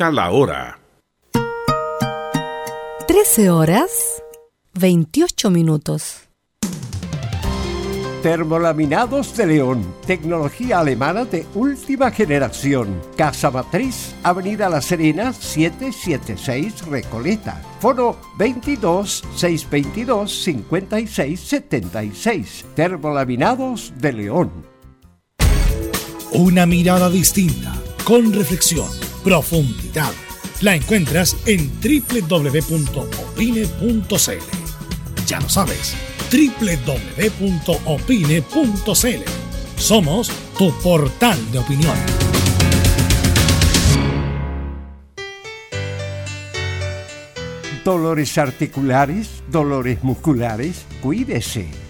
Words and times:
indica 0.00 0.10
la 0.10 0.30
hora. 0.30 0.78
13 3.06 3.50
horas 3.50 3.90
28 4.74 5.50
minutos. 5.50 6.28
Termolaminados 8.22 9.34
de 9.36 9.46
León, 9.46 9.94
tecnología 10.06 10.80
alemana 10.80 11.24
de 11.24 11.46
última 11.54 12.10
generación. 12.10 13.00
Casa 13.16 13.50
Matriz, 13.50 14.14
Avenida 14.22 14.68
La 14.68 14.82
Serena, 14.82 15.32
776 15.32 16.86
Recoleta. 16.86 17.62
Foro 17.80 18.18
22 18.38 19.24
622 19.36 20.42
56 20.42 21.40
76. 21.40 22.64
Termolaminados 22.74 23.92
de 23.98 24.12
León. 24.12 24.50
Una 26.32 26.64
mirada 26.64 27.10
distinta, 27.10 27.74
con 28.04 28.32
reflexión, 28.32 28.86
profundidad. 29.22 30.12
La 30.60 30.74
encuentras 30.74 31.36
en 31.46 31.70
www.opine.cl. 31.80 32.86
Ya 35.26 35.40
lo 35.40 35.48
sabes 35.48 35.96
www.opine.cl. 36.30 36.90
Somos 39.76 40.30
tu 40.56 40.72
portal 40.80 41.38
de 41.50 41.58
opinión. 41.58 41.96
Dolores 47.84 48.38
articulares, 48.38 49.42
dolores 49.50 50.04
musculares, 50.04 50.84
cuídese. 51.02 51.89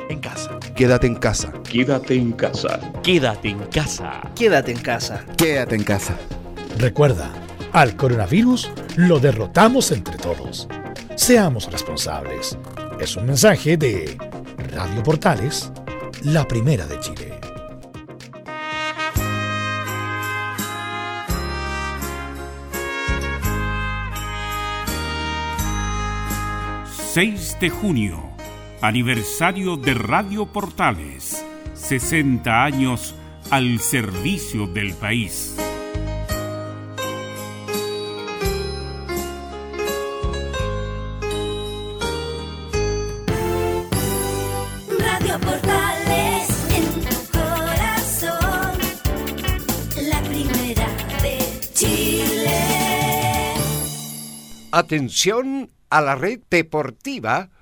en 0.11 0.19
casa. 0.19 0.59
Quédate 0.75 1.07
en 1.07 1.15
casa. 1.15 1.51
Quédate 1.63 2.15
en 2.15 2.31
casa. 2.33 2.79
Quédate 3.03 3.49
en 3.49 3.59
casa. 3.59 4.21
Quédate 4.35 4.71
en 4.71 4.79
casa. 4.79 5.25
Quédate 5.37 5.75
en 5.75 5.83
casa. 5.83 6.15
Recuerda, 6.77 7.31
al 7.73 7.95
coronavirus 7.95 8.69
lo 8.97 9.19
derrotamos 9.19 9.91
entre 9.91 10.17
todos. 10.17 10.67
Seamos 11.15 11.71
responsables. 11.71 12.57
Es 12.99 13.15
un 13.15 13.25
mensaje 13.25 13.77
de 13.77 14.17
Radio 14.73 15.03
Portales, 15.03 15.71
la 16.23 16.47
primera 16.47 16.85
de 16.85 16.99
Chile. 16.99 17.27
...6 27.13 27.59
de 27.59 27.69
junio 27.69 28.30
Aniversario 28.83 29.77
de 29.77 29.93
Radio 29.93 30.47
Portales. 30.47 31.45
60 31.75 32.63
años 32.63 33.13
al 33.51 33.79
servicio 33.79 34.65
del 34.65 34.95
país. 34.95 35.55
Radio 44.97 45.39
Portales 45.41 46.49
en 46.75 46.85
tu 47.05 47.37
corazón, 47.37 48.79
la 50.09 50.21
primera 50.23 50.87
de 51.21 51.37
Chile. 51.75 53.53
Atención 54.71 55.69
a 55.91 56.01
la 56.01 56.15
red 56.15 56.39
deportiva 56.49 57.51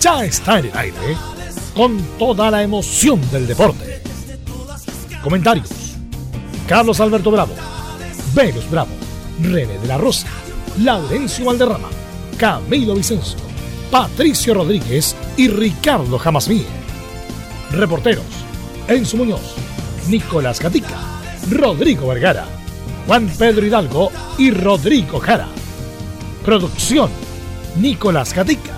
ya 0.00 0.24
está 0.24 0.58
en 0.58 0.66
el 0.66 0.76
aire 0.76 1.16
con 1.74 1.98
toda 2.18 2.50
la 2.50 2.62
emoción 2.62 3.20
del 3.30 3.46
deporte. 3.46 4.02
Comentarios. 5.22 5.68
Carlos 6.68 7.00
Alberto 7.00 7.30
Bravo, 7.30 7.54
Venus 8.34 8.68
Bravo, 8.70 8.90
René 9.40 9.78
de 9.78 9.86
la 9.86 9.96
Rosa, 9.96 10.26
Laurencio 10.78 11.46
Valderrama, 11.46 11.88
Camilo 12.36 12.94
Vicencio, 12.94 13.38
Patricio 13.90 14.52
Rodríguez 14.52 15.16
y 15.36 15.48
Ricardo 15.48 16.18
Jamasmí. 16.18 16.66
Reporteros. 17.70 18.24
Enzo 18.86 19.18
Muñoz, 19.18 19.54
Nicolás 20.08 20.60
Gatica, 20.60 20.98
Rodrigo 21.50 22.08
Vergara, 22.08 22.46
Juan 23.06 23.28
Pedro 23.38 23.66
Hidalgo 23.66 24.10
y 24.38 24.50
Rodrigo 24.50 25.20
Jara. 25.20 25.48
Producción. 26.44 27.10
Nicolás 27.76 28.34
Gatica. 28.34 28.77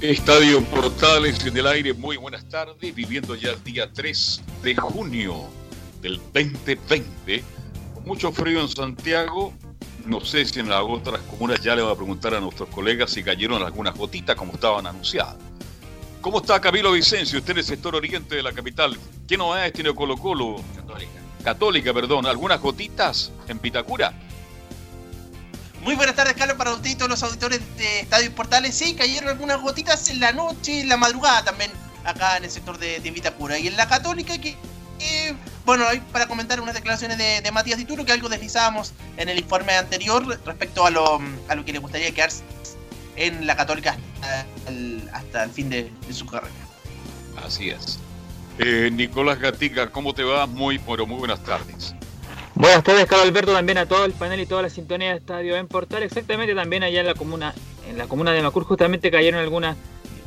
Estadio 0.00 0.64
Portales 0.64 1.44
en 1.44 1.54
el 1.58 1.66
aire, 1.66 1.92
muy 1.92 2.16
buenas 2.16 2.48
tardes, 2.48 2.94
viviendo 2.94 3.34
ya 3.34 3.50
el 3.50 3.62
día 3.62 3.92
3 3.92 4.42
de 4.62 4.74
junio 4.74 5.44
del 6.00 6.16
2020, 6.32 7.44
con 7.92 8.04
mucho 8.04 8.32
frío 8.32 8.62
en 8.62 8.68
Santiago, 8.70 9.52
no 10.06 10.22
sé 10.22 10.46
si 10.46 10.58
en 10.58 10.70
las 10.70 10.82
otras 10.88 11.20
comunas 11.28 11.62
ya 11.62 11.76
le 11.76 11.82
voy 11.82 11.92
a 11.92 11.96
preguntar 11.96 12.34
a 12.34 12.40
nuestros 12.40 12.70
colegas 12.70 13.10
si 13.10 13.22
cayeron 13.22 13.62
algunas 13.62 13.94
gotitas 13.94 14.36
como 14.36 14.54
estaban 14.54 14.86
anunciadas. 14.86 15.36
¿Cómo 16.22 16.38
está 16.38 16.58
Camilo 16.62 16.92
Vicencio, 16.92 17.38
usted 17.38 17.52
en 17.52 17.58
el 17.58 17.64
sector 17.64 17.94
oriente 17.94 18.36
de 18.36 18.42
la 18.42 18.52
capital? 18.52 18.96
¿Qué 19.28 19.36
novedades 19.36 19.74
tiene 19.74 19.94
Colo 19.94 20.16
Colo? 20.16 20.62
Católica. 20.76 21.12
Católica, 21.44 21.92
perdón, 21.92 22.24
¿algunas 22.24 22.58
gotitas 22.58 23.32
en 23.48 23.58
Pitacura? 23.58 24.14
Muy 25.82 25.94
buenas 25.94 26.14
tardes, 26.14 26.34
Carlos, 26.34 26.56
para 26.58 26.72
usted 26.72 26.90
y 26.90 26.94
todos 26.94 27.08
los 27.08 27.22
auditores 27.22 27.60
de 27.78 28.00
Estadio 28.00 28.34
Portales. 28.34 28.74
Sí, 28.74 28.94
cayeron 28.94 29.30
algunas 29.30 29.60
gotitas 29.60 30.08
en 30.10 30.20
la 30.20 30.30
noche 30.32 30.80
en 30.82 30.88
la 30.90 30.98
madrugada 30.98 31.42
también, 31.44 31.70
acá 32.04 32.36
en 32.36 32.44
el 32.44 32.50
sector 32.50 32.78
de, 32.78 33.00
de 33.00 33.10
Vitacura. 33.10 33.58
Y 33.58 33.66
en 33.66 33.76
la 33.76 33.88
Católica, 33.88 34.36
que, 34.38 34.56
bueno, 35.64 35.86
hay 35.86 36.00
para 36.12 36.26
comentar 36.26 36.60
unas 36.60 36.74
declaraciones 36.74 37.16
de, 37.16 37.40
de 37.40 37.50
Matías 37.50 37.78
Dituro, 37.78 38.04
que 38.04 38.12
algo 38.12 38.28
deslizábamos 38.28 38.92
en 39.16 39.30
el 39.30 39.38
informe 39.38 39.74
anterior 39.74 40.26
respecto 40.44 40.84
a 40.84 40.90
lo, 40.90 41.18
a 41.48 41.54
lo 41.54 41.64
que 41.64 41.72
le 41.72 41.78
gustaría 41.78 42.12
quedarse 42.12 42.42
en 43.16 43.46
la 43.46 43.56
Católica 43.56 43.96
hasta 44.20 44.46
el, 44.70 45.08
hasta 45.14 45.44
el 45.44 45.50
fin 45.50 45.70
de, 45.70 45.90
de 46.06 46.12
su 46.12 46.26
carrera. 46.26 46.54
Así 47.42 47.70
es. 47.70 47.98
Eh, 48.58 48.90
Nicolás 48.92 49.38
Gatica, 49.38 49.90
¿cómo 49.90 50.12
te 50.12 50.24
va? 50.24 50.46
Muy, 50.46 50.78
pero 50.78 51.06
muy 51.06 51.16
buenas 51.16 51.42
tardes. 51.42 51.94
Buenas 52.60 52.84
tardes, 52.84 53.06
Carlos 53.06 53.26
Alberto, 53.26 53.54
también 53.54 53.78
a 53.78 53.86
todo 53.86 54.04
el 54.04 54.12
panel 54.12 54.38
y 54.38 54.44
toda 54.44 54.60
la 54.60 54.68
sintonía 54.68 55.12
de 55.12 55.16
Estadio 55.16 55.56
en 55.56 55.66
Portal. 55.66 56.02
Exactamente, 56.02 56.54
también 56.54 56.82
allá 56.82 57.00
en 57.00 57.06
la 57.06 57.14
comuna, 57.14 57.54
en 57.88 57.96
la 57.96 58.06
comuna 58.06 58.32
de 58.32 58.42
Macur, 58.42 58.64
justamente 58.64 59.10
cayeron 59.10 59.40
algunas 59.40 59.78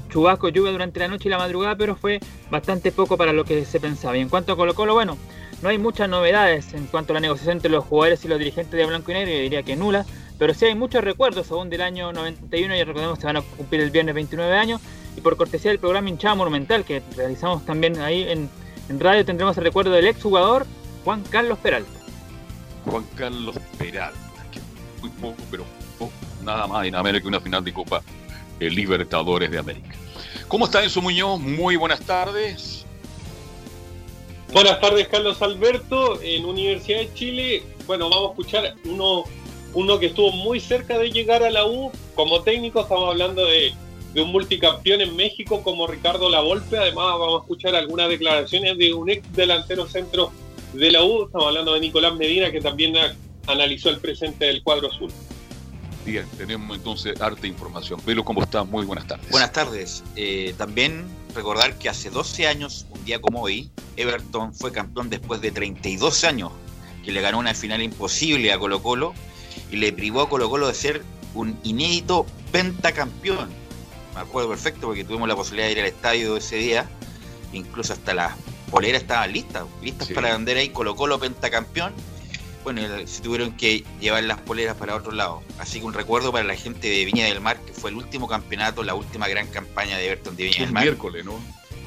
chubascos, 0.10 0.52
lluvia 0.52 0.72
durante 0.72 1.00
la 1.00 1.10
noche 1.10 1.28
y 1.28 1.30
la 1.30 1.38
madrugada, 1.38 1.76
pero 1.76 1.96
fue 1.96 2.20
bastante 2.50 2.92
poco 2.92 3.18
para 3.18 3.34
lo 3.34 3.46
que 3.46 3.66
se 3.66 3.80
pensaba. 3.80 4.18
Y 4.18 4.22
en 4.22 4.30
cuanto 4.30 4.52
a 4.52 4.56
Colo 4.56 4.74
Colo, 4.74 4.96
bueno, 4.96 5.16
no 5.62 5.70
hay 5.70 5.78
muchas 5.78 6.10
novedades 6.10 6.74
en 6.74 6.88
cuanto 6.88 7.14
a 7.14 7.16
la 7.16 7.20
negociación 7.20 7.58
entre 7.58 7.70
los 7.70 7.86
jugadores 7.86 8.26
y 8.26 8.28
los 8.28 8.40
dirigentes 8.40 8.72
de 8.72 8.84
Blanco 8.84 9.12
y 9.12 9.14
Negro, 9.14 9.32
yo 9.32 9.40
diría 9.40 9.62
que 9.62 9.76
nula, 9.76 10.04
pero 10.40 10.56
sí 10.56 10.66
hay 10.66 10.74
muchos 10.74 11.04
recuerdos 11.04 11.52
aún 11.52 11.70
del 11.70 11.82
año 11.82 12.12
91, 12.14 12.76
y 12.76 12.84
recordemos 12.84 13.20
que 13.20 13.22
se 13.22 13.28
van 13.28 13.38
a 13.38 13.42
cumplir 13.44 13.82
el 13.82 13.92
viernes 13.92 14.16
29 14.16 14.58
años, 14.58 14.82
y 15.16 15.22
por 15.22 15.38
cortesía 15.38 15.70
del 15.70 15.80
programa 15.80 16.10
Hinchada 16.10 16.34
Monumental 16.34 16.84
que 16.84 17.04
realizamos 17.16 17.64
también 17.64 18.00
ahí 18.00 18.24
en, 18.24 18.50
en 18.90 19.00
radio, 19.00 19.24
tendremos 19.24 19.56
el 19.60 19.66
recuerdo 19.66 19.92
del 19.92 20.08
exjugador 20.08 20.66
Juan 21.04 21.22
Carlos 21.30 21.60
Peralta. 21.60 22.03
Juan 22.86 23.06
Carlos 23.16 23.56
Peralta, 23.78 24.46
que 24.52 24.60
muy 25.02 25.10
poco, 25.10 25.42
pero 25.50 25.66
poco, 25.98 26.14
nada 26.44 26.68
más 26.68 26.86
y 26.86 26.92
nada 26.92 27.04
menos 27.04 27.22
que 27.22 27.28
una 27.28 27.40
final 27.40 27.64
de 27.64 27.74
Copa 27.74 28.02
eh, 28.60 28.70
Libertadores 28.70 29.50
de 29.52 29.58
América. 29.58 29.96
¿Cómo 30.48 30.66
está 30.66 30.84
Enzo 30.84 31.02
Muñoz? 31.02 31.40
Muy 31.40 31.76
buenas 31.76 32.02
tardes. 32.02 32.86
Buenas 34.52 34.80
tardes, 34.80 35.08
Carlos 35.08 35.42
Alberto. 35.42 36.22
En 36.22 36.46
Universidad 36.46 37.00
de 37.00 37.14
Chile, 37.16 37.64
bueno, 37.88 38.10
vamos 38.10 38.28
a 38.28 38.30
escuchar 38.34 38.76
uno, 38.86 39.24
uno 39.74 39.98
que 39.98 40.08
estuvo 40.08 40.32
muy 40.32 40.60
cerca 40.60 41.00
de 41.00 41.10
llegar 41.10 41.42
a 41.44 41.50
la 41.50 41.66
U. 41.66 41.92
Como 42.14 42.44
técnico, 42.44 42.82
estamos 42.82 43.10
hablando 43.10 43.48
de, 43.48 43.74
de 44.14 44.22
un 44.22 44.32
multicampeón 44.32 45.02
en 45.02 45.16
México 45.16 45.64
como 45.64 45.88
Ricardo 45.88 46.30
Lavolpe. 46.30 46.78
Además, 46.78 47.18
vamos 47.18 47.40
a 47.40 47.44
escuchar 47.44 47.74
algunas 47.74 48.10
declaraciones 48.10 48.78
de 48.78 48.94
un 48.94 49.10
ex 49.10 49.34
delantero 49.34 49.88
centro 49.88 50.32
de 50.74 50.92
la 50.92 51.04
U. 51.04 51.26
Estamos 51.26 51.48
hablando 51.48 51.74
de 51.74 51.80
Nicolás 51.80 52.16
Medina, 52.16 52.52
que 52.52 52.62
también 52.62 52.96
analizó 53.48 53.90
el 53.90 54.00
presente 54.00 54.46
del 54.46 54.64
cuadro 54.64 54.92
azul. 54.92 55.12
Bien, 56.06 56.26
tenemos 56.38 56.76
entonces 56.76 57.20
harta 57.22 57.48
información. 57.48 58.02
Velo, 58.06 58.26
¿cómo 58.26 58.44
está? 58.44 58.64
Muy 58.64 58.86
buenas 58.86 59.08
tardes. 59.08 59.30
Buenas 59.30 59.54
tardes. 59.54 60.04
Eh, 60.16 60.54
también 60.58 61.06
recordar 61.34 61.78
que 61.78 61.88
hace 61.88 62.10
12 62.10 62.48
años, 62.48 62.86
un 62.90 63.04
día 63.06 63.22
como 63.22 63.42
hoy, 63.42 63.72
Everton 63.96 64.54
fue 64.54 64.72
campeón 64.72 65.10
después 65.10 65.40
de 65.40 65.52
32 65.52 66.26
años, 66.26 66.52
que 67.06 67.12
le 67.12 67.22
ganó 67.22 67.40
una 67.40 67.54
final 67.54 67.82
imposible 67.82 68.52
a 68.52 68.60
Colo 68.60 68.84
Colo 68.84 69.14
y 69.72 69.78
le 69.78 69.94
privó 69.94 70.22
a 70.22 70.30
Colo 70.30 70.50
Colo 70.50 70.68
de 70.68 70.74
ser 70.74 71.04
un 71.36 71.58
inédito 71.64 72.26
pentacampeón. 72.52 73.50
Me 74.14 74.22
acuerdo 74.22 74.50
perfecto 74.50 74.88
porque 74.88 75.06
tuvimos 75.06 75.28
la 75.28 75.36
posibilidad 75.36 75.68
de 75.68 75.72
ir 75.72 75.80
al 75.80 75.86
estadio 75.86 76.38
ese 76.38 76.58
día, 76.58 76.86
incluso 77.54 77.94
hasta 77.94 78.14
las 78.14 78.34
poleras 78.74 79.02
estaban 79.04 79.32
listas, 79.32 79.64
listas 79.82 80.08
Sí. 80.08 80.14
para 80.14 80.32
vender 80.34 80.58
ahí 80.58 80.70
Colo 80.70 80.96
Colo 80.96 81.20
pentacampeón. 81.20 81.94
Bueno, 82.64 82.82
se 83.06 83.22
tuvieron 83.22 83.52
que 83.58 83.84
llevar 84.00 84.24
las 84.24 84.40
poleras 84.40 84.76
para 84.78 84.96
otro 84.96 85.12
lado. 85.12 85.42
Así 85.60 85.80
que 85.80 85.86
un 85.86 85.94
recuerdo 85.94 86.32
para 86.32 86.46
la 86.46 86.56
gente 86.56 86.88
de 86.90 87.04
Viña 87.06 87.26
del 87.26 87.42
Mar, 87.42 87.60
que 87.66 87.74
fue 87.74 87.90
el 87.90 87.98
último 87.98 88.28
campeonato, 88.28 88.84
la 88.84 88.96
última 88.96 89.28
gran 89.28 89.48
campaña 89.48 89.98
de 89.98 90.06
Everton 90.08 90.36
de 90.38 90.44
Viña 90.46 90.60
del 90.60 90.72
Mar. 90.72 90.84
miércoles, 90.84 91.26
¿no? 91.26 91.34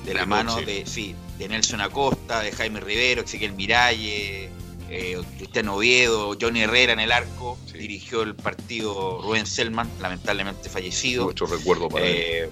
De 0.04 0.14
la 0.14 0.20
De 0.20 0.26
mano 0.26 0.52
noche. 0.54 0.66
de, 0.66 0.86
sí, 0.86 1.14
de 1.38 1.48
Nelson 1.48 1.80
Acosta, 1.80 2.40
de 2.40 2.52
Jaime 2.52 2.80
Rivero, 2.80 3.22
Ezequiel 3.22 3.54
Miralle, 3.54 4.50
eh, 4.90 5.20
Cristiano 5.38 5.74
Oviedo, 5.76 6.36
Johnny 6.40 6.60
Herrera 6.60 6.92
en 6.92 7.00
el 7.00 7.10
arco. 7.10 7.58
Dirigió 7.72 8.22
el 8.22 8.34
partido 8.34 9.20
Rubén 9.22 9.46
Selman, 9.46 9.90
lamentablemente 10.00 10.68
fallecido. 10.68 11.24
Mucho 11.24 11.46
recuerdo 11.46 11.88
para 11.88 12.04
Eh, 12.06 12.50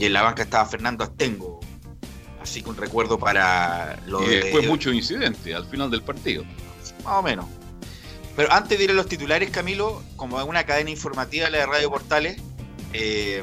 Y 0.00 0.06
en 0.06 0.12
la 0.14 0.22
banca 0.22 0.42
estaba 0.42 0.66
Fernando 0.66 1.04
Astengo. 1.04 1.51
Así 2.42 2.62
que 2.62 2.70
un 2.70 2.76
recuerdo 2.76 3.18
para 3.18 3.98
lo 4.06 4.22
Y 4.22 4.26
de- 4.26 4.40
después 4.42 4.66
mucho 4.66 4.92
incidente 4.92 5.54
al 5.54 5.66
final 5.66 5.90
del 5.90 6.02
partido. 6.02 6.44
más 7.04 7.14
o 7.18 7.22
menos. 7.22 7.46
Pero 8.36 8.50
antes 8.52 8.78
de 8.78 8.84
ir 8.84 8.90
a 8.90 8.94
los 8.94 9.06
titulares, 9.06 9.50
Camilo, 9.50 10.02
como 10.16 10.42
una 10.44 10.64
cadena 10.64 10.90
informativa 10.90 11.50
la 11.50 11.58
de 11.58 11.66
Radio 11.66 11.90
Portales, 11.90 12.40
eh, 12.92 13.42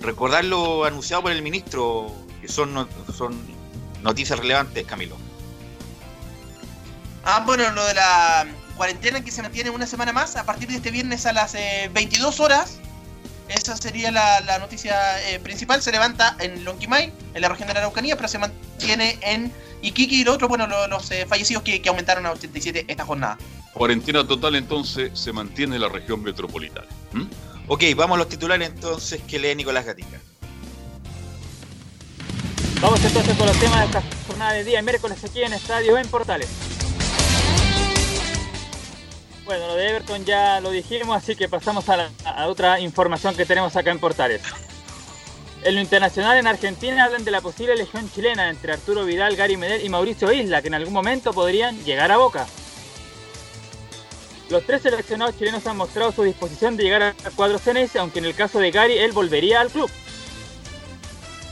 recordar 0.00 0.44
lo 0.44 0.84
anunciado 0.84 1.22
por 1.22 1.32
el 1.32 1.42
ministro, 1.42 2.12
que 2.40 2.48
son, 2.48 2.74
no- 2.74 2.88
son 3.16 3.38
noticias 4.02 4.38
relevantes, 4.38 4.84
Camilo. 4.86 5.16
Ah, 7.24 7.42
bueno, 7.44 7.70
lo 7.72 7.84
de 7.84 7.94
la 7.94 8.46
cuarentena 8.76 9.22
que 9.24 9.30
se 9.30 9.42
mantiene 9.42 9.70
una 9.70 9.86
semana 9.86 10.12
más 10.12 10.36
a 10.36 10.44
partir 10.44 10.68
de 10.68 10.76
este 10.76 10.90
viernes 10.90 11.26
a 11.26 11.32
las 11.32 11.54
eh, 11.54 11.90
22 11.92 12.40
horas. 12.40 12.78
Esa 13.48 13.76
sería 13.76 14.10
la, 14.10 14.40
la 14.40 14.58
noticia 14.58 15.22
eh, 15.30 15.38
principal. 15.38 15.80
Se 15.82 15.92
levanta 15.92 16.36
en 16.40 16.64
Lonquimay, 16.64 17.12
en 17.34 17.40
la 17.40 17.48
región 17.48 17.68
de 17.68 17.74
la 17.74 17.80
Araucanía, 17.80 18.16
pero 18.16 18.28
se 18.28 18.38
mantiene 18.38 19.18
en 19.22 19.52
Iquique 19.82 20.16
y 20.16 20.24
lo 20.24 20.32
otro, 20.34 20.48
bueno, 20.48 20.66
lo- 20.66 20.88
los 20.88 21.10
eh, 21.12 21.26
fallecidos 21.28 21.62
que, 21.62 21.80
que 21.80 21.88
aumentaron 21.88 22.26
a 22.26 22.32
87 22.32 22.84
esta 22.88 23.04
jornada. 23.04 23.38
Cuarentena 23.72 24.26
total 24.26 24.56
entonces 24.56 25.10
se 25.18 25.32
mantiene 25.32 25.76
en 25.76 25.82
la 25.82 25.88
región 25.88 26.22
metropolitana. 26.22 26.86
¿Mm? 27.12 27.24
Ok, 27.68 27.82
vamos 27.94 28.16
a 28.16 28.18
los 28.18 28.28
titulares 28.28 28.68
entonces 28.68 29.20
que 29.28 29.38
lee 29.38 29.54
Nicolás 29.54 29.84
Gatica. 29.84 30.18
Vamos 32.80 33.02
entonces 33.04 33.36
con 33.36 33.46
los 33.46 33.58
temas 33.58 33.80
de 33.80 33.86
esta 33.86 34.02
jornada 34.26 34.52
de 34.52 34.64
día 34.64 34.82
miércoles 34.82 35.22
aquí 35.24 35.42
en 35.42 35.52
Estadio 35.52 35.96
en 35.98 36.06
Portales. 36.08 36.48
Bueno, 39.46 39.68
lo 39.68 39.76
de 39.76 39.88
Everton 39.88 40.24
ya 40.24 40.60
lo 40.60 40.70
dijimos, 40.70 41.16
así 41.16 41.36
que 41.36 41.48
pasamos 41.48 41.88
a, 41.88 42.10
a 42.24 42.48
otra 42.48 42.80
información 42.80 43.36
que 43.36 43.46
tenemos 43.46 43.76
acá 43.76 43.92
en 43.92 44.00
Portales. 44.00 44.42
En 45.62 45.76
lo 45.76 45.80
internacional 45.80 46.36
en 46.36 46.48
Argentina 46.48 47.04
hablan 47.04 47.24
de 47.24 47.30
la 47.30 47.40
posible 47.40 47.76
legión 47.76 48.10
chilena 48.10 48.50
entre 48.50 48.72
Arturo 48.72 49.04
Vidal, 49.04 49.36
Gary 49.36 49.56
Medel 49.56 49.84
y 49.84 49.88
Mauricio 49.88 50.32
Isla, 50.32 50.62
que 50.62 50.68
en 50.68 50.74
algún 50.74 50.92
momento 50.92 51.32
podrían 51.32 51.78
llegar 51.84 52.10
a 52.10 52.16
Boca. 52.16 52.46
Los 54.50 54.66
tres 54.66 54.82
seleccionados 54.82 55.38
chilenos 55.38 55.64
han 55.68 55.76
mostrado 55.76 56.10
su 56.10 56.24
disposición 56.24 56.76
de 56.76 56.82
llegar 56.82 57.02
al 57.02 57.32
cuadro 57.36 57.58
Ceneice, 57.58 58.00
aunque 58.00 58.18
en 58.18 58.24
el 58.24 58.34
caso 58.34 58.58
de 58.58 58.72
Gary 58.72 58.98
él 58.98 59.12
volvería 59.12 59.60
al 59.60 59.70
club. 59.70 59.90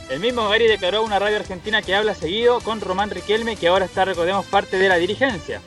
El 0.09 0.19
mismo 0.19 0.49
Gary 0.49 0.67
declaró 0.67 0.97
a 0.97 1.01
una 1.01 1.17
radio 1.17 1.37
argentina 1.37 1.81
que 1.81 1.95
habla 1.95 2.13
seguido 2.13 2.59
con 2.59 2.81
Román 2.81 3.09
Riquelme, 3.09 3.55
que 3.55 3.69
ahora 3.69 3.85
está, 3.85 4.03
recordemos, 4.03 4.45
parte 4.47 4.77
de 4.77 4.89
la 4.89 4.97
dirigencia. 4.97 5.61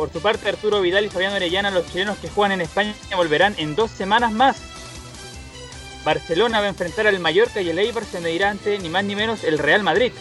Por 0.00 0.10
su 0.10 0.22
parte, 0.22 0.48
Arturo 0.48 0.80
Vidal 0.80 1.04
y 1.04 1.10
Fabián 1.10 1.34
Orellana, 1.34 1.70
los 1.70 1.86
chilenos 1.92 2.16
que 2.16 2.30
juegan 2.30 2.52
en 2.52 2.62
España, 2.62 2.94
volverán 3.16 3.54
en 3.58 3.76
dos 3.76 3.90
semanas 3.90 4.32
más. 4.32 4.56
Barcelona 6.06 6.60
va 6.60 6.64
a 6.64 6.68
enfrentar 6.70 7.06
al 7.06 7.20
Mallorca 7.20 7.60
y 7.60 7.68
el 7.68 7.78
Eibar 7.78 8.06
se 8.06 8.22
medirá 8.22 8.48
ante 8.48 8.78
ni 8.78 8.88
más 8.88 9.04
ni 9.04 9.14
menos 9.14 9.44
el 9.44 9.58
Real 9.58 9.82
Madrid. 9.82 10.14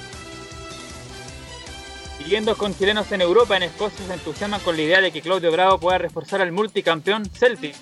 Siguiendo 2.17 2.57
con 2.57 2.77
chilenos 2.77 3.09
en 3.13 3.21
Europa, 3.21 3.55
en 3.55 3.63
Escocia 3.63 4.05
se 4.05 4.13
entusiasman 4.15 4.59
con 4.59 4.75
la 4.75 4.81
idea 4.81 4.99
de 4.99 5.13
que 5.13 5.21
Claudio 5.21 5.49
Bravo 5.49 5.79
pueda 5.79 5.97
reforzar 5.97 6.41
al 6.41 6.51
multicampeón 6.51 7.25
Celtic. 7.29 7.77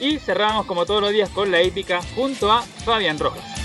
Y 0.00 0.18
cerramos 0.18 0.66
como 0.66 0.84
todos 0.84 1.00
los 1.00 1.12
días 1.12 1.30
con 1.30 1.50
la 1.50 1.62
épica 1.62 2.02
junto 2.14 2.52
a 2.52 2.60
Fabián 2.60 3.18
Rojas. 3.18 3.63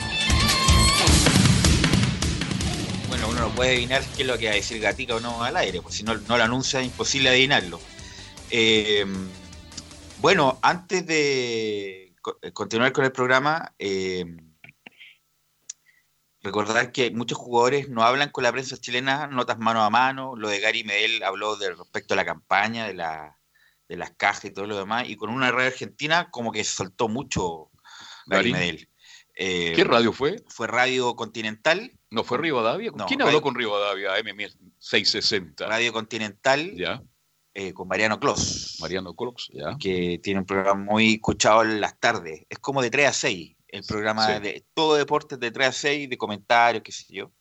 Uno 3.39 3.49
no 3.49 3.55
puede 3.55 3.71
adivinar 3.71 4.03
qué 4.15 4.23
es 4.23 4.27
lo 4.27 4.37
que 4.37 4.47
va 4.47 4.51
a 4.51 4.55
decir 4.55 4.81
Gatica 4.81 5.15
o 5.15 5.19
no 5.19 5.43
al 5.43 5.55
aire, 5.57 5.81
pues 5.81 5.95
si 5.95 6.03
no, 6.03 6.15
no 6.15 6.37
lo 6.37 6.43
anuncia 6.43 6.79
es 6.79 6.87
imposible 6.87 7.29
adivinarlo. 7.29 7.79
Eh, 8.51 9.05
bueno, 10.19 10.59
antes 10.61 11.05
de 11.05 12.13
eh, 12.41 12.51
continuar 12.53 12.91
con 12.91 13.05
el 13.05 13.11
programa, 13.11 13.73
eh, 13.79 14.25
recordar 16.41 16.91
que 16.91 17.11
muchos 17.11 17.37
jugadores 17.37 17.89
no 17.89 18.03
hablan 18.03 18.29
con 18.29 18.43
la 18.43 18.51
prensa 18.51 18.77
chilena, 18.77 19.27
notas 19.27 19.57
mano 19.57 19.83
a 19.83 19.89
mano. 19.89 20.35
Lo 20.35 20.49
de 20.49 20.59
Gary 20.59 20.83
Medel 20.83 21.23
habló 21.23 21.55
de 21.55 21.73
respecto 21.73 22.13
a 22.13 22.17
la 22.17 22.25
campaña, 22.25 22.87
de, 22.87 22.93
la, 22.93 23.37
de 23.87 23.95
las 23.95 24.11
cajas 24.11 24.45
y 24.45 24.51
todo 24.51 24.65
lo 24.65 24.77
demás. 24.77 25.07
Y 25.07 25.15
con 25.15 25.29
una 25.29 25.51
radio 25.51 25.67
argentina, 25.67 26.29
como 26.29 26.51
que 26.51 26.63
soltó 26.63 27.07
mucho 27.07 27.69
Gary, 28.25 28.51
Gary. 28.51 28.53
Medel. 28.53 28.89
Eh, 29.35 29.71
¿Qué 29.73 29.85
radio 29.85 30.11
fue? 30.11 30.43
Fue 30.49 30.67
Radio 30.67 31.15
Continental. 31.15 31.93
¿No 32.11 32.23
fue 32.23 32.37
Rivadavia? 32.39 32.91
No, 32.95 33.05
¿Quién 33.05 33.19
Radio- 33.19 33.29
habló 33.29 33.41
con 33.41 33.55
Rivadavia? 33.55 34.17
M660. 34.17 35.67
Radio 35.67 35.93
Continental. 35.93 36.73
Ya. 36.75 37.01
eh, 37.55 37.73
con 37.73 37.87
Mariano 37.87 38.19
Clos. 38.19 38.77
Mariano 38.79 39.13
Clos, 39.15 39.49
ya. 39.51 39.75
Que 39.77 40.19
tiene 40.23 40.39
un 40.39 40.45
programa 40.45 40.81
muy 40.91 41.15
escuchado 41.15 41.63
en 41.63 41.81
las 41.81 41.99
tardes. 41.99 42.45
Es 42.47 42.59
como 42.59 42.81
de 42.81 42.89
3 42.89 43.07
a 43.09 43.13
6. 43.13 43.55
El 43.67 43.83
programa 43.83 44.25
Sí. 44.27 44.39
de 44.41 44.65
todo 44.73 44.95
deportes 44.95 45.39
de 45.39 45.51
3 45.51 45.67
a 45.67 45.71
6, 45.73 46.09
de 46.09 46.17
comentarios, 46.17 46.83
qué 46.83 46.91
sé 46.91 47.05
yo. 47.09 47.31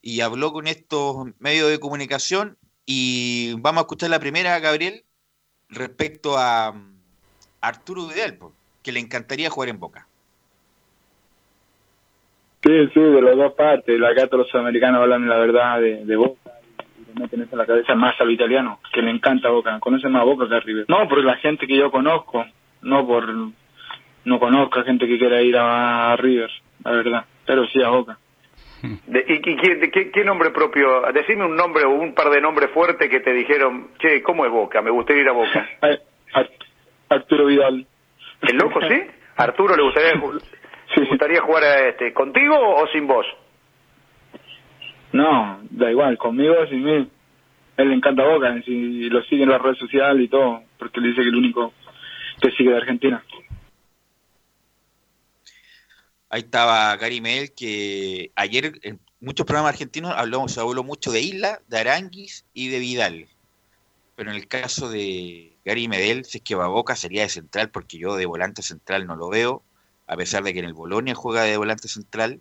Y 0.00 0.20
habló 0.20 0.52
con 0.52 0.66
estos 0.66 1.26
medios 1.38 1.68
de 1.68 1.78
comunicación. 1.78 2.56
Y 2.86 3.54
vamos 3.58 3.80
a 3.80 3.82
escuchar 3.82 4.10
la 4.10 4.18
primera, 4.20 4.58
Gabriel, 4.60 5.04
respecto 5.68 6.38
a 6.38 6.72
mm, 6.72 7.00
Arturo 7.60 8.06
Vidal, 8.06 8.38
que 8.82 8.92
le 8.92 9.00
encantaría 9.00 9.50
jugar 9.50 9.68
en 9.68 9.78
Boca. 9.80 10.08
Sí, 12.64 12.88
sí, 12.94 13.00
de 13.00 13.22
las 13.22 13.36
dos 13.36 13.52
partes. 13.54 14.00
Acá 14.02 14.26
todos 14.26 14.46
los 14.46 14.54
americanos 14.54 15.02
hablan 15.02 15.28
la 15.28 15.36
verdad 15.38 15.80
de, 15.80 16.04
de 16.04 16.16
Boca 16.16 16.50
y 16.98 17.06
le 17.14 17.20
meten 17.22 17.42
eso 17.42 17.50
en 17.52 17.58
la 17.58 17.66
cabeza 17.66 17.94
más 17.94 18.18
a 18.20 18.24
los 18.24 18.32
italianos, 18.32 18.78
que 18.92 19.02
le 19.02 19.10
encanta 19.10 19.50
Boca. 19.50 19.78
Conocen 19.80 20.12
más 20.12 20.22
a 20.22 20.24
Boca 20.24 20.48
que 20.48 20.54
a 20.54 20.60
River. 20.60 20.86
No, 20.88 21.06
por 21.08 21.22
la 21.22 21.36
gente 21.36 21.66
que 21.66 21.76
yo 21.76 21.90
conozco, 21.90 22.44
no 22.82 23.06
por... 23.06 23.28
No 24.26 24.38
conozco 24.40 24.80
a 24.80 24.84
gente 24.84 25.06
que 25.06 25.18
quiera 25.18 25.42
ir 25.42 25.54
a, 25.58 26.16
River, 26.16 26.48
la 26.82 26.90
verdad. 26.92 27.24
Pero 27.44 27.66
sí 27.66 27.82
a 27.82 27.90
Boca. 27.90 28.18
De- 29.06 29.24
¿Y, 29.28 29.34
y 29.50 29.56
qué, 29.56 29.74
de 29.76 29.90
qué- 29.90 30.10
qué 30.10 30.24
nombre 30.24 30.50
propio? 30.50 31.02
Decime 31.12 31.44
un 31.44 31.54
nombre 31.56 31.84
o 31.84 31.90
un 31.90 32.14
par 32.14 32.30
de 32.30 32.40
nombres 32.40 32.70
fuertes 32.70 33.10
que 33.10 33.20
te 33.20 33.34
dijeron, 33.34 33.88
che, 33.98 34.22
¿cómo 34.22 34.46
es 34.46 34.50
Boca? 34.50 34.80
Me 34.80 34.90
gustaría 34.90 35.22
ir 35.22 35.28
a 35.28 35.32
Boca. 35.32 35.68
Arturo 37.10 37.46
Vidal. 37.46 37.86
¿El 38.42 38.56
loco, 38.56 38.80
sí? 38.88 39.02
¿Arturo 39.36 39.76
le 39.76 39.82
gustaría, 39.82 40.12
ju- 40.94 41.00
le 41.02 41.08
gustaría 41.08 41.40
jugar 41.40 41.64
a 41.64 41.88
este, 41.88 42.12
contigo 42.12 42.56
o 42.56 42.86
sin 42.88 43.06
vos? 43.06 43.26
No, 45.12 45.60
da 45.70 45.90
igual, 45.90 46.18
conmigo 46.18 46.54
o 46.60 46.66
sin 46.66 46.82
mí. 46.82 47.10
A 47.76 47.82
él 47.82 47.88
le 47.88 47.94
encanta 47.94 48.24
Boca, 48.24 48.60
si 48.64 49.08
lo 49.10 49.22
sigue 49.24 49.42
en 49.44 49.50
las 49.50 49.60
redes 49.60 49.78
sociales 49.78 50.24
y 50.24 50.28
todo, 50.28 50.62
porque 50.78 51.00
le 51.00 51.08
dice 51.08 51.22
que 51.22 51.28
es 51.28 51.32
el 51.32 51.36
único 51.38 51.72
que 52.40 52.50
sigue 52.52 52.70
de 52.70 52.76
Argentina. 52.76 53.24
Ahí 56.30 56.40
estaba 56.40 56.96
Gary 56.96 57.20
Medel, 57.20 57.52
que 57.54 58.30
ayer 58.34 58.72
en 58.82 58.98
muchos 59.20 59.46
programas 59.46 59.72
argentinos 59.72 60.12
habló, 60.16 60.46
se 60.48 60.60
habló 60.60 60.82
mucho 60.82 61.12
de 61.12 61.20
Isla, 61.20 61.60
de 61.68 61.78
Aranguis 61.78 62.44
y 62.52 62.68
de 62.68 62.78
Vidal. 62.80 63.26
Pero 64.16 64.30
en 64.30 64.36
el 64.36 64.48
caso 64.48 64.88
de 64.88 65.56
Gary 65.64 65.86
Medel, 65.88 66.24
si 66.24 66.38
es 66.38 66.44
que 66.44 66.54
va 66.54 66.64
a 66.64 66.68
Boca, 66.68 66.96
sería 66.96 67.22
de 67.22 67.28
central, 67.28 67.70
porque 67.70 67.98
yo 67.98 68.16
de 68.16 68.26
volante 68.26 68.62
central 68.62 69.06
no 69.06 69.16
lo 69.16 69.28
veo, 69.28 69.62
a 70.06 70.16
pesar 70.16 70.42
de 70.44 70.52
que 70.52 70.58
en 70.58 70.64
el 70.66 70.74
Bolonia 70.74 71.14
juega 71.14 71.42
de 71.42 71.56
volante 71.56 71.88
central, 71.88 72.40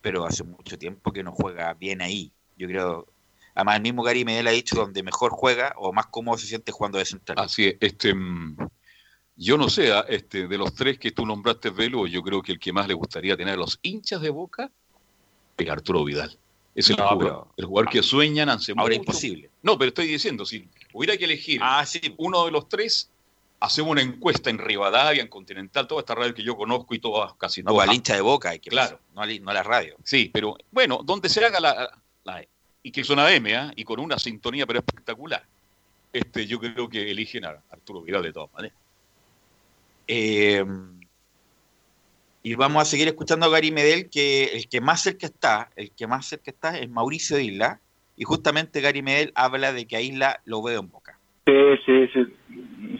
pero 0.00 0.26
hace 0.26 0.44
mucho 0.44 0.78
tiempo 0.78 1.12
que 1.12 1.22
no 1.22 1.32
juega 1.32 1.72
bien 1.74 2.02
ahí. 2.02 2.32
Yo 2.56 2.66
creo, 2.68 3.06
además 3.54 3.76
el 3.76 3.82
mismo 3.82 4.02
Gary 4.02 4.24
Medel 4.24 4.46
ha 4.48 4.50
dicho 4.52 4.76
donde 4.76 5.02
mejor 5.02 5.30
juega 5.32 5.72
o 5.76 5.92
más 5.92 6.06
cómodo 6.06 6.36
se 6.38 6.46
siente 6.46 6.72
jugando 6.72 6.98
de 6.98 7.04
central. 7.04 7.38
Así 7.38 7.66
es, 7.66 7.76
este, 7.80 8.14
mm, 8.14 8.56
yo 9.36 9.56
no 9.58 9.68
sé, 9.68 9.92
ah, 9.92 10.04
este, 10.08 10.46
de 10.46 10.58
los 10.58 10.74
tres 10.74 10.98
que 10.98 11.10
tú 11.12 11.24
nombraste, 11.26 11.70
Velo, 11.70 12.06
yo 12.06 12.22
creo 12.22 12.42
que 12.42 12.52
el 12.52 12.58
que 12.58 12.72
más 12.72 12.86
le 12.88 12.94
gustaría 12.94 13.36
tener 13.36 13.54
a 13.54 13.56
los 13.58 13.78
hinchas 13.82 14.20
de 14.20 14.30
Boca 14.30 14.70
es 15.56 15.68
Arturo 15.70 16.04
Vidal. 16.04 16.36
Es 16.74 16.90
el, 16.90 16.96
No, 16.96 17.04
jugador, 17.08 17.18
pero- 17.24 17.54
el 17.56 17.64
jugador 17.66 17.90
que 17.90 18.02
sueñan 18.02 18.48
hace 18.48 18.72
Ahora 18.72 18.96
mucho. 18.96 18.98
imposible. 19.10 19.50
No, 19.62 19.78
pero 19.78 19.88
estoy 19.90 20.08
diciendo, 20.08 20.44
si 20.44 20.68
hubiera 20.92 21.16
que 21.16 21.24
elegir 21.24 21.60
Ah, 21.62 21.84
uno 22.16 22.44
de 22.46 22.50
los 22.50 22.68
tres, 22.68 23.10
hacemos 23.64 23.92
una 23.92 24.02
encuesta 24.02 24.50
en 24.50 24.58
Rivadavia, 24.58 25.22
en 25.22 25.28
Continental, 25.28 25.86
toda 25.86 26.00
esta 26.00 26.14
radio 26.14 26.34
que 26.34 26.42
yo 26.42 26.56
conozco 26.56 26.94
y 26.94 26.98
todas, 26.98 27.32
casi 27.34 27.62
No, 27.62 27.70
todas. 27.70 27.82
para 27.86 27.92
el 27.92 27.96
hincha 27.96 28.14
de 28.14 28.20
Boca, 28.20 28.50
hay 28.50 28.58
que 28.60 28.70
Claro. 28.70 28.98
no, 29.14 29.22
al- 29.22 29.42
no 29.42 29.50
a 29.50 29.54
la 29.54 29.62
radio. 29.62 29.96
Sí, 30.04 30.30
pero 30.32 30.56
bueno, 30.70 31.00
donde 31.04 31.28
se 31.28 31.44
haga 31.44 31.60
la, 31.60 31.90
la- 32.24 32.44
y 32.82 32.90
que 32.92 33.02
son 33.04 33.18
AM, 33.18 33.46
¿ah? 33.54 33.72
y 33.74 33.84
con 33.84 33.98
una 34.00 34.18
sintonía 34.18 34.66
pero 34.66 34.80
espectacular. 34.80 35.44
Este, 36.12 36.46
yo 36.46 36.60
creo 36.60 36.88
que 36.88 37.10
eligen 37.10 37.44
a 37.44 37.60
Arturo 37.70 38.02
Vidal 38.02 38.22
de 38.22 38.32
todas 38.32 38.52
maneras. 38.52 38.76
Eh, 40.06 40.64
y 42.42 42.54
vamos 42.56 42.82
a 42.82 42.84
seguir 42.84 43.08
escuchando 43.08 43.46
a 43.46 43.48
Gary 43.48 43.70
Medel, 43.72 44.10
que 44.10 44.44
el 44.52 44.68
que 44.68 44.80
más 44.82 45.02
cerca 45.02 45.26
está, 45.26 45.70
el 45.76 45.90
que 45.92 46.06
más 46.06 46.26
cerca 46.26 46.50
está 46.50 46.78
es 46.78 46.88
Mauricio 46.90 47.38
Isla, 47.38 47.80
y 48.16 48.24
justamente 48.24 48.80
Gary 48.82 49.02
Medel 49.02 49.32
habla 49.34 49.72
de 49.72 49.86
que 49.86 49.96
a 49.96 50.00
Isla 50.02 50.40
lo 50.44 50.62
veo 50.62 50.80
en 50.80 50.88
Boca. 50.90 51.03
Sí, 51.46 51.76
sí, 51.84 52.08
sí. 52.12 52.26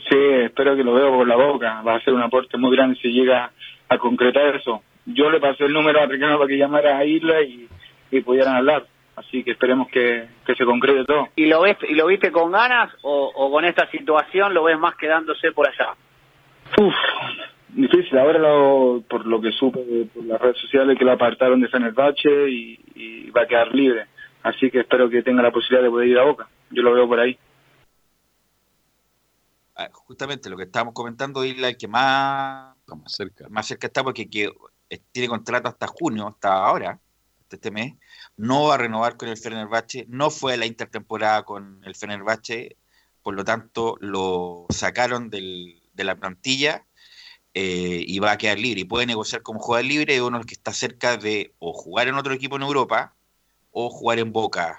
Sí, 0.09 0.19
espero 0.45 0.77
que 0.77 0.85
lo 0.85 0.95
veo 0.95 1.11
por 1.11 1.27
la 1.27 1.37
boca. 1.37 1.83
Va 1.83 1.95
a 1.95 2.01
ser 2.01 2.13
un 2.15 2.23
aporte 2.23 2.59
muy 2.59 2.75
grande 2.77 2.99
si 3.01 3.09
llega 3.09 3.51
a 3.89 3.99
concretar 3.99 4.57
eso. 4.57 4.83
Yo 5.07 5.31
le 5.31 5.41
pasé 5.41 5.65
el 5.65 5.73
número 5.73 6.01
a 6.01 6.07
Ricardo 6.07 6.39
para 6.39 6.49
que 6.49 6.59
llamara 6.59 6.99
a 6.99 7.05
Isla 7.05 7.43
y, 7.43 7.69
y 8.11 8.21
pudieran 8.21 8.57
hablar. 8.57 8.87
Así 9.17 9.45
que 9.45 9.53
esperemos 9.53 9.89
que, 9.89 10.27
que 10.45 10.55
se 10.57 10.65
concrete 10.65 11.05
todo. 11.05 11.29
¿Y 11.37 11.47
lo, 11.47 11.63
ves, 11.63 11.77
¿Y 11.89 11.95
lo 11.95 12.07
viste 12.07 12.33
con 12.33 12.51
ganas 12.51 12.93
o, 13.03 13.31
o 13.35 13.51
con 13.51 13.65
esta 13.65 13.89
situación 13.91 14.53
lo 14.53 14.65
ves 14.65 14.79
más 14.79 14.97
quedándose 14.97 15.53
por 15.53 15.69
allá? 15.69 15.95
Uf, 16.79 16.95
difícil. 17.69 18.19
Ahora, 18.19 18.39
lo, 18.39 19.03
por 19.09 19.25
lo 19.27 19.41
que 19.41 19.53
supe 19.53 19.81
por 20.13 20.25
las 20.25 20.41
redes 20.41 20.59
sociales, 20.59 20.99
que 20.99 21.05
lo 21.05 21.13
apartaron 21.13 21.61
de 21.61 21.69
Fenerbahce 21.69 22.51
y, 22.51 22.81
y 22.95 23.31
va 23.31 23.43
a 23.43 23.47
quedar 23.47 23.75
libre. 23.75 24.07
Así 24.43 24.71
que 24.71 24.81
espero 24.81 25.09
que 25.09 25.23
tenga 25.23 25.43
la 25.43 25.53
posibilidad 25.53 25.85
de 25.85 25.91
poder 25.91 26.09
ir 26.09 26.19
a 26.19 26.25
Boca. 26.25 26.49
Yo 26.71 26.83
lo 26.83 26.93
veo 26.93 27.07
por 27.07 27.21
ahí. 27.21 27.39
Justamente 29.93 30.49
lo 30.49 30.57
que 30.57 30.65
estábamos 30.65 30.95
comentando, 30.95 31.45
Isla, 31.45 31.69
el 31.69 31.77
que 31.77 31.89
más, 31.89 32.77
más 32.87 33.13
cerca. 33.13 33.49
más 33.49 33.67
cerca 33.67 33.89
está 33.89 34.05
porque 34.05 34.29
que, 34.31 34.53
eh, 34.89 35.03
tiene 35.11 35.29
contrato 35.29 35.69
hasta 35.69 35.87
junio, 35.89 36.29
hasta 36.29 36.53
ahora, 36.53 37.01
hasta 37.41 37.57
este 37.57 37.71
mes, 37.71 37.95
no 38.37 38.69
va 38.69 38.75
a 38.75 38.79
renovar 38.79 39.17
con 39.17 39.29
el 39.29 39.37
Fenerbahce, 39.37 40.07
no 40.09 40.31
fue 40.31 40.55
a 40.55 40.57
la 40.57 40.67
intertemporada 40.67 41.43
con 41.45 41.81
el 41.85 41.97
Fenerbahce, 41.97 42.77
por 43.23 43.35
lo 43.35 43.45
tanto 43.45 43.97
lo 44.01 44.67
sacaron 44.69 45.29
del- 45.31 45.83
de 45.93 46.05
la 46.05 46.17
plantilla 46.17 46.85
eh, 47.55 48.05
y 48.07 48.19
va 48.19 48.33
a 48.33 48.39
quedar 48.39 48.59
libre 48.59 48.81
y 48.83 48.85
puede 48.85 49.07
negociar 49.07 49.43
como 49.43 49.61
jugador 49.61 49.87
libre, 49.87 50.21
uno 50.23 50.43
que 50.43 50.55
está 50.55 50.73
cerca 50.73 51.17
de 51.17 51.55
o 51.59 51.73
jugar 51.73 52.09
en 52.09 52.17
otro 52.17 52.33
equipo 52.35 52.57
en 52.57 52.63
Europa 52.63 53.15
o 53.71 53.91
jugar 53.91 54.19
en 54.19 54.33
Boca, 54.33 54.79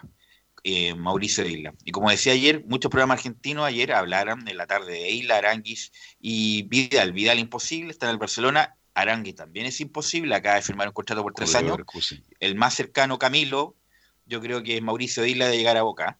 eh, 0.67 0.95
Mauricio 0.95 1.45
Isla. 1.45 1.75
Y 1.83 1.91
como 1.91 2.09
decía 2.09 2.33
ayer, 2.33 2.65
muchos 2.65 2.89
programas 2.89 3.19
argentinos 3.19 3.65
ayer 3.65 3.93
hablaron 3.93 4.47
en 4.47 4.57
la 4.57 4.65
tarde 4.65 4.93
de 4.93 5.11
Isla, 5.11 5.37
Aranguis 5.37 5.91
y 6.19 6.63
Vidal. 6.63 7.13
Vidal 7.13 7.37
imposible, 7.37 7.91
está 7.91 8.07
en 8.07 8.13
el 8.13 8.17
Barcelona. 8.17 8.75
Aranguis 8.95 9.35
también 9.35 9.67
es 9.67 9.79
imposible, 9.79 10.33
acaba 10.33 10.55
de 10.55 10.63
firmar 10.63 10.87
un 10.87 10.95
contrato 10.95 11.21
por 11.21 11.35
tres 11.35 11.53
años. 11.53 11.77
El 12.39 12.55
más 12.55 12.73
cercano, 12.73 13.19
Camilo, 13.19 13.75
yo 14.25 14.41
creo 14.41 14.63
que 14.63 14.77
es 14.77 14.81
Mauricio 14.81 15.23
Isla 15.23 15.47
de 15.49 15.57
llegar 15.57 15.77
a 15.77 15.83
Boca. 15.83 16.17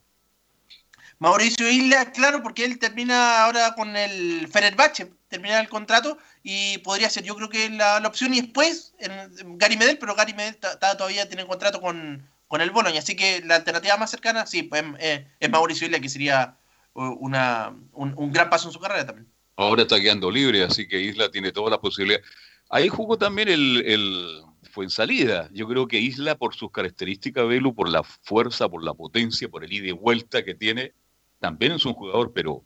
Mauricio 1.17 1.67
Isla, 1.67 2.11
claro, 2.11 2.43
porque 2.43 2.65
él 2.65 2.77
termina 2.77 3.43
ahora 3.45 3.73
con 3.73 3.97
el 3.97 4.47
Fenerbahce, 4.47 5.11
termina 5.27 5.59
el 5.59 5.69
contrato 5.69 6.19
y 6.43 6.77
podría 6.79 7.09
ser, 7.09 7.23
yo 7.23 7.35
creo 7.35 7.49
que 7.49 7.71
la, 7.71 7.99
la 7.99 8.07
opción 8.07 8.31
y 8.35 8.41
después 8.41 8.93
en 8.99 9.57
Gary 9.57 9.75
Medel, 9.75 9.97
pero 9.97 10.13
Gary 10.13 10.35
Medel 10.35 10.55
todavía 10.57 11.27
tiene 11.27 11.47
contrato 11.47 11.81
con, 11.81 12.29
con 12.55 12.61
el 12.61 12.71
Boloña, 12.71 12.99
así 12.99 13.17
que 13.17 13.41
la 13.41 13.55
alternativa 13.57 13.97
más 13.97 14.09
cercana, 14.09 14.45
sí, 14.45 14.63
pues 14.63 14.81
eh, 14.99 15.27
es 15.41 15.49
Mauricio 15.49 15.87
Isla, 15.87 15.99
que 15.99 16.07
sería 16.07 16.57
una, 16.93 17.75
un, 17.91 18.13
un 18.15 18.31
gran 18.31 18.49
paso 18.49 18.69
en 18.69 18.73
su 18.73 18.79
carrera 18.79 19.05
también. 19.05 19.27
Ahora 19.57 19.81
está 19.81 19.99
quedando 19.99 20.31
libre, 20.31 20.63
así 20.63 20.87
que 20.87 21.01
Isla 21.01 21.29
tiene 21.29 21.51
toda 21.51 21.69
la 21.69 21.81
posibilidad. 21.81 22.21
Ahí 22.69 22.87
jugó 22.87 23.17
también 23.17 23.49
el, 23.49 23.83
el 23.85 24.41
Fuensalida. 24.71 25.49
Yo 25.51 25.67
creo 25.67 25.85
que 25.85 25.99
Isla, 25.99 26.35
por 26.37 26.55
sus 26.55 26.71
características, 26.71 27.45
Velo, 27.45 27.73
por 27.73 27.89
la 27.89 28.03
fuerza, 28.03 28.69
por 28.69 28.81
la 28.85 28.93
potencia, 28.93 29.49
por 29.49 29.65
el 29.65 29.73
ida 29.73 29.87
y 29.87 29.91
vuelta 29.91 30.45
que 30.45 30.55
tiene, 30.55 30.93
también 31.39 31.73
es 31.73 31.83
un 31.85 31.93
jugador, 31.93 32.31
pero 32.33 32.63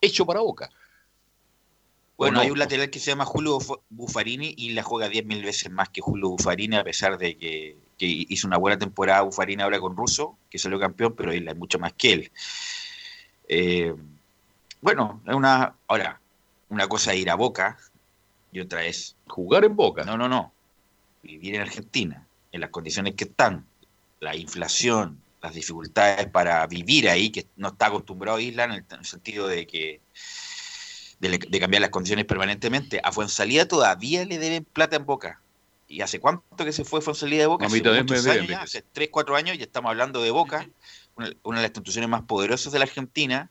hecho 0.00 0.24
para 0.24 0.38
boca. 0.38 0.70
Bueno, 2.16 2.38
hay 2.40 2.50
un 2.52 2.58
lateral 2.60 2.90
que 2.90 3.00
se 3.00 3.10
llama 3.10 3.24
Julio 3.24 3.58
Buf- 3.58 3.82
Buffarini 3.90 4.54
y 4.56 4.70
la 4.74 4.84
juega 4.84 5.08
10.000 5.10 5.42
veces 5.44 5.70
más 5.72 5.88
que 5.88 6.00
Julio 6.00 6.28
Buffarini, 6.28 6.76
a 6.76 6.84
pesar 6.84 7.18
de 7.18 7.36
que, 7.36 7.76
que 7.98 8.06
hizo 8.06 8.46
una 8.46 8.58
buena 8.58 8.78
temporada 8.78 9.22
Buffarini 9.22 9.62
ahora 9.62 9.80
con 9.80 9.96
Russo, 9.96 10.36
que 10.50 10.58
salió 10.58 10.78
campeón, 10.78 11.14
pero 11.16 11.32
él 11.32 11.48
es 11.48 11.56
mucho 11.56 11.78
más 11.78 11.92
que 11.94 12.12
él. 12.12 12.32
Eh, 13.48 13.94
bueno, 14.80 15.22
es 15.26 15.34
una. 15.34 15.74
Ahora, 15.88 16.20
una 16.68 16.88
cosa 16.88 17.12
es 17.12 17.20
ir 17.20 17.30
a 17.30 17.34
Boca 17.34 17.78
y 18.52 18.60
otra 18.60 18.84
es. 18.84 19.16
Jugar 19.26 19.64
en 19.64 19.76
Boca. 19.76 20.04
No, 20.04 20.16
no, 20.16 20.28
no. 20.28 20.52
Vivir 21.22 21.54
en 21.56 21.62
Argentina, 21.62 22.26
en 22.52 22.60
las 22.60 22.70
condiciones 22.70 23.14
que 23.14 23.24
están, 23.24 23.66
la 24.20 24.36
inflación, 24.36 25.20
las 25.42 25.54
dificultades 25.54 26.28
para 26.28 26.66
vivir 26.66 27.08
ahí, 27.08 27.30
que 27.30 27.46
no 27.56 27.68
está 27.68 27.86
acostumbrado 27.86 28.38
a 28.38 28.42
Isla 28.42 28.64
en 28.64 28.72
el, 28.72 28.84
en 28.90 28.98
el 28.98 29.04
sentido 29.04 29.48
de 29.48 29.66
que 29.66 30.00
de, 31.18 31.38
de 31.38 31.60
cambiar 31.60 31.80
las 31.80 31.90
condiciones 31.90 32.26
permanentemente. 32.26 33.00
A 33.02 33.10
Fuensalida 33.10 33.66
todavía 33.66 34.24
le 34.24 34.38
deben 34.38 34.64
plata 34.64 34.96
en 34.96 35.06
Boca. 35.06 35.40
¿Y 35.88 36.00
hace 36.00 36.18
cuánto 36.20 36.64
que 36.64 36.72
se 36.72 36.84
fue 36.84 37.00
Fuensalida 37.00 37.42
de 37.42 37.46
Boca? 37.46 37.66
A 37.66 37.68
mí 37.68 37.78
Hace 37.78 38.02
muchos 38.02 38.26
años 38.26 38.48
ya, 38.48 38.62
hace 38.62 38.82
3, 38.82 39.08
4 39.10 39.36
años, 39.36 39.56
ya 39.56 39.64
estamos 39.64 39.90
hablando 39.90 40.20
de 40.22 40.30
Boca, 40.30 40.68
una, 41.14 41.30
una 41.44 41.58
de 41.58 41.62
las 41.62 41.70
instituciones 41.70 42.08
más 42.10 42.22
poderosas 42.22 42.72
de 42.72 42.78
la 42.80 42.84
Argentina, 42.84 43.50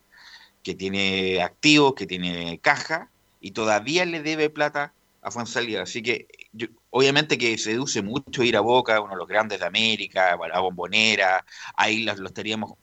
que 0.62 0.76
tiene 0.76 1.42
activos, 1.42 1.94
que 1.96 2.06
tiene 2.06 2.60
caja, 2.60 3.10
y 3.40 3.52
todavía 3.52 4.06
le 4.06 4.22
debe 4.22 4.50
plata 4.50 4.94
a 5.22 5.32
Fuensalida. 5.32 5.84
Así 5.84 6.02
que 6.02 6.28
yo- 6.52 6.68
obviamente 6.90 7.38
que 7.38 7.58
seduce 7.58 8.02
mucho 8.02 8.44
ir 8.44 8.58
a 8.58 8.62
Boca, 8.62 9.00
uno 9.00 9.14
de 9.14 9.18
los 9.18 9.28
grandes 9.28 9.60
de 9.60 9.66
América, 9.66 10.34
a 10.34 10.48
la 10.48 10.60
Bombonera, 10.60 11.46
ahí 11.76 12.04
las- 12.04 12.20
lo 12.20 12.28
estaríamos 12.28 12.74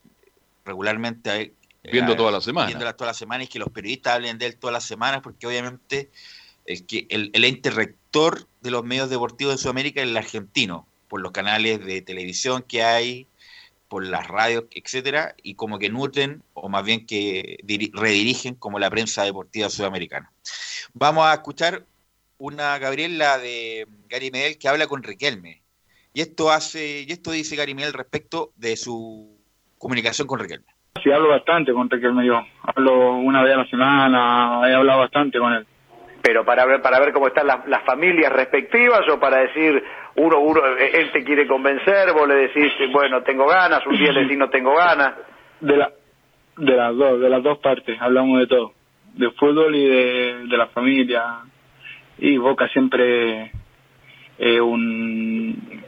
regularmente 0.65 1.31
ahí, 1.31 1.53
Viendo 1.83 2.13
eh, 2.13 2.17
toda 2.17 2.31
la 2.31 2.41
semana. 2.41 2.69
viéndola 2.69 2.97
toda 2.97 3.11
la 3.11 3.15
semana 3.15 3.45
y 3.45 3.49
que 3.49 3.59
los 3.59 3.69
periodistas 3.71 4.15
hablen 4.15 4.39
de 4.39 4.47
él 4.47 4.57
todas 4.57 4.73
las 4.73 4.85
semanas, 4.85 5.21
porque 5.23 5.47
obviamente 5.47 6.11
es 6.65 6.83
que 6.83 7.07
el, 7.11 7.31
el 7.35 7.45
ente 7.45 7.71
rector 7.71 8.02
de 8.61 8.71
los 8.71 8.85
medios 8.85 9.09
deportivos 9.09 9.55
en 9.55 9.59
Sudamérica 9.59 10.03
es 10.03 10.09
el 10.09 10.17
argentino, 10.17 10.87
por 11.09 11.21
los 11.21 11.33
canales 11.33 11.85
de 11.85 12.03
televisión 12.03 12.63
que 12.63 12.83
hay, 12.83 13.27
por 13.89 14.07
las 14.07 14.29
radios, 14.29 14.65
etcétera, 14.71 15.35
y 15.43 15.55
como 15.55 15.79
que 15.79 15.89
nutren, 15.89 16.43
o 16.55 16.69
más 16.69 16.85
bien 16.85 17.07
que 17.07 17.59
diri- 17.65 17.91
redirigen 17.93 18.55
como 18.55 18.79
la 18.79 18.91
prensa 18.91 19.25
deportiva 19.25 19.69
sudamericana. 19.69 20.31
Vamos 20.93 21.27
a 21.27 21.35
escuchar 21.35 21.85
una 22.39 22.79
Gabriela 22.79 23.39
de 23.39 23.87
Gary 24.09 24.31
Medel 24.31 24.59
que 24.59 24.69
habla 24.69 24.87
con 24.87 25.03
Riquelme. 25.03 25.63
Y 26.15 26.21
esto 26.21 26.51
hace, 26.51 27.07
y 27.09 27.13
esto 27.13 27.31
dice 27.31 27.57
Gary 27.57 27.75
Medel 27.75 27.95
respecto 27.95 28.53
de 28.57 28.77
su 28.77 29.39
comunicación 29.79 30.27
con 30.29 30.39
Riquelme. 30.39 30.67
Sí, 31.03 31.11
hablo 31.11 31.31
bastante 31.31 31.73
con 31.73 31.89
Riquelme 31.89 32.27
yo. 32.27 32.41
Hablo 32.63 33.17
una 33.17 33.43
vez 33.43 33.55
a 33.55 33.59
la 33.59 33.71
semana, 33.71 34.69
he 34.69 34.75
hablado 34.75 35.01
bastante 35.01 35.39
con 35.39 35.53
él. 35.55 35.67
Pero 36.23 36.45
para 36.45 36.65
ver, 36.65 36.81
para 36.81 37.01
ver 37.01 37.13
cómo 37.13 37.27
están 37.27 37.47
las, 37.47 37.67
las 37.67 37.83
familias 37.85 38.33
respectivas 38.33 39.01
o 39.09 39.19
para 39.19 39.41
decir, 39.41 39.83
uno, 40.15 40.39
uno, 40.39 40.61
eh, 40.79 40.91
él 40.95 41.11
te 41.13 41.25
quiere 41.25 41.47
convencer, 41.47 42.13
vos 42.13 42.29
le 42.29 42.35
decís, 42.35 42.73
bueno, 42.93 43.23
tengo 43.23 43.47
ganas, 43.47 43.85
un 43.87 43.97
día 43.97 44.13
le 44.13 44.23
decís 44.23 44.39
no 44.39 44.49
tengo 44.49 44.75
ganas. 44.75 45.15
De, 45.61 45.77
la, 45.77 45.91
de 46.57 46.77
las 46.77 46.97
dos, 46.97 47.21
de 47.21 47.29
las 47.29 47.43
dos 47.43 47.59
partes, 47.59 48.01
hablamos 48.01 48.39
de 48.39 48.47
todo. 48.47 48.73
De 49.15 49.31
fútbol 49.33 49.75
y 49.75 49.85
de, 49.85 50.47
de 50.47 50.57
la 50.57 50.69
familia. 50.69 51.41
Y 52.19 52.37
Boca 52.37 52.69
siempre 52.69 53.51
es 54.39 54.61
un 54.61 55.83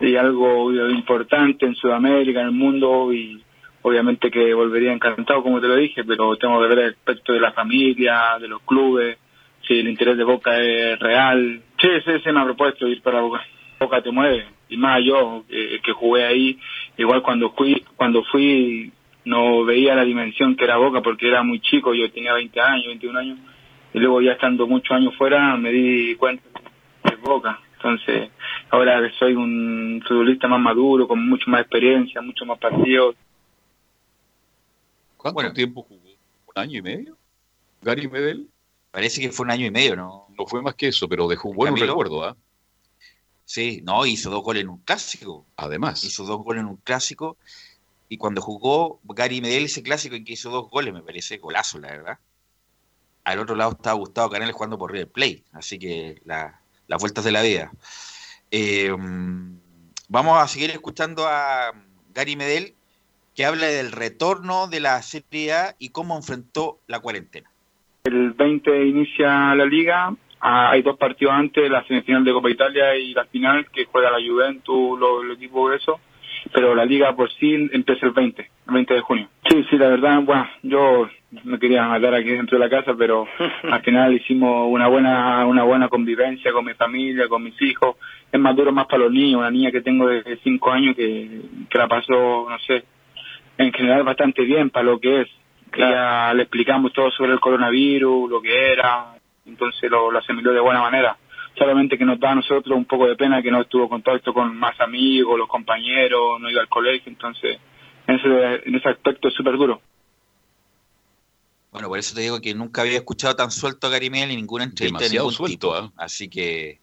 y 0.00 0.16
algo 0.16 0.70
importante 0.90 1.66
en 1.66 1.74
Sudamérica, 1.74 2.40
en 2.40 2.46
el 2.46 2.52
mundo 2.52 3.12
y 3.12 3.42
obviamente 3.82 4.30
que 4.30 4.52
volvería 4.52 4.92
encantado 4.92 5.42
como 5.42 5.60
te 5.60 5.68
lo 5.68 5.76
dije, 5.76 6.04
pero 6.04 6.36
tengo 6.36 6.60
que 6.60 6.68
ver 6.68 6.78
el 6.78 6.90
aspecto 6.90 7.32
de 7.32 7.40
la 7.40 7.52
familia, 7.52 8.36
de 8.40 8.48
los 8.48 8.60
clubes, 8.62 9.18
si 9.66 9.78
el 9.78 9.88
interés 9.88 10.16
de 10.16 10.24
Boca 10.24 10.58
es 10.58 10.98
real. 10.98 11.62
Sí, 11.80 11.88
sí, 12.04 12.20
se 12.22 12.32
me 12.32 12.40
ha 12.40 12.44
propuesto 12.44 12.86
ir 12.88 13.02
para 13.02 13.20
Boca. 13.20 13.44
Boca 13.78 14.02
te 14.02 14.10
mueve 14.10 14.46
y 14.68 14.76
más 14.76 15.00
yo 15.04 15.44
eh, 15.48 15.80
que 15.82 15.92
jugué 15.92 16.24
ahí, 16.24 16.58
igual 16.96 17.22
cuando 17.22 17.52
fui 17.52 17.84
cuando 17.96 18.24
fui 18.24 18.92
no 19.24 19.64
veía 19.64 19.94
la 19.94 20.04
dimensión 20.04 20.56
que 20.56 20.64
era 20.64 20.76
Boca 20.76 21.02
porque 21.02 21.28
era 21.28 21.42
muy 21.42 21.60
chico, 21.60 21.94
yo 21.94 22.10
tenía 22.10 22.32
20 22.32 22.60
años, 22.60 22.86
21 22.86 23.18
años 23.18 23.38
y 23.92 23.98
luego 23.98 24.20
ya 24.20 24.32
estando 24.32 24.66
muchos 24.66 24.96
años 24.96 25.14
fuera 25.16 25.56
me 25.56 25.70
di 25.70 26.14
cuenta 26.16 26.42
de 27.04 27.16
Boca. 27.16 27.60
Entonces, 27.74 28.30
ahora 28.70 29.00
que 29.02 29.14
soy 29.18 29.34
un 29.34 30.02
futbolista 30.06 30.48
más 30.48 30.60
maduro, 30.60 31.06
con 31.06 31.28
mucho 31.28 31.50
más 31.50 31.60
experiencia, 31.60 32.20
mucho 32.22 32.46
más 32.46 32.58
partidos, 32.58 33.14
¿Cuánto 35.16 35.52
tiempo 35.52 35.82
jugó? 35.82 36.08
¿Un 36.08 36.62
año 36.62 36.78
y 36.78 36.82
medio? 36.82 37.16
¿Gary 37.82 38.08
Medel? 38.08 38.48
Parece 38.96 39.20
que 39.20 39.30
fue 39.30 39.44
un 39.44 39.50
año 39.50 39.66
y 39.66 39.70
medio, 39.70 39.94
¿no? 39.94 40.26
No 40.38 40.46
fue 40.46 40.62
más 40.62 40.74
que 40.74 40.88
eso, 40.88 41.06
pero 41.06 41.28
dejó 41.28 41.50
un 41.50 41.56
buen 41.56 41.74
Camilo. 41.74 41.86
recuerdo, 41.88 42.24
¿ah? 42.24 42.34
Sí, 43.44 43.82
no, 43.84 44.06
hizo 44.06 44.30
dos 44.30 44.42
goles 44.42 44.62
en 44.62 44.70
un 44.70 44.78
clásico. 44.78 45.44
Además. 45.56 46.02
Hizo 46.02 46.24
dos 46.24 46.42
goles 46.42 46.62
en 46.62 46.68
un 46.68 46.76
clásico. 46.78 47.36
Y 48.08 48.16
cuando 48.16 48.40
jugó 48.40 48.98
Gary 49.04 49.42
Medel 49.42 49.66
ese 49.66 49.82
clásico 49.82 50.14
en 50.16 50.24
que 50.24 50.32
hizo 50.32 50.48
dos 50.48 50.70
goles, 50.70 50.94
me 50.94 51.02
parece 51.02 51.36
golazo, 51.36 51.78
la 51.78 51.88
verdad. 51.88 52.18
Al 53.24 53.38
otro 53.38 53.54
lado 53.54 53.72
estaba 53.72 53.98
Gustavo 53.98 54.30
Canales 54.30 54.54
jugando 54.54 54.78
por 54.78 54.90
River 54.90 55.10
Plate. 55.12 55.44
Así 55.52 55.78
que 55.78 56.22
la- 56.24 56.62
las 56.86 56.98
vueltas 56.98 57.22
de 57.22 57.32
la 57.32 57.42
vida. 57.42 57.70
Eh, 58.50 58.90
vamos 60.08 60.42
a 60.42 60.48
seguir 60.48 60.70
escuchando 60.70 61.26
a 61.28 61.70
Gary 62.14 62.34
Medel, 62.34 62.74
que 63.34 63.44
habla 63.44 63.66
del 63.66 63.92
retorno 63.92 64.68
de 64.68 64.80
la 64.80 65.02
Serie 65.02 65.52
A 65.52 65.76
y 65.78 65.90
cómo 65.90 66.16
enfrentó 66.16 66.80
la 66.86 66.98
cuarentena. 67.00 67.50
El 68.06 68.32
20 68.32 68.86
inicia 68.86 69.54
la 69.54 69.64
liga, 69.66 70.14
ah, 70.40 70.70
hay 70.70 70.82
dos 70.82 70.96
partidos 70.96 71.34
antes, 71.34 71.68
la 71.70 71.82
semifinal 71.84 72.24
de 72.24 72.32
Copa 72.32 72.50
Italia 72.50 72.96
y 72.96 73.12
la 73.14 73.24
final 73.24 73.66
que 73.72 73.84
juega 73.86 74.10
la 74.10 74.18
Juventus, 74.24 74.98
lo- 74.98 75.22
el 75.22 75.32
equipo 75.32 75.68
de 75.70 75.76
eso, 75.78 75.98
pero 76.52 76.74
la 76.74 76.84
liga 76.84 77.16
por 77.16 77.32
sí 77.32 77.68
empieza 77.72 78.06
el 78.06 78.12
20, 78.12 78.42
el 78.68 78.74
20 78.74 78.94
de 78.94 79.00
junio. 79.00 79.28
Sí, 79.48 79.64
sí, 79.68 79.76
la 79.76 79.88
verdad, 79.88 80.20
bueno, 80.22 80.48
yo 80.62 81.08
me 81.44 81.58
quería 81.58 81.88
matar 81.88 82.14
aquí 82.14 82.30
dentro 82.30 82.58
de 82.58 82.64
la 82.64 82.70
casa, 82.70 82.94
pero 82.96 83.26
al 83.70 83.82
final 83.82 84.14
hicimos 84.14 84.68
una 84.70 84.86
buena 84.86 85.44
una 85.46 85.64
buena 85.64 85.88
convivencia 85.88 86.52
con 86.52 86.64
mi 86.64 86.74
familia, 86.74 87.26
con 87.28 87.42
mis 87.42 87.60
hijos. 87.62 87.96
Es 88.30 88.38
más 88.38 88.54
duro 88.54 88.70
más 88.72 88.86
para 88.86 89.04
los 89.04 89.12
niños, 89.12 89.38
una 89.40 89.50
niña 89.50 89.72
que 89.72 89.80
tengo 89.80 90.06
de 90.08 90.38
5 90.44 90.70
años 90.70 90.94
que, 90.94 91.40
que 91.68 91.78
la 91.78 91.88
pasó, 91.88 92.46
no 92.48 92.58
sé, 92.66 92.84
en 93.58 93.72
general 93.72 94.04
bastante 94.04 94.42
bien 94.42 94.70
para 94.70 94.84
lo 94.86 95.00
que 95.00 95.22
es. 95.22 95.28
Ya 95.76 96.32
le 96.34 96.42
explicamos 96.44 96.92
todo 96.92 97.10
sobre 97.10 97.32
el 97.32 97.40
coronavirus, 97.40 98.30
lo 98.30 98.40
que 98.40 98.72
era, 98.72 99.14
entonces 99.44 99.90
lo, 99.90 100.10
lo 100.10 100.18
asimiló 100.18 100.52
de 100.52 100.60
buena 100.60 100.80
manera. 100.80 101.16
Solamente 101.58 101.96
que 101.96 102.04
nos 102.04 102.20
da 102.20 102.32
a 102.32 102.34
nosotros 102.34 102.76
un 102.76 102.84
poco 102.84 103.06
de 103.06 103.16
pena 103.16 103.42
que 103.42 103.50
no 103.50 103.62
estuvo 103.62 103.84
en 103.84 103.88
contacto 103.88 104.32
con 104.34 104.56
más 104.56 104.78
amigos, 104.80 105.38
los 105.38 105.48
compañeros, 105.48 106.40
no 106.40 106.50
iba 106.50 106.60
al 106.60 106.68
colegio, 106.68 107.10
entonces 107.10 107.58
en 108.06 108.14
ese, 108.14 108.68
en 108.68 108.74
ese 108.74 108.88
aspecto 108.90 109.28
es 109.28 109.34
súper 109.34 109.56
duro. 109.56 109.80
Bueno, 111.72 111.88
por 111.88 111.98
eso 111.98 112.14
te 112.14 112.22
digo 112.22 112.40
que 112.40 112.54
nunca 112.54 112.82
había 112.82 112.96
escuchado 112.96 113.36
tan 113.36 113.50
suelto 113.50 113.86
a 113.86 113.90
Gary 113.90 114.08
Medel 114.08 114.30
en 114.30 114.36
ninguna 114.36 114.64
entrevista 114.64 114.98
de 115.00 115.04
Demasiado 115.04 115.24
ningún 115.24 115.36
suelto, 115.36 115.82
tipo. 115.88 115.92
Así 115.96 116.28
que 116.28 116.78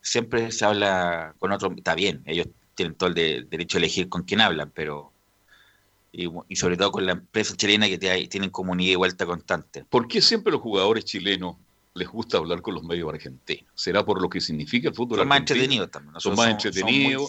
siempre 0.00 0.52
se 0.52 0.64
habla 0.64 1.34
con 1.38 1.50
otro. 1.52 1.72
Está 1.76 1.94
bien, 1.94 2.22
ellos 2.26 2.46
tienen 2.74 2.94
todo 2.94 3.08
el 3.08 3.14
de- 3.14 3.42
derecho 3.50 3.78
a 3.78 3.80
elegir 3.80 4.08
con 4.08 4.22
quién 4.22 4.40
hablan, 4.40 4.70
pero. 4.74 5.12
Y, 6.18 6.30
y 6.48 6.56
sobre 6.56 6.78
todo 6.78 6.92
con 6.92 7.04
la 7.04 7.12
empresa 7.12 7.54
chilena 7.54 7.88
que 7.88 7.98
te- 7.98 8.26
tienen 8.28 8.48
comunidad 8.48 8.92
y 8.92 8.96
vuelta 8.96 9.26
constante. 9.26 9.84
¿Por 9.84 10.08
qué 10.08 10.22
siempre 10.22 10.50
los 10.50 10.62
jugadores 10.62 11.04
chilenos 11.04 11.56
les 11.92 12.08
gusta 12.08 12.38
hablar 12.38 12.62
con 12.62 12.74
los 12.74 12.84
medios 12.84 13.12
argentinos? 13.12 13.70
¿Será 13.74 14.02
por 14.02 14.22
lo 14.22 14.30
que 14.30 14.40
significa 14.40 14.88
el 14.88 14.94
fútbol 14.94 15.18
Son 15.18 15.28
más 15.28 15.40
entretenidos 15.40 15.90
también. 15.90 16.18
Son 16.18 16.34
más 16.34 16.48
entretenidos, 16.48 17.28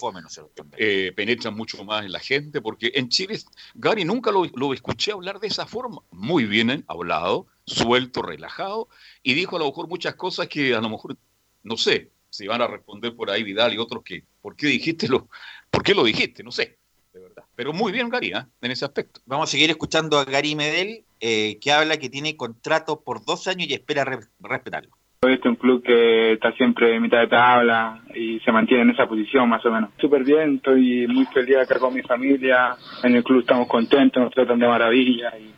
eh, 0.77 1.11
penetran 1.13 1.53
mucho 1.53 1.83
más 1.83 2.05
en 2.05 2.13
la 2.13 2.19
gente, 2.19 2.61
porque 2.61 2.91
en 2.95 3.09
Chile, 3.09 3.37
Gary 3.75 4.05
nunca 4.05 4.31
lo, 4.31 4.45
lo 4.55 4.73
escuché 4.73 5.11
hablar 5.11 5.41
de 5.41 5.47
esa 5.47 5.65
forma. 5.65 6.01
Muy 6.11 6.45
bien 6.45 6.85
hablado, 6.87 7.47
suelto, 7.65 8.21
relajado, 8.21 8.87
y 9.21 9.33
dijo 9.33 9.57
a 9.57 9.59
lo 9.59 9.65
mejor 9.65 9.89
muchas 9.89 10.15
cosas 10.15 10.47
que 10.47 10.73
a 10.73 10.79
lo 10.79 10.89
mejor, 10.89 11.17
no 11.63 11.75
sé, 11.75 12.11
si 12.29 12.47
van 12.47 12.61
a 12.61 12.67
responder 12.67 13.13
por 13.15 13.29
ahí 13.29 13.43
Vidal 13.43 13.73
y 13.73 13.77
otros 13.77 14.01
que, 14.03 14.23
¿por 14.41 14.55
qué 14.55 14.67
dijiste 14.67 15.09
lo, 15.09 15.27
por 15.69 15.83
qué 15.83 15.93
lo 15.93 16.05
dijiste? 16.05 16.41
No 16.43 16.51
sé, 16.51 16.77
de 17.17 17.23
verdad. 17.23 17.43
Pero 17.55 17.73
muy 17.73 17.91
bien 17.91 18.09
Gary, 18.09 18.31
¿ah? 18.33 18.47
en 18.61 18.71
ese 18.71 18.85
aspecto. 18.85 19.19
Vamos 19.25 19.49
a 19.49 19.51
seguir 19.51 19.69
escuchando 19.69 20.17
a 20.19 20.25
Gary 20.25 20.55
Medel, 20.55 21.03
eh, 21.19 21.57
que 21.59 21.71
habla 21.71 21.97
que 21.97 22.09
tiene 22.09 22.35
contrato 22.37 23.01
por 23.03 23.25
dos 23.25 23.47
años 23.47 23.67
y 23.69 23.73
espera 23.73 24.05
re- 24.05 24.19
respetarlo. 24.39 24.91
Este 25.21 25.33
es 25.33 25.45
un 25.45 25.55
club 25.55 25.81
que 25.83 26.33
está 26.33 26.51
siempre 26.53 26.95
en 26.95 27.01
mitad 27.01 27.19
de 27.19 27.27
tabla 27.27 28.03
y 28.13 28.39
se 28.41 28.51
mantiene 28.51 28.83
en 28.83 28.89
esa 28.91 29.07
posición 29.07 29.49
más 29.49 29.65
o 29.65 29.71
menos. 29.71 29.89
Súper 29.99 30.23
bien, 30.23 30.57
estoy 30.57 31.07
muy 31.07 31.25
feliz 31.33 31.57
acá 31.57 31.79
con 31.79 31.93
mi 31.95 32.03
familia, 32.03 32.75
en 33.03 33.15
el 33.15 33.23
club 33.23 33.39
estamos 33.41 33.67
contentos, 33.67 34.21
nos 34.21 34.31
tratan 34.31 34.59
de 34.59 34.67
maravilla 34.67 35.33
y, 35.39 35.51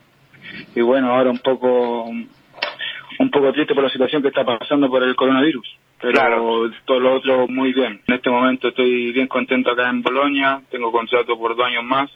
y 0.80 0.82
bueno, 0.82 1.14
ahora 1.14 1.30
un 1.30 1.40
poco 1.40 2.06
un 2.06 3.32
poco 3.32 3.52
triste 3.52 3.76
por 3.76 3.84
la 3.84 3.90
situación 3.90 4.22
que 4.22 4.30
está 4.30 4.46
pasando 4.46 4.90
por 4.90 5.04
el 5.04 5.14
coronavirus. 5.16 5.68
Pero 6.02 6.14
Claro. 6.14 6.72
todo 6.86 7.00
lo 7.00 7.16
otro 7.16 7.48
muy 7.48 7.74
bien. 7.74 8.02
En 8.08 8.16
este 8.16 8.30
momento 8.30 8.70
estoy 8.70 9.12
bien 9.12 9.28
contento 9.28 9.72
acá 9.72 9.90
en 9.90 10.02
Bolonia, 10.02 10.62
tengo 10.72 10.92
contrato 10.92 11.38
por 11.38 11.56
dos 11.56 11.66
años 11.66 11.84
más 11.84 12.10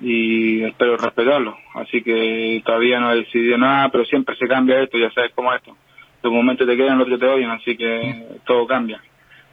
y 0.00 0.62
espero 0.62 0.96
respetarlo. 0.96 1.56
Así 1.74 2.02
que 2.02 2.62
todavía 2.64 3.00
no 3.00 3.12
he 3.12 3.16
decidido 3.16 3.58
nada, 3.58 3.88
pero 3.90 4.04
siempre 4.04 4.36
se 4.36 4.46
cambia 4.46 4.82
esto, 4.82 4.98
ya 4.98 5.10
sabes 5.12 5.32
cómo 5.34 5.52
es 5.52 5.60
esto. 5.60 5.76
De 6.22 6.28
un 6.28 6.36
momento 6.36 6.66
te 6.66 6.76
quedan, 6.76 7.00
otro 7.00 7.18
te 7.18 7.26
odian, 7.26 7.50
así 7.50 7.76
que 7.76 8.26
todo 8.46 8.66
cambia. 8.66 9.02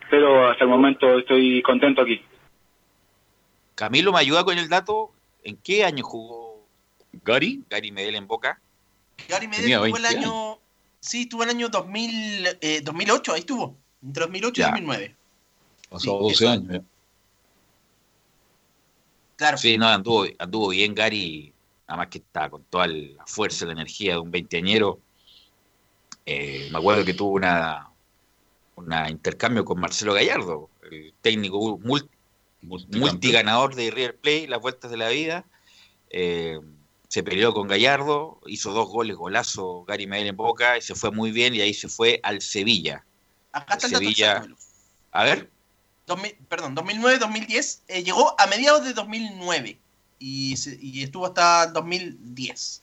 Pero 0.09 0.47
hasta 0.49 0.63
el 0.63 0.69
momento 0.69 1.17
estoy 1.17 1.61
contento 1.61 2.01
aquí. 2.01 2.21
Camilo, 3.75 4.11
¿me 4.11 4.19
ayuda 4.19 4.43
con 4.43 4.57
el 4.57 4.69
dato? 4.69 5.11
¿En 5.43 5.57
qué 5.57 5.83
año 5.83 6.03
jugó 6.03 6.65
Gary? 7.23 7.63
Gary 7.69 7.91
Medel 7.91 8.15
en 8.15 8.27
Boca? 8.27 8.59
Gary 9.29 9.47
Medel 9.47 9.71
estuvo 9.71 9.85
el 9.85 9.91
20 10.03 10.07
año. 10.07 10.57
Sí, 11.07 11.21
estuvo 11.23 11.43
el 11.43 11.49
año 11.49 11.69
2000, 11.69 12.47
eh, 12.61 12.81
2008, 12.83 13.33
ahí 13.33 13.39
estuvo. 13.39 13.77
Entre 14.03 14.21
2008 14.25 14.61
y 14.61 14.63
Ya. 14.63 14.67
2009. 14.71 15.15
Pasó 15.89 15.99
Sí, 16.01 16.07
12 16.09 16.33
eso. 16.33 16.49
años. 16.49 16.71
ya. 16.73 16.81
Claro. 19.37 19.57
Sí, 19.57 19.77
no, 19.77 19.87
anduvo, 19.87 20.25
anduvo 20.39 20.69
bien 20.69 20.95
Gary, 20.95 21.53
nada 21.87 21.97
más 21.99 22.07
que 22.07 22.17
estaba 22.19 22.49
con 22.49 22.63
toda 22.63 22.87
la 22.87 23.25
fuerza 23.25 23.63
y 23.63 23.67
la 23.67 23.73
energía 23.73 24.13
de 24.13 24.19
un 24.19 24.31
veinteañero. 24.31 24.99
Eh, 26.25 26.67
me 26.71 26.77
acuerdo 26.79 27.05
que 27.05 27.13
tuvo 27.13 27.33
una, 27.35 27.89
una 28.75 29.09
intercambio 29.09 29.63
con 29.63 29.79
Marcelo 29.79 30.13
Gallardo, 30.13 30.69
el 30.91 31.13
técnico 31.21 31.77
mul- 31.79 32.09
multiganador 32.63 33.75
de 33.75 33.91
River 33.91 34.17
Plate, 34.17 34.47
las 34.47 34.59
vueltas 34.59 34.89
de 34.91 34.97
la 34.97 35.09
vida. 35.09 35.45
Eh, 36.09 36.59
se 37.07 37.23
peleó 37.23 37.53
con 37.53 37.67
Gallardo, 37.67 38.39
hizo 38.47 38.71
dos 38.73 38.87
goles, 38.89 39.15
golazo 39.15 39.85
Gary 39.85 40.07
Medel 40.07 40.27
en 40.27 40.35
Boca, 40.37 40.77
y 40.77 40.81
se 40.81 40.93
fue 40.95 41.11
muy 41.11 41.31
bien, 41.31 41.55
y 41.55 41.61
ahí 41.61 41.73
se 41.73 41.87
fue 41.87 42.19
al 42.23 42.41
Sevilla. 42.41 43.03
Acá 43.51 43.75
está 43.75 43.87
el 43.87 43.93
Sevilla. 43.93 44.45
A 45.11 45.23
ver, 45.23 45.49
2000 46.05 46.35
perdón, 46.49 46.75
2009-2010. 46.75 47.81
eh, 47.87 48.03
llegó 48.03 48.35
a 48.39 48.45
mediados 48.47 48.83
de 48.83 48.93
2009 48.93 49.77
y, 50.19 50.55
se- 50.57 50.77
y 50.81 51.03
estuvo 51.03 51.25
hasta 51.25 51.67
2010. 51.67 52.81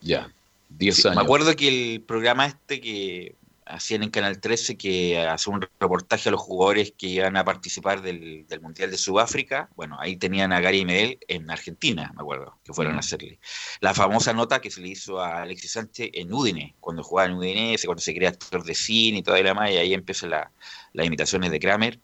Ya, 0.00 0.30
10 0.68 0.96
Sí, 0.96 1.08
años. 1.08 1.16
Me 1.16 1.22
acuerdo 1.22 1.56
que 1.56 1.94
el 1.94 2.00
programa 2.02 2.46
este 2.46 2.80
que 2.80 3.34
hacían 3.68 4.02
en 4.02 4.10
Canal 4.10 4.40
13, 4.40 4.76
que 4.76 5.18
hace 5.18 5.50
un 5.50 5.60
reportaje 5.78 6.28
a 6.28 6.32
los 6.32 6.40
jugadores 6.40 6.92
que 6.96 7.06
iban 7.06 7.36
a 7.36 7.44
participar 7.44 8.02
del, 8.02 8.46
del 8.46 8.60
Mundial 8.60 8.90
de 8.90 8.98
Sudáfrica, 8.98 9.68
bueno, 9.76 9.96
ahí 10.00 10.16
tenían 10.16 10.52
a 10.52 10.60
Gary 10.60 10.84
Medel 10.84 11.18
en 11.28 11.50
Argentina, 11.50 12.12
me 12.14 12.22
acuerdo, 12.22 12.58
que 12.64 12.72
fueron 12.72 12.96
a 12.96 13.00
hacerle. 13.00 13.38
La 13.80 13.94
famosa 13.94 14.32
nota 14.32 14.60
que 14.60 14.70
se 14.70 14.80
le 14.80 14.88
hizo 14.88 15.20
a 15.20 15.42
Alexis 15.42 15.72
Sánchez 15.72 16.10
en 16.14 16.32
Udine, 16.32 16.74
cuando 16.80 17.02
jugaba 17.02 17.28
en 17.30 17.36
Udinese, 17.36 17.86
cuando 17.86 18.02
se 18.02 18.14
crea 18.14 18.30
actor 18.30 18.64
de 18.64 18.74
cine 18.74 19.18
y 19.18 19.22
toda 19.22 19.38
la 19.40 19.48
demás, 19.48 19.70
y 19.70 19.76
ahí 19.76 19.94
empiezan 19.94 20.30
la- 20.30 20.50
las 20.92 21.06
imitaciones 21.06 21.50
de 21.50 21.60
Kramer. 21.60 22.00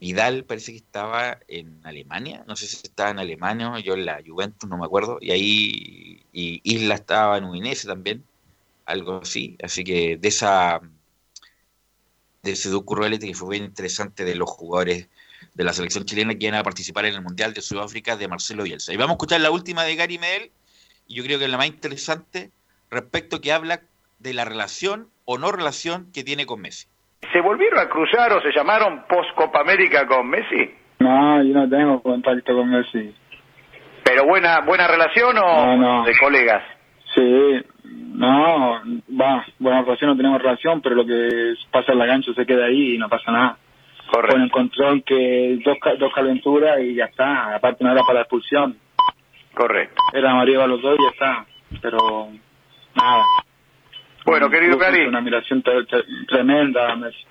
Vidal 0.00 0.44
parece 0.44 0.72
que 0.72 0.78
estaba 0.78 1.38
en 1.46 1.80
Alemania, 1.84 2.42
no 2.46 2.56
sé 2.56 2.66
si 2.66 2.76
estaba 2.82 3.10
en 3.10 3.18
Alemania, 3.18 3.78
yo 3.80 3.94
en 3.94 4.06
la 4.06 4.22
Juventus, 4.26 4.68
no 4.68 4.78
me 4.78 4.86
acuerdo, 4.86 5.18
y 5.20 5.30
ahí 5.30 6.22
y 6.32 6.60
Isla 6.64 6.94
estaba 6.94 7.36
en 7.36 7.44
Udinese 7.44 7.86
también, 7.86 8.24
algo 8.90 9.20
así, 9.22 9.56
así 9.62 9.84
que 9.84 10.16
de 10.16 10.28
esa 10.28 10.80
de 12.42 12.52
ese 12.52 12.70
docu-reality 12.70 13.28
que 13.28 13.34
fue 13.34 13.50
bien 13.50 13.64
interesante 13.64 14.24
de 14.24 14.34
los 14.34 14.48
jugadores 14.48 15.08
de 15.54 15.64
la 15.64 15.72
selección 15.72 16.04
chilena 16.04 16.34
que 16.34 16.46
iban 16.46 16.58
a 16.58 16.62
participar 16.62 17.04
en 17.04 17.14
el 17.14 17.22
Mundial 17.22 17.52
de 17.52 17.60
Sudáfrica 17.60 18.16
de 18.16 18.28
Marcelo 18.28 18.62
Bielsa. 18.62 18.92
Y 18.92 18.96
vamos 18.96 19.10
a 19.10 19.14
escuchar 19.14 19.40
la 19.40 19.50
última 19.50 19.84
de 19.84 19.94
Gary 19.96 20.18
Medel, 20.18 20.50
y 21.06 21.14
yo 21.16 21.24
creo 21.24 21.38
que 21.38 21.44
es 21.44 21.50
la 21.50 21.58
más 21.58 21.66
interesante 21.66 22.50
respecto 22.90 23.40
que 23.40 23.52
habla 23.52 23.80
de 24.18 24.32
la 24.32 24.44
relación 24.44 25.08
o 25.24 25.38
no 25.38 25.52
relación 25.52 26.10
que 26.12 26.24
tiene 26.24 26.46
con 26.46 26.60
Messi. 26.60 26.86
¿Se 27.32 27.40
volvieron 27.40 27.78
a 27.78 27.88
cruzar 27.88 28.32
o 28.32 28.40
se 28.40 28.52
llamaron 28.56 29.04
post 29.08 29.30
Copa 29.36 29.60
América 29.60 30.06
con 30.06 30.28
Messi? 30.28 30.70
No, 30.98 31.42
yo 31.42 31.52
no 31.54 31.68
tengo 31.68 32.02
contacto 32.02 32.54
con 32.54 32.70
Messi. 32.70 33.14
¿Pero 34.04 34.24
buena 34.24 34.60
buena 34.60 34.88
relación 34.88 35.36
o 35.36 35.42
No, 35.42 35.76
no. 35.76 36.04
de 36.04 36.18
colegas? 36.18 36.62
Sí, 37.14 37.20
no, 38.28 38.82
va, 39.20 39.44
buena 39.58 39.82
relación 39.82 40.10
no 40.10 40.16
tenemos 40.16 40.42
relación, 40.42 40.80
pero 40.82 40.94
lo 40.94 41.06
que 41.06 41.54
pasa 41.70 41.92
en 41.92 41.98
la 41.98 42.06
cancha 42.06 42.32
se 42.34 42.44
queda 42.46 42.66
ahí 42.66 42.94
y 42.94 42.98
no 42.98 43.08
pasa 43.08 43.32
nada. 43.32 43.56
Correcto. 44.10 44.32
Con 44.34 44.42
el 44.42 44.50
control 44.50 45.02
que 45.04 45.58
dos, 45.64 45.76
dos 45.98 46.12
calenturas 46.12 46.80
y 46.80 46.94
ya 46.94 47.06
está, 47.06 47.54
aparte 47.54 47.84
no 47.84 47.92
era 47.92 48.02
para 48.02 48.14
la 48.14 48.20
expulsión. 48.22 48.76
Correcto. 49.54 50.02
Era 50.12 50.34
María 50.34 50.66
los 50.66 50.82
dos 50.82 50.98
y 50.98 51.02
ya 51.02 51.08
está, 51.10 51.46
pero 51.80 52.28
nada. 52.94 53.24
Bueno, 54.26 54.50
querido 54.50 54.76
Gary. 54.76 55.06
Una 55.06 55.18
admiración 55.18 55.62
tre- 55.62 55.86
tre- 55.88 56.04
tremenda 56.28 56.94
Messi. 56.96 57.24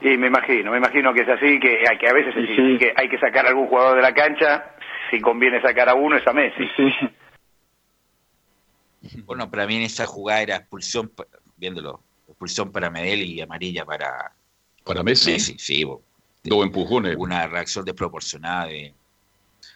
Y 0.00 0.16
me 0.18 0.26
imagino, 0.26 0.70
me 0.70 0.76
imagino 0.78 1.12
que 1.14 1.22
es 1.22 1.28
así, 1.28 1.58
que, 1.58 1.82
que 1.98 2.08
a 2.08 2.12
veces 2.12 2.34
Sí, 2.34 2.46
sí, 2.46 2.54
sí. 2.56 2.78
que 2.78 2.92
hay 2.94 3.08
que 3.08 3.18
sacar 3.18 3.46
a 3.46 3.48
algún 3.48 3.66
jugador 3.68 3.96
de 3.96 4.02
la 4.02 4.12
cancha, 4.12 4.74
si 5.10 5.20
conviene 5.20 5.60
sacar 5.62 5.88
a 5.88 5.94
uno 5.94 6.16
es 6.16 6.26
a 6.28 6.32
Messi. 6.32 6.68
Bueno, 9.24 9.50
para 9.50 9.66
mí 9.66 9.76
en 9.76 9.82
esa 9.82 10.06
jugada 10.06 10.42
era 10.42 10.56
expulsión, 10.56 11.12
viéndolo, 11.56 12.00
expulsión 12.28 12.72
para 12.72 12.90
Medel 12.90 13.22
y 13.22 13.40
amarilla 13.40 13.84
para, 13.84 14.32
¿Para 14.84 15.02
Messi? 15.02 15.38
sí, 15.38 15.84
bo. 15.84 16.02
Dos 16.42 16.64
empujones. 16.64 17.16
una 17.16 17.46
reacción 17.46 17.84
desproporcionada 17.86 18.66
de, 18.66 18.92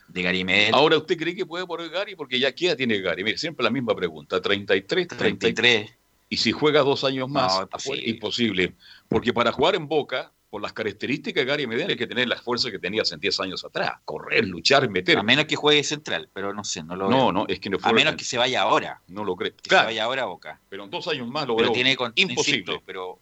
de 0.08 0.22
Gary 0.22 0.44
Medel. 0.44 0.74
Ahora, 0.74 0.98
¿usted 0.98 1.16
cree 1.16 1.34
que 1.34 1.46
puede 1.46 1.66
poner 1.66 1.88
Gary? 1.88 2.14
Porque 2.14 2.38
ya, 2.38 2.52
¿qué 2.52 2.66
edad 2.66 2.76
tiene 2.76 3.00
Gary? 3.00 3.24
Mire, 3.24 3.38
siempre 3.38 3.64
la 3.64 3.70
misma 3.70 3.94
pregunta. 3.94 4.40
33, 4.40 5.08
33. 5.08 5.90
Y 6.30 6.36
si 6.36 6.52
juega 6.52 6.82
dos 6.82 7.04
años 7.04 7.28
más, 7.28 7.58
No, 7.58 7.94
imposible. 7.94 8.74
Porque 9.08 9.32
para 9.32 9.50
jugar 9.50 9.76
en 9.76 9.88
Boca, 9.88 10.30
por 10.50 10.62
las 10.62 10.72
características 10.72 11.42
de 11.42 11.50
Gary 11.50 11.66
Medel, 11.66 11.90
hay 11.90 11.96
que 11.96 12.06
tener 12.06 12.26
la 12.26 12.36
fuerza 12.36 12.70
que 12.70 12.78
tenías 12.78 13.12
en 13.12 13.20
10 13.20 13.38
años 13.40 13.64
atrás. 13.64 13.92
Correr, 14.04 14.46
luchar, 14.46 14.88
meter. 14.88 15.18
A 15.18 15.22
menos 15.22 15.44
que 15.44 15.56
juegue 15.56 15.84
central, 15.84 16.30
pero 16.32 16.54
no 16.54 16.64
sé, 16.64 16.82
no 16.82 16.96
lo 16.96 17.10
No, 17.10 17.16
veo. 17.16 17.32
no, 17.32 17.44
es 17.48 17.60
que 17.60 17.68
no 17.68 17.76
A 17.76 17.80
fue- 17.80 17.92
menos 17.92 18.14
que 18.16 18.24
se 18.24 18.38
vaya 18.38 18.62
ahora. 18.62 19.02
No 19.08 19.24
lo 19.24 19.36
creo. 19.36 19.52
Que 19.54 19.68
Claro, 19.68 19.82
se 19.82 19.86
vaya 19.94 20.04
ahora 20.04 20.22
a 20.22 20.26
Boca. 20.26 20.58
pero 20.70 20.84
en 20.84 20.90
dos 20.90 21.06
años 21.08 21.28
más 21.28 21.46
lo 21.46 21.54
Pero 21.56 21.68
veo 21.68 21.74
tiene 21.74 21.96
con- 21.96 22.12
imposible. 22.14 22.60
insisto, 22.60 22.82
pero 22.86 23.18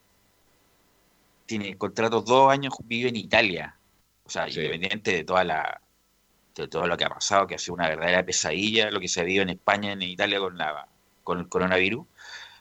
tiene 1.46 1.76
contratos 1.76 2.24
dos 2.24 2.50
años, 2.50 2.74
vive 2.84 3.08
en 3.08 3.16
Italia. 3.16 3.76
O 4.24 4.30
sea, 4.30 4.48
independiente 4.48 5.12
de 5.12 5.24
toda 5.24 5.44
la 5.44 5.80
de 6.56 6.68
todo 6.68 6.86
lo 6.86 6.96
que 6.96 7.04
ha 7.04 7.10
pasado, 7.10 7.46
que 7.46 7.54
ha 7.54 7.58
sido 7.58 7.74
una 7.74 7.86
verdadera 7.88 8.24
pesadilla, 8.24 8.90
lo 8.90 8.98
que 8.98 9.08
se 9.08 9.20
ha 9.20 9.24
vivido 9.24 9.42
en 9.42 9.50
España, 9.50 9.92
en 9.92 10.00
Italia 10.02 10.38
con 10.38 10.56
la 10.56 10.88
con 11.22 11.38
el 11.40 11.48
coronavirus, 11.48 12.06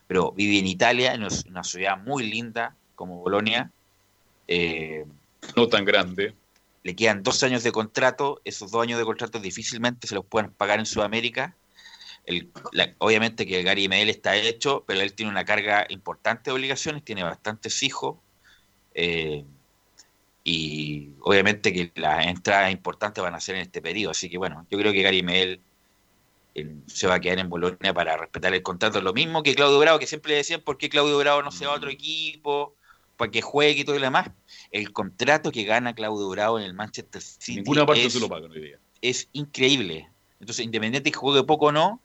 pero 0.06 0.32
vive 0.32 0.58
en 0.58 0.66
Italia, 0.66 1.14
en 1.14 1.22
una 1.48 1.64
ciudad 1.64 1.96
muy 1.98 2.28
linda 2.28 2.74
como 2.94 3.18
Bolonia. 3.20 3.70
Eh, 4.48 5.04
no 5.56 5.68
tan 5.68 5.84
grande. 5.84 6.34
Le 6.82 6.94
quedan 6.94 7.22
dos 7.22 7.42
años 7.42 7.62
de 7.64 7.72
contrato, 7.72 8.40
esos 8.44 8.70
dos 8.70 8.82
años 8.82 8.98
de 8.98 9.04
contrato 9.04 9.40
difícilmente 9.40 10.06
se 10.06 10.14
los 10.14 10.24
pueden 10.24 10.50
pagar 10.52 10.78
en 10.78 10.86
Sudamérica. 10.86 11.54
El- 12.26 12.50
la- 12.72 12.94
obviamente 12.98 13.46
que 13.46 13.62
Gary 13.62 13.88
Medel 13.88 14.08
está 14.10 14.36
hecho, 14.36 14.84
pero 14.86 15.00
él 15.00 15.12
tiene 15.14 15.30
una 15.32 15.44
carga 15.44 15.86
importante 15.88 16.50
de 16.50 16.54
obligaciones, 16.54 17.04
tiene 17.04 17.22
bastantes 17.24 17.82
hijos. 17.82 18.16
eh, 18.94 19.44
y 20.44 21.10
obviamente 21.20 21.72
que 21.72 21.90
las 21.96 22.26
entradas 22.26 22.70
importantes 22.70 23.22
van 23.22 23.34
a 23.34 23.40
ser 23.40 23.56
en 23.56 23.62
este 23.62 23.82
periodo. 23.82 24.12
Así 24.12 24.30
que 24.30 24.38
bueno, 24.38 24.66
yo 24.70 24.78
creo 24.78 24.92
que 24.92 25.02
Gary 25.02 25.22
Medel 25.22 25.60
se 26.86 27.06
va 27.06 27.14
a 27.14 27.20
quedar 27.20 27.38
en 27.38 27.50
Bolonia 27.50 27.92
para 27.92 28.16
respetar 28.16 28.54
el 28.54 28.62
contrato. 28.62 29.00
Lo 29.00 29.12
mismo 29.12 29.42
que 29.42 29.54
Claudio 29.54 29.78
Bravo, 29.78 29.98
que 29.98 30.06
siempre 30.06 30.30
le 30.32 30.38
decían 30.38 30.62
por 30.62 30.78
qué 30.78 30.88
Claudio 30.88 31.18
Bravo 31.18 31.42
no 31.42 31.50
se 31.50 31.66
va 31.66 31.72
a 31.72 31.76
otro 31.76 31.90
equipo, 31.90 32.74
para 33.16 33.30
que 33.30 33.42
juegue 33.42 33.80
y 33.80 33.84
todo 33.84 33.96
lo 33.96 34.02
demás. 34.02 34.30
El 34.70 34.92
contrato 34.92 35.50
que 35.50 35.64
gana 35.64 35.94
Claudio 35.94 36.28
Bravo 36.28 36.58
en 36.58 36.64
el 36.64 36.74
Manchester 36.74 37.22
City 37.22 37.56
Ninguna 37.56 37.86
parte 37.86 38.04
es, 38.04 38.12
se 38.12 38.20
lo 38.20 38.28
pagan 38.28 38.50
hoy 38.50 38.60
día. 38.60 38.78
es 39.00 39.28
increíble. 39.32 40.08
Entonces, 40.40 40.64
independiente 40.64 41.10
que 41.10 41.18
juegue 41.18 41.42
poco 41.44 41.66
o 41.66 41.72
no, 41.72 42.00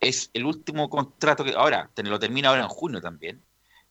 es 0.00 0.30
el 0.32 0.44
último 0.44 0.88
contrato 0.88 1.44
que 1.44 1.52
ahora, 1.52 1.90
lo 1.96 2.18
termina 2.18 2.48
ahora 2.48 2.62
en 2.62 2.68
junio 2.68 3.00
también. 3.00 3.42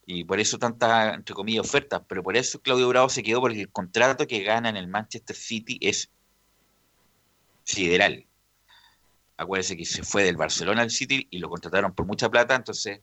Y 0.05 0.23
por 0.23 0.39
eso 0.39 0.57
tantas, 0.57 1.15
entre 1.15 1.35
comillas, 1.35 1.65
ofertas. 1.65 2.01
Pero 2.07 2.23
por 2.23 2.35
eso 2.35 2.59
Claudio 2.61 2.87
Bravo 2.89 3.09
se 3.09 3.21
quedó 3.21 3.41
porque 3.41 3.61
el 3.61 3.69
contrato 3.69 4.25
que 4.25 4.41
gana 4.41 4.69
en 4.69 4.77
el 4.77 4.87
Manchester 4.87 5.35
City 5.35 5.77
es 5.81 6.09
sideral. 7.63 8.25
Acuérdense 9.37 9.77
que 9.77 9.85
se 9.85 10.03
fue 10.03 10.23
del 10.23 10.35
Barcelona 10.35 10.81
al 10.81 10.89
City 10.89 11.27
y 11.29 11.37
lo 11.37 11.49
contrataron 11.49 11.93
por 11.93 12.05
mucha 12.05 12.29
plata, 12.29 12.55
entonces, 12.55 13.01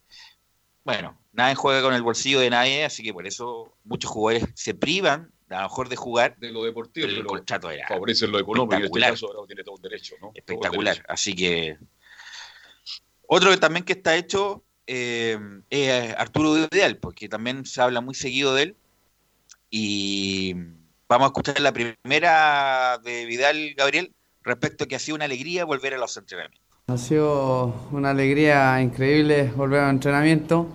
bueno, 0.86 1.18
nadie 1.32 1.56
juega 1.56 1.82
con 1.82 1.94
el 1.94 2.02
bolsillo 2.02 2.38
de 2.38 2.48
nadie, 2.48 2.84
así 2.84 3.02
que 3.02 3.12
por 3.12 3.26
eso 3.26 3.74
muchos 3.82 4.08
jugadores 4.08 4.48
se 4.54 4.72
privan 4.72 5.32
a 5.50 5.56
lo 5.56 5.62
mejor 5.62 5.88
de 5.88 5.96
jugar. 5.96 6.36
De 6.38 6.52
lo 6.52 6.62
deportivo, 6.62 7.08
pero 7.08 7.20
el 7.20 7.26
contrato 7.26 7.70
era 7.72 7.88
Favorece 7.88 8.28
lo 8.28 8.38
económico 8.38 8.74
y 8.74 8.76
en 8.76 8.84
este 8.84 8.86
espectacular. 8.86 9.10
caso 9.10 9.28
Bravo 9.28 9.46
tiene 9.48 9.64
todo 9.64 9.76
el 9.76 9.82
derecho, 9.82 10.14
¿no? 10.20 10.30
Espectacular. 10.32 10.94
derecho. 10.94 11.12
Así 11.12 11.34
que 11.34 11.76
otro 13.26 13.50
que 13.50 13.56
también 13.56 13.84
que 13.84 13.94
está 13.94 14.14
hecho 14.14 14.62
eh, 14.86 15.36
es 15.70 16.14
Arturo 16.16 16.68
Vidal, 16.70 16.98
porque 16.98 17.28
también 17.28 17.66
se 17.66 17.82
habla 17.82 18.00
muy 18.00 18.14
seguido 18.14 18.54
de 18.54 18.62
él. 18.62 18.76
Y 19.68 20.54
vamos 21.08 21.24
a 21.24 21.26
escuchar 21.26 21.58
la 21.58 21.72
primera 21.72 22.98
de 23.02 23.26
Vidal, 23.26 23.74
Gabriel, 23.74 24.14
respecto 24.42 24.84
a 24.84 24.86
que 24.86 24.94
ha 24.94 25.00
sido 25.00 25.16
una 25.16 25.24
alegría 25.24 25.64
volver 25.64 25.94
a 25.94 25.98
los 25.98 26.16
entrenamientos. 26.16 26.65
Ha 26.88 26.98
sido 26.98 27.74
una 27.90 28.10
alegría 28.10 28.80
increíble 28.80 29.50
volver 29.56 29.80
al 29.80 29.90
entrenamiento. 29.90 30.68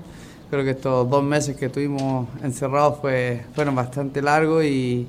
Creo 0.50 0.62
que 0.66 0.72
estos 0.72 1.10
dos 1.10 1.24
meses 1.24 1.56
que 1.56 1.68
estuvimos 1.68 2.28
encerrados 2.44 3.00
fue, 3.00 3.46
fueron 3.56 3.76
bastante 3.76 4.22
largos 4.22 4.66
y, 4.66 5.08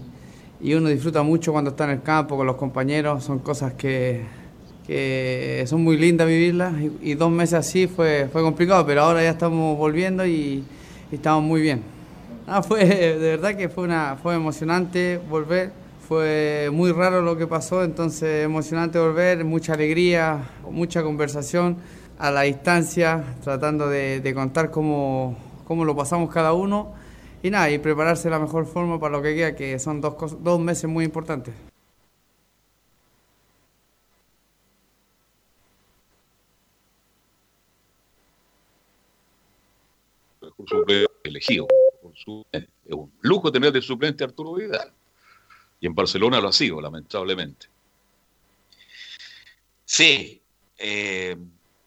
uno 0.62 0.88
disfruta 0.88 1.24
mucho 1.24 1.50
cuando 1.50 1.70
está 1.70 1.82
en 1.86 1.90
el 1.90 2.02
campo 2.02 2.36
con 2.36 2.46
los 2.46 2.54
compañeros. 2.54 3.24
Son 3.24 3.40
cosas 3.40 3.72
que, 3.72 4.22
que 4.86 5.64
son 5.66 5.82
muy 5.82 5.96
lindas 5.96 6.28
vivirlas 6.28 6.72
y, 7.02 7.14
dos 7.14 7.32
meses 7.32 7.54
así 7.54 7.88
fue, 7.88 8.28
fue 8.30 8.40
complicado, 8.42 8.86
pero 8.86 9.02
ahora 9.02 9.24
ya 9.24 9.30
estamos 9.30 9.76
volviendo 9.76 10.24
y, 10.24 10.62
y 11.10 11.14
estamos 11.16 11.42
muy 11.42 11.62
bien. 11.62 11.82
Ah, 12.46 12.62
fue, 12.62 12.84
de 12.84 13.18
verdad 13.18 13.56
que 13.56 13.68
fue, 13.68 13.82
una, 13.82 14.18
fue 14.22 14.36
emocionante 14.36 15.18
volver, 15.28 15.72
fue 16.12 16.68
muy 16.70 16.92
raro 16.92 17.22
lo 17.22 17.38
que 17.38 17.46
pasó, 17.46 17.82
entonces 17.82 18.44
emocionante 18.44 18.98
volver, 18.98 19.46
mucha 19.46 19.72
alegría, 19.72 20.50
mucha 20.70 21.02
conversación 21.02 21.78
a 22.18 22.30
la 22.30 22.42
distancia, 22.42 23.36
tratando 23.42 23.88
de, 23.88 24.32
contar 24.34 24.70
cómo, 24.70 25.38
cómo 25.66 25.86
lo 25.86 25.96
pasamos 25.96 26.30
cada 26.30 26.52
uno 26.52 26.92
y 27.42 27.48
nada, 27.48 27.70
y 27.70 27.78
prepararse 27.78 28.24
de 28.24 28.30
la 28.30 28.38
mejor 28.38 28.66
forma 28.66 29.00
para 29.00 29.16
lo 29.16 29.22
que 29.22 29.34
queda, 29.34 29.56
que 29.56 29.78
son 29.78 30.02
dos, 30.02 30.42
dos 30.42 30.60
meses 30.60 30.84
muy 30.84 31.06
importantes. 31.06 31.54
Por 40.40 40.68
suplente 40.68 41.10
elegido. 41.24 41.66
por 42.02 42.14
suplente. 42.14 42.70
Es 42.84 42.94
un 42.94 43.10
lujo 43.22 43.50
tener 43.50 43.72
de 43.72 43.80
suplente 43.80 44.24
Arturo 44.24 44.52
Vidal. 44.54 44.92
Y 45.82 45.86
en 45.88 45.96
Barcelona 45.96 46.40
lo 46.40 46.48
ha 46.48 46.52
sido, 46.52 46.80
lamentablemente. 46.80 47.66
Sí, 49.84 50.40
eh, 50.78 51.36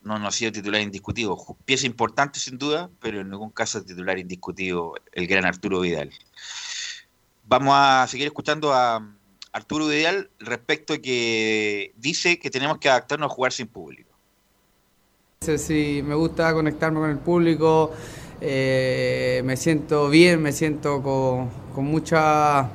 no, 0.02 0.20
no 0.20 0.28
ha 0.28 0.32
sido 0.34 0.52
titular 0.52 0.82
indiscutido. 0.82 1.38
Pieza 1.64 1.88
importante 1.88 2.38
sin 2.38 2.58
duda, 2.58 2.90
pero 3.00 3.22
en 3.22 3.30
ningún 3.30 3.52
caso 3.52 3.82
titular 3.82 4.20
indiscutido 4.20 4.96
el 5.14 5.28
gran 5.28 5.46
Arturo 5.46 5.80
Vidal. 5.80 6.12
Vamos 7.46 7.74
a 7.74 8.06
seguir 8.10 8.28
escuchando 8.28 8.74
a 8.74 9.16
Arturo 9.54 9.88
Vidal 9.88 10.30
respecto 10.40 10.96
a 10.96 10.98
que 10.98 11.94
dice 11.96 12.38
que 12.38 12.50
tenemos 12.50 12.80
que 12.80 12.90
adaptarnos 12.90 13.32
a 13.32 13.34
jugar 13.34 13.54
sin 13.54 13.68
público. 13.68 14.14
Sí, 15.40 15.58
sí, 15.58 16.02
me 16.04 16.16
gusta 16.16 16.54
conectarme 16.54 17.00
con 17.00 17.12
el 17.12 17.20
público, 17.20 17.94
eh, 18.42 19.42
me 19.46 19.56
siento 19.56 20.10
bien, 20.10 20.42
me 20.42 20.52
siento 20.52 21.02
con, 21.02 21.50
con 21.74 21.86
mucha 21.86 22.70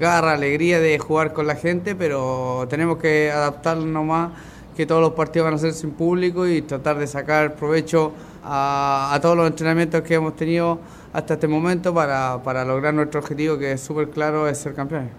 garra, 0.00 0.32
alegría 0.32 0.80
de 0.80 0.98
jugar 0.98 1.32
con 1.32 1.46
la 1.46 1.54
gente, 1.54 1.94
pero 1.94 2.66
tenemos 2.68 2.98
que 2.98 3.30
adaptarnos 3.30 3.86
nomás, 3.86 4.32
que 4.76 4.86
todos 4.86 5.00
los 5.00 5.12
partidos 5.12 5.44
van 5.44 5.54
a 5.54 5.58
ser 5.58 5.74
sin 5.74 5.92
público 5.92 6.48
y 6.48 6.62
tratar 6.62 6.98
de 6.98 7.06
sacar 7.06 7.54
provecho 7.54 8.12
a, 8.42 9.10
a 9.12 9.20
todos 9.20 9.36
los 9.36 9.46
entrenamientos 9.46 10.02
que 10.02 10.14
hemos 10.14 10.34
tenido 10.34 10.80
hasta 11.12 11.34
este 11.34 11.46
momento 11.46 11.92
para, 11.92 12.42
para 12.42 12.64
lograr 12.64 12.94
nuestro 12.94 13.20
objetivo, 13.20 13.58
que 13.58 13.72
es 13.72 13.80
súper 13.80 14.10
claro, 14.10 14.48
es 14.48 14.58
ser 14.58 14.74
campeones. 14.74 15.12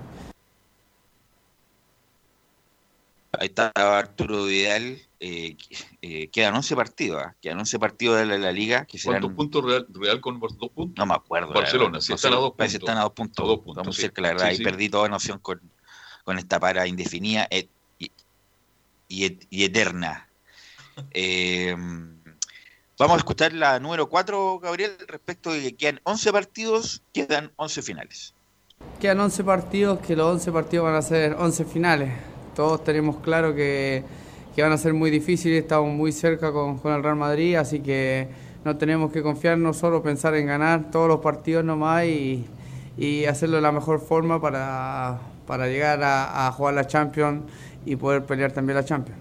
Ahí 3.34 3.48
está 3.48 3.72
Arturo 3.76 4.46
Vidal. 4.46 5.00
Eh, 5.24 5.56
eh, 6.02 6.28
quedan 6.30 6.56
11 6.56 6.76
partidos, 6.76 7.22
¿ah? 7.24 7.36
quedan 7.40 7.60
11 7.60 7.78
partidos 7.80 8.18
de 8.18 8.26
la, 8.26 8.38
la 8.40 8.52
liga. 8.52 8.86
Que 8.86 8.98
serán, 8.98 9.22
¿Cuántos 9.22 9.38
puntos 9.38 9.64
Real, 9.66 9.86
Real 9.94 10.20
con 10.20 10.40
dos 10.40 10.56
puntos? 10.74 10.98
No 10.98 11.06
me 11.06 11.14
acuerdo. 11.14 11.54
Barcelona, 11.54 11.92
No 11.92 12.16
están 12.16 12.34
a 12.34 12.38
dos 12.38 12.52
puntos. 12.52 12.74
están 12.74 12.98
a 12.98 13.02
dos 13.04 13.12
puntos. 13.14 13.44
A 13.46 13.48
dos 13.48 13.60
puntos, 13.60 13.78
Estamos 13.78 13.96
sí. 13.96 14.02
cerca, 14.02 14.22
la 14.24 14.28
verdad. 14.30 14.48
Sí, 14.48 14.54
y 14.54 14.58
sí. 14.58 14.64
perdí 14.64 14.90
toda 14.90 15.08
noción 15.10 15.38
con, 15.40 15.62
con 16.26 16.38
esta 16.40 16.60
para 16.60 16.88
indefinida 16.88 17.48
et- 17.52 17.70
y, 18.00 18.12
y 19.08 19.26
et- 19.26 19.48
y 19.50 19.64
eterna. 19.64 20.28
Eh, 21.14 21.74
vamos 23.00 23.16
a 23.16 23.18
escuchar 23.18 23.54
la 23.54 23.80
número 23.80 24.10
4, 24.10 24.60
Gabriel, 24.60 24.92
respecto 25.08 25.52
de 25.52 25.62
que 25.62 25.76
quedan 25.76 26.00
11 26.04 26.32
partidos, 26.32 27.02
quedan 27.14 27.52
11 27.56 27.82
finales. 27.82 28.34
Quedan 29.00 29.20
11 29.22 29.44
partidos, 29.44 30.00
que 30.00 30.16
los 30.16 30.28
11 30.34 30.52
partidos 30.52 30.86
van 30.86 30.96
a 30.96 31.02
ser 31.02 31.34
11 31.36 31.66
finales. 31.66 32.14
Todos 32.56 32.84
tenemos 32.84 33.18
claro 33.22 33.56
que, 33.56 34.04
que 34.56 34.62
van 34.62 34.72
a 34.72 34.78
ser 34.78 34.94
muy 34.94 35.10
difíciles, 35.10 35.64
estamos 35.64 35.94
muy 35.94 36.12
cerca 36.12 36.52
con, 36.52 36.78
con 36.78 36.94
el 36.94 37.04
Real 37.04 37.16
Madrid, 37.16 37.56
así 37.56 37.80
que 37.80 38.28
no 38.64 38.78
tenemos 38.78 39.12
que 39.12 39.22
confiarnos, 39.24 39.78
solo 39.78 40.04
pensar 40.04 40.36
en 40.36 40.46
ganar 40.46 40.92
todos 40.92 41.08
los 41.08 41.20
partidos 41.22 41.64
nomás 41.64 42.06
y, 42.06 42.46
y 42.98 43.26
hacerlo 43.26 43.58
de 43.58 43.62
la 43.62 43.72
mejor 43.72 44.00
forma 44.00 44.42
para, 44.42 45.20
para 45.48 45.68
llegar 45.68 46.04
a, 46.04 46.48
a 46.48 46.52
jugar 46.52 46.74
la 46.74 46.86
Champions 46.86 47.44
y 47.86 47.96
poder 47.96 48.26
pelear 48.26 48.52
también 48.52 48.78
la 48.78 48.86
Champions. 48.86 49.20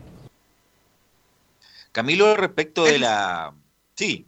Camilo, 1.93 2.37
respecto 2.37 2.85
de 2.85 2.99
la... 2.99 3.53
Sí, 3.95 4.27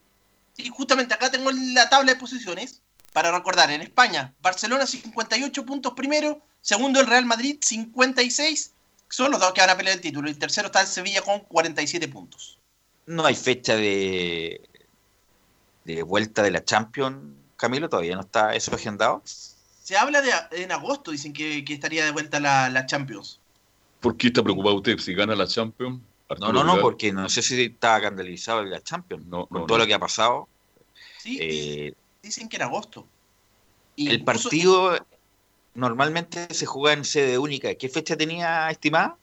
Y 0.57 0.69
justamente 0.69 1.15
acá 1.15 1.31
tengo 1.31 1.51
la 1.53 1.89
tabla 1.89 2.13
de 2.13 2.19
posiciones 2.19 2.83
para 3.13 3.31
recordar. 3.31 3.71
En 3.71 3.83
España, 3.83 4.35
Barcelona 4.43 4.87
58 4.87 5.65
puntos 5.65 5.95
primero, 5.95 6.41
segundo 6.61 7.01
el 7.01 7.07
Real 7.07 7.25
Madrid 7.25 7.59
56, 7.61 8.73
son 9.15 9.31
los 9.31 9.41
dos 9.41 9.53
que 9.53 9.61
van 9.61 9.71
a 9.71 9.77
pelear 9.77 9.97
el 9.97 10.01
título. 10.03 10.29
Y 10.31 10.35
tercero 10.35 10.67
está 10.67 10.81
el 10.81 10.87
Sevilla 10.87 11.23
con 11.23 11.41
47 11.41 12.09
puntos. 12.09 12.59
no 13.07 13.25
hay 13.25 13.35
fecha 13.35 13.77
de, 13.77 14.61
de 15.85 16.03
vuelta 16.03 16.43
de 16.43 16.51
la 16.51 16.65
Champions, 16.65 17.35
Camilo, 17.57 17.89
todavía 17.89 18.15
no 18.15 18.23
está 18.23 18.55
eso 18.55 18.75
agendado. 18.75 19.23
Se 19.25 19.97
habla 19.97 20.23
de 20.23 20.33
en 20.53 20.73
agosto, 20.73 21.11
dicen 21.11 21.33
que, 21.33 21.65
que 21.65 21.75
estaría 21.75 22.05
de 22.05 22.11
vuelta 22.13 22.41
la, 22.41 22.69
la 22.71 22.87
Champions. 22.87 23.41
¿Por 24.01 24.17
qué 24.17 24.29
está 24.29 24.43
preocupado 24.43 24.77
usted 24.77 24.99
si 24.99 25.15
gana 25.15 25.35
la 25.37 25.47
Champions? 25.47 26.01
No, 26.01 26.35
Arturo 26.35 26.53
no, 26.53 26.65
no, 26.65 26.73
Vidal? 26.73 26.83
porque 26.83 27.13
no 27.13 27.29
sé 27.29 27.43
si 27.43 27.63
está 27.65 27.97
escandalizado 27.99 28.63
en 28.63 28.71
la 28.71 28.81
Champions, 28.83 29.27
No, 29.27 29.47
con 29.47 29.61
no, 29.63 29.67
todo 29.67 29.79
no. 29.79 29.85
lo 29.85 29.89
que 29.89 29.95
ha 29.95 29.99
pasado. 29.99 30.49
Sí, 31.19 31.39
Eh, 31.41 31.95
dicen 32.23 32.49
que 32.49 32.57
en 32.57 32.63
agosto. 32.63 33.07
Y 33.95 34.09
el 34.11 34.25
partido 34.25 34.97
normalmente 35.75 36.53
se 36.55 36.67
juega 36.67 36.95
en 36.97 37.05
sede 37.05 37.39
única. 37.39 37.75
¿Qué 37.75 37.89
fecha 37.89 38.17
tenía 38.17 38.71
estimada? 38.71 39.17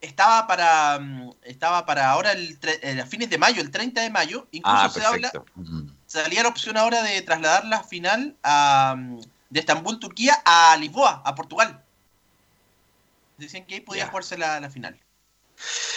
estaba 0.00 0.46
para 0.46 0.98
mm, 1.00 1.30
estaba 1.42 1.86
para 1.86 2.10
ahora 2.10 2.32
el 2.32 2.58
eh, 2.82 3.00
a 3.00 3.06
fines 3.06 3.30
de 3.30 3.38
mayo, 3.38 3.60
el 3.62 3.70
30 3.70 4.02
de 4.02 4.10
mayo, 4.10 4.46
incluso 4.52 4.76
Ah, 4.78 4.88
se 4.90 5.04
habla 5.04 5.30
perfecto. 5.30 5.62
salía 6.06 6.42
la 6.42 6.48
opción 6.50 6.76
ahora 6.76 7.02
de 7.02 7.22
trasladar 7.22 7.64
la 7.64 7.82
final 7.82 8.36
a, 8.42 8.94
mm, 8.96 9.20
de 9.50 9.60
Estambul, 9.60 9.98
Turquía, 9.98 10.34
a 10.44 10.76
Lisboa, 10.76 11.22
a 11.24 11.34
Portugal. 11.34 11.82
Decían 13.38 13.64
que 13.64 13.76
ahí 13.76 13.80
podía 13.80 14.06
jugarse 14.06 14.36
la, 14.38 14.60
la 14.60 14.70
final. 14.70 14.98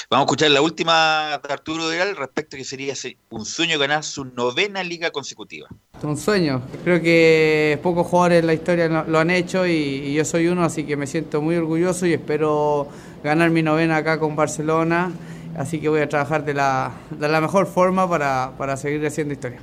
Vamos 0.10 0.24
a 0.24 0.26
escuchar 0.26 0.52
la 0.52 0.62
última 0.62 1.40
de 1.46 1.54
Arturo 1.54 1.88
Vidal 1.90 2.16
respecto 2.16 2.56
a 2.56 2.58
que 2.60 2.66
sería 2.66 2.96
se- 2.96 3.18
un 3.30 3.46
sueño 3.46 3.78
ganar 3.78 4.04
su 4.04 4.26
novena 4.26 4.84
liga 4.84 5.12
consecutiva. 5.12 5.68
Un 6.02 6.18
sueño. 6.18 6.62
Creo 6.84 7.02
que 7.02 7.80
pocos 7.84 8.08
jugadores 8.08 8.40
en 8.40 8.48
la 8.48 8.54
historia 8.54 8.88
lo, 8.88 9.20
han 9.20 9.30
hecho 9.30 9.68
y, 9.68 9.72
y 9.72 10.14
yo 10.14 10.26
soy 10.26 10.48
uno, 10.48 10.64
así 10.64 10.86
que 10.86 10.96
me 10.96 11.06
siento 11.08 11.42
muy 11.42 11.56
orgulloso 11.56 12.06
y 12.06 12.14
espero 12.14 12.88
ganar 13.24 13.50
mi 13.52 13.62
novena 13.62 13.98
acá 13.98 14.20
con 14.20 14.36
Barcelona. 14.36 15.12
Así 15.58 15.80
que 15.82 15.90
voy 15.90 16.02
a 16.02 16.08
trabajar 16.10 16.46
de 16.46 16.54
la, 16.54 16.92
de 17.12 17.28
la 17.28 17.42
mejor 17.42 17.68
forma 17.68 18.10
para, 18.10 18.54
para 18.58 18.78
seguir 18.78 19.06
haciendo 19.06 19.34
historia. 19.34 19.60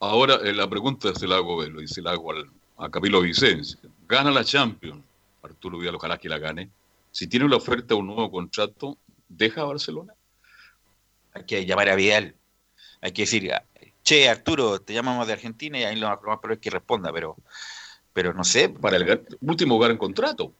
Ahora 0.00 0.36
eh, 0.42 0.52
la 0.52 0.68
pregunta 0.68 1.14
se 1.14 1.26
la 1.26 1.36
hago, 1.36 1.62
eh, 1.62 1.68
lo 1.68 1.80
dice 1.80 2.02
la 2.02 2.12
hago 2.12 2.32
al- 2.32 2.50
a 2.78 2.88
Camilo 2.90 3.20
Vicencio. 3.20 3.78
Gana 4.08 4.30
la 4.30 4.44
Champions, 4.44 5.00
Arturo 5.42 5.78
Vidal, 5.78 5.94
ojalá 5.96 6.18
que 6.18 6.28
la 6.28 6.38
gane. 6.38 6.70
Si 7.12 7.28
tiene 7.28 7.48
la 7.48 7.56
oferta 7.56 7.88
de 7.88 8.00
un 8.00 8.06
nuevo 8.06 8.30
contrato, 8.30 8.98
¿deja 9.28 9.60
a 9.60 9.64
Barcelona? 9.64 10.14
Hay 11.34 11.44
que 11.44 11.64
llamar 11.64 11.88
a 11.90 11.94
Vidal. 11.94 12.34
Hay 13.00 13.12
que 13.12 13.22
decir, 13.22 13.50
che, 14.02 14.28
Arturo, 14.28 14.80
te 14.80 14.94
llamamos 14.94 15.26
de 15.26 15.34
Argentina 15.34 15.78
y 15.78 15.84
ahí 15.84 15.96
lo 15.96 16.08
más 16.08 16.18
probable 16.18 16.54
es 16.54 16.60
que 16.60 16.70
responda, 16.70 17.12
pero, 17.12 17.36
pero 18.12 18.32
no 18.32 18.42
sé. 18.44 18.68
Para 18.70 18.96
el 18.96 19.24
último 19.42 19.78
gran 19.78 19.96
contrato. 19.98 20.52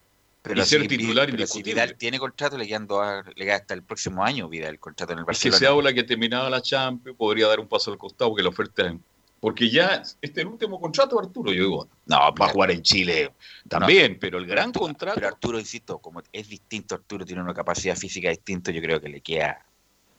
Pero 0.42 0.60
y 0.60 0.64
ser 0.66 0.82
si- 0.82 0.88
titular 0.88 1.30
pero 1.30 1.46
si. 1.46 1.62
Vidal 1.62 1.96
tiene 1.96 2.18
contrato, 2.18 2.58
le 2.58 2.66
quedan, 2.66 2.86
dos- 2.86 3.24
le 3.34 3.44
queda 3.44 3.56
hasta 3.56 3.74
el 3.74 3.82
próximo 3.84 4.24
año 4.24 4.48
Vidal 4.48 4.70
el 4.70 4.80
contrato 4.80 5.12
en 5.12 5.20
el 5.20 5.22
Es 5.22 5.26
que 5.40 5.50
Barcelona. 5.50 5.58
se 5.58 5.66
habla 5.68 5.92
que 5.94 6.02
terminada 6.02 6.50
la 6.50 6.60
Champions 6.60 7.16
podría 7.16 7.46
dar 7.46 7.60
un 7.60 7.68
paso 7.68 7.92
al 7.92 7.98
costado 7.98 8.30
porque 8.30 8.42
la 8.42 8.48
oferta 8.50 8.86
es... 8.88 8.94
Porque 9.42 9.68
ya 9.68 9.96
este 9.96 10.18
es 10.22 10.36
el 10.38 10.46
último 10.46 10.80
contrato, 10.80 11.18
Arturo. 11.18 11.52
Yo 11.52 11.64
digo, 11.64 11.88
no, 12.06 12.16
va 12.32 12.46
a 12.46 12.48
jugar 12.50 12.70
en 12.70 12.80
Chile 12.80 13.32
también, 13.68 14.16
pero 14.20 14.38
el 14.38 14.46
gran 14.46 14.68
Arturo- 14.68 14.84
contrato... 14.86 15.16
Pero 15.16 15.26
Arturo, 15.26 15.58
insisto, 15.58 15.98
como 15.98 16.22
es 16.32 16.48
distinto, 16.48 16.94
Arturo 16.94 17.26
tiene 17.26 17.42
una 17.42 17.52
capacidad 17.52 17.96
física 17.96 18.30
distinta, 18.30 18.70
yo 18.70 18.80
creo 18.80 19.00
que 19.00 19.08
le 19.08 19.20
queda. 19.20 19.66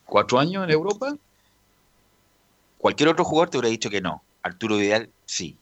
¿Cuatro 0.05 0.39
años 0.39 0.65
en 0.65 0.71
Europa? 0.71 1.15
Cualquier 2.77 3.07
otro 3.07 3.23
jugador 3.23 3.49
te 3.49 3.57
hubiera 3.57 3.69
dicho 3.69 3.89
que 3.89 4.01
no. 4.01 4.21
Arturo 4.41 4.75
Vidal, 4.75 5.09
sí. 5.25 5.57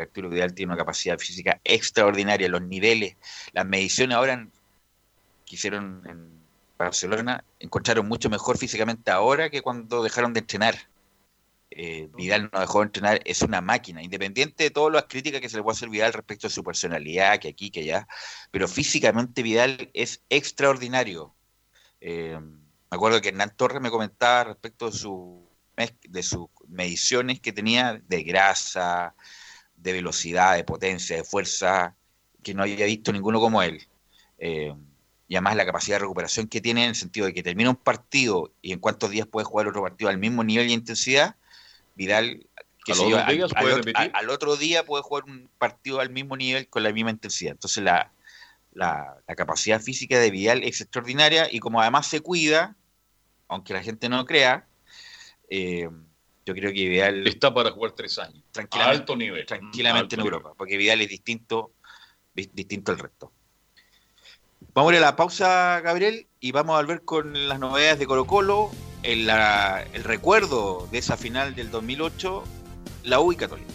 Arturo 0.00 0.30
Vidal 0.30 0.54
tiene 0.54 0.72
una 0.72 0.78
capacidad 0.78 1.18
física 1.18 1.60
extraordinaria. 1.62 2.48
Los 2.48 2.62
niveles, 2.62 3.16
las 3.52 3.66
mediciones 3.66 4.16
ahora 4.16 4.32
en- 4.32 4.50
que 5.44 5.56
hicieron 5.56 6.02
en 6.06 6.30
Barcelona 6.78 7.44
encontraron 7.60 8.08
mucho 8.08 8.30
mejor 8.30 8.56
físicamente 8.56 9.10
ahora 9.10 9.50
que 9.50 9.60
cuando 9.60 10.02
dejaron 10.02 10.32
de 10.32 10.40
entrenar. 10.40 10.74
Eh, 11.76 12.08
Vidal 12.14 12.50
no 12.52 12.60
dejó 12.60 12.80
de 12.80 12.84
entrenar, 12.86 13.20
es 13.24 13.42
una 13.42 13.60
máquina, 13.60 14.00
independiente 14.00 14.62
de 14.62 14.70
todas 14.70 14.92
las 14.92 15.06
críticas 15.06 15.40
que 15.40 15.48
se 15.48 15.56
le 15.56 15.64
puede 15.64 15.74
hacer 15.74 15.88
Vidal 15.88 16.12
respecto 16.12 16.46
a 16.46 16.50
su 16.50 16.62
personalidad, 16.62 17.40
que 17.40 17.48
aquí, 17.48 17.72
que 17.72 17.80
allá, 17.80 18.06
pero 18.52 18.68
físicamente 18.68 19.42
Vidal 19.42 19.90
es 19.92 20.22
extraordinario. 20.28 21.34
Eh, 22.00 22.38
me 22.38 22.94
acuerdo 22.96 23.20
que 23.20 23.30
Hernán 23.30 23.56
Torres 23.56 23.80
me 23.82 23.90
comentaba 23.90 24.44
respecto 24.44 24.88
de 24.88 25.92
de 26.08 26.22
sus 26.22 26.46
mediciones 26.68 27.40
que 27.40 27.52
tenía 27.52 28.00
de 28.06 28.22
grasa, 28.22 29.16
de 29.74 29.92
velocidad, 29.92 30.54
de 30.54 30.62
potencia, 30.62 31.16
de 31.16 31.24
fuerza, 31.24 31.96
que 32.44 32.54
no 32.54 32.62
había 32.62 32.86
visto 32.86 33.12
ninguno 33.12 33.40
como 33.40 33.62
él. 33.62 33.84
Eh, 34.38 34.72
y 35.26 35.34
además 35.34 35.56
la 35.56 35.66
capacidad 35.66 35.96
de 35.96 36.02
recuperación 36.02 36.46
que 36.46 36.60
tiene 36.60 36.84
en 36.84 36.90
el 36.90 36.94
sentido 36.94 37.26
de 37.26 37.34
que 37.34 37.42
termina 37.42 37.70
un 37.70 37.76
partido 37.76 38.52
y 38.62 38.72
en 38.72 38.78
cuántos 38.78 39.10
días 39.10 39.26
puede 39.26 39.44
jugar 39.44 39.66
otro 39.66 39.82
partido 39.82 40.08
al 40.08 40.18
mismo 40.18 40.44
nivel 40.44 40.70
y 40.70 40.72
intensidad, 40.72 41.34
Vidal 41.94 42.46
qué 42.84 42.92
¿A 42.92 42.94
sé 42.96 43.02
los 43.02 43.10
yo, 43.10 43.18
al, 43.18 43.92
al 43.94 44.10
al- 44.14 44.30
otro 44.30 44.56
día 44.56 44.84
puede 44.84 45.02
jugar 45.02 45.24
un 45.24 45.48
partido 45.58 46.00
al 46.00 46.10
mismo 46.10 46.36
nivel 46.36 46.68
con 46.68 46.82
la 46.82 46.92
misma 46.92 47.10
intensidad. 47.10 47.52
Entonces 47.52 47.82
la, 47.82 48.12
la, 48.72 49.16
la 49.26 49.34
capacidad 49.34 49.80
física 49.80 50.18
de 50.18 50.30
Vidal 50.30 50.62
es 50.64 50.80
extraordinaria 50.80 51.48
y 51.50 51.60
como 51.60 51.80
además 51.80 52.06
se 52.08 52.20
cuida, 52.20 52.76
aunque 53.48 53.72
la 53.72 53.82
gente 53.82 54.08
no 54.08 54.16
lo 54.18 54.26
crea, 54.26 54.66
eh, 55.48 55.88
yo 56.46 56.54
creo 56.54 56.72
que 56.72 56.88
Vidal 56.88 57.26
está 57.26 57.54
para 57.54 57.70
jugar 57.70 57.92
tres 57.92 58.18
años. 58.18 58.42
tranquilamente, 58.50 58.96
A 58.98 59.00
alto 59.00 59.16
nivel. 59.16 59.46
tranquilamente 59.46 60.04
Alto 60.04 60.14
en 60.16 60.18
nivel. 60.20 60.34
Europa, 60.34 60.54
porque 60.58 60.76
Vidal 60.76 61.00
es 61.00 61.08
distinto, 61.08 61.72
di- 62.34 62.50
distinto 62.52 62.92
al 62.92 62.98
resto. 62.98 63.32
Vamos 64.74 64.92
a 64.92 64.96
ir 64.96 65.02
a 65.02 65.06
la 65.06 65.16
pausa, 65.16 65.80
Gabriel, 65.80 66.26
y 66.40 66.50
vamos 66.52 66.74
a 66.74 66.80
volver 66.80 67.02
con 67.04 67.48
las 67.48 67.60
novedades 67.60 67.98
de 67.98 68.06
Colo 68.06 68.26
Colo, 68.26 68.70
el, 69.04 69.26
la- 69.26 69.84
el 69.92 70.04
recuerdo 70.04 70.88
de 70.90 70.98
esa 70.98 71.16
final 71.16 71.54
del 71.54 71.70
2008, 71.70 72.44
la 73.04 73.20
U 73.20 73.32
y 73.32 73.36
Católica. 73.36 73.70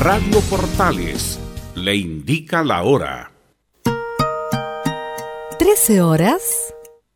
Radio 0.00 0.40
Portales 0.48 1.38
le 1.74 1.96
indica 1.96 2.62
la 2.62 2.82
hora. 2.82 3.32
13 5.58 6.00
horas 6.02 6.42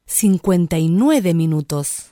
59 0.06 1.34
minutos. 1.34 2.11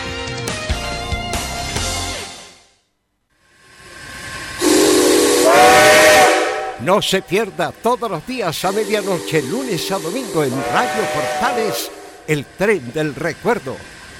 No 6.81 7.01
se 7.01 7.21
pierda 7.21 7.71
todos 7.71 8.09
los 8.09 8.25
días 8.25 8.65
a 8.65 8.71
medianoche, 8.71 9.43
lunes 9.43 9.91
a 9.91 9.99
domingo 9.99 10.43
en 10.43 10.51
Radio 10.51 11.03
Portales, 11.13 11.91
el 12.27 12.43
tren 12.45 12.91
del 12.91 13.13
recuerdo. 13.13 13.75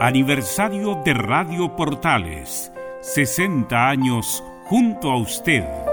aniversario 0.00 0.94
de 1.04 1.12
Radio 1.12 1.76
Portales. 1.76 2.72
60 3.02 3.90
años 3.90 4.42
junto 4.64 5.10
a 5.10 5.18
usted. 5.18 5.89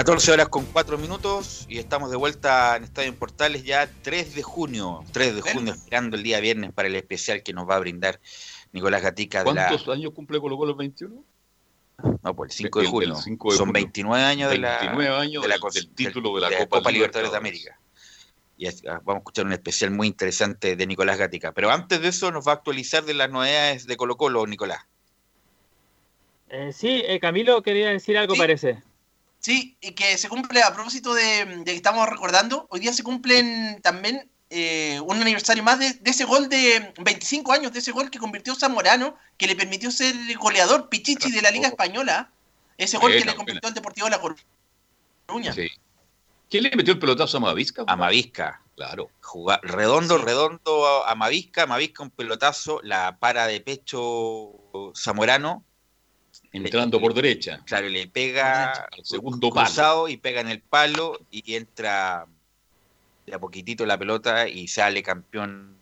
14 0.00 0.32
horas 0.32 0.48
con 0.48 0.64
4 0.64 0.96
minutos 0.96 1.66
y 1.68 1.76
estamos 1.76 2.10
de 2.10 2.16
vuelta 2.16 2.74
en 2.74 2.84
Estadio 2.84 3.10
en 3.10 3.16
Portales 3.16 3.64
ya 3.64 3.86
3 4.00 4.34
de 4.34 4.42
junio. 4.42 5.04
3 5.12 5.34
de 5.34 5.42
junio, 5.42 5.74
esperando 5.74 6.16
el 6.16 6.22
día 6.22 6.40
viernes 6.40 6.72
para 6.72 6.88
el 6.88 6.96
especial 6.96 7.42
que 7.42 7.52
nos 7.52 7.68
va 7.68 7.76
a 7.76 7.80
brindar 7.80 8.18
Nicolás 8.72 9.02
Gatica 9.02 9.44
de 9.44 9.52
la. 9.52 9.68
¿Cuántos 9.68 9.94
años 9.94 10.12
cumple 10.14 10.40
Colo 10.40 10.56
Colo 10.56 10.74
21? 10.74 11.22
No, 12.22 12.34
pues 12.34 12.52
el 12.52 12.56
5 12.56 12.80
de 12.80 12.86
junio. 12.86 13.14
5 13.14 13.50
de 13.50 13.56
Son 13.58 13.66
junio. 13.66 13.72
29 13.74 14.24
años 14.24 14.50
de 14.50 14.56
la, 14.56 14.78
29 14.78 15.16
años 15.16 15.42
de 15.42 15.48
la 15.50 15.58
del- 15.70 15.90
título 15.90 16.34
de 16.34 16.40
la 16.40 16.48
de 16.48 16.66
Copa 16.66 16.90
Libertadores 16.90 17.32
de. 17.32 17.36
América. 17.36 17.78
Y 18.56 18.68
ah, 18.68 19.02
vamos 19.04 19.16
a 19.16 19.18
escuchar 19.18 19.44
un 19.44 19.52
especial 19.52 19.90
muy 19.90 20.06
interesante 20.06 20.76
de 20.76 20.86
Nicolás 20.86 21.18
Gatica. 21.18 21.52
Pero 21.52 21.70
antes 21.70 22.00
de 22.00 22.08
eso 22.08 22.32
nos 22.32 22.48
va 22.48 22.52
a 22.52 22.54
actualizar 22.54 23.04
de 23.04 23.12
las 23.12 23.28
novedades 23.28 23.86
de 23.86 23.98
Colo 23.98 24.16
Colo, 24.16 24.46
Nicolás. 24.46 24.80
Eh, 26.48 26.72
sí, 26.72 27.02
eh, 27.06 27.20
Camilo 27.20 27.62
quería 27.62 27.90
decir 27.90 28.16
algo, 28.16 28.34
parece. 28.34 28.82
Sí, 29.40 29.76
y 29.80 29.92
que 29.92 30.18
se 30.18 30.28
cumple, 30.28 30.62
a 30.62 30.72
propósito 30.72 31.14
de, 31.14 31.46
de 31.46 31.64
que 31.64 31.72
estamos 31.72 32.06
recordando, 32.08 32.66
hoy 32.70 32.80
día 32.80 32.92
se 32.92 33.02
cumplen 33.02 33.80
también 33.82 34.30
eh, 34.50 35.00
un 35.00 35.20
aniversario 35.20 35.62
más 35.62 35.78
de, 35.78 35.94
de 35.94 36.10
ese 36.10 36.24
gol 36.24 36.48
de 36.48 36.92
25 36.98 37.52
años, 37.52 37.72
de 37.72 37.78
ese 37.78 37.92
gol 37.92 38.10
que 38.10 38.18
convirtió 38.18 38.54
Zamorano, 38.54 39.16
que 39.38 39.46
le 39.46 39.56
permitió 39.56 39.90
ser 39.90 40.14
goleador 40.36 40.88
Pichichi 40.88 41.30
de 41.30 41.40
la 41.40 41.50
Liga 41.50 41.68
Española. 41.68 42.30
Ese 42.76 42.98
gol 42.98 43.12
que 43.12 43.24
le 43.24 43.34
convirtió 43.34 43.68
al 43.68 43.74
Deportivo 43.74 44.06
de 44.06 44.10
La 44.10 44.20
Coruña. 44.20 45.52
Sí. 45.52 45.70
¿Quién 46.50 46.64
le 46.64 46.76
metió 46.76 46.94
el 46.94 46.98
pelotazo 46.98 47.36
a 47.36 47.40
Mavisca? 47.40 47.84
A 47.86 47.96
Mavisca. 47.96 48.60
Claro. 48.74 49.10
Jugar, 49.20 49.60
redondo, 49.62 50.18
redondo 50.18 51.06
a 51.06 51.14
Mavisca, 51.14 51.66
Mavisca 51.66 52.02
un 52.02 52.10
pelotazo, 52.10 52.80
la 52.82 53.18
para 53.18 53.46
de 53.46 53.60
pecho 53.60 54.92
Zamorano. 54.96 55.64
Entrando 56.52 57.00
por 57.00 57.14
derecha. 57.14 57.60
Claro, 57.64 57.88
le 57.88 58.08
pega 58.08 58.72
Al 58.72 59.04
segundo 59.04 59.50
palo. 59.50 59.66
cruzado 59.66 60.08
y 60.08 60.16
pega 60.16 60.40
en 60.40 60.48
el 60.48 60.60
palo 60.60 61.18
y 61.30 61.54
entra 61.54 62.26
de 63.26 63.34
a 63.34 63.38
poquitito 63.38 63.86
la 63.86 63.96
pelota 63.98 64.48
y 64.48 64.66
sale 64.66 65.02
campeón 65.02 65.76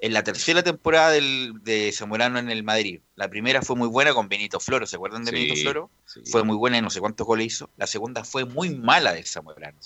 en 0.00 0.12
la 0.12 0.22
tercera 0.22 0.62
temporada 0.62 1.10
del, 1.10 1.52
de 1.62 1.92
Zamorano 1.92 2.38
en 2.38 2.50
el 2.50 2.62
Madrid. 2.62 3.00
La 3.16 3.28
primera 3.28 3.62
fue 3.62 3.76
muy 3.76 3.88
buena 3.88 4.14
con 4.14 4.28
Benito 4.28 4.60
Floro, 4.60 4.86
¿se 4.86 4.96
acuerdan 4.96 5.24
de 5.24 5.30
Sí, 5.32 5.36
Benito 5.36 5.60
Floro? 5.62 5.90
sí. 6.06 6.20
Fue 6.26 6.44
muy 6.44 6.56
buena 6.56 6.78
y 6.78 6.82
no 6.82 6.90
sé 6.90 7.00
cuántos 7.00 7.26
goles 7.26 7.46
hizo. 7.46 7.70
La 7.76 7.86
segunda 7.86 8.24
fue 8.24 8.44
muy 8.44 8.70
mala 8.70 9.12
del 9.12 9.24
Zamorano. 9.26 9.78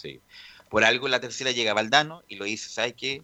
Por 0.68 0.84
algo 0.84 1.06
en 1.06 1.12
la 1.12 1.20
tercera 1.20 1.50
llega 1.50 1.74
Valdano 1.74 2.22
y 2.28 2.36
lo 2.36 2.44
dice, 2.44 2.70
¿sabes 2.70 2.94
qué? 2.94 3.22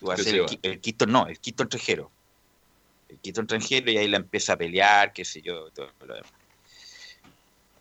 Tú 0.00 0.06
vas 0.06 0.20
a 0.20 0.24
ser 0.24 0.42
el, 0.62 0.80
Quito, 0.80 1.06
no, 1.06 1.26
el 1.26 1.38
Quito 1.38 1.62
extranjero. 1.62 2.10
Quito 3.20 3.40
extranjero 3.40 3.90
y 3.90 3.98
ahí 3.98 4.08
la 4.08 4.18
empieza 4.18 4.54
a 4.54 4.56
pelear, 4.56 5.12
qué 5.12 5.24
sé 5.24 5.42
yo, 5.42 5.70
todo 5.70 5.88
lo 6.06 6.14
demás. 6.14 6.32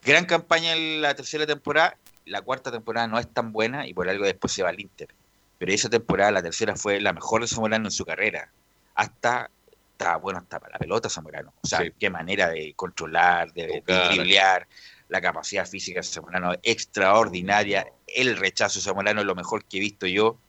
Gran 0.04 0.26
campaña 0.26 0.74
en 0.74 1.02
la 1.02 1.16
tercera 1.16 1.46
temporada. 1.46 1.98
La 2.26 2.42
cuarta 2.42 2.72
temporada 2.72 3.08
no 3.08 3.20
es 3.20 3.32
tan 3.32 3.52
buena 3.52 3.88
y 3.88 3.94
por 3.94 4.10
algo 4.10 4.26
después 4.26 4.54
se 4.54 4.64
va 4.64 4.70
al 4.70 4.80
Inter. 4.80 5.10
Pero 5.58 5.72
esa 5.72 5.90
temporada, 5.90 6.32
la 6.32 6.42
tercera, 6.42 6.76
fue 6.76 7.00
la 7.00 7.14
mejor 7.14 7.42
de 7.42 7.48
Zamorano 7.48 7.86
en 7.86 7.92
su 7.92 8.04
carrera. 8.04 8.52
Hasta, 8.96 9.52
estaba 9.92 10.18
bueno 10.18 10.40
hasta 10.40 10.60
para 10.60 10.74
la 10.74 10.80
pelota 10.80 11.10
Zamorano. 11.10 11.54
O 11.62 11.68
sea, 11.68 11.88
qué 12.00 12.10
manera 12.10 12.50
de 12.50 12.74
controlar, 12.76 13.54
de, 13.54 13.84
de 13.86 14.08
driblear. 14.10 14.68
La 15.10 15.22
capacidad 15.22 15.68
física 15.68 16.00
de 16.00 16.04
Zamorano 16.04 16.54
extraordinaria. 16.64 17.86
El 18.08 18.38
rechazo 18.38 18.80
de 18.80 18.86
Zamorano 18.86 19.22
es 19.22 19.28
lo 19.28 19.36
mejor 19.36 19.66
que 19.66 19.78
he 19.78 19.82
visto 19.82 20.08
yo. 20.08 20.40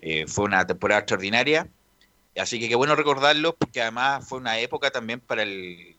Eh, 0.00 0.26
fue 0.26 0.44
una 0.44 0.66
temporada 0.66 1.00
extraordinaria. 1.00 1.68
Así 2.38 2.60
que 2.60 2.68
qué 2.68 2.74
bueno 2.74 2.94
recordarlo, 2.94 3.54
porque 3.54 3.82
además 3.82 4.26
fue 4.28 4.38
una 4.38 4.58
época 4.58 4.90
también 4.90 5.20
para 5.20 5.42
el 5.42 5.96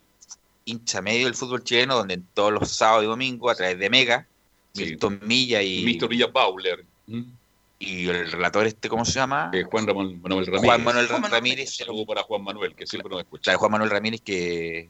hincha 0.66 1.02
medio 1.02 1.26
del 1.26 1.36
fútbol 1.36 1.64
chileno, 1.64 1.96
donde 1.96 2.16
en 2.16 2.26
todos 2.34 2.52
los 2.54 2.70
sábados 2.70 3.04
y 3.04 3.08
domingos, 3.08 3.52
a 3.52 3.56
través 3.56 3.80
de 3.80 3.90
Mega, 3.90 4.28
Milton 4.76 5.20
Milla 5.24 5.62
y, 5.62 5.84
Milton 5.84 6.10
Villa 6.10 6.28
Bauler. 6.28 6.86
y 7.80 8.08
el 8.08 8.32
relator 8.32 8.68
este, 8.68 8.88
¿cómo 8.88 9.06
se 9.06 9.14
llama? 9.14 9.52
Eh, 9.54 9.64
Juan 9.64 9.88
Ramón- 9.88 10.22
Manuel 10.22 10.46
Ramírez. 10.46 10.66
Juan 10.66 10.84
Manuel 10.84 11.08
Ramírez. 11.08 11.76
Saludo 11.76 12.06
para 12.06 12.24
Juan 12.24 12.44
Manuel, 12.44 12.76
que 12.76 12.86
siempre 12.86 13.10
nos 13.10 13.22
escucha. 13.22 13.44
Claro, 13.44 13.60
Juan 13.60 13.72
Manuel 13.72 13.90
Ramírez 13.90 14.22
que 14.22 14.90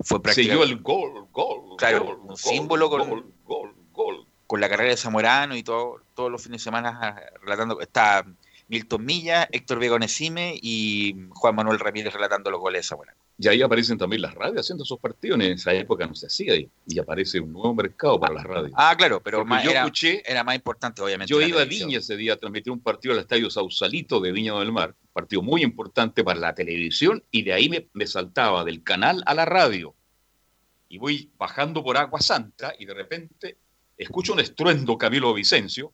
fue 0.00 0.22
prácticamente 0.22 0.72
el 0.74 0.80
gol, 0.82 1.26
gol. 1.32 1.76
claro, 1.78 2.04
gol, 2.04 2.16
un 2.20 2.26
gol, 2.28 2.36
símbolo 2.36 2.90
con, 2.90 3.08
gol, 3.08 3.32
gol, 3.44 3.74
gol. 3.92 4.26
con 4.46 4.60
la 4.60 4.68
carrera 4.68 4.90
de 4.90 4.96
Zamorano 4.96 5.56
y 5.56 5.62
todo, 5.62 6.00
todos 6.14 6.30
los 6.30 6.42
fines 6.42 6.60
de 6.60 6.64
semana 6.64 6.98
ah, 7.02 7.20
relatando. 7.42 7.80
Está 7.80 8.24
Milton 8.68 9.04
Milla, 9.04 9.48
Héctor 9.52 9.78
Vega 9.78 9.94
Onesime 9.94 10.58
y 10.60 11.14
Juan 11.30 11.54
Manuel 11.54 11.78
Ramírez 11.78 12.12
relatando 12.12 12.50
los 12.50 12.60
goles 12.60 12.80
de 12.80 12.88
Zamorano. 12.88 13.18
Y 13.38 13.48
ahí 13.48 13.60
aparecen 13.60 13.98
también 13.98 14.22
las 14.22 14.34
radios 14.34 14.62
haciendo 14.62 14.84
esos 14.84 14.98
partidos. 14.98 15.38
En 15.38 15.52
esa 15.52 15.72
época 15.74 16.06
no 16.06 16.14
se 16.14 16.26
hacía 16.26 16.56
y, 16.56 16.70
y 16.86 16.98
aparece 16.98 17.38
un 17.38 17.52
nuevo 17.52 17.74
mercado 17.74 18.18
para 18.18 18.32
las 18.34 18.44
radios. 18.44 18.72
Ah, 18.74 18.94
claro, 18.96 19.20
pero 19.22 19.44
más, 19.44 19.62
yo 19.62 19.70
era, 19.72 19.84
escuché- 19.84 20.22
era 20.24 20.42
más 20.42 20.54
importante, 20.56 21.02
obviamente. 21.02 21.30
Yo 21.30 21.40
iba 21.42 21.60
a. 21.60 21.64
Viña 21.66 21.98
ese 21.98 22.16
día 22.16 22.32
a 22.32 22.36
transmitir 22.38 22.72
un 22.72 22.80
partido 22.80 23.12
al 23.12 23.20
Estadio 23.20 23.50
Sausalito 23.50 24.20
de 24.20 24.32
Viña 24.32 24.58
del 24.58 24.72
Mar, 24.72 24.94
un 25.00 25.08
partido 25.12 25.42
muy 25.42 25.62
importante 25.62 26.24
para 26.24 26.40
la 26.40 26.54
televisión, 26.54 27.22
y 27.30 27.42
de 27.42 27.52
ahí 27.52 27.68
me, 27.68 27.86
me 27.92 28.06
saltaba 28.06 28.64
del 28.64 28.82
canal 28.82 29.22
a 29.26 29.34
la 29.34 29.44
radio. 29.44 29.94
Y 30.88 30.96
voy 30.98 31.28
bajando 31.36 31.84
por 31.84 31.98
Agua 31.98 32.20
Santa 32.20 32.72
y 32.78 32.86
de 32.86 32.94
repente 32.94 33.56
escucho 33.98 34.32
un 34.32 34.40
estruendo 34.40 34.96
Camilo 34.96 35.34
Vicencio, 35.34 35.92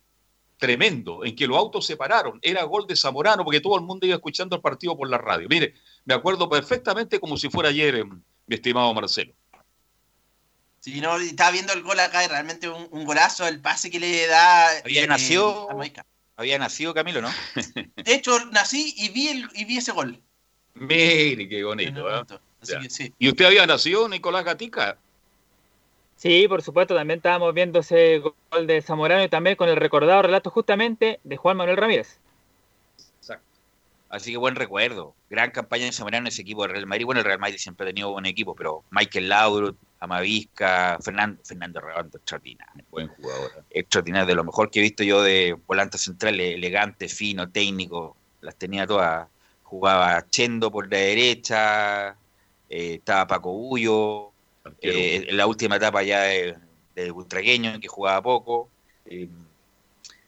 tremendo, 0.63 1.25
en 1.25 1.35
que 1.35 1.45
los 1.45 1.57
autos 1.57 1.85
se 1.85 1.97
pararon. 1.97 2.39
Era 2.41 2.63
gol 2.63 2.87
de 2.87 2.95
Zamorano 2.95 3.43
porque 3.43 3.59
todo 3.59 3.75
el 3.75 3.83
mundo 3.83 4.05
iba 4.07 4.15
escuchando 4.15 4.55
el 4.55 4.61
partido 4.61 4.95
por 4.95 5.09
la 5.09 5.17
radio. 5.17 5.45
Mire, 5.49 5.73
me 6.05 6.13
acuerdo 6.13 6.47
perfectamente 6.47 7.19
como 7.19 7.35
si 7.35 7.49
fuera 7.49 7.67
ayer, 7.67 7.95
eh, 7.95 8.05
mi 8.05 8.55
estimado 8.55 8.93
Marcelo. 8.93 9.33
Sí, 10.79 11.01
no, 11.01 11.17
estaba 11.17 11.51
viendo 11.51 11.73
el 11.73 11.81
gol 11.83 11.99
acá 11.99 12.23
y 12.23 12.27
realmente 12.29 12.69
un, 12.69 12.87
un 12.91 13.03
golazo, 13.03 13.45
el 13.45 13.59
pase 13.59 13.91
que 13.91 13.99
le 13.99 14.25
da. 14.27 14.69
Había 14.85 15.03
eh, 15.03 15.07
nacido, 15.07 15.67
había 16.37 16.57
nacido 16.57 16.93
Camilo, 16.93 17.21
¿no? 17.21 17.29
De 17.55 18.13
hecho, 18.13 18.39
nací 18.51 18.93
y 18.97 19.09
vi, 19.09 19.27
el, 19.27 19.49
y 19.55 19.65
vi 19.65 19.77
ese 19.79 19.91
gol. 19.91 20.21
Mire, 20.75 21.49
qué 21.49 21.61
bonito. 21.65 22.09
¿eh? 22.09 22.23
Así 22.61 22.71
Ya. 22.71 22.79
que 22.79 22.89
sí. 22.89 23.13
¿Y 23.19 23.27
usted 23.27 23.43
había 23.43 23.67
nacido, 23.67 24.07
Nicolás 24.07 24.45
Gatica? 24.45 24.97
Sí, 26.23 26.47
por 26.47 26.61
supuesto, 26.61 26.95
también 26.95 27.17
estábamos 27.17 27.53
viendo 27.53 27.79
ese 27.79 28.19
gol 28.19 28.65
de 28.65 28.81
Zamorano 28.81 29.25
y 29.25 29.27
también 29.27 29.57
con 29.57 29.67
el 29.67 29.75
recordado 29.75 30.21
relato 30.21 30.49
justamente 30.49 31.19
de 31.25 31.35
Juan 31.35 31.57
Manuel 31.57 31.75
Ramírez. 31.75 32.17
Así 34.07 34.31
que 34.31 34.37
buen 34.37 34.55
recuerdo. 34.55 35.15
Gran 35.29 35.51
campaña 35.51 35.83
de 35.83 35.91
Zamorano 35.91 36.29
ese 36.29 36.43
equipo 36.43 36.61
de 36.61 36.69
Real 36.69 36.85
Madrid. 36.85 37.03
Bueno, 37.03 37.19
el 37.19 37.25
Real 37.25 37.39
Madrid 37.39 37.57
siempre 37.57 37.85
ha 37.85 37.89
tenido 37.89 38.13
buen 38.13 38.25
equipo, 38.25 38.55
pero 38.55 38.85
Michael 38.91 39.27
Laudrup, 39.27 39.77
Amavisca, 39.99 40.97
Fernando, 41.03 41.41
Fernando 41.43 41.81
extraordinario. 42.13 42.85
Buen 42.89 43.09
jugador. 43.09 43.51
¿eh? 43.57 43.79
Extraordinario, 43.81 44.25
de 44.25 44.35
lo 44.35 44.45
mejor 44.45 44.71
que 44.71 44.79
he 44.79 44.83
visto 44.83 45.03
yo 45.03 45.21
de 45.21 45.57
volante 45.67 45.97
central, 45.97 46.39
elegante, 46.39 47.09
fino, 47.09 47.49
técnico. 47.49 48.15
Las 48.39 48.55
tenía 48.55 48.87
todas. 48.87 49.27
Jugaba 49.63 50.25
Chendo 50.29 50.71
por 50.71 50.89
la 50.89 50.99
derecha, 50.99 52.11
eh, 52.69 52.93
estaba 52.93 53.27
Paco 53.27 53.51
Bullo, 53.51 54.32
eh, 54.81 55.25
en 55.27 55.37
la 55.37 55.47
última 55.47 55.77
etapa 55.77 56.03
ya 56.03 56.21
de, 56.21 56.55
de 56.95 57.11
Ultragueño, 57.11 57.79
que 57.79 57.87
jugaba 57.87 58.21
poco. 58.21 58.69
eh, 59.05 59.29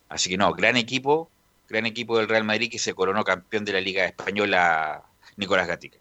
así 0.09 0.29
que 0.29 0.37
no, 0.37 0.53
gran 0.53 0.77
equipo, 0.77 1.29
gran 1.69 1.85
equipo 1.85 2.17
del 2.17 2.27
Real 2.27 2.43
Madrid 2.43 2.69
que 2.69 2.79
se 2.79 2.93
coronó 2.93 3.23
campeón 3.23 3.65
de 3.65 3.73
la 3.73 3.81
Liga 3.81 4.05
Española 4.05 5.03
Nicolás 5.37 5.67
Gatica. 5.67 5.97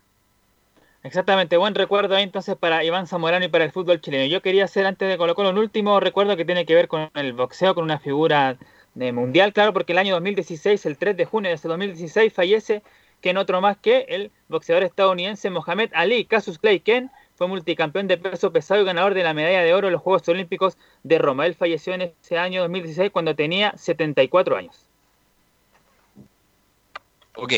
Exactamente, 1.02 1.58
buen 1.58 1.74
recuerdo 1.74 2.16
ahí 2.16 2.22
entonces 2.22 2.56
para 2.56 2.82
Iván 2.82 3.06
Zamorano 3.06 3.44
y 3.44 3.48
para 3.48 3.64
el 3.64 3.72
fútbol 3.72 4.00
chileno. 4.00 4.24
Yo 4.24 4.40
quería 4.40 4.64
hacer 4.64 4.86
antes 4.86 5.06
de 5.06 5.18
Colo 5.18 5.34
Colo 5.34 5.50
un 5.50 5.58
último 5.58 6.00
recuerdo 6.00 6.34
que 6.34 6.46
tiene 6.46 6.64
que 6.64 6.74
ver 6.74 6.88
con 6.88 7.10
el 7.14 7.34
boxeo, 7.34 7.74
con 7.74 7.84
una 7.84 7.98
figura 7.98 8.56
de 8.94 9.12
mundial, 9.12 9.52
claro, 9.52 9.74
porque 9.74 9.92
el 9.92 9.98
año 9.98 10.14
2016, 10.14 10.86
el 10.86 10.96
3 10.96 11.16
de 11.16 11.26
junio 11.26 11.50
de 11.50 11.56
ese 11.56 11.68
2016, 11.68 12.32
fallece 12.32 12.82
que 13.20 13.30
en 13.30 13.36
otro 13.36 13.60
más 13.60 13.76
que 13.76 14.06
el 14.08 14.30
boxeador 14.48 14.82
estadounidense 14.82 15.50
Mohamed 15.50 15.90
Ali 15.92 16.24
Casus 16.24 16.58
Clay 16.58 16.80
Ken 16.80 17.10
fue 17.36 17.48
multicampeón 17.48 18.06
de 18.08 18.16
peso 18.18 18.52
pesado 18.52 18.82
y 18.82 18.84
ganador 18.84 19.14
de 19.14 19.22
la 19.22 19.34
medalla 19.34 19.62
de 19.62 19.74
oro 19.74 19.88
en 19.88 19.92
los 19.92 20.02
Juegos 20.02 20.28
Olímpicos 20.28 20.76
de 21.02 21.18
Roma. 21.18 21.46
Él 21.46 21.54
falleció 21.54 21.94
en 21.94 22.02
ese 22.02 22.38
año 22.38 22.62
2016 22.62 23.10
cuando 23.10 23.34
tenía 23.34 23.74
74 23.76 24.56
años. 24.56 24.76
Ok, 27.36 27.52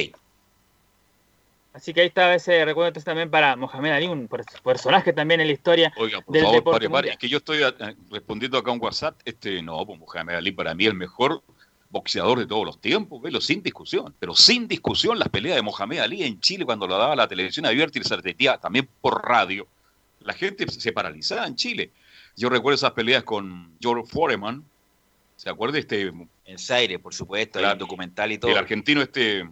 Así 1.74 1.92
que 1.92 2.00
ahí 2.00 2.06
estaba 2.06 2.34
ese 2.34 2.64
recuerdo 2.64 2.88
entonces 2.88 3.04
también 3.04 3.30
para 3.30 3.54
Mohamed 3.54 3.90
Ali, 3.92 4.06
un 4.06 4.28
per- 4.28 4.46
personaje 4.64 5.12
también 5.12 5.42
en 5.42 5.46
la 5.48 5.52
historia 5.52 5.92
Oiga, 5.98 6.22
por 6.22 6.32
del 6.32 6.44
favor, 6.44 6.56
deporte 6.56 6.88
pare, 6.88 6.90
pare. 6.90 7.10
Es 7.10 7.18
que 7.18 7.28
yo 7.28 7.36
estoy 7.36 7.62
eh, 7.62 7.94
respondiendo 8.10 8.56
acá 8.56 8.70
a 8.70 8.72
un 8.72 8.80
WhatsApp. 8.82 9.20
Este, 9.26 9.60
no, 9.62 9.84
pues 9.84 10.00
Mohamed 10.00 10.36
Ali 10.36 10.52
para 10.52 10.74
mí 10.74 10.84
es 10.84 10.90
el 10.92 10.96
mejor 10.96 11.42
boxeador 11.90 12.38
de 12.38 12.46
todos 12.46 12.64
los 12.64 12.80
tiempos, 12.80 13.22
velo, 13.22 13.40
sin 13.40 13.62
discusión. 13.62 14.14
Pero 14.18 14.34
sin 14.34 14.68
discusión, 14.68 15.18
las 15.18 15.28
peleas 15.28 15.56
de 15.56 15.62
Mohamed 15.62 15.98
Ali 15.98 16.22
en 16.22 16.40
Chile 16.40 16.64
cuando 16.64 16.86
lo 16.86 16.98
daba 16.98 17.16
la 17.16 17.28
televisión 17.28 17.66
abierta 17.66 17.98
y 17.98 18.04
se 18.04 18.16
repetía 18.16 18.58
también 18.58 18.88
por 19.00 19.24
radio, 19.24 19.66
la 20.20 20.32
gente 20.32 20.68
se 20.68 20.92
paralizaba 20.92 21.46
en 21.46 21.56
Chile. 21.56 21.90
Yo 22.36 22.48
recuerdo 22.48 22.74
esas 22.74 22.92
peleas 22.92 23.24
con 23.24 23.72
George 23.80 24.10
Foreman, 24.10 24.64
¿se 25.36 25.48
acuerda? 25.48 25.78
Este, 25.78 26.12
en 26.44 26.58
Zaire, 26.58 26.98
por 26.98 27.14
supuesto, 27.14 27.58
hay 27.58 27.72
un 27.72 27.78
documental 27.78 28.32
y 28.32 28.38
todo. 28.38 28.50
El 28.50 28.58
argentino 28.58 29.00
este, 29.02 29.48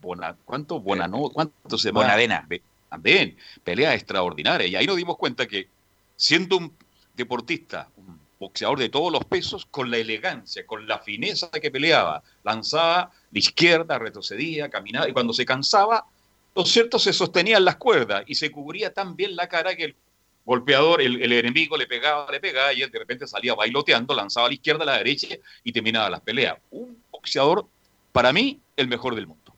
Bona, 0.00 0.36
¿cuánto? 0.44 0.80
Bonano, 0.80 1.30
¿cuánto 1.30 1.78
se 1.78 1.88
llama? 1.88 2.02
Bonavena. 2.02 2.46
También, 2.88 3.36
pelea 3.64 3.94
extraordinaria. 3.94 4.66
Y 4.66 4.76
ahí 4.76 4.86
nos 4.86 4.96
dimos 4.96 5.16
cuenta 5.16 5.46
que 5.46 5.68
siendo 6.16 6.56
un 6.56 6.72
deportista, 7.14 7.88
un 7.96 8.17
boxeador 8.38 8.78
de 8.78 8.88
todos 8.88 9.12
los 9.12 9.24
pesos, 9.24 9.66
con 9.66 9.90
la 9.90 9.98
elegancia, 9.98 10.66
con 10.66 10.86
la 10.86 10.98
fineza 10.98 11.50
que 11.50 11.70
peleaba. 11.70 12.22
Lanzaba 12.44 13.10
de 13.30 13.40
izquierda, 13.40 13.98
retrocedía, 13.98 14.68
caminaba, 14.68 15.08
y 15.08 15.12
cuando 15.12 15.32
se 15.32 15.44
cansaba, 15.44 16.06
lo 16.54 16.64
cierto 16.64 16.98
se 16.98 17.12
sostenía 17.12 17.58
en 17.58 17.64
las 17.64 17.76
cuerdas 17.76 18.24
y 18.26 18.34
se 18.34 18.50
cubría 18.50 18.92
tan 18.92 19.16
bien 19.16 19.36
la 19.36 19.48
cara 19.48 19.76
que 19.76 19.84
el 19.84 19.96
golpeador, 20.44 21.02
el, 21.02 21.30
enemigo 21.32 21.76
le 21.76 21.86
pegaba, 21.86 22.30
le 22.32 22.40
pegaba, 22.40 22.72
y 22.72 22.80
de 22.80 22.98
repente 22.98 23.26
salía 23.26 23.54
bailoteando, 23.54 24.14
lanzaba 24.14 24.46
a 24.46 24.48
la 24.48 24.54
izquierda, 24.54 24.82
a 24.84 24.86
la 24.86 24.96
derecha 24.96 25.36
y 25.62 25.72
terminaba 25.72 26.08
las 26.08 26.22
peleas. 26.22 26.56
Un 26.70 27.02
boxeador, 27.10 27.66
para 28.12 28.32
mí, 28.32 28.60
el 28.76 28.88
mejor 28.88 29.14
del 29.14 29.26
mundo. 29.26 29.54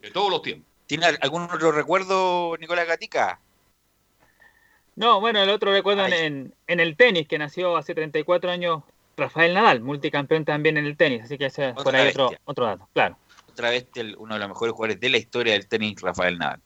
De 0.00 0.10
todos 0.10 0.30
los 0.30 0.42
tiempos. 0.42 0.70
¿Tiene 0.86 1.06
algún 1.06 1.44
otro 1.44 1.72
recuerdo, 1.72 2.56
Nicolás 2.60 2.86
Gatica? 2.86 3.40
No, 4.96 5.20
bueno, 5.20 5.42
el 5.42 5.50
otro 5.50 5.72
recuerdo 5.72 6.06
en, 6.06 6.54
en 6.66 6.80
el 6.80 6.96
tenis, 6.96 7.28
que 7.28 7.38
nació 7.38 7.76
hace 7.76 7.94
34 7.94 8.50
años 8.50 8.82
Rafael 9.16 9.54
Nadal, 9.54 9.80
multicampeón 9.82 10.44
también 10.44 10.76
en 10.78 10.86
el 10.86 10.96
tenis, 10.96 11.22
así 11.22 11.38
que 11.38 11.46
ese 11.46 11.68
es 11.70 11.74
por 11.74 11.94
ahí 11.94 12.08
otro, 12.08 12.30
otro 12.44 12.66
dato, 12.66 12.88
claro. 12.92 13.16
Otra 13.50 13.70
vez 13.70 13.86
el- 13.94 14.16
uno 14.18 14.34
de 14.34 14.40
los 14.40 14.48
mejores 14.48 14.72
jugadores 14.74 15.00
de 15.00 15.08
la 15.10 15.16
historia 15.18 15.52
del 15.54 15.66
tenis, 15.68 16.00
Rafael 16.00 16.38
Nadal. 16.38 16.60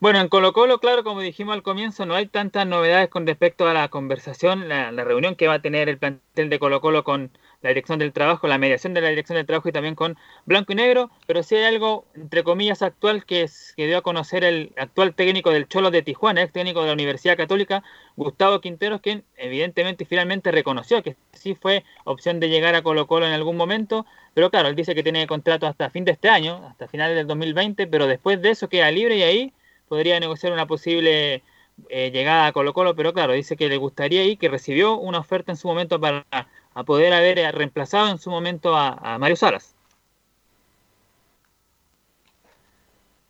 Bueno, 0.00 0.20
en 0.20 0.28
Colo 0.28 0.52
Colo, 0.52 0.78
claro, 0.80 1.02
como 1.02 1.20
dijimos 1.20 1.54
al 1.54 1.62
comienzo, 1.62 2.04
no 2.04 2.14
hay 2.14 2.26
tantas 2.26 2.66
novedades 2.66 3.08
con 3.08 3.26
respecto 3.26 3.66
a 3.66 3.72
la 3.72 3.88
conversación, 3.88 4.68
la, 4.68 4.92
la 4.92 5.04
reunión 5.04 5.34
que 5.34 5.48
va 5.48 5.54
a 5.54 5.62
tener 5.62 5.88
el 5.88 5.98
plantel 5.98 6.50
de 6.50 6.58
Colo 6.58 6.80
Colo 6.80 7.04
con 7.04 7.30
la 7.64 7.70
dirección 7.70 7.98
del 7.98 8.12
trabajo, 8.12 8.46
la 8.46 8.58
mediación 8.58 8.92
de 8.92 9.00
la 9.00 9.08
dirección 9.08 9.36
del 9.36 9.46
trabajo 9.46 9.70
y 9.70 9.72
también 9.72 9.94
con 9.94 10.18
Blanco 10.44 10.74
y 10.74 10.76
Negro, 10.76 11.10
pero 11.26 11.42
sí 11.42 11.56
hay 11.56 11.64
algo, 11.64 12.04
entre 12.14 12.44
comillas, 12.44 12.82
actual 12.82 13.24
que, 13.24 13.40
es, 13.40 13.72
que 13.74 13.86
dio 13.86 13.96
a 13.96 14.02
conocer 14.02 14.44
el 14.44 14.74
actual 14.76 15.14
técnico 15.14 15.50
del 15.50 15.66
Cholo 15.66 15.90
de 15.90 16.02
Tijuana, 16.02 16.42
ex 16.42 16.52
técnico 16.52 16.82
de 16.82 16.88
la 16.88 16.92
Universidad 16.92 17.38
Católica, 17.38 17.82
Gustavo 18.16 18.60
Quinteros, 18.60 19.00
quien 19.00 19.24
evidentemente 19.38 20.04
finalmente 20.04 20.52
reconoció 20.52 21.02
que 21.02 21.16
sí 21.32 21.54
fue 21.54 21.84
opción 22.04 22.38
de 22.38 22.50
llegar 22.50 22.74
a 22.74 22.82
Colo 22.82 23.06
Colo 23.06 23.26
en 23.26 23.32
algún 23.32 23.56
momento, 23.56 24.04
pero 24.34 24.50
claro, 24.50 24.68
él 24.68 24.76
dice 24.76 24.94
que 24.94 25.02
tiene 25.02 25.26
contrato 25.26 25.66
hasta 25.66 25.88
fin 25.88 26.04
de 26.04 26.12
este 26.12 26.28
año, 26.28 26.66
hasta 26.68 26.86
finales 26.86 27.16
del 27.16 27.26
2020, 27.26 27.86
pero 27.86 28.06
después 28.06 28.42
de 28.42 28.50
eso 28.50 28.68
queda 28.68 28.90
libre 28.90 29.16
y 29.16 29.22
ahí 29.22 29.52
podría 29.88 30.20
negociar 30.20 30.52
una 30.52 30.66
posible 30.66 31.42
eh, 31.88 32.10
llegada 32.12 32.46
a 32.46 32.52
Colo 32.52 32.74
Colo, 32.74 32.94
pero 32.94 33.14
claro, 33.14 33.32
dice 33.32 33.56
que 33.56 33.70
le 33.70 33.78
gustaría 33.78 34.24
y 34.26 34.36
que 34.36 34.50
recibió 34.50 34.98
una 34.98 35.18
oferta 35.18 35.50
en 35.50 35.56
su 35.56 35.66
momento 35.66 35.98
para 35.98 36.26
a 36.74 36.84
poder 36.84 37.12
haber 37.12 37.38
eh, 37.38 37.52
reemplazado 37.52 38.08
en 38.10 38.18
su 38.18 38.30
momento 38.30 38.76
a, 38.76 38.90
a 39.14 39.18
Mario 39.18 39.36
Salas. 39.36 39.74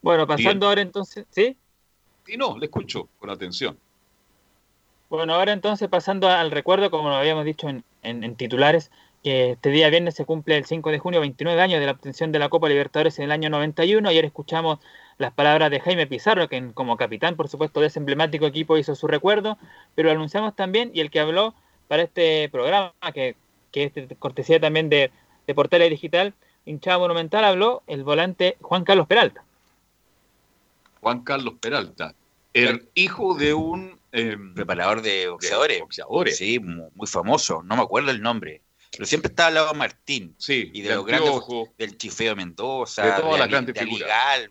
Bueno, 0.03 0.27
pasando 0.27 0.67
Bien. 0.67 0.69
ahora 0.69 0.83
entonces, 0.83 1.27
¿sí? 1.31 1.57
Y 2.27 2.37
no, 2.37 2.59
le 2.59 2.67
escucho 2.67 3.09
con 3.19 3.31
atención. 3.31 3.79
Bueno, 5.09 5.35
ahora 5.35 5.53
entonces 5.53 5.89
pasando 5.89 6.29
al 6.29 6.51
recuerdo, 6.51 6.91
como 6.91 7.09
lo 7.09 7.15
habíamos 7.17 7.45
dicho 7.45 7.69
en, 7.69 7.85
en- 8.03 8.25
en 8.25 8.37
titulares, 8.37 8.91
que 9.23 9.53
este 9.53 9.71
día 9.71 9.89
viernes 9.89 10.15
se 10.15 10.25
cumple 10.27 10.57
el 10.57 10.65
5 10.67 10.91
de 10.91 10.99
junio, 10.99 11.21
29 11.21 11.61
años 11.63 11.81
de 11.81 11.87
la 11.87 11.93
obtención 11.93 12.33
de 12.33 12.39
la 12.39 12.49
Copa 12.51 12.69
Libertadores 12.69 13.19
en 13.19 13.25
el 13.27 13.33
año 13.33 13.49
91. 13.49 14.09
Ayer 14.09 14.25
escuchamos 14.25 14.81
las 15.19 15.33
palabras 15.33 15.71
de 15.71 15.81
Jaime 15.81 16.07
Pizarro, 16.07 16.49
que 16.49 16.73
como 16.75 16.97
capitán, 16.97 17.37
por 17.37 17.49
supuesto, 17.49 17.81
de 17.81 17.87
ese 17.87 17.99
emblemático 18.01 18.47
equipo 18.47 18.77
hizo 18.77 18.95
su 18.95 19.07
recuerdo, 19.07 19.57
pero 19.95 20.11
anunciamos 20.11 20.55
también, 20.57 20.91
y 20.93 21.01
el 21.01 21.11
que 21.11 21.21
habló 21.21 21.55
para 21.89 22.03
este 22.03 22.49
programa, 22.51 22.93
que, 23.13 23.37
que 23.73 23.85
es 23.85 23.95
de 23.95 24.17
cortesía 24.17 24.61
también 24.61 24.89
de, 24.89 25.11
de 25.47 25.55
Portales 25.55 25.91
Digital, 25.91 26.35
hinchada 26.65 26.99
monumental, 26.99 27.45
habló 27.45 27.83
el 27.87 28.05
volante 28.05 28.57
Juan 28.61 28.85
Carlos 28.85 29.07
Peralta. 29.07 29.45
Juan 31.01 31.21
Carlos 31.23 31.55
Peralta, 31.61 32.15
el 32.55 32.89
hijo 32.95 33.35
de 33.35 33.53
un 33.55 33.99
eh, 34.13 34.37
Preparador 34.55 35.03
de 35.03 35.29
boxeadores. 35.29 35.81
boxeadores. 35.81 36.37
Sí, 36.39 36.59
mu- 36.61 36.91
muy 36.95 37.07
famoso. 37.07 37.63
No 37.63 37.77
me 37.77 37.83
acuerdo 37.83 38.11
el 38.11 38.23
nombre. 38.23 38.63
Pero 38.93 39.07
siempre 39.07 39.29
estaba 39.29 39.49
al 39.49 39.55
lado 39.55 39.73
de 39.73 39.79
Martín. 39.79 40.35
Sí, 40.39 40.71
Y 40.73 40.83
de 40.83 40.91
de 40.91 40.95
los 40.95 41.05
grandes. 41.05 41.33
Del 41.77 41.99
Chifeo 41.99 42.37
Mendoza. 42.37 43.05
De 43.05 43.21
todas 43.21 43.41
las 43.41 43.49
grandes 43.49 43.75
de 43.75 43.81
Ali 43.81 43.91
figuras. 43.91 44.51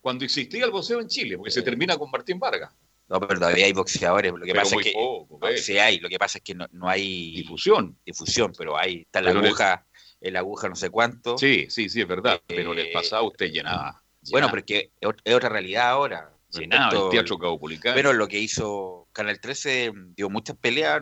Cuando 0.00 0.24
existía 0.24 0.64
el 0.64 0.70
boxeo 0.70 1.00
en 1.00 1.08
Chile, 1.08 1.36
porque 1.36 1.50
se 1.50 1.60
termina 1.62 1.96
con 1.98 2.10
Martín 2.10 2.38
Vargas. 2.38 2.72
No, 3.08 3.20
pero 3.20 3.38
todavía 3.38 3.66
hay 3.66 3.72
boxeadores. 3.72 4.32
Lo 4.32 4.38
que 4.40 4.52
Pero 4.52 4.62
pasa 4.62 4.76
es 4.76 4.82
que. 4.84 4.92
poco, 4.92 5.38
no, 5.40 5.56
sí 5.56 5.78
hay. 5.78 5.98
Lo 6.00 6.08
que 6.08 6.18
pasa 6.18 6.38
es 6.38 6.44
que 6.44 6.54
no, 6.54 6.66
no 6.72 6.88
hay. 6.88 7.36
Difusión. 7.36 7.96
Difusión, 8.04 8.52
pero 8.56 8.76
hay. 8.76 9.02
Está 9.02 9.20
la 9.20 9.32
Pero 9.32 9.46
aguja. 9.46 9.86
El 10.20 10.36
aguja 10.36 10.68
no 10.68 10.74
sé 10.74 10.90
cuánto. 10.90 11.38
Sí, 11.38 11.66
sí, 11.68 11.88
sí, 11.88 12.00
es 12.00 12.08
verdad. 12.08 12.40
Pero 12.46 12.72
en 12.72 12.80
el 12.80 12.86
Eh, 12.86 12.92
pasado 12.92 13.24
usted 13.24 13.46
llenaba. 13.52 14.02
Bueno, 14.30 14.48
porque 14.50 14.90
es 15.00 15.08
ot- 15.08 15.20
es 15.22 15.34
otra 15.34 15.48
realidad 15.50 15.88
ahora. 15.90 16.32
Llenaba 16.50 16.96
el 17.04 17.10
Teatro 17.10 17.38
Caupolicán. 17.38 17.94
Pero 17.94 18.12
lo 18.12 18.26
que 18.26 18.38
hizo 18.40 19.06
Canal 19.12 19.38
13 19.40 19.92
dio 20.16 20.28
muchas 20.30 20.56
peleas. 20.56 21.00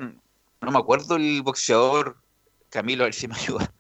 No 0.61 0.71
me 0.71 0.79
acuerdo 0.79 1.17
el 1.17 1.43
boxeador. 1.43 2.19
Camilo, 2.71 3.05
a 3.05 3.07
ver 3.07 3.15
si 3.15 3.29
me 3.29 3.35
ayuda. 3.37 3.73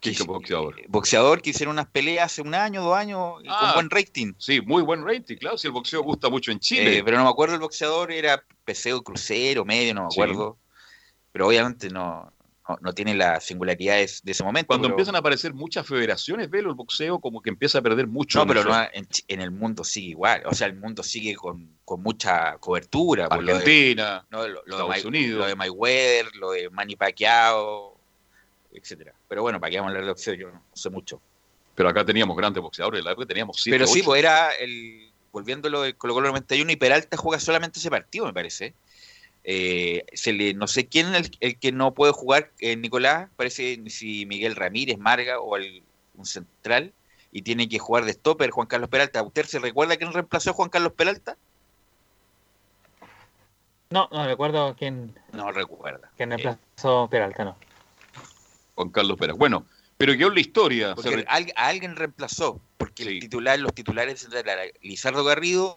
¿Qué 0.00 0.10
es 0.10 0.24
boxeador? 0.24 0.76
Boxeador 0.88 1.42
que 1.42 1.50
hicieron 1.50 1.72
unas 1.74 1.86
peleas 1.88 2.26
hace 2.26 2.42
un 2.42 2.54
año, 2.54 2.82
dos 2.82 2.96
años, 2.96 3.34
Ah, 3.48 3.72
con 3.74 3.88
buen 3.88 3.90
rating. 3.90 4.32
Sí, 4.38 4.60
muy 4.60 4.82
buen 4.82 5.04
rating, 5.04 5.36
claro. 5.36 5.58
Si 5.58 5.66
el 5.66 5.72
boxeo 5.72 6.02
gusta 6.02 6.28
mucho 6.28 6.52
en 6.52 6.60
Chile. 6.60 6.98
Eh, 6.98 7.02
pero 7.04 7.16
no 7.18 7.24
me 7.24 7.30
acuerdo 7.30 7.54
el 7.54 7.60
boxeador, 7.60 8.12
era 8.12 8.44
Peseo 8.64 9.02
Crucero, 9.02 9.64
medio, 9.64 9.94
no 9.94 10.04
me 10.04 10.10
Sí. 10.10 10.20
acuerdo. 10.20 10.58
Pero 11.32 11.48
obviamente 11.48 11.90
no, 11.90 12.32
no, 12.68 12.78
no 12.80 12.92
tiene 12.92 13.14
las 13.14 13.44
singularidades 13.44 14.22
de 14.22 14.32
ese 14.32 14.44
momento. 14.44 14.68
Cuando 14.68 14.84
pero- 14.88 14.94
empiezan 14.94 15.16
a 15.16 15.18
aparecer 15.18 15.52
muchas 15.54 15.86
federaciones, 15.86 16.48
velo, 16.48 16.68
el 16.70 16.74
boxeo 16.76 17.18
como 17.18 17.40
que 17.42 17.50
empieza 17.50 17.78
a 17.78 17.82
perder 17.82 18.06
mucho. 18.06 18.38
No, 18.38 18.46
pero 18.46 18.62
no, 18.64 18.80
en, 18.92 19.08
en 19.26 19.40
el 19.40 19.50
mundo 19.50 19.82
sigue 19.84 20.10
igual. 20.10 20.42
O 20.46 20.54
sea, 20.54 20.66
el 20.68 20.74
mundo 20.76 21.02
sigue 21.02 21.34
con, 21.34 21.76
con 21.84 22.02
mucha 22.02 22.56
cobertura. 22.58 23.28
por 23.28 23.42
lo 23.42 23.46
de- 23.46 23.58
Argentina, 23.58 24.26
no, 24.30 24.46
lo, 24.46 24.48
lo 24.48 24.54
de 24.62 24.70
Estados 24.70 24.88
May- 24.90 25.04
Unidos. 25.06 25.38
lo 25.40 25.46
de 25.46 25.56
Mayweather, 25.56 26.36
lo 26.36 26.50
de 26.52 26.70
Manny 26.70 26.94
Pacquiao, 26.96 27.97
etcétera. 28.78 29.12
Pero 29.28 29.42
bueno, 29.42 29.60
para 29.60 29.70
qué 29.70 29.76
vamos 29.78 29.88
a 29.88 29.90
hablar 29.92 30.04
de 30.04 30.10
boxeo, 30.10 30.34
yo 30.34 30.50
no 30.50 30.62
sé 30.74 30.90
mucho. 30.90 31.20
Pero 31.74 31.88
acá 31.88 32.04
teníamos 32.04 32.36
grandes 32.36 32.62
boxeadores, 32.62 32.98
en 33.00 33.04
la 33.04 33.12
época 33.12 33.26
teníamos 33.26 33.60
siete, 33.62 33.74
Pero 33.78 33.86
sí, 33.86 34.00
ocho. 34.00 34.06
pues 34.06 34.18
era 34.20 34.50
el. 34.52 35.12
Volviéndolo 35.30 35.82
de 35.82 35.92
Colo 35.94 36.14
Colo 36.14 36.28
91 36.28 36.72
y 36.72 36.76
Peralta 36.76 37.16
juega 37.16 37.38
solamente 37.38 37.78
ese 37.78 37.90
partido, 37.90 38.24
me 38.24 38.32
parece. 38.32 38.74
Eh, 39.44 40.04
se 40.14 40.32
le, 40.32 40.54
no 40.54 40.66
sé 40.66 40.88
quién 40.88 41.14
es 41.14 41.26
el, 41.26 41.36
el 41.40 41.58
que 41.58 41.70
no 41.70 41.92
puede 41.94 42.12
jugar, 42.12 42.50
eh, 42.58 42.76
Nicolás, 42.76 43.28
parece 43.36 43.78
si 43.88 44.26
Miguel 44.26 44.56
Ramírez, 44.56 44.98
Marga 44.98 45.38
o 45.40 45.56
el- 45.56 45.84
un 46.16 46.24
central, 46.26 46.92
y 47.30 47.42
tiene 47.42 47.68
que 47.68 47.78
jugar 47.78 48.04
de 48.04 48.12
stopper 48.14 48.50
Juan 48.50 48.66
Carlos 48.66 48.88
Peralta. 48.90 49.22
¿Usted 49.22 49.44
se 49.44 49.58
recuerda 49.60 49.96
quién 49.96 50.12
reemplazó 50.12 50.50
a 50.50 50.54
Juan 50.54 50.70
Carlos 50.70 50.94
Peralta? 50.94 51.36
No, 53.90 54.08
no 54.12 54.26
recuerdo 54.26 54.74
quién, 54.78 55.14
No 55.32 55.50
recuerda. 55.52 56.10
quién 56.16 56.30
reemplazó 56.30 57.08
Peralta, 57.10 57.44
no. 57.44 57.56
Juan 58.78 58.90
Carlos 58.90 59.18
Pérez. 59.18 59.34
Bueno, 59.36 59.66
pero 59.96 60.16
quedó 60.16 60.30
la 60.30 60.38
historia. 60.38 60.94
Porque 60.94 61.16
re- 61.16 61.24
a 61.28 61.66
alguien 61.66 61.96
reemplazó, 61.96 62.60
porque 62.76 63.02
el 63.02 63.18
titular, 63.18 63.58
los 63.58 63.74
titulares 63.74 64.28
eran 64.32 64.58
Lizardo 64.82 65.24
Garrido, 65.24 65.76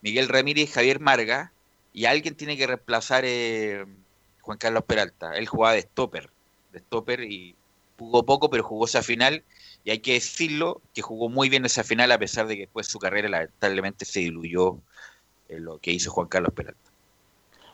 Miguel 0.00 0.28
Ramírez, 0.28 0.72
Javier 0.72 0.98
Marga, 0.98 1.52
y 1.92 2.06
alguien 2.06 2.34
tiene 2.34 2.56
que 2.56 2.66
reemplazar 2.66 3.22
eh, 3.24 3.86
Juan 4.40 4.58
Carlos 4.58 4.82
Peralta. 4.84 5.36
Él 5.36 5.46
jugaba 5.46 5.74
de 5.74 5.82
stopper, 5.82 6.30
de 6.72 6.80
stopper 6.80 7.22
y 7.22 7.54
jugó 7.96 8.24
poco, 8.24 8.50
pero 8.50 8.64
jugó 8.64 8.86
esa 8.86 9.02
final, 9.04 9.44
y 9.84 9.90
hay 9.92 10.00
que 10.00 10.14
decirlo, 10.14 10.82
que 10.94 11.02
jugó 11.02 11.28
muy 11.28 11.48
bien 11.48 11.64
esa 11.64 11.84
final, 11.84 12.10
a 12.10 12.18
pesar 12.18 12.48
de 12.48 12.56
que 12.56 12.62
después 12.62 12.88
su 12.88 12.98
carrera 12.98 13.28
lamentablemente 13.28 14.04
se 14.04 14.18
diluyó 14.18 14.78
en 15.48 15.64
lo 15.64 15.78
que 15.78 15.92
hizo 15.92 16.10
Juan 16.10 16.26
Carlos 16.26 16.52
Peralta. 16.52 16.90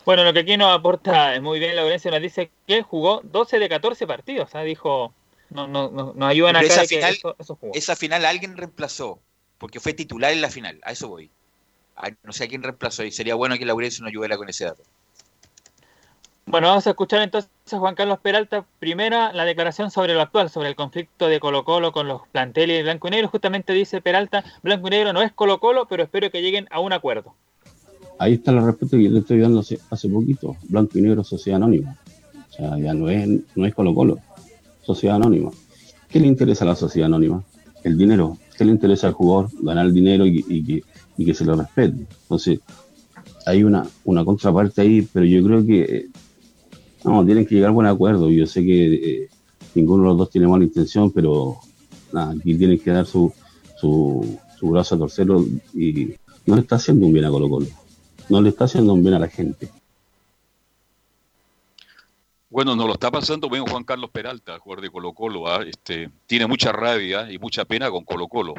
Bueno, 0.08 0.24
lo 0.24 0.32
que 0.32 0.38
aquí 0.38 0.56
nos 0.56 0.74
aporta 0.74 1.34
eh, 1.34 1.40
muy 1.42 1.58
bien 1.58 1.76
la 1.76 1.82
audiencia 1.82 2.10
nos 2.10 2.22
dice 2.22 2.50
que 2.66 2.80
jugó 2.82 3.20
12 3.24 3.58
de 3.58 3.68
14 3.68 4.06
partidos. 4.06 4.54
¿ah? 4.54 4.62
Dijo, 4.62 5.12
no, 5.50 5.68
no, 5.68 5.90
no, 5.90 6.14
nos 6.16 6.30
ayudan 6.30 6.56
acá 6.56 6.64
esa 6.66 6.80
de 6.80 6.86
final, 6.86 7.12
eso, 7.12 7.36
eso 7.38 7.56
jugó. 7.56 7.74
esa 7.74 7.94
final 7.94 8.24
alguien 8.24 8.56
reemplazó, 8.56 9.20
porque 9.58 9.80
fue 9.80 9.92
titular 9.92 10.32
en 10.32 10.40
la 10.40 10.48
final, 10.48 10.80
a 10.82 10.92
eso 10.92 11.08
voy. 11.08 11.30
A- 11.96 12.08
no 12.22 12.32
sé 12.32 12.44
a 12.44 12.48
quién 12.48 12.62
reemplazó 12.62 13.04
y 13.04 13.10
sería 13.10 13.34
bueno 13.34 13.58
que 13.58 13.66
Laurencio 13.66 14.02
nos 14.02 14.08
ayudara 14.08 14.38
con 14.38 14.48
ese 14.48 14.64
dato. 14.64 14.82
Bueno, 16.46 16.68
vamos 16.68 16.86
a 16.86 16.90
escuchar 16.90 17.20
entonces 17.20 17.50
a 17.70 17.78
Juan 17.78 17.94
Carlos 17.94 18.18
Peralta. 18.20 18.64
Primera, 18.78 19.34
la 19.34 19.44
declaración 19.44 19.90
sobre 19.90 20.14
lo 20.14 20.22
actual, 20.22 20.48
sobre 20.48 20.70
el 20.70 20.74
conflicto 20.74 21.28
de 21.28 21.38
Colo 21.38 21.64
Colo 21.64 21.92
con 21.92 22.08
los 22.08 22.26
planteles 22.28 22.82
blanco 22.82 23.08
y 23.08 23.10
negro. 23.10 23.28
Justamente 23.28 23.74
dice 23.74 24.00
Peralta, 24.00 24.42
blanco 24.62 24.86
y 24.86 24.90
negro 24.92 25.12
no 25.12 25.20
es 25.20 25.32
Colo 25.32 25.60
Colo, 25.60 25.86
pero 25.86 26.02
espero 26.02 26.30
que 26.30 26.40
lleguen 26.40 26.66
a 26.70 26.80
un 26.80 26.94
acuerdo. 26.94 27.34
Ahí 28.18 28.34
está 28.34 28.52
la 28.52 28.64
respuesta 28.64 28.96
que 28.96 29.04
yo 29.04 29.10
le 29.10 29.20
estoy 29.20 29.38
dando 29.38 29.60
hace, 29.60 30.08
poquito. 30.08 30.56
Blanco 30.68 30.98
y 30.98 31.02
negro, 31.02 31.22
sociedad 31.22 31.56
anónima. 31.56 31.96
O 32.50 32.52
sea, 32.52 32.78
ya 32.78 32.92
no 32.92 33.08
es, 33.08 33.28
no 33.54 33.64
es 33.64 33.74
Colo 33.74 33.94
Colo, 33.94 34.18
sociedad 34.82 35.16
anónima. 35.16 35.50
¿Qué 36.08 36.18
le 36.18 36.26
interesa 36.26 36.64
a 36.64 36.68
la 36.68 36.74
sociedad 36.74 37.06
anónima? 37.06 37.44
El 37.84 37.96
dinero. 37.96 38.36
¿Qué 38.56 38.64
le 38.64 38.72
interesa 38.72 39.06
al 39.06 39.12
jugador? 39.12 39.50
Ganar 39.62 39.92
dinero 39.92 40.26
y, 40.26 40.44
y 40.48 40.64
que, 40.64 40.82
y 41.16 41.24
que 41.24 41.34
se 41.34 41.44
lo 41.44 41.54
respete. 41.54 42.06
Entonces, 42.22 42.60
hay 43.46 43.62
una, 43.62 43.86
una 44.04 44.24
contraparte 44.24 44.80
ahí, 44.82 45.06
pero 45.12 45.24
yo 45.24 45.44
creo 45.44 45.64
que 45.64 45.80
eh, 45.80 46.08
no, 47.04 47.24
tienen 47.24 47.46
que 47.46 47.54
llegar 47.54 47.70
a 47.70 47.72
buen 47.72 47.86
acuerdo. 47.86 48.30
Yo 48.30 48.46
sé 48.46 48.64
que 48.64 48.94
eh, 48.94 49.28
ninguno 49.74 50.02
de 50.02 50.08
los 50.08 50.18
dos 50.18 50.30
tiene 50.30 50.48
mala 50.48 50.64
intención, 50.64 51.12
pero 51.12 51.56
aquí 52.12 52.54
tienen 52.56 52.78
que 52.80 52.90
dar 52.90 53.06
su, 53.06 53.32
su, 53.80 54.38
su 54.58 54.68
brazo 54.68 54.96
a 54.96 54.98
torcerlo 54.98 55.44
y 55.72 56.14
no 56.46 56.56
le 56.56 56.62
está 56.62 56.76
haciendo 56.76 57.06
un 57.06 57.12
bien 57.12 57.24
a 57.24 57.30
Colo 57.30 57.48
Colo. 57.48 57.66
No 58.28 58.40
le 58.42 58.50
está 58.50 58.64
haciendo 58.64 58.92
un 58.92 59.02
bien 59.02 59.14
a 59.14 59.18
la 59.18 59.28
gente. 59.28 59.70
Bueno, 62.50 62.74
nos 62.74 62.86
lo 62.86 62.92
está 62.94 63.10
pasando 63.10 63.48
bien 63.50 63.66
Juan 63.66 63.84
Carlos 63.84 64.10
Peralta, 64.10 64.58
jugador 64.58 64.82
de 64.82 64.90
Colo 64.90 65.12
Colo. 65.12 65.46
¿ah? 65.48 65.62
Este, 65.66 66.10
tiene 66.26 66.46
mucha 66.46 66.72
rabia 66.72 67.30
y 67.30 67.38
mucha 67.38 67.64
pena 67.64 67.90
con 67.90 68.04
Colo 68.04 68.26
Colo. 68.26 68.54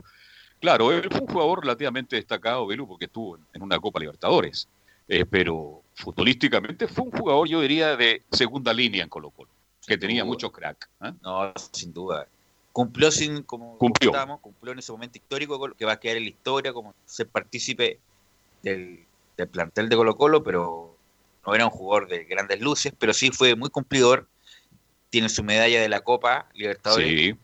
Claro, 0.59 0.91
él 0.91 1.07
fue 1.09 1.21
un 1.21 1.27
jugador 1.27 1.61
relativamente 1.61 2.15
destacado, 2.15 2.67
Belu, 2.67 2.87
porque 2.87 3.05
estuvo 3.05 3.35
en- 3.37 3.45
en 3.53 3.61
una 3.63 3.79
Copa 3.79 3.99
Libertadores. 3.99 4.67
Eh, 5.07 5.25
pero 5.25 5.81
futbolísticamente 5.95 6.87
fue 6.87 7.05
un 7.05 7.11
jugador, 7.11 7.47
yo 7.47 7.61
diría, 7.61 7.95
de 7.95 8.21
segunda 8.31 8.71
línea 8.73 9.03
en 9.03 9.09
Colo 9.09 9.31
Colo, 9.31 9.49
que 9.87 9.97
tenía 9.97 10.21
duda. 10.21 10.27
mucho 10.33 10.51
crack. 10.51 10.87
¿ah? 10.99 11.13
No, 11.23 11.51
sin 11.71 11.91
duda. 11.91 12.27
Cumplió 12.71 13.09
sin, 13.09 13.41
como 13.41 13.75
Cumplió. 13.79 14.11
cumplió 14.39 14.73
en 14.73 14.79
ese 14.79 14.91
momento 14.91 15.17
histórico 15.17 15.73
que 15.75 15.85
va 15.85 15.93
a 15.93 15.99
quedar 15.99 16.17
en 16.17 16.23
la 16.25 16.29
historia 16.29 16.71
como 16.73 16.93
ser 17.05 17.27
partícipe 17.27 17.99
del, 18.61 19.03
del 19.43 19.49
plantel 19.49 19.89
de 19.89 19.95
Colo 19.95 20.15
Colo, 20.15 20.43
pero 20.43 20.95
no 21.45 21.55
era 21.55 21.65
un 21.65 21.71
jugador 21.71 22.07
de 22.07 22.25
grandes 22.25 22.61
luces, 22.61 22.93
pero 22.97 23.13
sí 23.13 23.31
fue 23.31 23.55
muy 23.55 23.69
cumplidor. 23.69 24.27
Tiene 25.09 25.29
su 25.29 25.43
medalla 25.43 25.81
de 25.81 25.89
la 25.89 26.01
Copa 26.01 26.47
Libertadores. 26.53 27.07
Sí. 27.07 27.35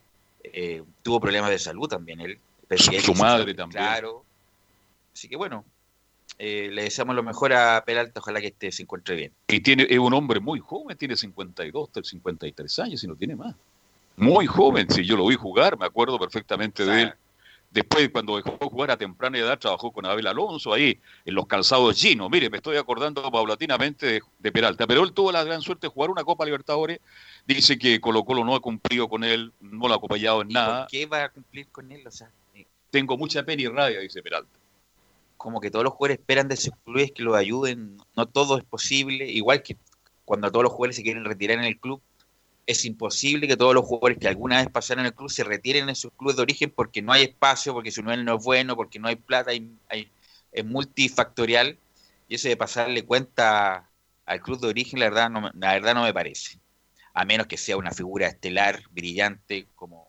Eh, 0.43 0.84
tuvo 1.02 1.20
problemas 1.20 1.50
de 1.50 1.58
salud 1.60 1.88
también 1.88 2.22
él. 2.22 2.39
Su- 3.02 3.14
madre 3.16 3.54
también. 3.54 3.84
Claro. 3.84 4.24
Así 5.14 5.28
que 5.28 5.36
bueno, 5.36 5.64
eh, 6.38 6.70
le 6.72 6.84
deseamos 6.84 7.16
lo 7.16 7.24
mejor 7.24 7.54
a 7.54 7.84
Peralta, 7.86 8.20
ojalá 8.20 8.41
que 8.41 8.48
este 8.48 8.72
se 8.72 8.84
encuentre 8.84 9.16
bien. 9.16 9.32
Y 9.48 9.62
tiene, 9.62 9.88
es 9.89 9.98
un 10.00 10.14
hombre 10.14 10.39
muy 10.39 10.60
joven, 10.60 10.98
tiene 10.98 11.16
52, 11.16 11.89
53 12.04 12.80
años 12.80 13.04
y 13.04 13.08
no 13.08 13.16
tiene 13.16 13.36
más. 13.36 13.56
Muy 14.18 14.46
joven, 14.46 14.89
si 14.89 15.06
yo 15.06 15.18
lo 15.18 15.28
vi 15.28 15.36
jugar, 15.36 15.78
me 15.78 15.86
acuerdo 15.86 16.20
perfectamente 16.20 16.86
de 16.86 17.02
él. 17.04 17.14
Después, 17.76 18.09
cuando 18.09 18.38
dejó 18.38 18.51
de 18.51 18.65
jugar 18.67 18.91
a 18.91 18.97
temprana 18.97 19.38
edad, 19.38 19.59
trabajó 19.59 19.91
con 19.91 20.05
Abel 20.05 20.26
Alonso 20.28 20.71
ahí, 20.71 20.97
en 21.26 21.36
los 21.36 21.45
calzados 21.45 21.97
Gino. 21.97 22.30
Mire, 22.30 22.49
me 22.49 22.55
estoy 22.57 22.78
acordando 22.78 23.30
paulatinamente 23.30 24.05
de, 24.05 24.21
de 24.39 24.51
Peralta, 24.53 24.88
pero 24.88 25.03
él 25.03 25.11
tuvo 25.11 25.30
la 25.34 25.43
gran 25.43 25.61
suerte 25.61 25.88
de 25.88 25.91
jugar 25.93 26.09
una 26.09 26.23
Copa 26.23 26.45
Libertadores. 26.45 27.01
Dice 27.45 27.78
que 27.78 27.99
Colo 27.99 28.23
Colo 28.23 28.45
no 28.45 28.55
ha 28.55 28.61
cumplido 28.61 29.09
con 29.09 29.26
él, 29.26 29.51
no 29.59 29.89
lo 29.89 29.93
ha 29.93 29.97
acompañado 29.97 30.41
en 30.41 30.47
nada. 30.47 30.84
¿Por 30.84 30.91
qué 30.91 31.05
va 31.05 31.26
a 31.26 31.30
cumplir 31.30 31.67
con 31.67 31.91
él? 31.91 32.07
O 32.07 32.11
sea, 32.11 32.32
eh, 32.53 32.65
Tengo 32.91 33.17
mucha 33.17 33.43
pena 33.43 33.61
y 33.63 33.67
rabia, 33.67 33.99
dice 33.99 34.23
Peralta. 34.23 34.57
como 35.36 35.59
que 35.59 35.69
todos 35.69 35.84
los 35.84 35.93
jugadores 35.93 36.19
esperan 36.19 36.47
de 36.47 36.55
sus 36.55 36.73
clubes 36.86 37.11
que 37.11 37.23
los 37.23 37.36
ayuden, 37.36 37.97
no 38.15 38.26
todo 38.26 38.57
es 38.57 38.63
posible, 38.63 39.30
igual 39.30 39.61
que 39.61 39.76
cuando 40.23 40.49
todos 40.49 40.63
los 40.63 40.71
jugadores 40.71 40.95
se 40.95 41.03
quieren 41.03 41.26
retirar 41.26 41.57
en 41.59 41.65
el 41.65 41.78
club, 41.78 42.01
es 42.66 42.86
imposible 42.86 43.47
que 43.47 43.57
todos 43.57 43.74
los 43.76 43.86
jugadores 43.86 44.18
que 44.18 44.28
alguna 44.28 44.57
vez 44.57 44.70
pasaron 44.72 45.01
en 45.01 45.07
el 45.07 45.13
club 45.16 45.30
se 45.30 45.43
retiren 45.43 45.88
en 45.89 45.95
sus 45.95 46.11
clubes 46.13 46.36
de 46.36 46.41
origen 46.43 46.72
porque 46.72 47.01
no 47.01 47.13
hay 47.13 47.24
espacio, 47.24 47.74
porque 47.74 47.91
su 47.91 48.01
nivel 48.01 48.26
no 48.26 48.38
es 48.38 48.43
bueno, 48.43 48.76
porque 48.76 48.99
no 48.99 49.07
hay 49.07 49.16
plata, 49.16 49.51
hay, 49.51 50.11
es 50.51 50.66
multifactorial, 50.66 51.78
y 52.28 52.36
eso 52.36 52.47
de 52.47 52.57
pasarle 52.57 53.05
cuenta 53.05 53.89
al 54.26 54.41
club 54.41 54.59
de 54.59 54.68
origen, 54.68 54.99
la 54.99 55.05
verdad 55.09 55.30
no, 55.30 55.51
la 55.53 55.74
verdad 55.74 55.93
no 55.93 56.03
me 56.03 56.13
parece, 56.13 56.59
a 57.13 57.26
menos 57.26 57.47
que 57.47 57.57
sea 57.57 57.78
una 57.78 57.91
figura 57.91 58.28
estelar, 58.28 58.82
brillante, 58.91 59.68
como, 59.76 60.07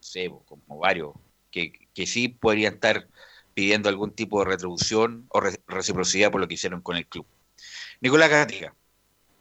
sé, 0.00 0.30
como 0.46 0.78
varios, 0.78 1.12
que, 1.50 1.72
que 1.94 2.06
sí 2.06 2.28
podrían 2.28 2.74
estar 2.74 3.08
pidiendo 3.54 3.88
algún 3.88 4.12
tipo 4.12 4.38
de 4.40 4.46
retribución 4.50 5.26
o 5.30 5.40
re- 5.40 5.60
reciprocidad 5.66 6.30
por 6.30 6.40
lo 6.40 6.48
que 6.48 6.54
hicieron 6.54 6.80
con 6.80 6.96
el 6.96 7.06
club. 7.06 7.26
Nicolás 8.00 8.30
Gatica. 8.30 8.74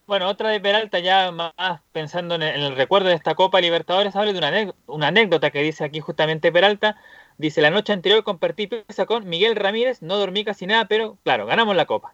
Bueno, 0.07 0.29
otra 0.29 0.51
de 0.51 0.61
Peralta, 0.61 0.99
ya 0.99 1.33
más 1.33 1.81
pensando 1.91 2.35
en 2.35 2.41
el, 2.41 2.77
recuerdo 2.77 3.09
de 3.09 3.15
esta 3.15 3.35
Copa 3.35 3.59
Libertadores, 3.59 4.15
habla 4.15 4.31
de 4.31 4.73
una, 4.87 5.07
anécdota- 5.09 5.51
que 5.51 5.61
dice 5.61 5.83
aquí 5.83 5.99
justamente 5.99 6.49
Peralta. 6.49 6.95
Dice, 7.37 7.59
la 7.61 7.71
noche 7.71 7.91
anterior 7.91 8.23
compartí 8.23 8.67
pieza 8.67 9.05
con 9.05 9.27
Miguel 9.27 9.57
Ramírez, 9.57 10.01
no 10.01 10.15
dormí 10.15 10.45
casi 10.45 10.65
nada, 10.65 10.85
pero 10.85 11.17
claro, 11.23 11.45
ganamos 11.45 11.75
la 11.75 11.85
Copa. 11.85 12.13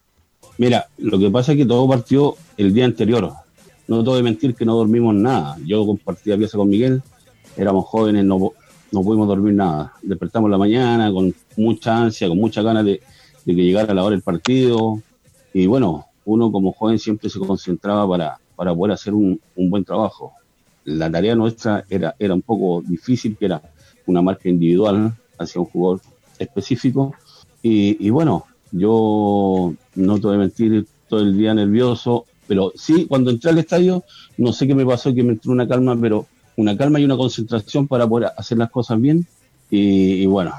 Mira, 0.57 0.87
lo 0.97 1.19
que 1.19 1.29
pasa 1.29 1.51
es 1.51 1.59
que 1.59 1.67
todo 1.67 1.87
partió 1.87 2.35
el 2.57 2.73
día 2.73 2.85
anterior. 2.85 3.31
No 3.87 4.03
te 4.03 4.09
voy 4.09 4.21
a 4.21 4.23
mentir 4.23 4.55
que 4.55 4.65
no 4.65 4.75
dormimos 4.75 5.13
nada. 5.13 5.55
Yo 5.63 5.85
compartía 5.85 6.35
pieza 6.35 6.57
con 6.57 6.69
Miguel, 6.69 7.03
éramos 7.55 7.85
jóvenes, 7.85 8.25
no, 8.25 8.53
no 8.91 9.03
pudimos 9.03 9.27
dormir 9.27 9.53
nada. 9.53 9.93
Despertamos 10.01 10.49
la 10.49 10.57
mañana 10.57 11.11
con 11.13 11.33
mucha 11.57 11.95
ansia, 11.95 12.27
con 12.27 12.39
muchas 12.39 12.65
ganas 12.65 12.85
de, 12.85 13.01
de 13.45 13.55
que 13.55 13.61
llegara 13.63 13.93
la 13.93 14.03
hora 14.03 14.15
del 14.15 14.23
partido. 14.23 14.99
Y 15.53 15.67
bueno, 15.67 16.07
uno 16.25 16.51
como 16.51 16.71
joven 16.71 16.99
siempre 16.99 17.29
se 17.29 17.39
concentraba 17.39 18.07
para, 18.07 18.39
para 18.55 18.73
poder 18.75 18.93
hacer 18.93 19.13
un, 19.13 19.39
un 19.55 19.69
buen 19.69 19.83
trabajo. 19.83 20.33
La 20.85 21.09
tarea 21.09 21.35
nuestra 21.35 21.85
era, 21.89 22.15
era 22.19 22.33
un 22.33 22.41
poco 22.41 22.81
difícil, 22.81 23.37
que 23.37 23.45
era 23.45 23.61
una 24.05 24.21
marca 24.21 24.49
individual 24.49 25.13
hacia 25.37 25.61
un 25.61 25.67
jugador 25.67 26.01
específico. 26.39 27.13
Y, 27.61 28.05
y 28.05 28.09
bueno, 28.09 28.45
yo 28.71 29.73
no 29.95 30.15
te 30.19 30.27
voy 30.27 30.35
a 30.35 30.39
mentir, 30.39 30.85
todo 31.07 31.21
el 31.21 31.37
día 31.37 31.53
nervioso, 31.53 32.25
pero 32.47 32.71
sí, 32.75 33.05
cuando 33.05 33.31
entré 33.31 33.51
al 33.51 33.59
estadio, 33.59 34.03
no 34.37 34.51
sé 34.51 34.67
qué 34.67 34.75
me 34.75 34.85
pasó, 34.85 35.13
que 35.13 35.23
me 35.23 35.33
entró 35.33 35.51
una 35.51 35.67
calma, 35.67 35.95
pero 35.99 36.25
una 36.57 36.75
calma 36.75 36.99
y 36.99 37.05
una 37.05 37.15
concentración 37.17 37.87
para 37.87 38.07
poder 38.07 38.31
hacer 38.35 38.57
las 38.57 38.71
cosas 38.71 38.99
bien. 38.99 39.25
Y, 39.69 40.23
y 40.23 40.25
bueno, 40.25 40.53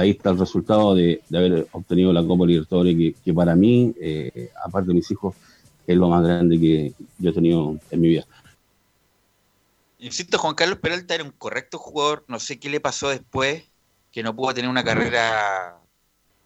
ahí 0.00 0.10
está 0.10 0.30
el 0.30 0.38
resultado 0.38 0.94
de, 0.94 1.22
de 1.28 1.38
haber 1.38 1.66
obtenido 1.72 2.12
la 2.12 2.24
Copa 2.24 2.46
Libertadores, 2.46 2.96
que, 2.96 3.14
que 3.24 3.34
para 3.34 3.54
mí, 3.54 3.94
eh, 4.00 4.50
aparte 4.64 4.88
de 4.88 4.94
mis 4.94 5.10
hijos, 5.10 5.34
es 5.86 5.96
lo 5.96 6.08
más 6.08 6.22
grande 6.24 6.58
que 6.58 6.92
yo 7.18 7.30
he 7.30 7.32
tenido 7.32 7.76
en 7.90 8.00
mi 8.00 8.08
vida. 8.08 8.26
Insisto, 9.98 10.38
Juan 10.38 10.54
Carlos 10.54 10.78
Peralta 10.78 11.14
era 11.14 11.24
un 11.24 11.32
correcto 11.32 11.78
jugador, 11.78 12.24
no 12.26 12.38
sé 12.40 12.58
qué 12.58 12.70
le 12.70 12.80
pasó 12.80 13.10
después, 13.10 13.64
que 14.10 14.22
no 14.22 14.34
pudo 14.34 14.54
tener 14.54 14.70
una 14.70 14.82
carrera 14.82 15.76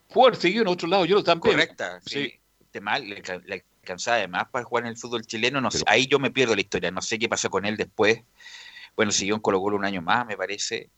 Jugar 0.09 0.35
seguido 0.35 0.61
en 0.61 0.67
otro 0.69 0.87
lado, 0.87 1.05
yo 1.05 1.15
lo 1.15 1.23
también. 1.23 1.55
correcta. 1.55 1.99
Sí. 2.05 2.33
De 2.71 2.81
mal, 2.81 3.07
le, 3.07 3.15
alca- 3.17 3.41
le 3.45 3.63
alcanzaba 3.81 4.17
además 4.17 4.47
para 4.51 4.65
jugar 4.65 4.83
en 4.85 4.91
el 4.91 4.97
fútbol 4.97 5.25
chileno, 5.25 5.61
no 5.61 5.71
sé, 5.71 5.83
ahí 5.87 6.07
yo 6.07 6.19
me 6.19 6.31
pierdo 6.31 6.55
la 6.55 6.61
historia, 6.61 6.91
no 6.91 7.01
sé 7.01 7.17
qué 7.17 7.29
pasó 7.29 7.49
con 7.49 7.65
él 7.65 7.77
después. 7.77 8.21
Bueno, 8.95 9.11
siguió 9.11 9.35
en 9.35 9.41
Colo 9.41 9.61
Colo 9.61 9.77
un 9.77 9.85
año 9.85 10.01
más, 10.01 10.25
me 10.25 10.37
parece. 10.37 10.89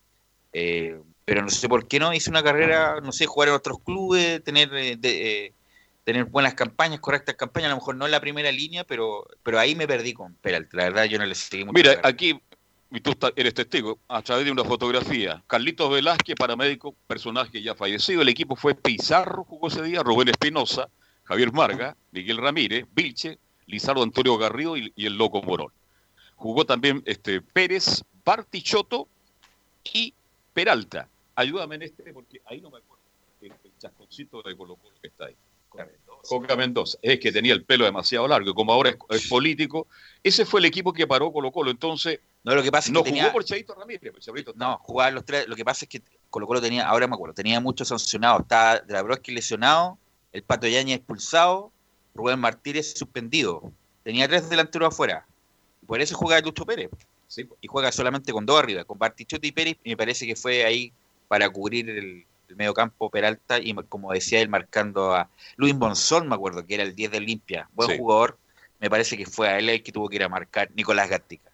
Eh, 0.54 1.00
pero 1.28 1.42
no 1.42 1.50
sé 1.50 1.68
por 1.68 1.90
qué 1.90 2.00
no 2.00 2.14
hizo 2.14 2.32
una 2.32 2.42
carrera, 2.42 3.02
no 3.02 3.12
sé, 3.12 3.26
jugar 3.26 3.50
en 3.50 3.56
otros 3.56 3.80
clubes, 3.84 4.42
tener 4.46 4.74
eh, 4.74 4.96
de- 4.96 5.46
eh, 5.48 5.54
tener 6.06 6.24
buenas 6.24 6.54
campañas, 6.54 7.02
correctas 7.02 7.36
campañas, 7.36 7.68
a 7.68 7.72
lo 7.72 7.76
mejor 7.76 7.98
no 7.98 8.06
en 8.06 8.12
la 8.12 8.22
primera 8.22 8.50
línea, 8.50 8.86
pero 8.86 9.26
pero 9.44 9.60
ahí 9.60 9.76
me 9.76 9.86
perdí 9.86 10.14
con 10.14 10.36
Peralta, 10.36 10.78
la 10.78 10.84
verdad 10.86 11.04
yo 11.04 11.20
no 11.20 11.26
le 11.26 11.36
seguí 11.36 11.66
mucho. 11.66 11.74
Mira, 11.74 12.00
aquí, 12.02 12.40
y 12.92 13.02
tú 13.02 13.14
eres 13.36 13.54
testigo, 13.54 14.00
a 14.08 14.22
través 14.22 14.46
de 14.46 14.52
una 14.52 14.64
fotografía, 14.64 15.44
Carlitos 15.48 15.92
Velázquez, 15.92 16.36
paramédico, 16.38 16.96
personaje 17.08 17.62
ya 17.62 17.76
fallecido, 17.76 18.22
el 18.22 18.30
equipo 18.30 18.56
fue 18.56 18.74
Pizarro, 18.74 19.44
jugó 19.44 19.68
ese 19.68 19.84
día, 19.84 20.02
Rubén 20.02 20.30
Espinosa, 20.30 20.88
Javier 21.26 21.52
Marga, 21.52 21.98
Miguel 22.14 22.38
Ramírez, 22.38 22.86
Vilche, 22.94 23.38
Lizardo 23.66 24.02
Antonio 24.02 24.38
Garrido 24.38 24.78
y, 24.78 24.94
y 24.96 25.08
el 25.08 25.18
Loco 25.18 25.42
Morón. 25.42 25.74
Jugó 26.38 26.66
también 26.66 27.04
este, 27.06 27.42
Pérez, 27.42 28.02
Bartichotto 28.24 29.10
y 29.94 30.14
Peralta. 30.54 31.10
Ayúdame 31.38 31.76
en 31.76 31.84
este, 31.84 32.12
porque 32.14 32.42
ahí 32.46 32.60
no 32.62 32.70
me 32.72 32.80
acuerdo. 32.80 33.04
El, 33.42 33.52
el 33.64 33.78
chasconcito 33.78 34.42
de 34.42 34.58
Colo 34.58 34.76
Colo 34.76 34.96
que 35.02 35.08
está 35.08 35.26
ahí. 35.26 35.36
Coca 36.28 36.56
Mendoza. 36.56 36.98
Es 37.02 37.20
que 37.20 37.32
tenía 37.32 37.54
el 37.54 37.64
pelo 37.64 37.86
demasiado 37.86 38.28
largo, 38.28 38.50
y 38.50 38.54
como 38.54 38.74
ahora 38.74 38.90
es, 38.90 38.98
es 39.10 39.28
político. 39.28 39.86
Ese 40.24 40.46
fue 40.46 40.60
el 40.60 40.66
equipo 40.66 40.92
que 40.92 41.06
paró 41.06 41.32
Colo 41.32 41.52
Colo. 41.52 41.70
Entonces, 41.70 42.20
No, 42.44 42.56
lo 42.56 42.64
que 42.64 42.72
pasa 42.72 42.88
es 42.90 42.94
no 42.94 43.04
que 43.04 43.12
jugó 43.12 43.20
tenía- 43.22 43.32
por 43.34 43.44
Chaito 43.46 43.76
Ramírez. 43.76 44.14
Chaito 44.20 44.54
No, 44.56 44.78
jugaban 44.80 45.14
los 45.16 45.24
tres. 45.26 45.48
Lo 45.48 45.56
que 45.56 45.64
pasa 45.64 45.86
es 45.86 45.90
que 45.90 46.02
Colo 46.32 46.48
Colo 46.48 46.60
tenía, 46.62 46.88
ahora 46.88 47.06
me 47.08 47.14
acuerdo, 47.14 47.36
tenía 47.36 47.60
muchos 47.60 47.90
sancionados. 47.90 48.42
Estaba 48.42 48.80
Drabroski 48.80 49.32
lesionado, 49.32 50.00
el 50.34 50.42
Pato 50.42 50.68
Yaña 50.68 50.96
expulsado, 50.96 51.72
Rubén 52.16 52.40
Martínez 52.40 52.98
suspendido. 52.98 53.72
Tenía 54.04 54.28
tres 54.28 54.50
delanteros 54.50 54.88
afuera. 54.94 55.28
Por 55.86 56.02
eso 56.02 56.16
juega 56.18 56.40
Lucho 56.42 56.66
Pérez. 56.66 56.90
Y 57.62 57.68
juega 57.68 57.92
solamente 57.92 58.32
con 58.34 58.46
dos 58.46 58.58
arriba, 58.58 58.84
con 58.86 58.98
Bartichotto 58.98 59.46
y 59.46 59.52
Pérez. 59.52 59.78
Y 59.84 59.90
me 59.92 59.98
parece 59.98 60.26
que 60.26 60.36
fue 60.36 60.64
ahí 60.66 60.92
para 61.28 61.50
cubrir 61.50 61.90
el, 61.90 62.26
el 62.50 62.56
medio 62.56 62.74
campo 62.74 63.10
Peralta. 63.10 63.60
Y 63.60 63.74
como 63.74 64.12
decía 64.14 64.42
él, 64.42 64.50
marcando 64.50 65.14
a 65.16 65.30
Luis 65.56 65.76
Monzón, 65.76 66.28
me 66.28 66.36
acuerdo, 66.36 66.66
que 66.66 66.76
era 66.76 66.84
el 66.84 66.96
10 66.96 67.12
de 67.12 67.18
Olimpia. 67.18 67.70
Buen 67.74 67.90
Sí. 67.90 67.98
jugador. 67.98 68.38
Me 68.80 68.90
parece 68.90 69.18
que 69.18 69.26
fue 69.26 69.48
a 69.50 69.58
él 69.58 69.70
el 69.70 69.82
que 69.82 69.92
tuvo 69.92 70.08
que 70.08 70.18
ir 70.18 70.24
a 70.24 70.30
marcar 70.30 70.70
Nicolás 70.76 71.10
Gattica. 71.10 71.50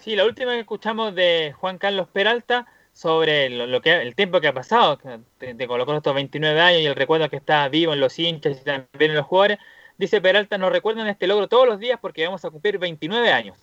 Sí, 0.00 0.16
la 0.16 0.24
última 0.24 0.52
que 0.52 0.60
escuchamos 0.60 1.14
de 1.14 1.54
Juan 1.56 1.78
Carlos 1.78 2.08
Peralta 2.12 2.66
sobre 2.92 3.48
lo, 3.50 3.66
lo 3.66 3.80
que 3.80 3.92
el 4.02 4.14
tiempo 4.14 4.40
que 4.40 4.48
ha 4.48 4.52
pasado, 4.52 4.98
que 4.98 5.20
te, 5.38 5.54
te 5.54 5.66
colocó 5.66 5.94
estos 5.96 6.14
29 6.14 6.60
años 6.60 6.80
y 6.82 6.86
el 6.86 6.94
recuerdo 6.94 7.28
que 7.30 7.36
está 7.36 7.68
vivo 7.68 7.92
en 7.92 8.00
los 8.00 8.18
hinchas 8.18 8.58
y 8.60 8.64
también 8.64 9.10
en 9.12 9.14
los 9.14 9.26
jugadores. 9.26 9.58
Dice 9.96 10.20
Peralta, 10.20 10.58
nos 10.58 10.72
recuerdan 10.72 11.06
este 11.06 11.26
logro 11.26 11.48
todos 11.48 11.66
los 11.68 11.78
días 11.78 11.98
porque 12.00 12.24
vamos 12.26 12.44
a 12.44 12.50
cumplir 12.50 12.78
29 12.78 13.32
años. 13.32 13.56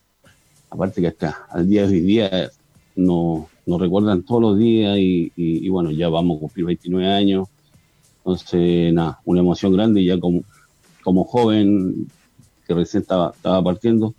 Aparte 0.70 1.02
que 1.02 1.08
hasta 1.08 1.46
al 1.52 1.68
día 1.68 1.82
de 1.86 1.94
hoy 1.94 2.00
día 2.00 2.50
nos, 2.96 3.46
nos 3.66 3.80
recuerdan 3.80 4.24
todos 4.24 4.42
los 4.42 4.58
días 4.58 4.98
y, 5.00 5.70
bueno, 5.70 5.92
ya 5.92 6.10
vamos 6.10 6.38
a 6.38 6.40
cumplir 6.42 6.66
29 6.66 7.08
años. 7.08 7.48
Entonces, 8.18 8.94
nada, 8.94 9.20
una 9.26 9.40
emoción 9.40 9.74
grande 9.74 10.04
ya 10.04 10.20
como, 10.20 10.44
joven 11.26 12.08
que 12.68 12.74
recién 12.74 13.02
estaba, 13.02 13.34
partiendo. 13.64 14.14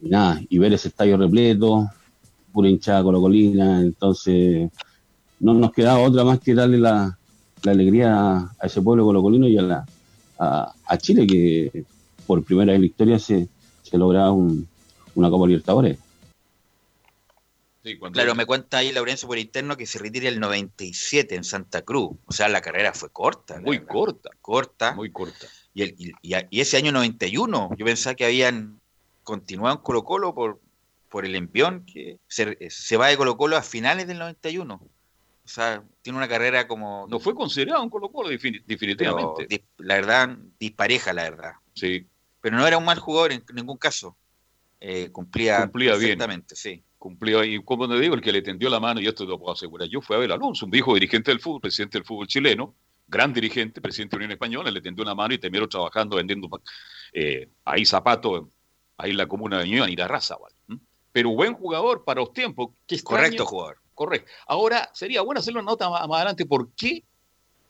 Y 0.00 0.08
nada, 0.08 0.40
y 0.48 0.58
ver 0.58 0.72
ese 0.72 0.88
estadio 0.88 1.16
repleto, 1.16 1.88
pura 2.52 2.68
hinchada 2.68 3.02
colocolina, 3.02 3.80
entonces 3.80 4.70
no 5.40 5.54
nos 5.54 5.72
quedaba 5.72 6.00
otra 6.00 6.24
más 6.24 6.40
que 6.40 6.54
darle 6.54 6.78
la, 6.78 7.18
alegría 7.64 8.36
a, 8.36 8.66
ese 8.66 8.82
pueblo 8.82 9.04
colocolino 9.04 9.48
y 9.48 9.56
a, 9.56 9.62
la, 9.62 9.86
a, 10.38 10.98
Chile 10.98 11.26
que 11.26 11.84
por 12.26 12.42
primera 12.44 12.72
vez 12.72 12.76
en 12.76 12.80
la 12.82 12.86
historia 12.86 13.18
se, 13.18 13.48
se 13.82 13.98
logra 13.98 14.30
un- 14.30 14.66
una 15.14 15.30
Copa 15.30 15.46
Libertadores. 15.46 15.98
Sí, 17.84 17.98
Claro, 17.98 18.34
me 18.34 18.46
cuenta 18.46 18.78
ahí 18.78 18.90
Laurencio 18.92 19.28
por 19.28 19.38
interno 19.38 19.76
que 19.76 19.84
se 19.84 19.98
retira 19.98 20.28
el 20.30 20.40
97 20.40 21.34
en 21.34 21.44
Santa 21.44 21.82
Cruz. 21.82 22.16
O 22.24 22.32
sea, 22.32 22.48
la 22.48 22.62
carrera 22.62 22.94
fue 22.94 23.10
corta. 23.10 23.60
Muy 23.60 23.76
verdad. 23.76 23.92
corta. 23.92 24.30
Corta. 24.40 24.94
Muy 24.94 25.12
corta. 25.12 25.46
Y, 25.74 25.82
el- 25.82 25.94
y- 25.98 26.60
ese 26.60 26.78
año 26.78 26.92
91, 26.92 27.70
yo 27.76 27.84
pensaba 27.84 28.14
que 28.14 28.24
habían 28.24 28.80
continuado 29.22 29.76
en 29.76 29.82
Colo 29.82 30.02
Colo 30.02 30.34
por, 30.34 30.60
por 31.10 31.26
el 31.26 31.34
envión, 31.34 31.84
que 31.84 32.18
se, 32.26 32.56
se 32.70 32.96
va 32.96 33.08
de 33.08 33.18
Colo 33.18 33.36
Colo 33.36 33.56
a 33.58 33.62
finales 33.62 34.06
del 34.06 34.18
91. 34.18 34.74
O 34.76 35.48
sea, 35.48 35.84
tiene 36.00 36.16
una 36.16 36.26
carrera 36.28 36.66
como... 36.66 37.06
No 37.10 37.20
fue 37.20 37.34
considerado 37.34 37.82
un 37.82 37.90
Colo 37.90 38.08
Colo 38.10 38.30
pero 38.40 38.58
definitivamente. 38.66 39.46
dis- 39.46 39.64
la 39.76 39.96
verdad, 39.96 40.38
dispareja, 40.58 41.12
la 41.12 41.24
verdad. 41.24 41.52
Sí. 41.74 42.06
Pero 42.40 42.56
no 42.56 42.66
era 42.66 42.78
un 42.78 42.84
mal 42.86 42.98
jugador 42.98 43.32
en 43.32 43.44
ningún 43.54 43.76
caso. 43.76 44.16
Eh, 44.80 45.10
cumplía, 45.12 45.60
Cumplía 45.62 45.90
bien. 45.92 46.00
perfectamente, 46.02 46.56
sí. 46.56 46.82
Cumplió, 47.04 47.44
y 47.44 47.62
como 47.62 47.86
te 47.86 48.00
digo, 48.00 48.14
el 48.14 48.22
que 48.22 48.32
le 48.32 48.40
tendió 48.40 48.70
la 48.70 48.80
mano, 48.80 48.98
y 48.98 49.06
esto 49.06 49.24
te 49.26 49.30
lo 49.30 49.38
puedo 49.38 49.52
asegurar, 49.52 49.86
yo 49.90 50.00
fui 50.00 50.16
a 50.16 50.18
ver 50.20 50.32
a 50.32 50.36
Alonso, 50.36 50.64
un 50.64 50.70
viejo 50.70 50.94
dirigente 50.94 51.30
del 51.30 51.38
fútbol, 51.38 51.60
presidente 51.60 51.98
del 51.98 52.06
fútbol 52.06 52.26
chileno, 52.26 52.74
gran 53.06 53.30
dirigente, 53.30 53.82
presidente 53.82 54.16
de 54.16 54.20
la 54.20 54.24
Unión 54.24 54.32
Española, 54.32 54.70
le 54.70 54.80
tendió 54.80 55.02
una 55.02 55.14
mano 55.14 55.34
y 55.34 55.38
terminó 55.38 55.68
trabajando, 55.68 56.16
vendiendo 56.16 56.48
eh, 57.12 57.50
ahí 57.66 57.84
zapatos, 57.84 58.44
ahí 58.96 59.10
en 59.10 59.18
la 59.18 59.26
comuna 59.26 59.58
de 59.58 59.68
Ñuñoa, 59.68 59.90
y 59.90 59.96
la 59.96 60.08
raza, 60.08 60.38
¿vale? 60.40 60.80
Pero 61.12 61.28
buen 61.28 61.52
jugador 61.52 62.04
para 62.04 62.22
los 62.22 62.32
tiempos. 62.32 62.70
Qué. 62.86 62.98
Correcto 63.02 63.44
jugador. 63.44 63.76
Correcto. 63.92 64.32
Ahora, 64.46 64.88
sería 64.94 65.20
bueno 65.20 65.40
hacer 65.40 65.52
una 65.52 65.62
nota 65.62 65.90
más, 65.90 66.08
más 66.08 66.16
adelante, 66.16 66.46
¿por 66.46 66.70
qué 66.70 67.04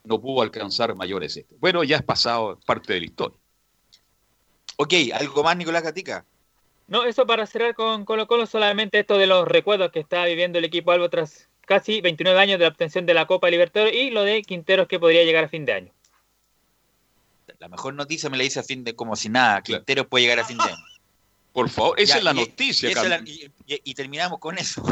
no 0.05 0.21
pudo 0.21 0.43
alcanzar 0.43 0.95
mayores 0.95 1.37
este? 1.37 1.57
Bueno, 1.59 1.83
ya 1.83 1.97
es 1.97 2.05
pasado 2.05 2.61
parte 2.65 2.93
de 2.93 3.01
la 3.01 3.07
historia. 3.07 3.39
Ok, 4.77 4.95
¿algo 5.13 5.43
más, 5.43 5.57
Nicolás 5.57 5.83
Gatica? 5.83 6.25
No, 6.87 7.05
eso 7.05 7.27
para 7.27 7.47
cerrar 7.47 7.75
con 7.75 8.05
Colo 8.05 8.27
Colo, 8.27 8.47
solamente 8.47 8.99
esto 9.01 9.17
de 9.17 9.27
los 9.27 9.49
recuerdos 9.49 9.91
que 9.91 10.01
está 10.01 10.25
viviendo 10.27 10.59
el 10.59 10.65
equipo 10.65 10.93
Albo 10.93 11.09
tras 11.09 11.49
casi 11.63 12.01
29 12.03 12.39
años 12.39 12.59
de 12.59 12.65
la 12.67 12.71
obtención 12.71 13.07
de 13.07 13.15
la 13.15 13.27
Copa 13.27 13.49
Libertadores 13.49 13.95
y 13.95 14.11
lo 14.11 14.23
de 14.23 14.43
Quinteros 14.43 14.87
que 14.87 15.01
podría 15.01 15.25
llegar 15.25 15.45
a 15.45 15.49
fin 15.49 15.65
de 15.65 15.73
año. 15.73 15.93
La 17.59 17.69
mejor 17.69 17.95
noticia 17.95 18.29
me 18.29 18.37
la 18.37 18.43
dice 18.45 18.61
a 18.61 18.63
fin 18.63 18.85
de 18.85 18.95
como 18.95 19.17
si 19.17 19.29
nada. 19.31 19.63
Quintero 19.63 20.07
puede 20.09 20.25
llegar 20.25 20.41
a 20.41 20.45
fin 20.45 20.59
de 20.59 20.65
año. 20.65 20.77
Por 21.53 21.71
favor, 21.71 21.99
esa 22.01 22.15
Ya, 22.15 22.19
es 22.19 22.25
la 22.25 22.33
y- 22.33 22.35
noticia, 22.35 22.89
y 22.89 22.93
es 22.93 23.09
la- 23.09 23.21
y, 23.25 23.51
y- 23.67 23.81
y 23.85 23.95
terminamos 23.95 24.39
con 24.39 24.59
eso. 24.59 24.83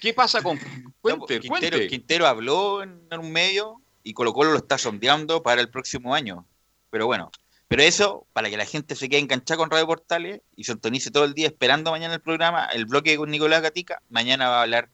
¿Qué 0.00 0.12
pasa 0.14 0.42
con 0.42 0.58
Cuente, 1.00 1.40
Quintero, 1.40 1.48
cuente. 1.48 1.86
Quintero 1.88 2.26
habló 2.26 2.82
en, 2.82 3.00
en 3.10 3.20
un 3.20 3.32
medio 3.32 3.80
y 4.04 4.12
Colo 4.12 4.32
Colo 4.32 4.52
lo 4.52 4.58
está 4.58 4.78
sondeando 4.78 5.42
para 5.42 5.60
el 5.60 5.68
próximo 5.70 6.14
año. 6.14 6.46
Pero 6.90 7.06
bueno, 7.06 7.32
pero 7.72 7.84
eso, 7.84 8.26
para 8.34 8.50
que 8.50 8.58
la 8.58 8.66
gente 8.66 8.94
se 8.94 9.08
quede 9.08 9.20
enganchada 9.20 9.56
con 9.56 9.70
Radio 9.70 9.86
Portales 9.86 10.42
y 10.56 10.64
sintonice 10.64 11.10
todo 11.10 11.24
el 11.24 11.32
día 11.32 11.46
esperando 11.46 11.90
mañana 11.90 12.12
el 12.12 12.20
programa, 12.20 12.66
el 12.66 12.84
bloque 12.84 13.16
con 13.16 13.30
Nicolás 13.30 13.62
Gatica, 13.62 14.02
mañana 14.10 14.50
va 14.50 14.58
a 14.58 14.62
hablar 14.64 14.90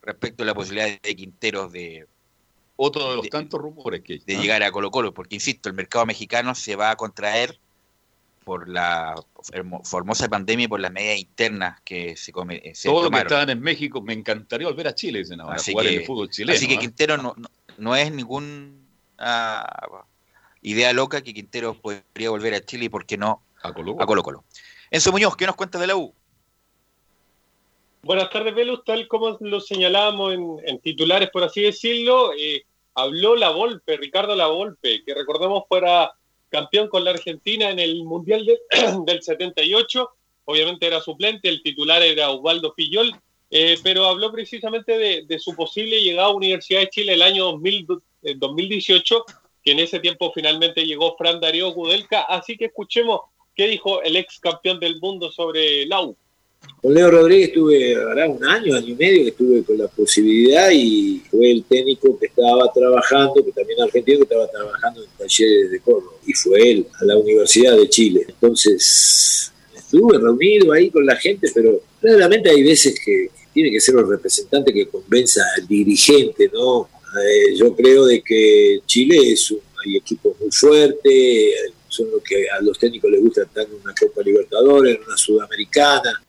respecto 0.00 0.44
a 0.44 0.46
la 0.46 0.54
posibilidad 0.54 1.00
de 1.00 1.16
Quinteros 1.16 1.72
de, 1.72 2.06
Otro 2.76 3.10
de 3.10 3.16
los 3.16 3.28
tantos 3.30 3.60
rumores 3.60 4.02
que 4.02 4.12
hay. 4.12 4.18
de 4.24 4.36
¿ah? 4.36 4.40
llegar 4.40 4.62
a 4.62 4.70
Colo 4.70 4.92
Colo, 4.92 5.12
porque 5.12 5.34
insisto, 5.34 5.68
el 5.68 5.74
mercado 5.74 6.06
mexicano 6.06 6.54
se 6.54 6.76
va 6.76 6.92
a 6.92 6.96
contraer 6.96 7.58
por 8.44 8.68
la 8.68 9.16
formosa 9.82 10.28
pandemia 10.28 10.66
y 10.66 10.68
por 10.68 10.78
las 10.78 10.92
medidas 10.92 11.18
internas 11.18 11.80
que 11.82 12.16
se, 12.16 12.30
come, 12.30 12.62
eh, 12.62 12.76
se 12.76 12.88
Todos 12.88 13.02
los 13.02 13.10
que 13.10 13.18
estaban 13.18 13.50
en 13.50 13.60
México, 13.60 14.02
me 14.02 14.12
encantaría 14.12 14.68
volver 14.68 14.86
a 14.86 14.94
Chile, 14.94 15.18
dicen 15.18 15.40
ahora, 15.40 15.56
Así 15.56 15.72
jugar 15.72 15.86
que, 15.86 15.94
en 15.94 16.00
el 16.02 16.06
fútbol 16.06 16.30
chileno. 16.30 16.56
así 16.56 16.68
que 16.68 16.76
¿ah? 16.76 16.78
Quintero 16.78 17.16
no, 17.16 17.34
no, 17.36 17.50
no 17.76 17.96
es 17.96 18.12
ningún 18.12 18.86
ah, 19.18 20.04
idea 20.62 20.92
loca 20.92 21.22
que 21.22 21.32
Quintero 21.34 21.74
podría 21.74 22.30
volver 22.30 22.54
a 22.54 22.64
Chile 22.64 22.86
y 22.86 22.88
por 22.88 23.06
qué 23.06 23.16
no 23.16 23.42
a 23.62 23.72
Colo 23.72 23.96
a 24.00 24.06
Colo 24.06 24.22
Colo. 24.22 24.44
Enzo 24.90 25.12
Muñoz, 25.12 25.36
¿qué 25.36 25.46
nos 25.46 25.56
cuentas 25.56 25.80
de 25.80 25.86
la 25.86 25.96
U? 25.96 26.12
Buenas 28.02 28.30
tardes, 28.30 28.54
Velus. 28.54 28.82
Tal 28.84 29.06
como 29.08 29.36
lo 29.40 29.60
señalábamos 29.60 30.32
en, 30.34 30.56
en 30.64 30.78
titulares, 30.80 31.30
por 31.30 31.42
así 31.44 31.62
decirlo, 31.62 32.32
eh, 32.38 32.62
habló 32.94 33.36
La 33.36 33.50
Volpe, 33.50 33.96
Ricardo 33.98 34.34
La 34.34 34.46
Volpe, 34.46 35.02
que 35.04 35.14
recordemos 35.14 35.64
fuera 35.68 36.12
campeón 36.48 36.88
con 36.88 37.04
la 37.04 37.10
Argentina 37.12 37.70
en 37.70 37.78
el 37.78 38.04
Mundial 38.04 38.46
de- 38.46 38.58
del 39.06 39.22
78. 39.22 40.08
Obviamente 40.46 40.86
era 40.86 41.00
suplente, 41.00 41.48
el 41.48 41.62
titular 41.62 42.02
era 42.02 42.30
Osvaldo 42.30 42.72
Fillol, 42.74 43.14
eh, 43.50 43.78
pero 43.82 44.06
habló 44.06 44.32
precisamente 44.32 44.96
de, 44.98 45.24
de 45.26 45.38
su 45.38 45.54
posible 45.54 46.00
llegada 46.02 46.28
a 46.28 46.32
Universidad 46.34 46.80
de 46.80 46.88
Chile 46.88 47.12
el 47.12 47.22
año 47.22 47.44
2000 47.44 47.86
eh, 48.22 48.34
2018, 48.36 49.24
que 49.64 49.72
en 49.72 49.80
ese 49.80 50.00
tiempo 50.00 50.32
finalmente 50.34 50.84
llegó 50.84 51.16
Fran 51.16 51.40
Darío 51.40 51.72
Gudelka. 51.72 52.22
Así 52.22 52.56
que 52.56 52.66
escuchemos 52.66 53.20
qué 53.54 53.68
dijo 53.68 54.02
el 54.02 54.16
ex 54.16 54.38
campeón 54.38 54.80
del 54.80 55.00
mundo 55.00 55.30
sobre 55.30 55.86
la 55.86 56.02
U. 56.02 56.16
Con 56.82 56.94
Leo 56.94 57.10
Rodríguez 57.10 57.48
estuve, 57.48 57.94
hará 57.96 58.28
un 58.28 58.44
año, 58.44 58.74
año 58.74 58.88
y 58.88 58.94
medio 58.94 59.22
que 59.22 59.28
estuve 59.30 59.64
con 59.64 59.78
la 59.78 59.88
posibilidad 59.88 60.70
y 60.70 61.22
fue 61.30 61.50
el 61.50 61.64
técnico 61.64 62.18
que 62.18 62.26
estaba 62.26 62.70
trabajando, 62.72 63.34
que 63.44 63.52
también 63.52 63.80
argentino, 63.80 64.18
que 64.18 64.24
estaba 64.24 64.46
trabajando 64.48 65.02
en 65.02 65.08
talleres 65.16 65.70
de 65.70 65.80
Córdoba 65.80 66.16
y 66.26 66.32
fue 66.34 66.70
él 66.70 66.86
a 67.00 67.04
la 67.04 67.16
Universidad 67.18 67.76
de 67.76 67.88
Chile. 67.88 68.26
Entonces 68.28 69.52
estuve 69.74 70.18
reunido 70.18 70.72
ahí 70.72 70.90
con 70.90 71.04
la 71.04 71.16
gente, 71.16 71.50
pero 71.54 71.80
claramente 72.00 72.50
hay 72.50 72.62
veces 72.62 72.98
que 73.04 73.28
tiene 73.52 73.70
que 73.70 73.80
ser 73.80 73.96
el 73.96 74.08
representante 74.08 74.72
que 74.72 74.88
convenza 74.88 75.42
al 75.56 75.66
dirigente, 75.66 76.50
¿no? 76.52 76.88
Eh, 77.18 77.56
yo 77.56 77.74
creo 77.74 78.06
de 78.06 78.22
que 78.22 78.80
Chile 78.86 79.32
es 79.32 79.50
un, 79.50 79.60
hay 79.84 79.96
equipos 79.96 80.38
muy 80.38 80.50
fuertes, 80.50 81.72
son 81.88 82.10
los 82.10 82.22
que 82.22 82.48
a 82.48 82.60
los 82.60 82.78
técnicos 82.78 83.10
les 83.10 83.20
gusta 83.20 83.42
estar 83.42 83.66
en 83.66 83.74
una 83.74 83.94
Copa 83.94 84.22
Libertadores, 84.22 84.96
en 84.96 85.02
una 85.02 85.16
Sudamericana. 85.16 86.22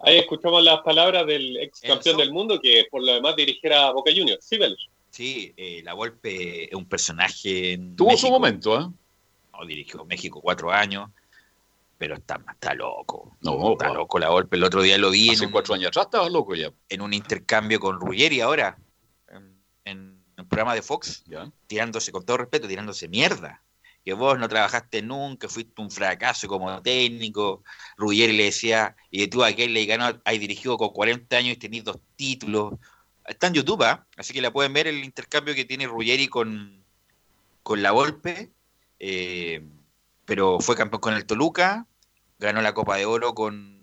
Ahí 0.00 0.18
escuchamos 0.18 0.62
las 0.62 0.80
palabras 0.82 1.26
del 1.26 1.56
ex 1.56 1.80
campeón 1.80 2.18
del 2.18 2.32
mundo 2.32 2.60
que 2.60 2.86
por 2.90 3.02
lo 3.02 3.14
demás 3.14 3.34
dirigiera 3.34 3.88
a 3.88 3.92
Boca 3.92 4.12
Juniors. 4.14 4.44
Sí, 4.44 4.58
Velus. 4.58 4.88
Sí, 5.10 5.54
eh, 5.56 5.80
La 5.82 5.94
Volpe 5.94 6.64
es 6.64 6.74
un 6.74 6.86
personaje 6.86 7.72
en 7.72 7.96
Tuvo 7.96 8.16
su 8.16 8.28
momento, 8.28 8.78
¿eh? 8.78 8.86
No, 9.52 9.66
dirigió 9.66 10.04
México 10.04 10.40
cuatro 10.42 10.70
años, 10.70 11.08
pero 11.98 12.14
está, 12.16 12.40
está 12.52 12.74
loco. 12.74 13.36
No, 13.40 13.72
está 13.72 13.92
loco 13.92 14.18
La 14.18 14.28
Volpe. 14.30 14.56
El 14.56 14.64
otro 14.64 14.82
día 14.82 14.98
lo 14.98 15.10
vi 15.10 15.30
Hace 15.30 15.44
en 15.44 15.46
un, 15.46 15.52
cuatro 15.52 15.74
años 15.74 15.88
atrás 15.88 16.06
estaba 16.06 16.28
loco 16.28 16.54
ya. 16.54 16.70
en 16.88 17.00
un 17.00 17.12
intercambio 17.14 17.80
con 17.80 17.98
Ruggeri 18.00 18.40
ahora, 18.40 18.78
en, 19.28 19.62
en 19.84 20.22
un 20.38 20.48
programa 20.48 20.74
de 20.74 20.82
Fox, 20.82 21.24
Ya. 21.26 21.50
tirándose, 21.66 22.12
con 22.12 22.24
todo 22.24 22.36
respeto, 22.38 22.68
tirándose 22.68 23.08
mierda. 23.08 23.62
Que 24.04 24.12
vos 24.12 24.38
no 24.38 24.48
trabajaste 24.48 25.02
nunca, 25.02 25.48
fuiste 25.48 25.82
un 25.82 25.90
fracaso 25.90 26.46
como 26.46 26.80
técnico. 26.82 27.64
Ruggeri 27.96 28.32
le 28.36 28.44
decía, 28.44 28.94
y 29.10 29.26
tú 29.26 29.42
a 29.42 29.48
aquel 29.48 29.74
le 29.74 29.84
ganó, 29.84 30.20
hay 30.24 30.38
dirigido 30.38 30.76
con 30.78 30.90
40 30.90 31.36
años 31.36 31.54
y 31.54 31.56
tenés 31.56 31.82
dos 31.82 31.98
títulos. 32.14 32.74
Está 33.26 33.48
en 33.48 33.54
YouTube, 33.54 33.82
¿ah? 33.82 34.06
así 34.16 34.32
que 34.32 34.40
la 34.40 34.52
pueden 34.52 34.72
ver 34.72 34.86
el 34.86 35.02
intercambio 35.02 35.54
que 35.56 35.64
tiene 35.64 35.88
Ruggeri 35.88 36.28
con, 36.28 36.84
con 37.64 37.82
la 37.82 37.90
Volpe. 37.90 38.52
eh, 39.00 39.60
pero 40.26 40.60
fue 40.60 40.76
campeón 40.76 41.00
con 41.00 41.14
el 41.14 41.24
Toluca, 41.24 41.86
ganó 42.38 42.60
la 42.60 42.74
Copa 42.74 42.96
de 42.96 43.06
Oro 43.06 43.34
con. 43.34 43.74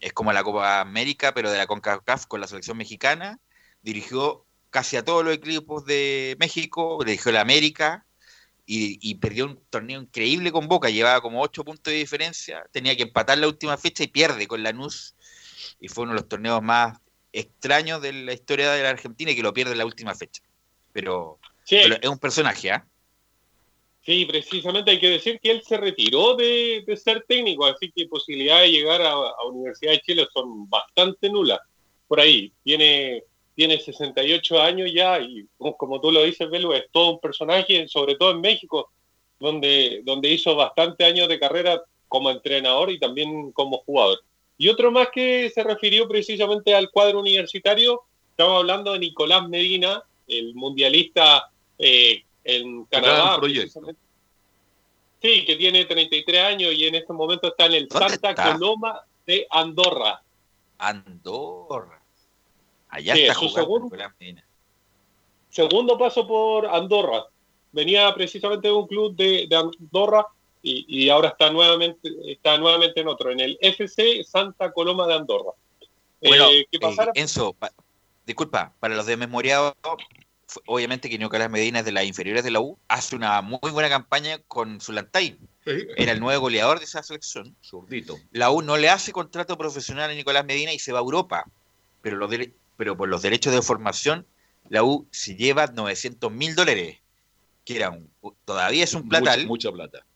Es 0.00 0.12
como 0.12 0.32
la 0.32 0.44
Copa 0.44 0.80
América, 0.80 1.34
pero 1.34 1.50
de 1.50 1.58
la 1.58 1.66
CONCACAF 1.66 2.26
con 2.26 2.40
la 2.40 2.46
selección 2.46 2.76
mexicana. 2.76 3.40
Dirigió 3.82 4.46
casi 4.70 4.96
a 4.96 5.04
todos 5.04 5.24
los 5.24 5.34
equipos 5.34 5.84
de 5.84 6.36
México, 6.38 6.98
dirigió 7.04 7.32
la 7.32 7.40
América 7.40 8.04
y, 8.66 8.98
y 9.00 9.16
perdió 9.16 9.46
un 9.46 9.60
torneo 9.70 10.00
increíble 10.00 10.52
con 10.52 10.68
Boca. 10.68 10.90
Llevaba 10.90 11.20
como 11.20 11.42
8 11.42 11.64
puntos 11.64 11.92
de 11.92 11.98
diferencia, 11.98 12.64
tenía 12.72 12.96
que 12.96 13.04
empatar 13.04 13.38
la 13.38 13.48
última 13.48 13.76
fecha 13.76 14.04
y 14.04 14.08
pierde 14.08 14.46
con 14.46 14.62
Lanús. 14.62 15.14
Y 15.80 15.88
fue 15.88 16.04
uno 16.04 16.12
de 16.12 16.20
los 16.20 16.28
torneos 16.28 16.62
más 16.62 16.98
extraños 17.32 18.00
de 18.00 18.12
la 18.12 18.32
historia 18.32 18.72
de 18.72 18.82
la 18.82 18.90
Argentina 18.90 19.30
y 19.30 19.36
que 19.36 19.42
lo 19.42 19.52
pierde 19.54 19.72
en 19.72 19.78
la 19.78 19.86
última 19.86 20.14
fecha. 20.14 20.42
Pero, 20.92 21.38
Sí. 21.64 21.78
pero 21.82 21.96
es 22.00 22.08
un 22.08 22.18
personaje, 22.18 22.70
¿ah? 22.70 22.86
Sí, 24.06 24.24
precisamente 24.24 24.92
hay 24.92 25.00
que 25.00 25.10
decir 25.10 25.40
que 25.40 25.50
él 25.50 25.62
se 25.64 25.76
retiró 25.76 26.36
de, 26.36 26.84
de 26.86 26.96
ser 26.96 27.24
técnico, 27.26 27.66
así 27.66 27.90
que 27.90 28.06
posibilidades 28.06 28.70
de 28.70 28.78
llegar 28.78 29.02
a, 29.02 29.10
a 29.10 29.44
Universidad 29.48 29.90
de 29.92 30.00
Chile 30.00 30.28
son 30.32 30.70
bastante 30.70 31.28
nulas. 31.28 31.58
Por 32.06 32.20
ahí, 32.20 32.52
tiene, 32.62 33.24
tiene 33.56 33.80
68 33.80 34.62
años 34.62 34.92
ya 34.94 35.18
y 35.18 35.44
como, 35.76 36.00
tú 36.00 36.12
lo 36.12 36.22
dices, 36.22 36.48
Belu, 36.48 36.72
es 36.72 36.84
todo 36.92 37.14
un 37.14 37.20
personaje, 37.20 37.88
sobre 37.88 38.14
todo 38.14 38.30
en 38.30 38.40
México, 38.40 38.92
donde, 39.40 40.02
donde 40.04 40.30
hizo 40.30 40.54
bastante 40.54 41.04
años 41.04 41.28
de 41.28 41.40
carrera 41.40 41.82
como 42.06 42.30
entrenador 42.30 42.92
y 42.92 43.00
también 43.00 43.50
como 43.50 43.78
jugador. 43.78 44.20
Y 44.56 44.68
otro 44.68 44.92
más 44.92 45.08
que 45.12 45.50
se 45.50 45.64
refirió 45.64 46.06
precisamente 46.06 46.76
al 46.76 46.92
cuadro 46.92 47.18
universitario, 47.18 48.02
estamos 48.30 48.60
hablando 48.60 48.92
de 48.92 49.00
Nicolás 49.00 49.48
Medina, 49.48 50.00
el 50.28 50.54
mundialista 50.54 51.50
eh, 51.76 52.22
en 52.46 52.84
Canadá. 52.86 53.36
Proyecto. 53.36 53.80
Sí, 55.22 55.44
que 55.44 55.56
tiene 55.56 55.84
33 55.84 56.42
años 56.42 56.72
y 56.74 56.86
en 56.86 56.94
este 56.94 57.12
momento 57.12 57.48
está 57.48 57.66
en 57.66 57.74
el 57.74 57.88
¿Dónde 57.88 58.08
Santa 58.10 58.30
está? 58.30 58.52
Coloma 58.52 59.00
de 59.26 59.46
Andorra. 59.50 60.22
Andorra. 60.78 62.00
Allá 62.88 63.14
Sí, 63.14 63.22
está 63.22 63.34
jugando 63.34 63.60
segundo-. 63.60 63.96
Segundo 65.50 65.98
paso 65.98 66.26
por 66.26 66.66
Andorra. 66.66 67.24
Venía 67.72 68.12
precisamente 68.14 68.68
de 68.68 68.74
un 68.74 68.86
club 68.86 69.16
de, 69.16 69.46
de 69.48 69.56
Andorra 69.56 70.26
y, 70.62 70.84
y 70.88 71.08
ahora 71.10 71.28
está 71.30 71.50
nuevamente, 71.50 72.10
está 72.26 72.58
nuevamente 72.58 73.00
en 73.00 73.08
otro, 73.08 73.30
en 73.30 73.40
el 73.40 73.58
FC 73.60 74.22
Santa 74.24 74.72
Coloma 74.72 75.06
de 75.06 75.14
Andorra. 75.14 75.52
Bueno, 76.22 76.46
Eh, 76.50 76.66
¿qué 76.70 76.76
eh, 76.76 76.80
pasara? 76.80 77.12
Enzo, 77.14 77.52
pa- 77.54 77.72
disculpa, 78.26 78.72
para 78.80 78.94
los 78.94 79.06
desmemoriados, 79.06 79.74
obviamente 80.66 81.08
que 81.10 81.18
Nicolás 81.18 81.50
Medina 81.50 81.80
es 81.80 81.84
de 81.84 81.92
las 81.92 82.04
inferiores 82.04 82.44
de 82.44 82.50
la 82.50 82.60
U, 82.60 82.78
hace 82.88 83.16
una 83.16 83.42
muy 83.42 83.70
buena 83.70 83.88
campaña 83.88 84.38
con 84.48 84.80
Zulantay. 84.80 85.38
Era 85.96 86.12
el 86.12 86.20
nuevo 86.20 86.42
goleador 86.42 86.78
de 86.78 86.84
esa 86.84 87.02
selección. 87.02 87.56
Zurdito. 87.64 88.18
La 88.30 88.50
U 88.50 88.62
no 88.62 88.76
le 88.76 88.88
hace 88.88 89.12
contrato 89.12 89.58
profesional 89.58 90.10
a 90.10 90.14
Nicolás 90.14 90.44
Medina 90.44 90.72
y 90.72 90.78
se 90.78 90.92
va 90.92 91.00
a 91.00 91.02
Europa. 91.02 91.44
Pero, 92.02 92.16
los 92.16 92.30
pero 92.76 92.96
por 92.96 93.08
los 93.08 93.22
derechos 93.22 93.52
de 93.52 93.62
formación, 93.62 94.26
la 94.68 94.84
U 94.84 95.06
se 95.10 95.34
lleva 95.34 95.66
900 95.66 96.30
mil 96.30 96.54
dólares, 96.54 96.98
que 97.64 97.76
era 97.76 97.90
un, 97.90 98.08
todavía 98.44 98.84
es 98.84 98.94
un 98.94 99.08
platal. 99.08 99.46
Mucha, 99.46 99.70
mucha 99.70 99.72
plata. 99.72 100.06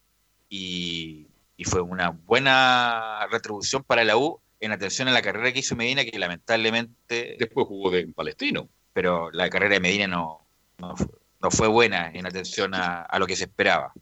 y, 0.48 1.26
y 1.60 1.64
fue 1.64 1.82
una 1.82 2.08
buena 2.08 3.26
retribución 3.30 3.84
para 3.84 4.02
la 4.02 4.16
U 4.16 4.40
en 4.60 4.72
atención 4.72 5.08
a 5.08 5.12
la 5.12 5.20
carrera 5.20 5.52
que 5.52 5.58
hizo 5.58 5.76
Medina, 5.76 6.06
que 6.06 6.18
lamentablemente... 6.18 7.36
Después 7.38 7.66
jugó 7.66 7.90
de 7.90 8.00
en 8.00 8.14
Palestino. 8.14 8.66
Pero 8.93 9.30
la 9.30 9.49
carrera 9.49 9.74
de 9.74 9.80
Medina 9.80 10.07
no, 10.07 10.47
no, 10.78 10.95
no 11.41 11.51
fue 11.51 11.68
buena 11.68 12.11
en 12.12 12.26
atención 12.26 12.74
a, 12.74 13.03
a 13.03 13.18
lo 13.18 13.26
que 13.26 13.36
se 13.36 13.45
esperaba. 13.45 13.93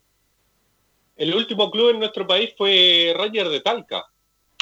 El 1.16 1.34
último 1.34 1.70
club 1.70 1.90
en 1.90 1.98
nuestro 1.98 2.26
país 2.26 2.54
fue 2.56 3.12
Ranger 3.16 3.48
de 3.48 3.60
Talca. 3.60 4.04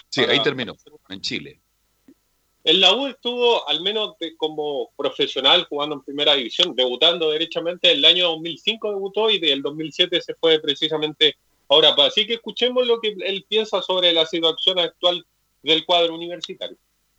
Sí, 0.09 0.23
ahí 0.23 0.43
terminó, 0.43 0.75
en 1.11 1.21
Chile. 1.21 1.61
En 2.65 2.81
la 2.81 2.95
U 2.95 3.07
estuvo, 3.07 3.69
al 3.69 3.81
menos 3.83 4.15
de- 4.19 4.37
como 4.37 4.91
profesional, 4.97 5.67
jugando 5.69 5.95
en 5.97 6.03
primera 6.03 6.35
división, 6.35 6.75
debutando 6.75 7.31
derechamente 7.31 7.93
el 7.93 8.05
año 8.05 8.29
2005 8.31 8.89
debutó 8.91 9.31
y 9.31 9.39
del 9.39 9.63
2007 9.63 10.21
se 10.21 10.35
fue 10.35 10.59
precisamente 10.59 11.37
a 11.69 11.75
Europa. 11.75 12.07
Así 12.07 12.27
que 12.27 12.35
escuchemos 12.35 12.87
lo 12.87 13.01
que 13.01 13.15
él 13.25 13.45
piensa 13.49 13.83
sobre 13.83 14.13
la 14.13 14.27
situación 14.27 14.79
actual 14.81 15.25
del 15.63 15.85
cuadro 15.85 16.15
universitario. 16.15 16.77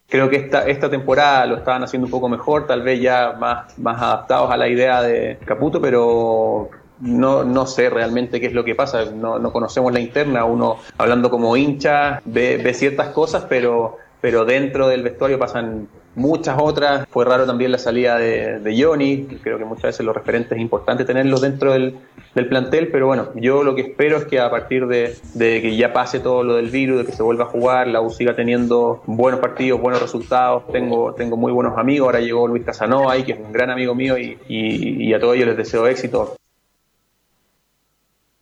Creo 0.10 0.30
que 0.30 0.38
esta, 0.38 0.66
esta 0.68 0.90
temporada 0.90 1.46
lo 1.46 1.58
estaban 1.58 1.84
haciendo 1.84 2.06
un 2.06 2.12
poco 2.12 2.30
mejor, 2.30 2.66
tal 2.66 2.82
vez 2.82 3.02
ya 3.02 3.36
más, 3.38 3.78
más 3.78 4.02
adaptados 4.02 4.50
a 4.52 4.56
la 4.56 4.70
idea 4.70 5.02
de 5.02 5.38
Caputo, 5.46 5.82
pero 5.82 6.70
no, 7.02 7.44
no 7.44 7.66
sé 7.66 7.90
realmente 7.90 8.40
qué 8.40 8.48
es 8.48 8.54
lo 8.54 8.64
que 8.64 8.74
pasa, 8.74 9.06
no, 9.14 9.38
no 9.38 9.52
conocemos 9.52 9.92
la 9.92 10.00
interna, 10.00 10.46
uno 10.46 10.78
hablando 10.98 11.30
como 11.30 11.58
hincha 11.58 12.22
ve, 12.24 12.58
ve 12.58 12.74
ciertas 12.74 13.10
cosas, 13.10 13.46
pero, 13.50 13.98
pero 14.22 14.46
dentro 14.46 14.88
del 14.88 15.04
vestuario 15.04 15.38
pasan 15.38 15.90
muchas 16.18 16.58
otras. 16.60 17.08
Fue 17.10 17.24
raro 17.24 17.46
también 17.46 17.72
la 17.72 17.78
salida 17.78 18.18
de, 18.18 18.60
de 18.60 18.84
Johnny, 18.84 19.26
creo 19.42 19.58
que 19.58 19.66
muchas 19.66 19.84
veces 19.84 20.06
los 20.06 20.16
referentes 20.16 20.52
es 20.52 20.60
importante 20.60 21.06
tenerlos 21.06 21.42
dentro 21.42 21.72
del, 21.72 21.96
del 22.36 22.50
plantel, 22.50 22.90
pero 22.90 23.08
bueno, 23.08 23.30
yo 23.36 23.64
lo 23.64 23.76
que 23.76 23.82
espero 23.82 24.18
es 24.18 24.26
que 24.26 24.40
a 24.40 24.50
partir 24.50 24.88
de, 24.88 25.16
de 25.36 25.62
que 25.62 25.78
ya 25.78 25.94
pase 25.94 26.20
todo 26.20 26.44
lo 26.44 26.56
del 26.56 26.70
virus, 26.70 27.00
de 27.00 27.06
que 27.06 27.12
se 27.12 27.24
vuelva 27.24 27.46
a 27.46 27.48
jugar, 27.48 27.88
la 27.88 28.02
U 28.02 28.10
siga 28.10 28.36
teniendo 28.36 29.02
buenos 29.06 29.40
partidos, 29.40 29.80
buenos 29.80 30.02
resultados. 30.02 30.64
Tengo, 30.72 31.14
tengo 31.14 31.38
muy 31.38 31.52
buenos 31.52 31.78
amigos, 31.78 32.08
ahora 32.08 32.20
llegó 32.20 32.48
Luis 32.48 32.66
Casanova 32.66 33.14
ahí, 33.14 33.24
que 33.24 33.34
es 33.34 33.40
un 33.40 33.52
gran 33.52 33.70
amigo 33.70 33.96
mío, 33.96 34.18
y, 34.18 34.38
y, 34.50 35.08
y 35.08 35.14
a 35.14 35.20
todos 35.20 35.36
ellos 35.36 35.48
les 35.48 35.58
deseo 35.58 35.88
éxito. 35.88 36.36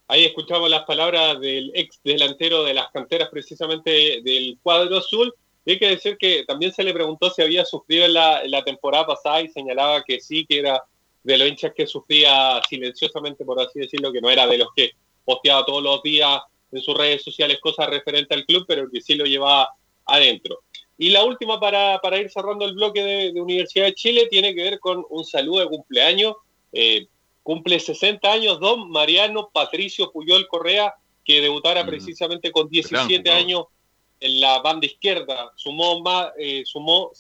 Ahí 0.08 0.24
escuchamos 0.24 0.70
las 0.70 0.84
palabras 0.84 1.40
del 1.40 1.72
ex 1.74 2.00
delantero 2.04 2.64
de 2.64 2.76
las 2.76 2.92
canteras 2.92 3.28
precisamente 3.30 4.22
del 4.24 4.58
cuadro 4.62 4.98
azul. 4.98 5.34
Y 5.66 5.72
hay 5.72 5.80
que 5.80 5.90
decir 5.90 6.18
que 6.18 6.44
también 6.46 6.72
se 6.72 6.84
le 6.84 6.94
preguntó 6.94 7.30
si 7.32 7.42
había 7.42 7.66
sufrido 7.66 8.06
en 8.06 8.14
la, 8.14 8.42
en 8.44 8.52
la 8.52 8.64
temporada 8.64 9.08
pasada 9.08 9.42
y 9.42 9.50
señalaba 9.50 10.04
que 10.04 10.20
sí, 10.20 10.46
que 10.46 10.60
era 10.60 10.84
de 11.24 11.38
los 11.38 11.48
hinchas 11.48 11.74
que 11.76 11.88
sufría 11.88 12.62
silenciosamente, 12.70 13.44
por 13.44 13.60
así 13.60 13.80
decirlo, 13.80 14.12
que 14.12 14.22
no 14.22 14.30
era 14.30 14.46
de 14.46 14.60
los 14.60 14.68
que 14.76 14.92
posteaba 15.26 15.66
todos 15.66 15.82
los 15.82 16.04
días 16.04 16.40
en 16.72 16.82
sus 16.82 16.96
redes 16.96 17.24
sociales 17.24 17.60
cosas 17.60 17.90
referentes 17.90 18.38
al 18.38 18.46
club, 18.46 18.66
pero 18.68 18.90
que 18.92 19.02
sí 19.02 19.16
lo 19.16 19.26
llevaba 19.26 19.70
adentro. 20.06 20.60
Y 20.98 21.10
la 21.10 21.24
última 21.24 21.60
para, 21.60 22.00
para 22.00 22.20
ir 22.20 22.30
cerrando 22.30 22.66
el 22.66 22.74
bloque 22.74 23.04
de, 23.04 23.34
de 23.34 23.42
Universidad 23.42 23.86
de 23.86 23.96
Chile 23.96 24.28
tiene 24.30 24.54
que 24.54 24.64
ver 24.64 24.80
con 24.80 25.04
un 25.10 25.26
saludo 25.26 25.62
de 25.62 25.68
cumpleaños. 25.68 26.36
Eh, 26.72 27.08
cumple 27.42 27.80
60 27.80 28.32
años 28.32 28.60
don 28.60 28.90
Mariano 28.90 29.50
Patricio 29.52 30.12
Puyol 30.12 30.48
Correa, 30.48 30.94
que 31.24 31.42
debutara 31.42 31.86
precisamente 31.86 32.52
con 32.52 32.70
17 32.70 33.18
jugador. 33.18 33.32
años 33.32 33.66
en 34.20 34.40
la 34.42 34.60
banda 34.62 34.86
izquierda. 34.86 35.52
Sumó, 35.56 36.02
más, 36.02 36.30
eh, 36.38 36.64
sumó 36.66 37.12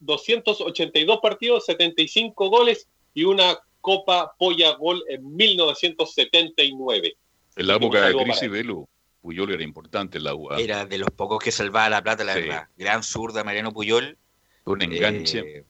282 0.00 1.18
partidos, 1.20 1.64
75 1.66 2.48
goles 2.50 2.88
y 3.14 3.24
una 3.24 3.58
Copa 3.80 4.34
Polla 4.38 4.72
Gol 4.76 5.02
en 5.08 5.34
1979. 5.36 7.16
En 7.56 7.66
la 7.66 7.74
época 7.76 8.06
de 8.06 8.14
crisis. 8.16 8.50
Belu, 8.50 8.88
Puyol 9.20 9.52
era 9.52 9.62
importante 9.62 10.18
en 10.18 10.24
la 10.24 10.34
UA. 10.34 10.60
Era 10.60 10.86
de 10.86 10.98
los 10.98 11.10
pocos 11.10 11.38
que 11.42 11.52
salvaba 11.52 11.88
la 11.88 12.02
plata, 12.02 12.24
la 12.24 12.34
Sí. 12.34 12.40
verdad. 12.42 12.68
Gran 12.76 13.02
zurda, 13.02 13.44
Mariano 13.44 13.72
Puyol. 13.72 14.16
Un 14.64 14.82
enganche. 14.82 15.38
Eh, 15.40 15.64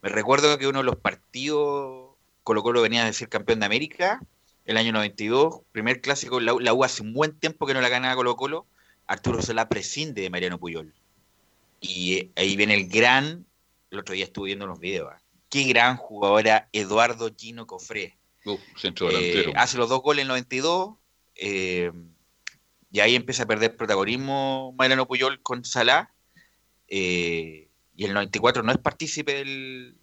me 0.00 0.08
recuerdo 0.08 0.58
que 0.58 0.66
uno 0.66 0.78
de 0.78 0.84
los 0.84 0.96
partidos, 0.96 2.10
Colo 2.42 2.62
Colo 2.62 2.82
venía 2.82 3.04
de 3.04 3.12
ser 3.12 3.28
campeón 3.28 3.60
de 3.60 3.66
América, 3.66 4.20
el 4.64 4.76
año 4.76 4.92
92, 4.92 5.60
primer 5.72 6.00
clásico, 6.00 6.40
la, 6.40 6.54
la 6.58 6.72
U 6.72 6.82
hace 6.84 7.02
un 7.02 7.12
buen 7.12 7.38
tiempo 7.38 7.66
que 7.66 7.74
no 7.74 7.80
la 7.80 7.88
ganaba 7.88 8.16
Colo 8.16 8.34
Colo, 8.36 8.66
Arturo 9.12 9.42
Solá 9.42 9.68
prescinde 9.68 10.22
de 10.22 10.30
Mariano 10.30 10.58
Puyol. 10.58 10.92
Y 11.80 12.14
eh, 12.14 12.30
ahí 12.36 12.56
viene 12.56 12.74
el 12.74 12.88
gran, 12.88 13.44
el 13.90 13.98
otro 13.98 14.14
día 14.14 14.24
estuve 14.24 14.46
viendo 14.46 14.64
unos 14.64 14.78
videos, 14.80 15.10
ah, 15.12 15.20
qué 15.50 15.64
gran 15.64 15.96
jugador 15.96 16.40
era 16.40 16.68
Eduardo 16.72 17.30
Gino 17.36 17.66
Cofré. 17.66 18.16
Uf, 18.44 18.60
centro 18.76 19.10
Eh, 19.10 19.14
delantero. 19.14 19.52
hace 19.56 19.76
los 19.76 19.88
dos 19.88 20.00
goles 20.02 20.22
en 20.22 20.26
el 20.26 20.28
92, 20.28 20.94
eh, 21.36 21.92
y 22.90 23.00
ahí 23.00 23.14
empieza 23.14 23.42
a 23.42 23.46
perder 23.46 23.76
protagonismo 23.76 24.74
Mariano 24.78 25.06
Puyol 25.06 25.42
con 25.42 25.64
Salah, 25.64 26.10
eh, 26.88 27.68
y 27.94 28.04
el 28.04 28.14
94 28.14 28.62
no 28.62 28.72
es 28.72 28.78
partícipe 28.78 29.34
del, 29.34 29.94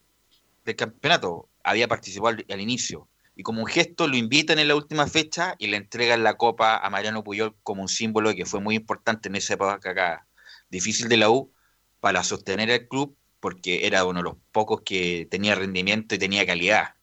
del 0.65 0.75
campeonato, 0.75 1.49
había 1.63 1.87
participado 1.87 2.27
al, 2.29 2.45
al 2.49 2.61
inicio. 2.61 3.07
Y 3.39 3.43
como 3.43 3.61
un 3.61 3.67
gesto 3.67 4.05
lo 4.09 4.17
invitan 4.17 4.59
en 4.59 4.67
la 4.67 4.75
última 4.75 5.07
fecha 5.07 5.55
y 5.59 5.67
le 5.67 5.77
entregan 5.77 6.23
la 6.23 6.35
copa 6.35 6.75
a 6.77 6.89
Mariano 6.89 7.23
Puyol 7.23 7.55
como 7.63 7.81
un 7.81 7.87
símbolo 7.87 8.35
que 8.35 8.45
fue 8.45 8.59
muy 8.59 8.75
importante 8.75 9.29
en 9.29 9.35
esa 9.37 9.53
época 9.53 9.75
acá, 9.75 10.27
difícil 10.69 11.07
de 11.07 11.15
la 11.15 11.29
U, 11.29 11.53
para 12.01 12.21
sostener 12.25 12.69
al 12.69 12.89
club, 12.89 13.15
porque 13.39 13.87
era 13.87 14.03
uno 14.03 14.19
de 14.19 14.23
los 14.25 14.35
pocos 14.51 14.81
que 14.81 15.25
tenía 15.31 15.55
rendimiento 15.55 16.15
y 16.15 16.19
tenía 16.19 16.45
calidad. 16.45 16.95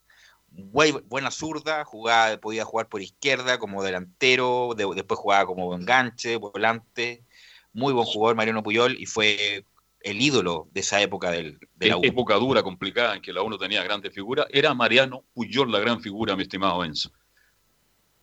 Bue- 0.51 1.03
buena 1.07 1.31
zurda, 1.31 1.87
jugaba, 1.87 2.37
podía 2.39 2.67
jugar 2.67 2.91
por 2.91 3.01
izquierda 3.01 3.59
como 3.59 3.83
delantero, 3.83 4.75
de- 4.77 4.87
después 4.95 5.19
jugaba 5.19 5.47
como 5.47 5.75
enganche, 5.75 6.37
volante. 6.37 7.25
Muy 7.73 7.95
buen 7.95 8.05
jugador 8.07 8.37
Mariano 8.37 8.63
Puyol 8.63 8.95
y 9.01 9.07
fue 9.07 9.65
el 10.07 10.23
ídolo 10.23 10.69
de 10.71 10.81
esa 10.81 11.03
época 11.03 11.33
del, 11.33 11.59
de 11.75 11.89
la 11.89 11.97
U. 11.97 12.01
Época 12.05 12.37
dura, 12.37 12.63
complicada, 12.63 13.17
en 13.17 13.21
que 13.21 13.33
la 13.33 13.43
U 13.43 13.51
no 13.51 13.59
tenía 13.59 13.83
grandes 13.83 14.15
figuras, 14.15 14.47
era 14.51 14.73
Mariano 14.73 15.25
Puyol 15.35 15.71
la 15.73 15.81
gran 15.81 16.01
figura, 16.01 16.37
mi 16.37 16.43
estimado 16.43 16.85
Enzo. 16.85 17.11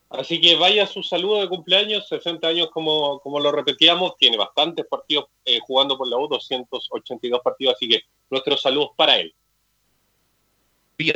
Así 0.09 0.39
que 0.39 0.55
vaya 0.55 0.88
su 0.88 1.03
saludo 1.03 1.41
de 1.41 1.49
cumpleaños, 1.49 2.07
60 2.07 2.47
años 2.47 2.69
como, 2.71 3.19
como 3.19 3.38
lo 3.41 3.51
repetíamos, 3.51 4.15
tiene 4.17 4.38
bastantes 4.38 4.86
partidos 4.86 5.25
eh, 5.43 5.59
jugando 5.61 5.97
por 5.97 6.07
la 6.07 6.17
U, 6.17 6.29
282 6.29 7.41
partidos, 7.43 7.75
así 7.75 7.89
que 7.89 8.03
nuestros 8.29 8.61
saludos 8.61 8.91
para 8.95 9.17
él. 9.17 9.36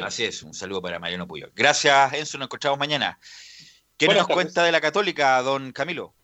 Así 0.04 0.26
es, 0.26 0.44
un 0.44 0.54
saludo 0.54 0.82
para 0.82 1.00
Mariano 1.00 1.26
Puyol. 1.26 1.54
Gracias, 1.56 2.14
Enzo, 2.14 2.38
nos 2.38 2.48
encontramos 2.48 2.78
mañana. 2.78 3.18
¿Qué 3.96 4.08
Buenas 4.08 4.24
nos 4.24 4.28
tardes. 4.28 4.44
cuenta 4.44 4.64
de 4.66 4.72
la 4.74 4.82
Católica, 4.82 5.42
don 5.44 5.72
Camilo? 5.72 6.17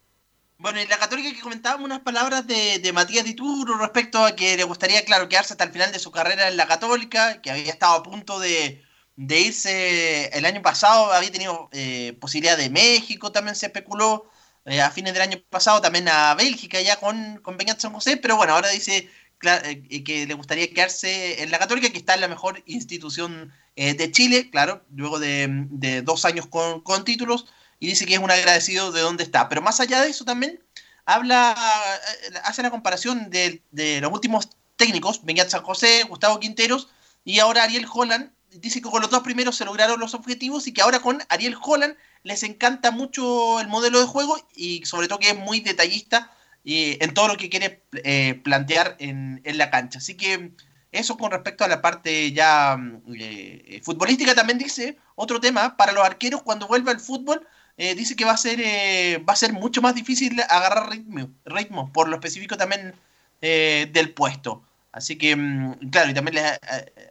Bueno, 0.64 0.80
en 0.80 0.88
la 0.88 0.98
Católica 0.98 1.30
que 1.34 1.42
comentábamos 1.42 1.84
unas 1.84 2.00
palabras 2.00 2.48
de, 2.48 2.80
de 2.80 2.94
Matías 2.94 3.26
Dituro 3.26 3.78
respecto 3.78 4.24
a 4.24 4.34
que 4.34 4.56
le 4.56 4.64
gustaría, 4.64 5.04
claro, 5.04 5.28
quedarse 5.28 5.54
hasta 5.54 5.66
el 5.66 5.72
final 5.74 5.92
de 5.92 6.00
su 6.00 6.10
carrera 6.10 6.48
en 6.48 6.56
la 6.56 6.68
Católica, 6.68 7.42
que 7.42 7.52
había 7.52 7.70
estado 7.70 7.96
a 7.96 8.04
punto 8.04 8.40
de, 8.40 8.82
de 9.18 9.42
irse 9.42 10.30
el 10.30 10.46
año 10.46 10.62
pasado, 10.62 11.12
había 11.12 11.34
tenido 11.34 11.68
eh, 11.74 12.18
posibilidad 12.22 12.56
de 12.58 12.70
México, 12.70 13.34
también 13.34 13.56
se 13.58 13.66
especuló 13.66 14.30
eh, 14.64 14.80
a 14.80 14.90
fines 14.90 15.12
del 15.12 15.24
año 15.24 15.38
pasado, 15.50 15.82
también 15.82 16.08
a 16.08 16.34
Bélgica 16.36 16.80
ya 16.80 16.98
con, 16.98 17.42
con 17.42 17.58
Peñat 17.58 17.82
San 17.82 17.92
José, 17.92 18.16
pero 18.16 18.38
bueno, 18.38 18.54
ahora 18.54 18.70
dice 18.70 19.10
eh, 19.42 20.04
que 20.06 20.26
le 20.26 20.34
gustaría 20.34 20.70
quedarse 20.74 21.44
en 21.44 21.52
la 21.52 21.60
Católica, 21.60 21.90
que 21.90 21.98
está 21.98 22.14
en 22.14 22.22
la 22.22 22.30
mejor 22.30 22.64
institución 22.68 23.52
de 23.76 24.12
Chile, 24.12 24.50
claro, 24.50 24.86
luego 24.96 25.20
de, 25.20 25.48
de 25.72 26.04
dos 26.04 26.24
años 26.24 26.48
con, 26.48 26.82
con 26.82 27.04
títulos, 27.04 27.48
y 27.84 27.88
dice 27.88 28.06
que 28.06 28.14
es 28.14 28.20
un 28.22 28.32
agradecido 28.32 28.94
de 28.94 29.02
dónde 29.02 29.26
está. 29.26 29.50
Pero 29.50 29.62
más 29.62 29.82
allá 29.82 30.02
de 30.02 30.10
eso 30.10 30.24
también 30.24 30.58
habla, 31.04 31.54
eh, 31.54 32.34
hace 32.46 32.64
la 32.64 32.72
comparación 32.72 33.30
de, 33.30 33.62
de 33.72 34.00
los 34.00 34.10
últimos 34.10 34.48
técnicos, 34.78 35.26
Beñat 35.26 35.50
San 35.50 35.64
José, 35.64 36.04
Gustavo 36.04 36.40
Quinteros 36.40 36.88
y 37.26 37.40
ahora 37.40 37.64
Ariel 37.64 37.86
Holland. 37.94 38.32
Dice 38.52 38.82
que 38.82 38.90
con 38.90 39.02
los 39.02 39.12
dos 39.12 39.22
primeros 39.22 39.58
se 39.58 39.66
lograron 39.66 40.00
los 40.00 40.14
objetivos 40.14 40.66
y 40.66 40.72
que 40.72 40.82
ahora 40.82 41.02
con 41.02 41.24
Ariel 41.28 41.58
Holland 41.62 41.98
les 42.24 42.44
encanta 42.44 42.92
mucho 42.92 43.60
el 43.60 43.68
modelo 43.68 44.00
de 44.00 44.06
juego 44.06 44.38
y 44.56 44.86
sobre 44.86 45.10
todo 45.10 45.20
que 45.20 45.32
es 45.32 45.38
muy 45.38 45.60
detallista 45.60 46.32
eh, 46.64 47.00
en 47.02 47.14
todo 47.14 47.28
lo 47.28 47.36
que 47.36 47.50
quiere 47.50 47.84
eh, 48.06 48.40
plantear 48.46 48.96
en, 49.00 49.42
en 49.44 49.58
la 49.58 49.70
cancha. 49.70 49.98
Así 49.98 50.16
que 50.16 50.54
eso 50.94 51.18
con 51.18 51.32
respecto 51.32 51.66
a 51.66 51.68
la 51.68 51.82
parte 51.82 52.32
ya 52.32 52.78
mm, 52.78 53.02
eh, 53.20 53.82
futbolística 53.84 54.34
también 54.36 54.58
dice 54.58 54.98
otro 55.16 55.42
tema 55.42 55.76
para 55.76 55.92
los 55.92 56.06
arqueros 56.06 56.44
cuando 56.44 56.68
vuelva 56.68 56.94
el 56.94 57.02
fútbol 57.02 57.46
eh, 57.78 57.96
dice 57.96 58.16
que 58.16 58.26
va 58.26 58.34
a 58.34 58.38
ser 58.38 58.60
eh, 58.62 59.24
va 59.28 59.34
a 59.34 59.36
ser 59.36 59.52
mucho 59.52 59.82
más 59.82 59.96
difícil 59.96 60.40
agarrar 60.48 60.92
ritmo, 60.92 61.30
ritmo 61.46 61.92
por 61.92 62.08
lo 62.08 62.16
específico 62.16 62.56
también 62.56 62.94
eh, 63.42 63.90
del 63.92 64.12
puesto. 64.12 64.62
Así 64.92 65.18
que, 65.18 65.36
mm, 65.36 65.90
claro, 65.90 66.12
y 66.12 66.14
también 66.14 66.36
le 66.36 66.44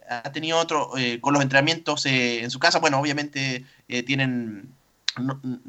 ha, 0.09 0.31
tenido 0.31 0.57
otro 0.57 0.91
con 1.19 1.33
los 1.33 1.43
entrenamientos 1.43 2.05
en 2.05 2.49
su 2.49 2.59
casa. 2.59 2.79
Bueno, 2.79 2.99
obviamente 2.99 3.65
tienen 4.05 4.69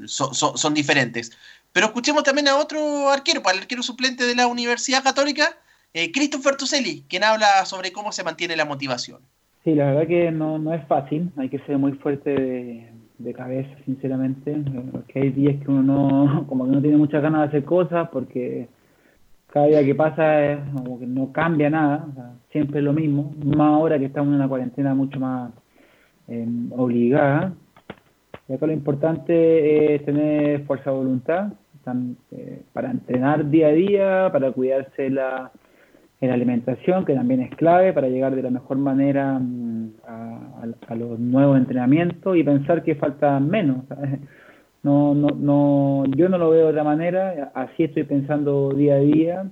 son, 0.06 0.74
diferentes. 0.74 1.36
Pero 1.72 1.86
escuchemos 1.86 2.22
también 2.22 2.46
a 2.48 2.56
otro 2.56 3.10
arquero, 3.10 3.42
para 3.42 3.56
el 3.56 3.62
arquero 3.62 3.82
suplente 3.82 4.24
de 4.24 4.36
la 4.36 4.46
Universidad 4.46 5.02
Católica, 5.02 5.56
Christopher 6.12 6.56
Tuselli, 6.56 7.04
quien 7.08 7.24
habla 7.24 7.64
sobre 7.64 7.92
cómo 7.92 8.12
se 8.12 8.22
mantiene 8.22 8.54
la 8.56 8.64
motivación. 8.64 9.20
Sí, 9.64 9.74
la 9.74 9.86
verdad 9.86 10.06
que 10.06 10.30
no, 10.30 10.58
no 10.58 10.72
es 10.72 10.86
fácil, 10.86 11.32
hay 11.36 11.48
que 11.48 11.58
ser 11.60 11.78
muy 11.78 11.92
fuerte 11.94 12.93
de 13.18 13.32
cabeza, 13.32 13.70
sinceramente, 13.84 14.52
eh, 14.52 14.82
porque 14.90 15.20
hay 15.20 15.30
días 15.30 15.56
que 15.62 15.70
uno 15.70 15.82
no, 15.82 16.46
como 16.48 16.64
que 16.64 16.72
no 16.72 16.80
tiene 16.80 16.96
muchas 16.96 17.22
ganas 17.22 17.42
de 17.42 17.46
hacer 17.48 17.64
cosas, 17.64 18.08
porque 18.10 18.68
cada 19.48 19.66
día 19.66 19.84
que 19.84 19.94
pasa 19.94 20.44
es 20.52 20.58
como 20.72 20.98
que 20.98 21.06
no 21.06 21.32
cambia 21.32 21.70
nada, 21.70 22.06
o 22.10 22.14
sea, 22.14 22.32
siempre 22.50 22.80
es 22.80 22.84
lo 22.84 22.92
mismo, 22.92 23.34
más 23.44 23.68
ahora 23.68 23.98
que 23.98 24.06
estamos 24.06 24.30
en 24.30 24.36
una 24.36 24.48
cuarentena 24.48 24.94
mucho 24.94 25.20
más 25.20 25.52
eh, 26.28 26.46
obligada. 26.70 27.52
Y 28.48 28.52
acá 28.52 28.66
lo 28.66 28.72
importante 28.72 29.94
es 29.94 30.04
tener 30.04 30.64
fuerza 30.64 30.90
de 30.90 30.96
voluntad, 30.96 31.52
eh, 32.30 32.62
para 32.72 32.90
entrenar 32.90 33.48
día 33.50 33.68
a 33.68 33.72
día, 33.72 34.28
para 34.32 34.52
cuidarse 34.52 35.10
la, 35.10 35.52
en 36.20 36.30
alimentación, 36.30 37.04
que 37.04 37.14
también 37.14 37.40
es 37.40 37.50
clave 37.56 37.92
para 37.92 38.08
llegar 38.08 38.34
de 38.34 38.42
la 38.42 38.50
mejor 38.50 38.78
manera 38.78 39.38
mm, 39.38 39.90
a, 40.06 40.94
los 40.94 41.18
nuevos 41.18 41.58
entrenamientos 41.58 42.36
y 42.36 42.42
pensar 42.42 42.82
que 42.82 42.94
falta 42.94 43.38
menos. 43.40 43.84
No, 44.82 45.14
no, 45.14 45.28
no, 45.28 46.04
yo 46.14 46.28
no 46.28 46.36
lo 46.36 46.50
veo 46.50 46.66
de 46.66 46.72
otra 46.72 46.84
manera, 46.84 47.50
así 47.54 47.84
estoy 47.84 48.02
pensando 48.04 48.68
día 48.68 48.96
a 48.96 48.98
día 48.98 49.50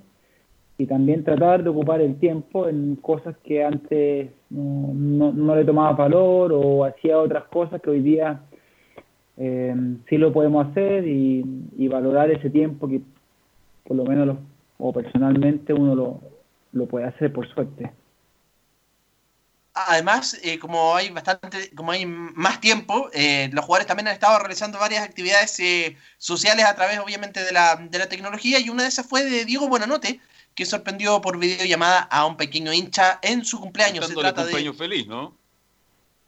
y 0.77 0.85
también 0.85 1.25
tratar 1.25 1.63
de 1.65 1.71
ocupar 1.71 2.03
el 2.03 2.17
tiempo 2.17 2.69
en 2.69 2.97
cosas 2.97 3.35
que 3.39 3.65
antes 3.65 4.31
no, 4.51 4.93
no, 4.93 5.33
no 5.33 5.57
le 5.57 5.65
tomaba 5.65 5.93
valor 5.93 6.53
o 6.53 6.85
hacía 6.85 7.19
otras 7.19 7.45
cosas 7.45 7.81
que 7.81 7.89
hoy 7.89 8.03
día 8.03 8.43
eh, 9.39 9.75
sí 10.09 10.19
lo 10.19 10.35
podemos 10.35 10.67
hacer 10.67 11.07
y, 11.09 11.43
y 11.79 11.89
valorar 11.89 12.31
ese 12.31 12.51
tiempo 12.51 12.87
que 12.87 13.01
por 13.85 13.97
lo 13.97 14.05
menos 14.05 14.27
lo- 14.27 14.39
o 14.79 14.93
personalmente 14.93 15.73
uno 15.73 15.95
lo, 15.95 16.21
lo 16.73 16.87
puede 16.87 17.07
hacer 17.07 17.33
por 17.33 17.53
suerte. 17.53 17.93
Además, 19.75 20.39
eh, 20.43 20.59
como 20.59 20.95
hay 20.95 21.09
bastante, 21.11 21.75
como 21.75 21.93
hay 21.93 22.05
más 22.05 22.61
tiempo, 22.61 23.09
eh, 23.15 23.49
los 23.53 23.65
jugadores 23.65 23.87
también 23.87 24.09
han 24.09 24.15
estado 24.15 24.39
realizando 24.39 24.79
varias 24.79 25.03
actividades 25.03 25.59
eh, 25.61 25.97
sociales 26.19 26.67
a 26.67 26.75
través, 26.75 26.99
obviamente, 26.99 27.43
de 27.43 27.53
la, 27.53 27.77
de 27.77 27.99
la 27.99 28.09
tecnología, 28.09 28.59
y 28.61 28.69
una 28.69 28.83
de 28.83 28.91
esas 28.91 29.07
fue 29.07 29.25
de 29.25 29.47
Diego 29.47 29.69
Buenanote, 29.69 30.21
que 30.55 30.67
sorprendió 30.67 31.23
por 31.23 31.39
videollamada 31.39 32.01
a 32.01 32.27
un 32.27 32.37
pequeño 32.37 32.71
hincha 32.73 33.19
en 33.23 33.47
su 33.47 33.61
cumpleaños. 33.61 34.07
Se 34.07 34.15
trata 34.15 34.43
de 34.45 34.51
cumpleaños 34.51 34.77
feliz, 34.77 35.07
¿no? 35.07 35.39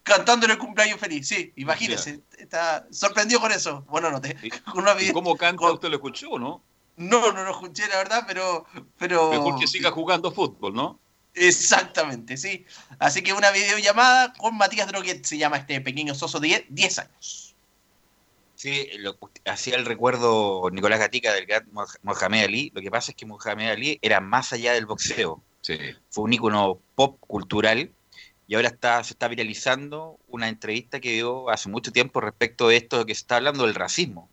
cantándole 0.05 0.53
el 0.53 0.59
cumpleaños 0.59 1.01
feliz, 1.01 1.27
sí, 1.27 1.53
imagínese, 1.57 2.21
está 2.39 2.87
sorprendió 2.91 3.41
con 3.41 3.51
eso. 3.51 3.85
Buenanote. 3.89 4.37
Con 4.73 4.83
una 4.83 4.93
¿Y 4.93 4.99
video- 4.99 5.15
cómo 5.15 5.35
canta? 5.37 5.73
¿Usted 5.73 5.89
lo 5.89 5.97
escuchó, 5.97 6.39
no? 6.39 6.63
No, 6.97 7.33
no 7.33 7.43
lo 7.45 7.51
escuché, 7.51 7.89
la 7.89 7.97
verdad, 7.97 8.25
pero, 8.27 8.67
pero 8.99 9.31
Mejor 9.31 9.59
que 9.59 9.67
siga 9.67 9.91
jugando 9.91 10.31
fútbol, 10.31 10.75
¿no? 10.75 11.01
Exactamente, 11.35 12.37
sí. 12.37 12.65
Así 13.01 13.23
que 13.23 13.33
una 13.33 13.51
videollamada 13.51 14.33
con 14.35 14.57
Matías 14.57 14.87
Droguet 14.87 15.25
se 15.25 15.37
llama 15.37 15.57
este 15.57 15.81
pequeño 15.81 16.15
soso 16.15 16.39
de 16.39 16.65
10 16.69 16.99
años. 17.01 17.57
Sí, 18.55 18.89
lo- 18.99 19.19
hacía 19.45 19.75
el 19.77 19.85
recuerdo 19.85 20.71
Nicolás 20.71 21.01
Gatica 21.01 21.33
del 21.33 21.47
gran 21.47 21.69
Mohamed 22.03 22.45
Ali. 22.45 22.71
Lo 22.73 22.81
que 22.81 22.91
pasa 22.91 23.11
es 23.11 23.17
que 23.17 23.27
Mohamed 23.27 23.69
Ali 23.71 23.99
era 24.01 24.21
más 24.21 24.53
allá 24.53 24.73
del 24.73 24.87
boxeo. 24.87 25.43
Fue 26.11 26.25
un 26.25 26.33
ícono 26.33 26.81
pop 26.95 27.19
cultural 27.21 27.91
y 28.47 28.55
ahora 28.55 28.69
está, 28.69 29.03
se 29.03 29.15
está 29.15 29.27
viralizando 29.29 30.19
una 30.29 30.49
entrevista 30.49 31.01
que 31.01 31.13
dio 31.13 31.51
hace 31.51 31.69
mucho 31.69 31.91
tiempo 31.91 32.21
respecto 32.21 32.69
de 32.69 32.77
esto 32.77 33.05
que 33.05 33.15
se 33.15 33.23
está 33.23 33.37
hablando 33.37 33.67
del 33.67 33.75
racismo. 33.75 34.31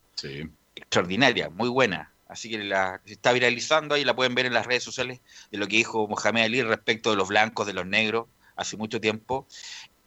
Extraordinaria, 0.75 1.49
muy 1.49 1.69
buena. 1.69 2.10
Así 2.31 2.49
que 2.49 2.59
la, 2.59 3.01
se 3.05 3.11
está 3.11 3.33
viralizando 3.33 3.93
ahí, 3.93 4.05
la 4.05 4.15
pueden 4.15 4.35
ver 4.35 4.45
en 4.45 4.53
las 4.53 4.65
redes 4.65 4.83
sociales 4.83 5.19
de 5.51 5.57
lo 5.57 5.67
que 5.67 5.75
dijo 5.75 6.07
Mohamed 6.07 6.43
Ali 6.43 6.61
respecto 6.61 7.09
de 7.09 7.17
los 7.17 7.27
blancos, 7.27 7.67
de 7.67 7.73
los 7.73 7.85
negros, 7.85 8.27
hace 8.55 8.77
mucho 8.77 9.01
tiempo. 9.01 9.45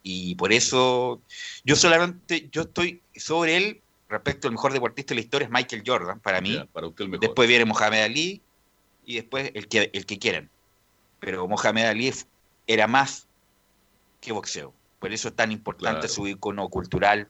Y 0.01 0.33
por 0.33 0.51
eso 0.51 1.21
yo 1.63 1.75
solamente, 1.75 2.49
yo 2.51 2.63
estoy 2.63 3.03
sobre 3.15 3.57
él 3.57 3.81
respecto 4.09 4.47
al 4.47 4.53
mejor 4.53 4.73
deportista 4.73 5.09
de 5.09 5.15
la 5.15 5.21
historia 5.21 5.45
es 5.45 5.51
Michael 5.51 5.83
Jordan, 5.85 6.19
para 6.19 6.41
mí. 6.41 6.59
para 6.73 6.87
usted 6.87 7.03
el 7.03 7.11
mejor. 7.11 7.27
Después 7.27 7.47
viene 7.47 7.63
Mohamed 7.65 8.01
Ali 8.01 8.41
y 9.05 9.15
después 9.17 9.51
el 9.53 9.67
que, 9.67 9.91
el 9.93 10.07
que 10.07 10.17
quieran. 10.17 10.49
Pero 11.19 11.47
Mohamed 11.47 11.85
Ali 11.85 12.11
era 12.65 12.87
más 12.87 13.27
que 14.19 14.31
boxeo. 14.31 14.73
Por 14.97 15.13
eso 15.13 15.27
es 15.27 15.35
tan 15.35 15.51
importante 15.51 15.99
Claro. 15.99 16.13
su 16.15 16.27
icono 16.27 16.69
cultural, 16.69 17.29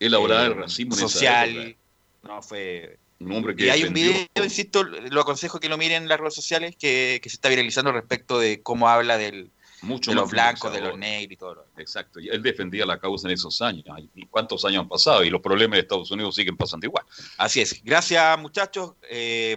hablaba 0.00 0.46
eh, 0.46 0.48
del 0.48 0.58
racismo 0.58 0.96
social. 0.96 1.76
No, 2.24 2.42
fue... 2.42 2.98
Un 3.18 3.32
hombre 3.32 3.56
que 3.56 3.66
Y 3.66 3.70
hay 3.70 3.84
un 3.84 3.94
video, 3.94 4.26
insisto, 4.44 4.82
lo 4.84 5.20
aconsejo 5.22 5.58
que 5.58 5.68
lo 5.68 5.78
miren 5.78 6.02
en 6.04 6.08
las 6.08 6.20
redes 6.20 6.34
sociales, 6.34 6.76
que, 6.78 7.18
que 7.22 7.30
se 7.30 7.36
está 7.36 7.48
viralizando 7.48 7.90
respecto 7.92 8.38
de 8.38 8.62
cómo 8.62 8.88
habla 8.90 9.16
del, 9.16 9.50
mucho 9.80 10.10
de 10.10 10.16
los 10.16 10.30
blancos, 10.30 10.70
de 10.72 10.80
los 10.82 10.98
negros 10.98 11.32
y 11.32 11.36
todo 11.36 11.54
lo 11.54 11.66
Exacto. 11.78 12.20
y 12.20 12.28
Él 12.28 12.42
defendía 12.42 12.84
la 12.84 12.98
causa 12.98 13.28
en 13.28 13.34
esos 13.34 13.62
años. 13.62 13.84
¿Y 14.14 14.26
cuántos 14.26 14.64
años 14.66 14.82
han 14.82 14.88
pasado? 14.88 15.24
Y 15.24 15.30
los 15.30 15.40
problemas 15.40 15.76
de 15.76 15.80
Estados 15.82 16.10
Unidos 16.10 16.34
siguen 16.34 16.56
pasando 16.58 16.86
igual. 16.86 17.04
Así 17.38 17.60
es. 17.62 17.82
Gracias, 17.82 18.38
muchachos. 18.38 18.92
Eh, 19.10 19.56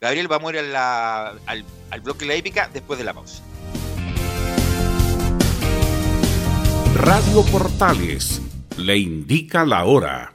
Gabriel, 0.00 0.28
vamos 0.28 0.52
a 0.52 0.54
ir 0.54 0.58
a 0.60 0.62
la- 0.62 1.28
al, 1.46 1.64
al 1.90 2.00
bloque 2.00 2.20
de 2.20 2.26
la 2.26 2.34
épica 2.34 2.70
después 2.72 2.98
de 2.98 3.04
la 3.04 3.12
pausa. 3.14 3.42
Radio 6.94 7.42
Portales 7.50 8.40
le 8.76 8.96
indica 8.98 9.64
la 9.64 9.84
hora. 9.84 10.32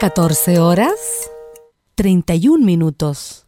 14 0.00 0.58
horas 0.58 1.30
31 1.94 2.64
minutos. 2.64 3.46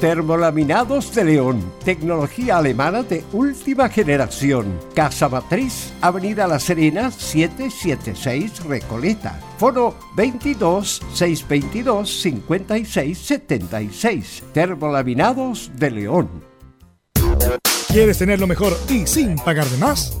Termolaminados 0.00 1.14
de 1.14 1.22
León, 1.22 1.72
tecnología 1.84 2.58
alemana 2.58 3.04
de 3.04 3.22
última 3.32 3.88
generación. 3.88 4.80
Casa 4.96 5.28
Matriz, 5.28 5.92
Avenida 6.00 6.48
La 6.48 6.58
Serena, 6.58 7.12
776 7.12 8.64
Recoleta. 8.64 9.40
Foro 9.58 9.94
22 10.16 11.02
622 11.14 12.20
56 12.20 13.16
76. 13.16 14.42
Termolaminados 14.52 15.70
de 15.76 15.90
León. 15.92 16.28
¿Quieres 17.86 18.18
tener 18.18 18.40
lo 18.40 18.48
mejor 18.48 18.76
y 18.88 19.06
sin 19.06 19.36
pagar 19.36 19.66
de 19.66 19.78
más? 19.78 20.20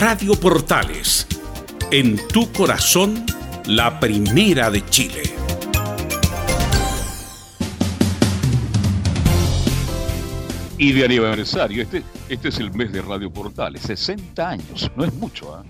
Radio 0.00 0.34
Portales, 0.38 1.26
en 1.90 2.16
tu 2.28 2.52
corazón, 2.52 3.26
la 3.66 3.98
primera 3.98 4.70
de 4.70 4.88
Chile. 4.88 5.22
Y 10.78 10.92
de 10.92 11.04
aniversario, 11.04 11.82
este, 11.82 12.04
este 12.28 12.48
es 12.48 12.58
el 12.60 12.72
mes 12.74 12.92
de 12.92 13.02
Radio 13.02 13.28
Portales, 13.32 13.82
60 13.82 14.48
años, 14.48 14.88
no 14.94 15.04
es 15.04 15.12
mucho, 15.14 15.56
¿ah? 15.56 15.64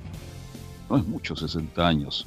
no 0.91 0.99
es 0.99 1.07
mucho 1.07 1.35
60 1.35 1.89
años, 1.89 2.27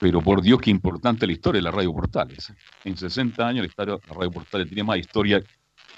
pero 0.00 0.22
por 0.22 0.40
Dios 0.40 0.58
qué 0.62 0.70
importante 0.70 1.26
la 1.26 1.32
historia 1.32 1.58
de 1.58 1.64
la 1.64 1.70
Radio 1.70 1.92
Portales. 1.92 2.50
En 2.82 2.96
60 2.96 3.46
años 3.46 3.68
la 3.76 3.84
Radio 3.84 4.30
Portales 4.30 4.68
tiene 4.68 4.84
más 4.84 4.96
historia 4.96 5.42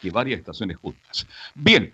que 0.01 0.11
varias 0.11 0.41
estaciones 0.41 0.79
juntas. 0.79 1.29
Bien, 1.55 1.93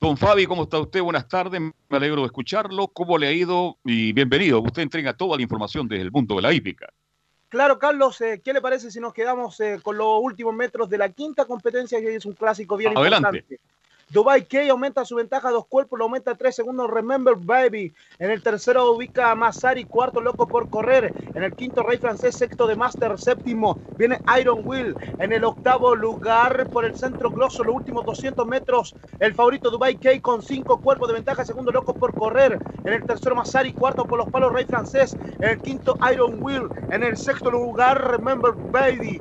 Don 0.00 0.16
Fabi, 0.16 0.46
¿cómo 0.46 0.62
está 0.62 0.78
usted? 0.78 1.02
Buenas 1.02 1.26
tardes, 1.26 1.60
me 1.60 1.72
alegro 1.90 2.20
de 2.20 2.26
escucharlo. 2.26 2.86
¿Cómo 2.86 3.18
le 3.18 3.26
ha 3.26 3.32
ido? 3.32 3.78
Y 3.84 4.12
bienvenido. 4.12 4.60
Usted 4.60 4.82
entrega 4.82 5.16
toda 5.16 5.36
la 5.36 5.42
información 5.42 5.88
desde 5.88 6.02
el 6.02 6.12
mundo 6.12 6.36
de 6.36 6.42
la 6.42 6.52
hípica. 6.52 6.88
Claro, 7.48 7.80
Carlos, 7.80 8.20
eh, 8.20 8.40
¿qué 8.44 8.52
le 8.52 8.60
parece 8.60 8.92
si 8.92 9.00
nos 9.00 9.12
quedamos 9.12 9.58
eh, 9.58 9.80
con 9.82 9.98
los 9.98 10.20
últimos 10.22 10.54
metros 10.54 10.88
de 10.88 10.98
la 10.98 11.08
quinta 11.08 11.46
competencia, 11.46 12.00
que 12.00 12.14
es 12.14 12.24
un 12.26 12.34
clásico 12.34 12.76
bien 12.76 12.96
Adelante. 12.96 13.38
importante? 13.38 13.60
Dubai 14.10 14.46
K 14.46 14.70
aumenta 14.70 15.04
su 15.04 15.16
ventaja 15.16 15.50
dos 15.50 15.66
cuerpos, 15.66 15.98
lo 15.98 16.06
aumenta 16.06 16.30
a 16.30 16.34
tres 16.34 16.56
segundos. 16.56 16.90
Remember 16.90 17.36
Baby. 17.36 17.92
En 18.18 18.30
el 18.30 18.42
tercero 18.42 18.90
ubica 18.90 19.30
a 19.30 19.34
Massari, 19.34 19.84
cuarto 19.84 20.22
loco 20.22 20.48
por 20.48 20.70
correr. 20.70 21.12
En 21.34 21.42
el 21.42 21.54
quinto 21.54 21.82
Rey 21.82 21.98
francés, 21.98 22.34
sexto 22.34 22.66
de 22.66 22.74
Master, 22.74 23.18
séptimo 23.18 23.78
viene 23.98 24.18
Iron 24.40 24.62
Will. 24.64 24.94
En 25.18 25.30
el 25.34 25.44
octavo 25.44 25.94
lugar 25.94 26.70
por 26.70 26.86
el 26.86 26.96
centro 26.96 27.30
Grosso, 27.30 27.62
los 27.64 27.74
últimos 27.74 28.06
200 28.06 28.46
metros, 28.46 28.94
el 29.20 29.34
favorito 29.34 29.70
Dubai 29.70 29.96
K 29.96 30.22
con 30.22 30.40
cinco 30.40 30.80
cuerpos 30.80 31.08
de 31.08 31.14
ventaja, 31.14 31.44
segundo 31.44 31.70
loco 31.70 31.92
por 31.92 32.14
correr. 32.14 32.58
En 32.84 32.94
el 32.94 33.04
tercero 33.04 33.34
Massari, 33.34 33.74
cuarto 33.74 34.06
por 34.06 34.16
los 34.16 34.30
palos 34.30 34.54
Rey 34.54 34.64
francés. 34.64 35.18
En 35.38 35.50
el 35.50 35.58
quinto 35.58 35.98
Iron 36.10 36.42
Will. 36.42 36.68
En 36.90 37.02
el 37.02 37.14
sexto 37.18 37.50
lugar 37.50 38.12
Remember 38.12 38.54
Baby. 38.54 39.20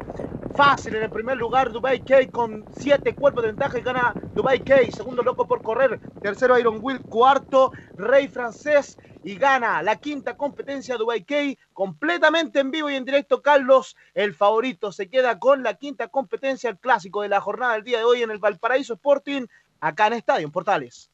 Fácil 0.58 0.96
en 0.96 1.04
el 1.04 1.12
primer 1.12 1.38
lugar, 1.38 1.72
Dubai 1.72 2.00
K 2.00 2.32
con 2.32 2.66
siete 2.80 3.14
cuerpos 3.14 3.44
de 3.44 3.50
ventaja 3.50 3.78
y 3.78 3.82
gana 3.84 4.12
Dubai 4.34 4.60
K. 4.60 4.77
Segundo, 4.92 5.24
loco 5.24 5.48
por 5.48 5.62
correr. 5.62 6.00
Tercero, 6.22 6.58
Iron 6.58 6.80
Will. 6.82 7.02
Cuarto, 7.02 7.72
Rey 7.96 8.28
francés 8.28 8.98
y 9.24 9.36
gana 9.36 9.82
la 9.82 9.96
quinta 9.98 10.38
competencia 10.38 10.96
Dubai 10.96 11.24
K 11.24 11.36
completamente 11.74 12.60
en 12.60 12.72
vivo 12.72 12.90
y 12.90 12.96
en 12.96 13.04
directo. 13.04 13.42
Carlos, 13.42 13.96
el 14.14 14.34
favorito, 14.34 14.92
se 14.92 15.10
queda 15.10 15.40
con 15.40 15.64
la 15.64 15.74
quinta 15.74 16.08
competencia, 16.08 16.70
el 16.70 16.78
clásico 16.78 17.24
de 17.24 17.30
la 17.30 17.42
jornada 17.42 17.74
del 17.74 17.84
día 17.84 17.98
de 17.98 18.04
hoy 18.04 18.22
en 18.22 18.32
el 18.32 18.38
Valparaíso 18.38 18.94
Sporting, 18.94 19.48
acá 19.80 20.08
en 20.08 20.14
Estadio, 20.14 20.46
en 20.46 20.52
Portales. 20.52 21.10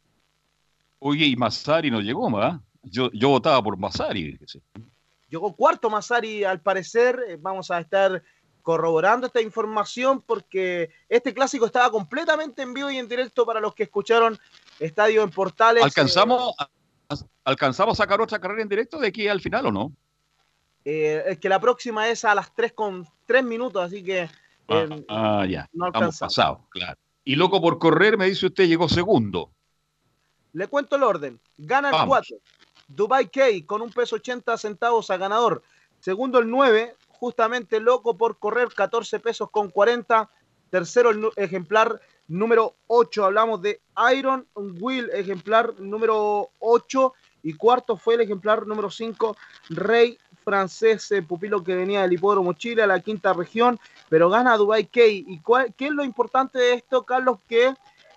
Oye, 1.00 1.26
y 1.26 1.36
Massari 1.36 1.90
no 1.90 2.02
llegó, 2.02 2.32
¿verdad? 2.32 2.60
Yo, 2.84 3.10
yo 3.12 3.30
votaba 3.30 3.62
por 3.64 3.78
Massari. 3.78 4.38
Llegó 5.30 5.56
cuarto 5.56 5.90
Massari, 5.90 6.44
al 6.44 6.62
parecer. 6.62 7.20
Eh, 7.28 7.38
Vamos 7.40 7.72
a 7.72 7.80
estar 7.80 8.22
corroborando 8.64 9.28
esta 9.28 9.42
información 9.42 10.22
porque 10.22 10.90
este 11.10 11.34
clásico 11.34 11.66
estaba 11.68 11.92
completamente 11.92 12.64
en 12.64 12.74
vivo 12.74 12.90
y 12.90 12.98
en 12.98 13.08
directo 13.08 13.46
para 13.46 13.60
los 13.60 13.76
que 13.76 13.84
escucharon 13.84 14.40
Estadio 14.80 15.22
en 15.22 15.30
Portales. 15.30 15.84
¿Alcanzamos, 15.84 16.56
¿Alcanzamos 17.44 18.00
a 18.00 18.04
sacar 18.04 18.22
otra 18.22 18.40
carrera 18.40 18.64
en 18.64 18.70
directo 18.70 18.98
de 18.98 19.10
aquí 19.10 19.28
al 19.28 19.42
final 19.42 19.68
o 19.68 19.72
no? 19.72 19.92
Eh, 20.86 21.24
es 21.28 21.40
que 21.40 21.50
la 21.50 21.60
próxima 21.60 22.10
es 22.10 22.26
a 22.26 22.34
las 22.34 22.54
3 22.56 22.74
con 22.74 23.08
3 23.26 23.44
minutos, 23.44 23.84
así 23.84 24.04
que 24.04 24.22
eh, 24.22 24.30
Ah, 24.68 25.42
ah, 25.42 25.46
ya. 25.46 25.70
no 25.74 25.86
alcanzamos. 25.86 26.34
pasados, 26.34 26.60
claro. 26.70 26.98
Y 27.26 27.36
loco 27.36 27.62
por 27.62 27.80
correr, 27.80 28.18
me 28.18 28.26
dice 28.26 28.48
usted, 28.48 28.66
llegó 28.66 28.90
segundo. 28.90 29.52
Le 30.54 30.68
cuento 30.68 30.96
el 30.96 31.04
orden. 31.04 31.40
Gana 31.58 31.90
el 31.90 31.94
Vamos. 31.94 32.08
4. 32.08 32.38
Dubai 32.88 33.30
K 33.30 33.42
con 33.66 33.82
un 33.82 33.92
peso 33.92 34.16
80 34.18 34.58
centavos 34.58 35.10
a 35.10 35.18
ganador. 35.18 35.64
Segundo 36.00 36.40
el 36.40 36.50
9, 36.50 36.96
justamente 37.24 37.80
loco 37.80 38.18
por 38.18 38.38
correr 38.38 38.68
14 38.68 39.18
pesos 39.22 39.50
con 39.50 39.70
40. 39.70 40.30
Tercero 40.70 41.12
el 41.12 41.30
ejemplar 41.38 42.02
número 42.28 42.76
8. 42.88 43.24
Hablamos 43.24 43.62
de 43.62 43.80
Iron 44.14 44.46
Will, 44.56 45.10
ejemplar 45.14 45.80
número 45.80 46.50
8. 46.60 47.14
Y 47.44 47.54
cuarto 47.54 47.96
fue 47.96 48.16
el 48.16 48.22
ejemplar 48.22 48.68
número 48.68 48.90
5, 48.90 49.38
Rey 49.70 50.18
francés, 50.44 51.14
pupilo 51.26 51.64
que 51.64 51.76
venía 51.76 52.02
del 52.02 52.12
hipódromo 52.12 52.52
Chile 52.52 52.84
a 52.84 52.88
la 52.88 53.00
quinta 53.00 53.32
región, 53.32 53.80
pero 54.10 54.30
gana 54.30 54.58
Dubai 54.58 54.86
K. 54.88 55.06
¿Y 55.06 55.40
cuál, 55.40 55.74
qué 55.76 55.86
es 55.86 55.92
lo 55.94 56.04
importante 56.04 56.60
de 56.60 56.74
esto, 56.74 57.04
Carlos? 57.04 57.40
Que 57.48 57.74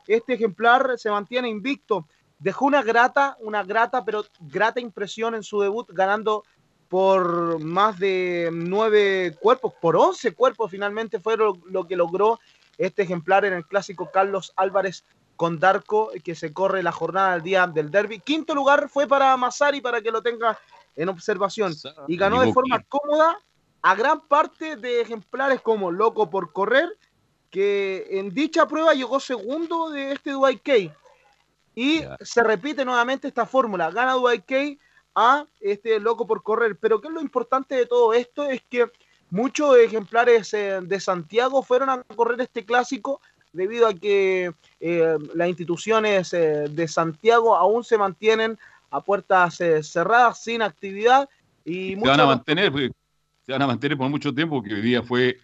este 0.09 0.35
ejemplar 0.35 0.99
se 0.99 1.11
mantiene 1.11 1.49
invicto. 1.49 2.09
Dejó 2.41 2.65
una 2.65 2.83
grata, 2.83 3.37
una 3.39 3.62
grata, 3.62 4.05
pero 4.05 4.24
grata 4.41 4.81
impresión 4.81 5.37
en 5.37 5.45
su 5.45 5.61
debut, 5.61 5.89
ganando 5.93 6.43
por 6.89 7.61
más 7.61 7.99
de 7.99 8.51
nueve 8.53 9.37
cuerpos, 9.41 9.73
por 9.81 9.97
once 9.97 10.35
cuerpos 10.35 10.71
finalmente 10.71 11.19
fue 11.19 11.37
lo, 11.37 11.59
lo 11.67 11.87
que 11.87 11.97
logró 11.97 12.39
este 12.79 13.03
ejemplar 13.03 13.45
en 13.45 13.55
el 13.55 13.67
clásico 13.67 14.11
Carlos 14.13 14.53
Álvarez 14.57 15.05
con 15.37 15.59
Darco, 15.59 16.11
que 16.25 16.35
se 16.35 16.53
corre 16.53 16.83
la 16.83 16.93
jornada 16.93 17.35
del 17.35 17.43
día 17.43 17.67
del 17.67 17.91
derby. 17.91 18.21
Quinto 18.21 18.55
lugar 18.55 18.89
fue 18.89 19.07
para 19.07 19.37
Massari, 19.37 19.81
para 19.81 20.01
que 20.01 20.11
lo 20.11 20.23
tenga 20.23 20.59
en 20.97 21.09
observación. 21.09 21.75
Y 22.09 22.17
ganó 22.17 22.41
de 22.41 22.53
forma 22.53 22.83
cómoda 22.89 23.39
a 23.83 23.95
gran 23.95 24.21
parte 24.27 24.77
de 24.77 25.03
ejemplares 25.03 25.61
como 25.61 25.91
Loco 25.91 26.29
por 26.31 26.53
Correr, 26.53 26.89
que 27.51 28.07
en 28.11 28.31
dicha 28.31 28.67
prueba 28.67 28.95
llegó 28.95 29.21
segundo 29.21 29.91
de 29.91 30.13
este 30.13 30.33
Dubai 30.33 30.59
K. 30.59 30.73
Y 31.75 32.03
se 32.21 32.43
repite 32.43 32.85
nuevamente 32.85 33.29
esta 33.29 33.45
fórmula. 33.45 33.91
Gana 33.91 34.15
Dubai 34.15 34.41
K 34.41 34.55
a 35.16 35.47
este 35.60 35.98
Loco 35.98 36.26
por 36.26 36.43
Correr. 36.43 36.76
Pero 36.76 37.01
¿qué 37.01 37.09
es 37.09 37.14
lo 37.14 37.22
importante 37.22 37.74
de 37.74 37.86
todo 37.86 38.12
esto? 38.12 38.44
Es 38.44 38.62
que 38.70 38.86
muchos 39.30 39.76
ejemplares 39.78 40.52
eh, 40.55 40.78
de 40.82 41.01
Santiago 41.01 41.62
fueron 41.62 41.90
a 41.90 42.02
correr 42.02 42.40
este 42.43 42.64
clásico 42.64 43.20
debido 43.52 43.88
a 43.88 43.94
que 43.94 44.52
eh, 44.78 45.16
las 45.34 45.48
instituciones 45.48 46.32
eh, 46.34 46.66
de 46.70 46.86
Santiago 46.86 47.56
aún 47.56 47.82
se 47.82 47.97
mantienen 47.97 48.59
a 48.90 49.01
puertas 49.01 49.59
cerradas, 49.82 50.44
sin 50.44 50.62
actividad. 50.62 51.28
Y 51.64 51.97
Se 51.97 52.01
van 52.01 52.20
a 52.20 52.26
mantener, 52.26 52.70
porque 52.70 52.90
se 53.44 53.52
van 53.52 53.62
a 53.62 53.66
mantener 53.66 53.97
por 53.97 54.09
mucho 54.10 54.32
tiempo, 54.32 54.56
porque 54.56 54.74
hoy 54.74 54.82
día 54.82 55.02
fue, 55.02 55.38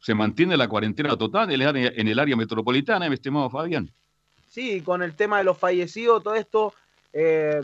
se 0.00 0.14
mantiene 0.14 0.56
la 0.56 0.68
cuarentena 0.68 1.16
total 1.16 1.50
en 1.50 1.60
el 1.60 1.68
área, 1.68 1.92
en 1.94 2.08
el 2.08 2.18
área 2.18 2.34
metropolitana, 2.34 3.08
mi 3.08 3.14
estimado 3.14 3.50
Fabián. 3.50 3.90
Sí, 4.48 4.80
con 4.80 5.02
el 5.02 5.14
tema 5.14 5.38
de 5.38 5.44
los 5.44 5.58
fallecidos, 5.58 6.22
todo 6.22 6.34
esto 6.34 6.74
eh, 7.12 7.60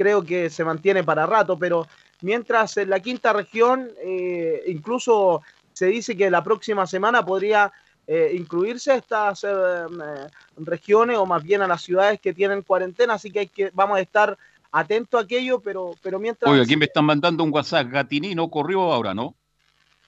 creo 0.00 0.24
que 0.24 0.48
se 0.48 0.64
mantiene 0.64 1.04
para 1.04 1.26
rato, 1.26 1.58
pero 1.58 1.86
mientras 2.22 2.74
en 2.78 2.88
la 2.88 3.00
quinta 3.00 3.34
región 3.34 3.90
eh, 4.02 4.62
incluso 4.66 5.42
se 5.74 5.88
dice 5.88 6.16
que 6.16 6.30
la 6.30 6.42
próxima 6.42 6.86
semana 6.86 7.22
podría 7.22 7.70
eh, 8.06 8.32
incluirse 8.34 8.92
a 8.92 8.96
estas 8.96 9.44
eh, 9.44 9.48
eh, 9.50 10.26
regiones 10.56 11.18
o 11.18 11.26
más 11.26 11.42
bien 11.42 11.60
a 11.60 11.68
las 11.68 11.82
ciudades 11.82 12.18
que 12.18 12.32
tienen 12.32 12.62
cuarentena, 12.62 13.12
así 13.14 13.30
que, 13.30 13.40
hay 13.40 13.48
que 13.48 13.70
vamos 13.74 13.98
a 13.98 14.00
estar 14.00 14.38
atentos 14.72 15.20
a 15.20 15.24
aquello, 15.24 15.60
pero, 15.60 15.94
pero 16.02 16.18
mientras... 16.18 16.50
Oye, 16.50 16.62
aquí 16.62 16.78
me 16.78 16.86
están 16.86 17.04
mandando 17.04 17.44
un 17.44 17.52
WhatsApp, 17.52 17.88
Gatini 17.90 18.34
no 18.34 18.48
corrió 18.48 18.80
ahora, 18.90 19.12
¿no? 19.12 19.34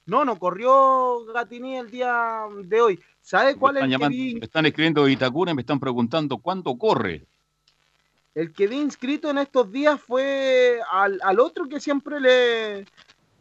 No, 0.07 0.25
no 0.25 0.39
corrió 0.39 1.23
Gatini 1.31 1.77
el 1.77 1.91
día 1.91 2.41
de 2.63 2.81
hoy. 2.81 2.99
¿Sabe 3.21 3.55
cuál 3.55 3.75
me 3.75 3.79
es 3.81 3.85
el 3.85 3.99
que 3.99 4.07
vi? 4.09 4.35
me 4.35 4.45
están 4.47 4.65
escribiendo 4.65 5.05
de 5.05 5.11
Itacura 5.11 5.51
y 5.51 5.55
me 5.55 5.61
están 5.61 5.79
preguntando 5.79 6.39
cuándo 6.39 6.75
corre. 6.77 7.27
El 8.35 8.51
que 8.51 8.67
vi 8.67 8.77
inscrito 8.77 9.29
en 9.29 9.37
estos 9.37 9.71
días 9.71 10.01
fue 10.01 10.79
al, 10.91 11.19
al 11.23 11.39
otro 11.39 11.69
que 11.69 11.79
siempre 11.79 12.19
le, 12.19 12.85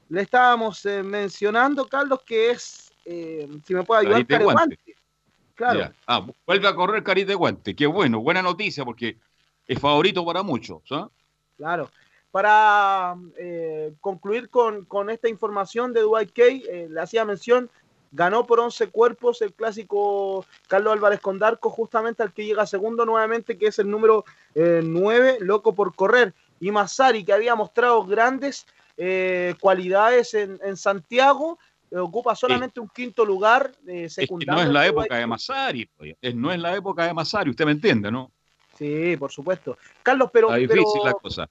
le 0.08 0.20
estábamos 0.20 0.84
eh, 0.84 1.02
mencionando, 1.02 1.86
Carlos, 1.86 2.20
que 2.26 2.50
es, 2.50 2.92
eh, 3.06 3.48
si 3.64 3.74
me 3.74 3.84
puede 3.84 4.02
ayudar, 4.02 4.16
Carite 4.16 4.34
Careguante. 4.34 4.76
Guante. 4.76 4.96
Claro. 5.54 5.80
Ya. 5.80 5.92
Ah, 6.06 6.26
vuelve 6.46 6.68
a 6.68 6.74
correr 6.74 7.02
Carite 7.02 7.34
Guante. 7.34 7.74
Qué 7.74 7.86
bueno, 7.86 8.20
buena 8.20 8.42
noticia 8.42 8.84
porque 8.84 9.16
es 9.66 9.78
favorito 9.78 10.24
para 10.26 10.42
muchos. 10.42 10.82
¿ah? 10.90 11.08
Claro. 11.56 11.90
Para 12.30 13.14
eh, 13.38 13.94
concluir 14.00 14.50
con, 14.50 14.84
con 14.84 15.08
esta 15.10 15.28
información 15.28 15.92
de 15.92 16.00
Dwight 16.00 16.32
Kay, 16.32 16.64
eh, 16.68 16.88
le 16.90 17.00
hacía 17.00 17.24
mención, 17.24 17.70
ganó 18.12 18.46
por 18.46 18.60
11 18.60 18.88
cuerpos 18.90 19.40
el 19.42 19.52
clásico 19.54 20.44
Carlos 20.68 20.92
Álvarez 20.92 21.18
Condarco, 21.20 21.70
justamente 21.70 22.22
al 22.22 22.32
que 22.32 22.44
llega 22.44 22.66
segundo 22.66 23.04
nuevamente, 23.06 23.56
que 23.58 23.68
es 23.68 23.78
el 23.78 23.90
número 23.90 24.24
9, 24.54 25.38
loco 25.40 25.74
por 25.74 25.94
correr. 25.94 26.32
Y 26.60 26.70
Massari, 26.70 27.24
que 27.24 27.32
había 27.32 27.54
mostrado 27.54 28.04
grandes 28.04 28.66
eh, 28.96 29.54
cualidades 29.60 30.34
en, 30.34 30.60
en 30.62 30.76
Santiago, 30.76 31.58
eh, 31.90 31.96
ocupa 31.98 32.36
solamente 32.36 32.78
un 32.78 32.88
quinto 32.88 33.24
lugar 33.24 33.72
eh, 33.86 34.04
Es 34.04 34.14
que 34.16 34.22
secundario. 34.22 34.54
no 34.54 34.68
es 34.68 34.72
la 34.72 34.86
época 34.86 35.16
de 35.16 35.26
Masari. 35.26 35.86
pues. 35.86 36.14
Es- 36.20 36.34
No 36.34 36.52
es 36.52 36.60
la 36.60 36.76
época 36.76 37.06
de 37.06 37.14
Masari, 37.14 37.50
usted 37.50 37.64
me 37.64 37.72
entiende, 37.72 38.10
¿no? 38.12 38.30
Sí, 38.78 39.16
por 39.16 39.30
supuesto. 39.32 39.76
Carlos, 40.02 40.30
pero, 40.32 40.48
Está 40.48 40.58
difícil 40.58 40.84
pero 41.02 41.04
la 41.06 41.12
cosa. 41.14 41.48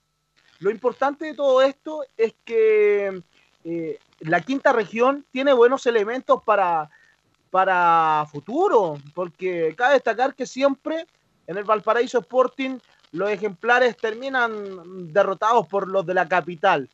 lo 0.60 0.70
importante 0.72 1.26
de 1.26 1.34
todo 1.34 1.62
esto 1.62 2.04
es 2.18 2.34
que 2.46 3.22
eh, 3.64 4.00
la 4.20 4.42
quinta 4.42 4.74
región 4.74 5.26
tiene 5.32 5.54
buenos 5.54 5.86
elementos 5.86 6.42
para, 6.44 6.90
para 7.50 8.26
futuro, 8.32 8.98
porque 9.14 9.74
cabe 9.78 9.96
destacar 9.96 10.36
que 10.36 10.46
siempre 10.46 11.06
en 11.48 11.58
el 11.58 11.64
Valparaíso 11.64 12.20
Sporting 12.20 12.80
los 13.12 13.30
ejemplares 13.30 13.98
terminan 13.98 15.12
derrotados 15.12 15.68
por 15.68 15.90
los 15.90 16.06
de 16.06 16.14
la 16.14 16.28
capital. 16.28 16.90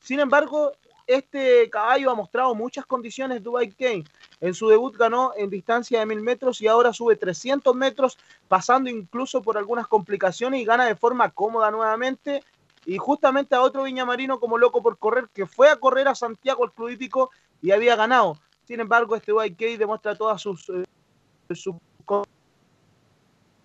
Sin 0.00 0.20
embargo, 0.20 0.72
este 1.08 1.68
caballo 1.70 2.10
ha 2.10 2.14
mostrado 2.14 2.54
muchas 2.54 2.86
condiciones 2.86 3.42
Dubai 3.42 3.70
Kane. 3.70 4.04
En 4.40 4.54
su 4.54 4.68
debut 4.68 4.96
ganó 4.96 5.32
en 5.36 5.50
distancia 5.50 5.98
de 5.98 6.06
1000 6.06 6.20
metros 6.20 6.60
y 6.60 6.68
ahora 6.68 6.92
sube 6.92 7.16
300 7.16 7.74
metros, 7.74 8.18
pasando 8.46 8.88
incluso 8.90 9.42
por 9.42 9.58
algunas 9.58 9.88
complicaciones 9.88 10.60
y 10.60 10.64
gana 10.64 10.86
de 10.86 10.94
forma 10.94 11.30
cómoda 11.30 11.70
nuevamente. 11.70 12.44
Y 12.86 12.96
justamente 12.98 13.54
a 13.54 13.62
otro 13.62 13.82
viñamarino 13.82 14.40
como 14.40 14.58
loco 14.58 14.82
por 14.82 14.98
correr, 14.98 15.28
que 15.34 15.46
fue 15.46 15.68
a 15.68 15.76
correr 15.76 16.08
a 16.08 16.14
Santiago 16.14 16.64
el 16.64 16.72
Club 16.72 16.90
Hípico 16.90 17.30
y 17.60 17.70
había 17.70 17.96
ganado. 17.96 18.38
Sin 18.66 18.80
embargo, 18.80 19.16
este 19.16 19.32
Kane 19.32 19.78
demuestra 19.78 20.14
todas 20.14 20.40
sus, 20.40 20.68
eh, 20.68 20.84
sus 21.54 21.74
con- 22.04 22.24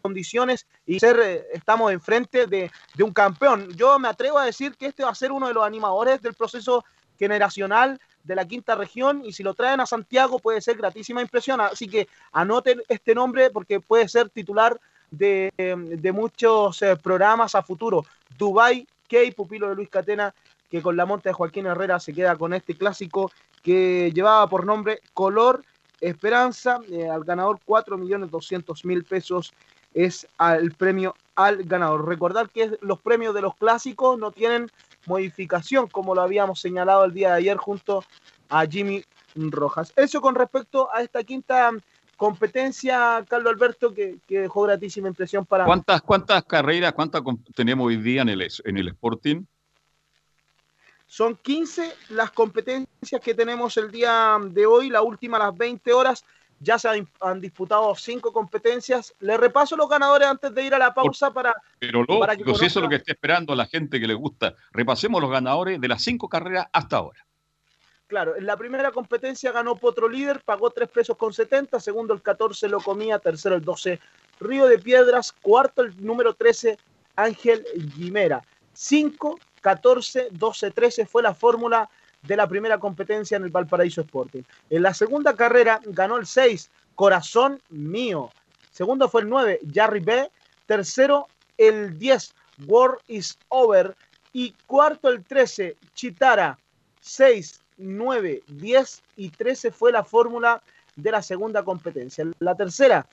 condiciones 0.01 0.65
y 0.85 0.99
ser 0.99 1.19
eh, 1.21 1.45
estamos 1.53 1.91
enfrente 1.91 2.47
de, 2.47 2.71
de 2.93 3.03
un 3.03 3.13
campeón. 3.13 3.69
Yo 3.75 3.97
me 3.99 4.07
atrevo 4.07 4.37
a 4.37 4.45
decir 4.45 4.75
que 4.75 4.87
este 4.87 5.03
va 5.03 5.11
a 5.11 5.15
ser 5.15 5.31
uno 5.31 5.47
de 5.47 5.53
los 5.53 5.65
animadores 5.65 6.21
del 6.21 6.33
proceso 6.33 6.83
generacional 7.17 7.99
de 8.23 8.35
la 8.35 8.45
quinta 8.45 8.75
región 8.75 9.21
y 9.25 9.33
si 9.33 9.43
lo 9.43 9.53
traen 9.53 9.79
a 9.79 9.85
Santiago 9.85 10.39
puede 10.39 10.61
ser 10.61 10.77
gratísima 10.77 11.21
impresión. 11.21 11.61
Así 11.61 11.87
que 11.87 12.07
anoten 12.31 12.81
este 12.87 13.13
nombre 13.13 13.49
porque 13.49 13.79
puede 13.79 14.07
ser 14.07 14.29
titular 14.29 14.79
de, 15.11 15.51
de 15.57 16.11
muchos 16.11 16.81
eh, 16.81 16.95
programas 16.95 17.55
a 17.55 17.61
futuro. 17.61 18.05
Dubai 18.37 18.87
K, 19.13 19.31
pupilo 19.35 19.69
de 19.69 19.75
Luis 19.75 19.89
Catena, 19.89 20.33
que 20.71 20.81
con 20.81 20.97
la 20.97 21.05
monta 21.05 21.29
de 21.29 21.33
Joaquín 21.33 21.67
Herrera 21.67 21.99
se 21.99 22.13
queda 22.13 22.35
con 22.35 22.53
este 22.53 22.75
clásico 22.75 23.31
que 23.61 24.11
llevaba 24.11 24.47
por 24.47 24.65
nombre 24.65 25.01
Color 25.13 25.63
Esperanza. 26.01 26.79
Eh, 26.89 27.07
al 27.07 27.23
ganador 27.23 27.59
4.200.000 27.67 29.07
pesos 29.07 29.53
es 29.93 30.27
el 30.39 30.71
premio 30.73 31.13
al 31.35 31.63
ganador. 31.63 32.07
Recordar 32.07 32.49
que 32.49 32.77
los 32.81 32.99
premios 32.99 33.35
de 33.35 33.41
los 33.41 33.55
clásicos 33.55 34.17
no 34.17 34.31
tienen 34.31 34.71
modificación, 35.05 35.87
como 35.87 36.15
lo 36.15 36.21
habíamos 36.21 36.59
señalado 36.59 37.05
el 37.05 37.13
día 37.13 37.29
de 37.29 37.37
ayer 37.37 37.57
junto 37.57 38.03
a 38.49 38.65
Jimmy 38.65 39.03
Rojas. 39.35 39.93
Eso 39.95 40.21
con 40.21 40.33
respecto 40.33 40.89
a 40.91 41.01
esta 41.03 41.23
quinta 41.23 41.71
competencia, 42.23 43.25
Carlos 43.27 43.51
Alberto, 43.51 43.93
que, 43.93 44.19
que 44.25 44.39
dejó 44.39 44.61
gratísima 44.61 45.09
impresión 45.09 45.45
para... 45.45 45.65
¿Cuántas, 45.65 46.01
cuántas 46.01 46.45
carreras, 46.45 46.93
cuántas 46.93 47.21
tenemos 47.53 47.85
hoy 47.87 47.97
día 47.97 48.21
en 48.21 48.29
el, 48.29 48.47
en 48.63 48.77
el 48.77 48.87
Sporting? 48.87 49.43
Son 51.05 51.35
15 51.35 51.93
las 52.11 52.31
competencias 52.31 53.19
que 53.21 53.33
tenemos 53.33 53.75
el 53.75 53.91
día 53.91 54.37
de 54.41 54.65
hoy, 54.65 54.89
la 54.89 55.01
última 55.01 55.35
a 55.35 55.47
las 55.47 55.57
20 55.57 55.91
horas. 55.91 56.23
Ya 56.61 56.79
se 56.79 56.87
han, 56.87 57.05
han 57.19 57.41
disputado 57.41 57.93
cinco 57.93 58.31
competencias. 58.31 59.13
Le 59.19 59.35
repaso 59.35 59.75
los 59.75 59.89
ganadores 59.89 60.29
antes 60.29 60.55
de 60.55 60.63
ir 60.63 60.73
a 60.73 60.79
la 60.79 60.93
pausa 60.93 61.33
para, 61.33 61.53
Pero 61.77 62.05
para 62.05 62.37
que 62.37 62.45
lógico, 62.45 62.57
si 62.57 62.65
eso 62.67 62.79
es 62.79 62.83
lo 62.83 62.89
que 62.89 62.95
está 62.95 63.11
esperando 63.11 63.53
la 63.53 63.65
gente 63.65 63.99
que 63.99 64.07
le 64.07 64.13
gusta. 64.13 64.55
Repasemos 64.71 65.21
los 65.21 65.29
ganadores 65.29 65.81
de 65.81 65.87
las 65.89 66.01
cinco 66.01 66.29
carreras 66.29 66.67
hasta 66.71 66.95
ahora. 66.95 67.25
Claro, 68.07 68.35
en 68.35 68.45
la 68.45 68.57
primera 68.57 68.91
competencia 68.91 69.51
ganó 69.51 69.75
Potro 69.75 70.07
Líder, 70.07 70.41
pagó 70.43 70.69
3 70.69 70.89
pesos 70.89 71.17
con 71.17 71.33
70, 71.33 71.79
segundo 71.79 72.13
el 72.13 72.21
14 72.21 72.67
lo 72.67 72.79
comía, 72.79 73.17
tercero 73.17 73.55
el 73.55 73.63
12 73.63 73.99
Río 74.39 74.65
de 74.65 74.77
Piedras, 74.77 75.31
cuarto 75.31 75.81
el 75.81 76.05
número 76.05 76.33
13 76.33 76.77
Ángel 77.15 77.65
Guimera. 77.95 78.43
5, 78.73 79.39
14, 79.61 80.27
12, 80.31 80.71
13 80.71 81.05
fue 81.05 81.23
la 81.23 81.33
fórmula 81.33 81.89
de 82.21 82.35
la 82.35 82.47
primera 82.47 82.77
competencia 82.77 83.37
en 83.37 83.43
el 83.43 83.51
Valparaíso 83.51 84.01
Sporting. 84.01 84.43
En 84.69 84.81
la 84.81 84.93
segunda 84.93 85.35
carrera 85.35 85.79
ganó 85.85 86.17
el 86.17 86.25
6, 86.25 86.69
Corazón 86.95 87.61
Mío. 87.69 88.29
Segundo 88.71 89.07
fue 89.09 89.21
el 89.21 89.29
9, 89.29 89.59
Jarry 89.73 89.99
B. 89.99 90.29
Tercero, 90.65 91.27
el 91.57 91.97
10, 91.99 92.33
War 92.65 92.97
is 93.07 93.37
Over. 93.49 93.95
Y 94.31 94.55
cuarto, 94.65 95.09
el 95.09 95.23
13, 95.23 95.77
Chitara. 95.93 96.57
6, 97.01 97.61
9, 97.77 98.43
10 98.47 99.03
y 99.17 99.29
13 99.29 99.71
fue 99.71 99.91
la 99.91 100.03
fórmula 100.03 100.61
de 100.95 101.11
la 101.11 101.21
segunda 101.21 101.63
competencia. 101.63 102.25
La 102.39 102.55
tercera 102.55 103.07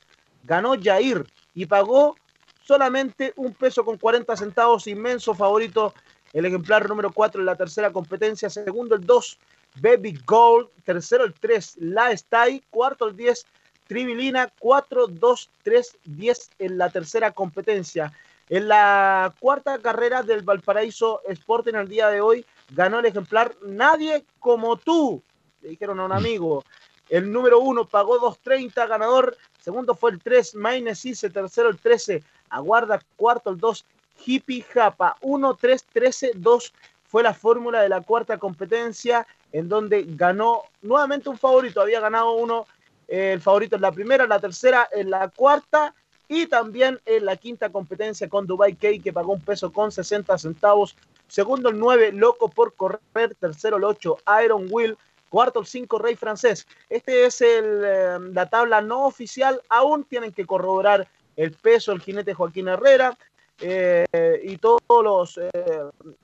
ganó 0.44 0.74
Jair 0.80 1.26
y 1.54 1.66
pagó 1.66 2.16
solamente 2.62 3.32
un 3.36 3.54
peso 3.54 3.84
con 3.84 3.98
40 3.98 4.36
centavos, 4.36 4.86
inmenso 4.86 5.34
favorito 5.34 5.94
el 6.32 6.44
ejemplar 6.44 6.88
número 6.88 7.10
4 7.10 7.40
en 7.40 7.46
la 7.46 7.56
tercera 7.56 7.92
competencia, 7.92 8.48
segundo 8.48 8.94
el 8.94 9.04
2, 9.04 9.38
Baby 9.80 10.18
Gold, 10.24 10.68
tercero 10.84 11.24
el 11.24 11.34
3, 11.34 11.78
La 11.80 12.12
Stay, 12.12 12.62
cuarto 12.70 13.08
el 13.08 13.16
10, 13.16 13.46
Trivilina, 13.86 14.52
4, 14.60 15.08
2, 15.08 15.50
3, 15.64 15.98
10 16.04 16.50
en 16.60 16.78
la 16.78 16.90
tercera 16.90 17.32
competencia. 17.32 18.12
En 18.48 18.68
la 18.68 19.34
cuarta 19.40 19.78
carrera 19.78 20.22
del 20.22 20.42
Valparaíso 20.42 21.22
Sporting 21.26 21.74
el 21.74 21.88
día 21.88 22.08
de 22.08 22.20
hoy 22.20 22.46
ganó 22.70 23.00
el 23.00 23.06
ejemplar 23.06 23.54
Nadie 23.62 24.24
como 24.38 24.76
tú, 24.76 25.22
le 25.60 25.70
dijeron 25.70 26.00
a 26.00 26.04
un 26.04 26.12
amigo. 26.12 26.64
El 27.08 27.32
número 27.32 27.58
1 27.60 27.86
pagó 27.86 28.18
2.30, 28.20 28.88
ganador. 28.88 29.36
Segundo 29.60 29.94
fue 29.94 30.12
el 30.12 30.20
3, 30.20 30.54
Maine 30.54 30.94
Cise. 30.94 31.28
Tercero 31.28 31.68
el 31.68 31.78
13, 31.78 32.22
Aguarda. 32.48 33.00
Cuarto 33.16 33.50
el 33.50 33.58
2, 33.58 33.84
Hippie 34.24 34.62
Japa. 34.62 35.16
1, 35.20 35.54
3, 35.54 35.84
13, 35.92 36.32
2 36.36 36.72
fue 37.04 37.24
la 37.24 37.34
fórmula 37.34 37.82
de 37.82 37.88
la 37.88 38.00
cuarta 38.00 38.38
competencia 38.38 39.26
en 39.52 39.68
donde 39.68 40.04
ganó 40.06 40.62
nuevamente 40.82 41.28
un 41.28 41.36
favorito. 41.36 41.80
Había 41.80 41.98
ganado 41.98 42.34
uno, 42.34 42.66
eh, 43.08 43.32
el 43.32 43.40
favorito 43.40 43.74
en 43.74 43.82
la 43.82 43.90
primera, 43.90 44.26
la 44.28 44.38
tercera, 44.38 44.88
en 44.92 45.10
la 45.10 45.28
cuarta 45.28 45.92
y 46.28 46.46
también 46.46 47.00
en 47.06 47.24
la 47.24 47.36
quinta 47.36 47.70
competencia 47.70 48.28
con 48.28 48.46
Dubai 48.46 48.76
K 48.76 49.02
que 49.02 49.12
pagó 49.12 49.32
un 49.32 49.40
peso 49.40 49.72
con 49.72 49.90
60 49.90 50.38
centavos. 50.38 50.96
Segundo 51.30 51.68
el 51.68 51.78
9, 51.78 52.12
Loco 52.12 52.50
por 52.50 52.74
correr. 52.74 53.00
Tercero 53.38 53.76
el 53.76 53.84
8, 53.84 54.18
Iron 54.44 54.66
Will. 54.68 54.98
Cuarto 55.28 55.60
el 55.60 55.66
5, 55.66 55.98
Rey 56.00 56.16
Francés. 56.16 56.66
Este 56.88 57.24
es 57.24 57.40
el, 57.40 57.82
eh, 57.84 58.18
la 58.32 58.50
tabla 58.50 58.80
no 58.80 59.06
oficial. 59.06 59.62
Aún 59.68 60.02
tienen 60.04 60.32
que 60.32 60.44
corroborar 60.44 61.06
el 61.36 61.52
peso 61.52 61.92
el 61.92 62.00
jinete 62.00 62.34
Joaquín 62.34 62.66
Herrera 62.66 63.16
eh, 63.60 64.04
y 64.42 64.56
todos 64.56 64.80
los 64.88 65.38
eh, 65.38 65.50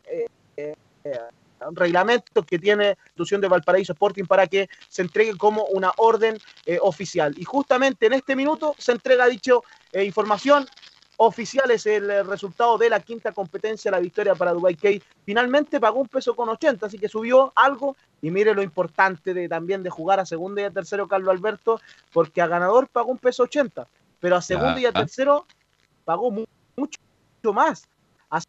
eh, 0.09 0.27
eh, 0.57 0.75
reglamentos 1.73 2.45
que 2.45 2.59
tiene 2.59 2.85
la 2.85 2.91
institución 2.91 3.41
de 3.41 3.49
Valparaíso 3.49 3.93
Sporting 3.93 4.25
para 4.25 4.47
que 4.47 4.69
se 4.89 5.03
entregue 5.03 5.37
como 5.37 5.65
una 5.67 5.93
orden 5.97 6.39
eh, 6.67 6.79
oficial. 6.81 7.35
Y 7.39 7.45
justamente 7.45 8.07
en 8.07 8.13
este 8.13 8.37
minuto 8.37 8.75
se 8.79 8.93
entrega 8.93 9.27
dicho 9.27 9.65
eh, 9.93 10.05
información 10.05 10.67
oficial 11.19 11.71
es 11.71 11.87
el 11.87 12.27
resultado 12.27 12.77
de 12.79 12.91
la 12.91 13.01
quinta 13.01 13.33
competencia, 13.33 13.91
la 13.91 14.01
victoria 14.01 14.35
para 14.35 14.53
Dubai 14.53 14.75
K. 14.75 14.89
Finalmente 15.25 15.81
pagó 15.81 16.01
un 16.01 16.09
peso 16.09 16.35
con 16.37 16.49
80, 16.49 16.87
así 16.87 16.99
que 16.99 17.09
subió 17.09 17.53
algo. 17.57 17.97
Y 18.23 18.31
mire 18.31 18.55
lo 18.55 18.63
importante 18.63 19.35
de 19.35 19.49
también 19.49 19.83
de 19.83 19.91
jugar 19.91 20.21
a 20.21 20.27
segundo 20.27 20.61
y 20.61 20.65
a 20.65 20.71
tercero 20.71 21.07
Carlos 21.07 21.31
Alberto, 21.31 21.81
porque 22.13 22.41
a 22.43 22.47
ganador 22.47 22.89
pagó 22.89 23.11
un 23.11 23.19
peso 23.19 23.45
80, 23.45 23.87
pero 24.21 24.37
a 24.37 24.43
segundo 24.43 24.79
y 24.81 24.87
a 24.87 24.91
Ajá. 24.91 25.01
tercero 25.01 25.47
pagó 26.05 26.31
mu- 26.31 26.45
mucho 26.77 26.99
más. 27.53 27.85
A 28.31 28.41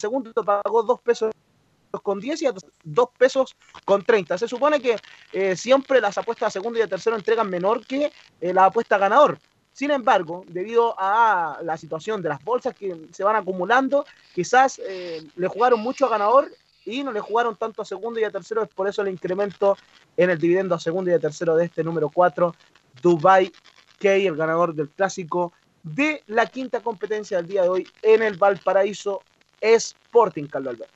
segundo 0.00 0.32
pagó 0.44 0.82
dos 0.82 1.00
pesos 1.00 1.30
con 2.02 2.20
10 2.20 2.40
y 2.42 2.46
a 2.46 2.52
dos 2.84 3.08
pesos 3.18 3.54
con 3.84 4.04
30. 4.04 4.38
Se 4.38 4.46
supone 4.48 4.80
que 4.80 4.96
eh, 5.32 5.56
siempre 5.56 6.00
las 6.00 6.16
apuestas 6.18 6.48
a 6.48 6.50
segundo 6.50 6.78
y 6.78 6.82
a 6.82 6.86
tercero 6.88 7.16
entregan 7.16 7.50
menor 7.50 7.84
que 7.84 8.12
eh, 8.40 8.54
la 8.54 8.66
apuesta 8.66 8.94
a 8.96 8.98
ganador. 8.98 9.38
Sin 9.72 9.90
embargo, 9.90 10.44
debido 10.48 10.94
a 10.98 11.60
la 11.62 11.76
situación 11.76 12.22
de 12.22 12.28
las 12.28 12.42
bolsas 12.44 12.74
que 12.74 12.96
se 13.12 13.24
van 13.24 13.36
acumulando, 13.36 14.04
quizás 14.34 14.80
eh, 14.86 15.22
le 15.36 15.48
jugaron 15.48 15.80
mucho 15.80 16.06
a 16.06 16.10
ganador 16.10 16.50
y 16.84 17.02
no 17.02 17.12
le 17.12 17.20
jugaron 17.20 17.56
tanto 17.56 17.82
a 17.82 17.84
segundo 17.84 18.20
y 18.20 18.24
a 18.24 18.30
tercero, 18.30 18.62
es 18.62 18.68
por 18.68 18.88
eso 18.88 19.02
el 19.02 19.08
incremento 19.08 19.76
en 20.16 20.30
el 20.30 20.38
dividendo 20.38 20.74
a 20.74 20.80
segundo 20.80 21.10
y 21.10 21.14
a 21.14 21.18
tercero 21.18 21.56
de 21.56 21.66
este 21.66 21.84
número 21.84 22.10
4, 22.10 22.54
Dubai 23.00 23.52
Key, 23.98 24.26
el 24.26 24.36
ganador 24.36 24.74
del 24.74 24.88
clásico 24.88 25.52
de 25.82 26.22
la 26.26 26.46
quinta 26.46 26.80
competencia 26.80 27.38
del 27.38 27.46
día 27.46 27.62
de 27.62 27.68
hoy 27.68 27.88
en 28.02 28.22
el 28.22 28.36
Valparaíso 28.36 29.22
Sporting, 29.60 30.46
Carlos 30.46 30.74
Alberto. 30.74 30.94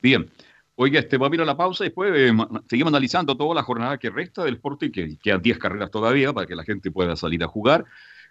Bien. 0.00 0.30
Oiga, 0.76 1.00
este, 1.00 1.18
vamos 1.18 1.32
a 1.32 1.34
ir 1.36 1.42
a 1.42 1.44
la 1.44 1.56
pausa 1.56 1.84
y 1.84 1.88
después 1.88 2.12
eh, 2.14 2.32
seguimos 2.68 2.90
analizando 2.90 3.36
toda 3.36 3.54
la 3.54 3.62
jornada 3.62 3.98
que 3.98 4.08
resta 4.08 4.44
del 4.44 4.54
Sporting, 4.54 4.90
que 4.90 5.18
quedan 5.18 5.42
10 5.42 5.58
carreras 5.58 5.90
todavía 5.90 6.32
para 6.32 6.46
que 6.46 6.54
la 6.54 6.64
gente 6.64 6.90
pueda 6.90 7.16
salir 7.16 7.42
a 7.44 7.48
jugar. 7.48 7.84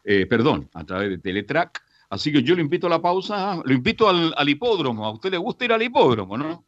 Eh, 0.04 0.26
perdón, 0.26 0.70
a 0.74 0.84
través 0.84 1.10
de 1.10 1.18
Teletrack. 1.20 1.84
Así 2.10 2.32
que 2.32 2.42
yo 2.42 2.56
lo 2.56 2.62
invito 2.62 2.88
a 2.88 2.90
la 2.90 3.02
pausa, 3.02 3.62
lo 3.64 3.74
invito 3.74 4.10
al, 4.10 4.34
al 4.36 4.50
hipódromo. 4.50 5.06
¿A 5.06 5.12
usted 5.12 5.30
le 5.30 5.38
gusta 5.38 5.66
ir 5.66 5.74
al 5.74 5.84
hipódromo, 5.84 6.38
no? 6.38 6.66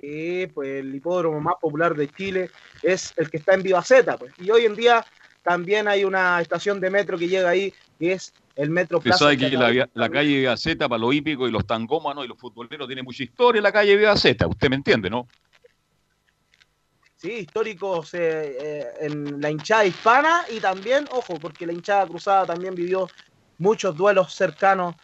Sí, 0.00 0.46
pues 0.52 0.80
el 0.80 0.94
hipódromo 0.94 1.40
más 1.40 1.54
popular 1.60 1.94
de 1.94 2.08
Chile 2.08 2.50
es 2.82 3.12
el 3.16 3.30
que 3.30 3.38
está 3.38 3.54
en 3.54 3.62
Vivaceta, 3.62 4.16
pues. 4.16 4.32
Y 4.38 4.50
hoy 4.50 4.64
en 4.64 4.74
día 4.74 5.04
también 5.42 5.88
hay 5.88 6.04
una 6.04 6.40
estación 6.40 6.80
de 6.80 6.90
metro 6.90 7.18
que 7.18 7.28
llega 7.28 7.50
ahí, 7.50 7.72
que 7.98 8.12
es 8.12 8.32
el 8.56 8.70
Metro 8.70 8.98
Usted 8.98 9.10
Plaza. 9.10 9.24
sabe 9.24 9.38
que 9.38 9.50
la, 9.50 9.88
la 9.92 10.08
calle 10.08 10.38
Vivaceta 10.38 10.88
para 10.88 11.00
los 11.00 11.14
hípicos 11.14 11.48
y 11.48 11.52
los 11.52 11.66
tangómanos 11.66 12.24
y 12.24 12.28
los 12.28 12.38
futboleros 12.38 12.86
tiene 12.86 13.02
mucha 13.02 13.22
historia 13.22 13.60
la 13.60 13.72
calle 13.72 13.96
Vivaceta, 13.96 14.46
usted 14.46 14.68
me 14.70 14.76
entiende, 14.76 15.10
¿no? 15.10 15.26
Sí, 17.16 17.32
históricos 17.32 18.12
eh, 18.12 18.56
eh, 18.60 18.86
en 19.00 19.40
la 19.40 19.50
hinchada 19.50 19.86
hispana 19.86 20.42
y 20.54 20.60
también, 20.60 21.06
ojo, 21.10 21.38
porque 21.40 21.66
la 21.66 21.72
hinchada 21.72 22.06
cruzada 22.06 22.44
también 22.44 22.74
vivió 22.74 23.08
muchos 23.58 23.96
duelos 23.96 24.34
cercanos 24.34 24.94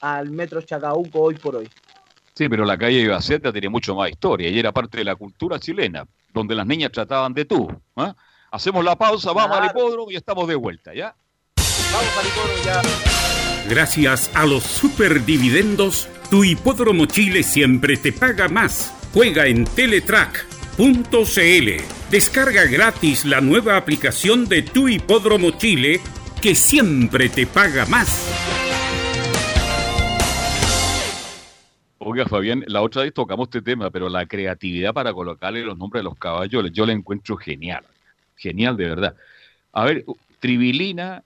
al 0.00 0.30
Metro 0.30 0.62
Chacauco 0.62 1.20
hoy 1.20 1.34
por 1.34 1.56
hoy. 1.56 1.68
Sí, 2.34 2.48
pero 2.48 2.64
la 2.64 2.78
calle 2.78 3.02
Vivaceta 3.02 3.52
tiene 3.52 3.68
mucho 3.68 3.94
más 3.94 4.10
historia 4.10 4.48
y 4.48 4.58
era 4.58 4.72
parte 4.72 4.98
de 4.98 5.04
la 5.04 5.16
cultura 5.16 5.58
chilena, 5.58 6.06
donde 6.32 6.54
las 6.54 6.66
niñas 6.66 6.92
trataban 6.92 7.34
de 7.34 7.44
tú. 7.44 7.68
¿ah? 7.96 8.14
Hacemos 8.50 8.82
la 8.84 8.96
pausa, 8.96 9.32
vamos 9.32 9.58
al 9.58 9.66
hipódromo 9.66 10.10
y 10.10 10.16
estamos 10.16 10.48
de 10.48 10.54
vuelta, 10.54 10.94
¿ya? 10.94 11.14
Gracias 13.68 14.30
a 14.34 14.46
los 14.46 14.62
superdividendos, 14.62 16.08
tu 16.30 16.44
hipódromo 16.44 17.06
Chile 17.06 17.42
siempre 17.42 17.96
te 17.96 18.12
paga 18.12 18.48
más. 18.48 18.94
Juega 19.12 19.46
en 19.46 19.64
Teletrack.cl. 19.64 20.80
Descarga 22.10 22.64
gratis 22.66 23.24
la 23.24 23.40
nueva 23.40 23.76
aplicación 23.76 24.46
de 24.46 24.62
tu 24.62 24.88
hipódromo 24.88 25.50
Chile 25.52 26.00
que 26.40 26.54
siempre 26.54 27.28
te 27.28 27.46
paga 27.46 27.86
más. 27.86 28.32
Oiga, 31.98 32.26
Fabián, 32.26 32.62
la 32.68 32.82
otra 32.82 33.02
vez 33.02 33.12
tocamos 33.12 33.48
este 33.48 33.62
tema, 33.62 33.90
pero 33.90 34.08
la 34.08 34.26
creatividad 34.26 34.94
para 34.94 35.12
colocarle 35.12 35.62
los 35.62 35.76
nombres 35.76 36.00
de 36.00 36.04
los 36.04 36.16
caballos, 36.16 36.70
yo 36.72 36.86
la 36.86 36.92
encuentro 36.92 37.36
genial. 37.36 37.84
Genial, 38.36 38.76
de 38.76 38.84
verdad. 38.84 39.16
A 39.72 39.84
ver, 39.84 40.04
Tribilina, 40.38 41.24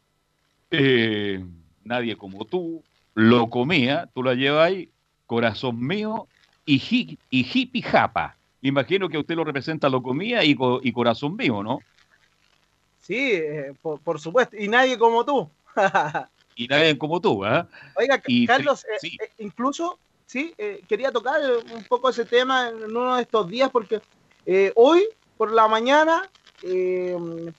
eh, 0.70 1.44
Nadie 1.84 2.16
como 2.16 2.44
tú, 2.44 2.84
Locomía, 3.14 4.08
tú 4.14 4.22
la 4.22 4.34
llevas 4.34 4.66
ahí, 4.68 4.90
Corazón 5.26 5.84
mío 5.84 6.28
y, 6.64 6.76
hi, 6.76 7.18
y 7.30 7.46
Hippie 7.52 7.82
Japa. 7.82 8.36
Imagino 8.62 9.08
que 9.08 9.18
usted 9.18 9.34
lo 9.34 9.44
representa 9.44 9.88
Locomía 9.88 10.44
y, 10.44 10.54
co- 10.54 10.80
y 10.82 10.92
Corazón 10.92 11.36
mío, 11.36 11.62
¿no? 11.62 11.82
Sí, 12.98 13.32
eh, 13.32 13.74
por, 13.80 13.98
por 14.00 14.20
supuesto. 14.20 14.56
Y 14.56 14.68
nadie 14.68 14.98
como 14.98 15.24
tú. 15.24 15.50
Y 16.54 16.66
nadie 16.66 16.98
como 16.98 17.20
tú, 17.20 17.42
¿ah? 17.44 17.66
Oiga, 17.96 18.22
Y 18.26 18.46
Carlos, 18.46 18.84
eh, 18.84 19.08
eh, 19.22 19.30
incluso, 19.38 19.98
sí, 20.26 20.52
eh, 20.58 20.82
quería 20.86 21.10
tocar 21.10 21.40
eh, 21.40 21.56
un 21.74 21.82
poco 21.84 22.10
ese 22.10 22.26
tema 22.26 22.68
en 22.68 22.84
uno 22.84 23.16
de 23.16 23.22
estos 23.22 23.48
días 23.48 23.70
porque 23.70 24.02
eh, 24.44 24.70
hoy 24.76 25.08
por 25.38 25.52
la 25.52 25.68
mañana 25.68 26.28
eh, 26.62 27.16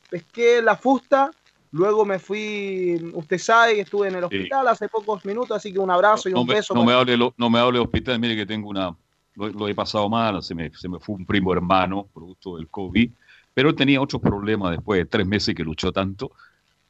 pesqué 0.10 0.62
la 0.62 0.76
fusta, 0.76 1.32
luego 1.72 2.06
me 2.06 2.20
fui, 2.20 3.12
usted 3.14 3.38
sabe 3.38 3.76
que 3.76 3.82
estuve 3.82 4.08
en 4.10 4.16
el 4.16 4.24
hospital 4.26 4.68
hace 4.68 4.88
pocos 4.90 5.24
minutos, 5.26 5.56
así 5.58 5.72
que 5.72 5.80
un 5.80 5.90
abrazo 5.92 6.30
y 6.30 6.34
no 6.34 6.42
un 6.42 6.48
me, 6.48 6.56
beso. 6.56 6.74
no 6.76 6.84
me 6.84 6.94
hable 6.94 7.18
lo- 7.18 7.34
no 7.38 7.50
me 7.50 7.60
hable 7.60 7.80
hospital, 7.80 8.20
mire 8.20 8.36
que 8.36 8.46
tengo 8.46 8.70
una, 8.70 8.96
lo, 9.36 9.48
lo 9.50 9.68
he 9.68 9.76
pasado 9.76 10.10
mal, 10.10 10.42
se 10.44 10.54
me, 10.54 10.70
se 10.74 10.90
me 10.90 11.00
fue 11.00 11.16
un 11.16 11.26
primo 11.26 11.54
hermano, 11.54 12.08
producto 12.14 12.58
del 12.58 12.68
COVID, 12.70 13.10
pero 13.54 13.70
él 13.70 13.76
tenía 13.76 14.02
otros 14.02 14.22
problemas 14.22 14.72
después 14.72 15.00
de 15.00 15.06
tres 15.06 15.26
meses 15.26 15.56
que 15.56 15.64
luchó 15.64 15.92
tanto, 15.92 16.32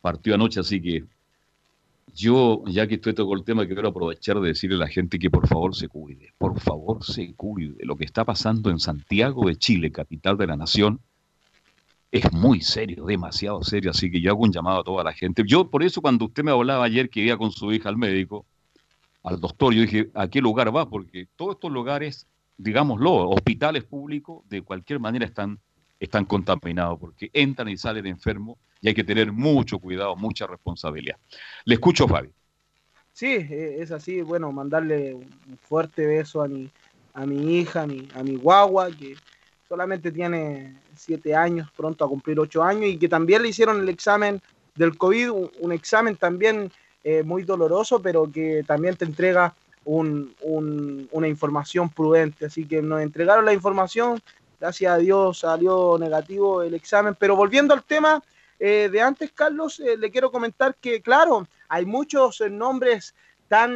partió 0.02 0.36
anoche, 0.36 0.60
así 0.60 0.82
que 0.82 1.04
yo, 2.14 2.64
ya 2.68 2.88
que 2.88 2.96
estoy 2.96 3.14
tocando 3.14 3.38
el 3.38 3.46
tema, 3.46 3.66
quiero 3.66 3.88
aprovechar 3.88 4.40
de 4.42 4.50
decirle 4.50 4.76
a 4.76 4.80
la 4.80 4.88
gente 4.88 5.18
que 5.18 5.30
por 5.30 5.48
favor 5.48 5.74
se 5.76 5.88
cuide, 5.88 6.34
por 6.38 6.60
favor 6.60 7.04
se 7.06 7.34
cuide. 7.36 7.76
Lo 7.86 7.96
que 7.96 8.04
está 8.04 8.26
pasando 8.26 8.70
en 8.70 8.80
Santiago 8.80 9.48
de 9.48 9.56
Chile, 9.56 9.92
capital 9.92 10.38
de 10.38 10.48
la 10.48 10.58
nación, 10.58 11.00
es 12.12 12.32
muy 12.34 12.62
serio, 12.62 13.06
demasiado 13.06 13.64
serio, 13.64 13.92
así 13.92 14.12
que 14.12 14.20
yo 14.20 14.32
hago 14.32 14.44
un 14.44 14.52
llamado 14.52 14.82
a 14.82 14.84
toda 14.84 15.04
la 15.04 15.14
gente. 15.14 15.44
Yo, 15.46 15.70
por 15.70 15.82
eso, 15.82 16.02
cuando 16.02 16.26
usted 16.26 16.44
me 16.44 16.52
hablaba 16.52 16.84
ayer 16.84 17.10
que 17.10 17.22
iba 17.22 17.38
con 17.38 17.52
su 17.52 17.72
hija 17.72 17.88
al 17.88 17.98
médico, 17.98 18.46
al 19.24 19.40
doctor, 19.40 19.74
yo 19.74 19.82
dije, 19.82 20.10
¿a 20.14 20.28
qué 20.28 20.42
lugar 20.42 20.76
va? 20.76 20.90
Porque 20.90 21.28
todos 21.38 21.56
estos 21.56 21.72
lugares, 21.72 22.28
digámoslo, 22.58 23.30
hospitales 23.30 23.86
públicos, 23.86 24.44
de 24.50 24.62
cualquier 24.62 25.00
manera 25.00 25.26
están, 25.26 25.58
están 26.00 26.26
contaminados, 26.26 27.00
porque 27.00 27.30
entran 27.32 27.70
y 27.70 27.78
salen 27.78 28.06
enfermos 28.06 28.58
y 28.82 28.90
hay 28.90 28.94
que 28.94 29.06
tener 29.06 29.32
mucho 29.32 29.80
cuidado, 29.80 30.16
mucha 30.18 30.48
responsabilidad. 30.48 31.16
Le 31.64 31.76
escucho, 31.76 32.08
Fabi. 32.08 32.30
Sí, 33.14 33.28
eh, 33.28 33.78
es 33.80 33.92
así, 33.92 34.22
bueno, 34.22 34.52
mandarle 34.52 35.14
un 35.14 35.58
fuerte 35.62 36.06
beso 36.06 36.42
a 36.42 36.48
mi, 36.48 36.70
a 37.14 37.26
mi 37.26 37.58
hija, 37.58 37.84
a 37.84 37.88
mi, 37.88 38.08
a 38.16 38.24
mi 38.24 38.36
guagua, 38.36 38.90
que 38.92 39.16
solamente 39.72 40.12
tiene 40.12 40.76
siete 40.98 41.34
años, 41.34 41.70
pronto 41.78 42.04
a 42.04 42.10
cumplir 42.10 42.38
ocho 42.42 42.62
años, 42.62 42.90
y 42.90 42.98
que 42.98 43.08
también 43.08 43.42
le 43.42 43.48
hicieron 43.48 43.80
el 43.80 43.88
examen 43.88 44.42
del 44.76 44.98
COVID, 44.98 45.32
un, 45.62 45.72
examen 45.72 46.18
también 46.18 46.70
eh, 47.06 47.24
muy 47.24 47.44
doloroso, 47.44 48.02
pero 48.02 48.30
que 48.30 48.66
también 48.68 48.98
te 48.98 49.06
entrega 49.06 49.54
un- 49.86 50.36
un- 50.42 51.08
una 51.14 51.28
información 51.30 51.88
prudente. 51.88 52.48
Así 52.48 52.66
que 52.66 52.82
nos 52.82 53.00
entregaron 53.02 53.46
la 53.46 53.54
información, 53.54 54.22
gracias 54.60 54.92
a 54.94 54.98
Dios 54.98 55.40
salió 55.40 55.98
negativo 55.98 56.62
el 56.64 56.74
examen, 56.74 57.16
pero 57.18 57.38
volviendo 57.38 57.74
al 57.74 57.84
tema 57.84 58.22
eh, 58.60 58.90
de 58.92 59.02
antes, 59.02 59.32
Carlos, 59.34 59.80
eh, 59.80 59.96
le 59.98 60.12
quiero 60.12 60.30
comentar 60.32 60.76
que, 60.76 61.02
claro, 61.02 61.48
hay 61.70 61.86
muchos 61.86 62.42
eh, 62.42 62.50
nombres 62.50 63.16
tan 63.48 63.72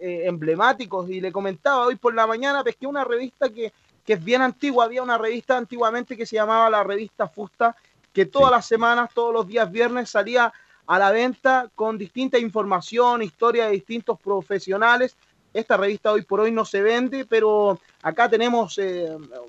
eh, 0.00 0.22
emblemáticos 0.24 1.10
y 1.10 1.20
le 1.20 1.30
comentaba 1.32 1.86
hoy 1.86 1.96
por 1.96 2.14
la 2.14 2.26
mañana, 2.26 2.64
pesqué 2.64 2.86
una 2.86 3.04
revista 3.04 3.48
que, 3.50 3.72
que 4.06 4.12
es 4.14 4.24
bien 4.24 4.40
antigua, 4.40 4.84
había 4.84 5.02
una 5.02 5.18
revista 5.18 5.56
antiguamente 5.56 6.16
que 6.16 6.26
se 6.26 6.36
llamaba 6.36 6.70
la 6.70 6.84
revista 6.84 7.28
Fusta, 7.28 7.76
que 8.12 8.24
todas 8.24 8.52
las 8.52 8.64
semanas, 8.64 9.10
todos 9.12 9.34
los 9.34 9.46
días 9.46 9.70
viernes 9.70 10.08
salía 10.08 10.52
a 10.86 10.98
la 10.98 11.10
venta 11.10 11.68
con 11.74 11.98
distinta 11.98 12.38
información, 12.38 13.20
historia 13.20 13.66
de 13.66 13.72
distintos 13.72 14.18
profesionales. 14.20 15.16
Esta 15.52 15.76
revista 15.76 16.12
hoy 16.12 16.22
por 16.22 16.40
hoy 16.40 16.52
no 16.52 16.64
se 16.64 16.82
vende, 16.82 17.26
pero 17.26 17.80
acá 18.02 18.28
tenemos 18.28 18.78
eh, 18.78 19.08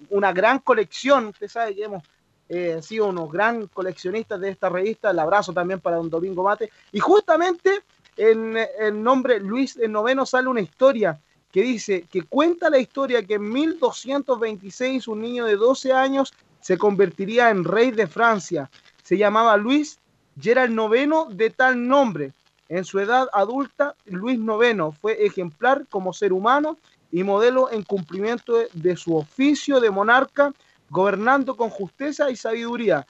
una 0.09 0.33
gran 0.33 0.59
colección. 0.59 1.27
Usted 1.27 1.47
sabe 1.47 1.75
que 1.75 1.83
hemos 1.83 2.03
eh, 2.49 2.79
sido 2.81 3.07
unos 3.07 3.31
gran 3.31 3.67
coleccionistas 3.67 4.39
de 4.39 4.49
esta 4.49 4.69
revista. 4.69 5.11
El 5.11 5.19
abrazo 5.19 5.53
también 5.53 5.79
para 5.79 5.97
don 5.97 6.09
Domingo 6.09 6.43
Mate. 6.43 6.71
Y 6.91 6.99
justamente 6.99 7.83
en 8.15 8.57
el 8.79 9.03
nombre 9.03 9.39
Luis 9.39 9.77
el 9.77 9.91
Noveno 9.91 10.25
sale 10.25 10.47
una 10.47 10.61
historia 10.61 11.19
que 11.57 11.63
dice 11.63 12.05
que 12.11 12.21
cuenta 12.21 12.69
la 12.69 12.77
historia 12.77 13.23
que 13.23 13.33
en 13.33 13.49
1226 13.51 15.07
un 15.07 15.21
niño 15.21 15.45
de 15.45 15.55
12 15.55 15.91
años 15.91 16.31
se 16.61 16.77
convertiría 16.77 17.49
en 17.49 17.63
rey 17.63 17.89
de 17.89 18.05
Francia. 18.05 18.69
Se 19.01 19.17
llamaba 19.17 19.57
Luis 19.57 19.97
y 20.39 20.49
era 20.51 20.65
el 20.65 20.75
noveno 20.75 21.25
de 21.31 21.49
tal 21.49 21.87
nombre. 21.87 22.31
En 22.69 22.85
su 22.85 22.99
edad 22.99 23.27
adulta, 23.33 23.95
Luis 24.05 24.37
IX 24.37 24.95
fue 25.01 25.25
ejemplar 25.25 25.87
como 25.89 26.13
ser 26.13 26.31
humano 26.31 26.77
y 27.11 27.23
modelo 27.23 27.71
en 27.71 27.81
cumplimiento 27.81 28.53
de, 28.55 28.67
de 28.73 28.95
su 28.95 29.17
oficio 29.17 29.79
de 29.79 29.89
monarca, 29.89 30.53
gobernando 30.91 31.57
con 31.57 31.71
justicia 31.71 32.29
y 32.29 32.35
sabiduría. 32.35 33.03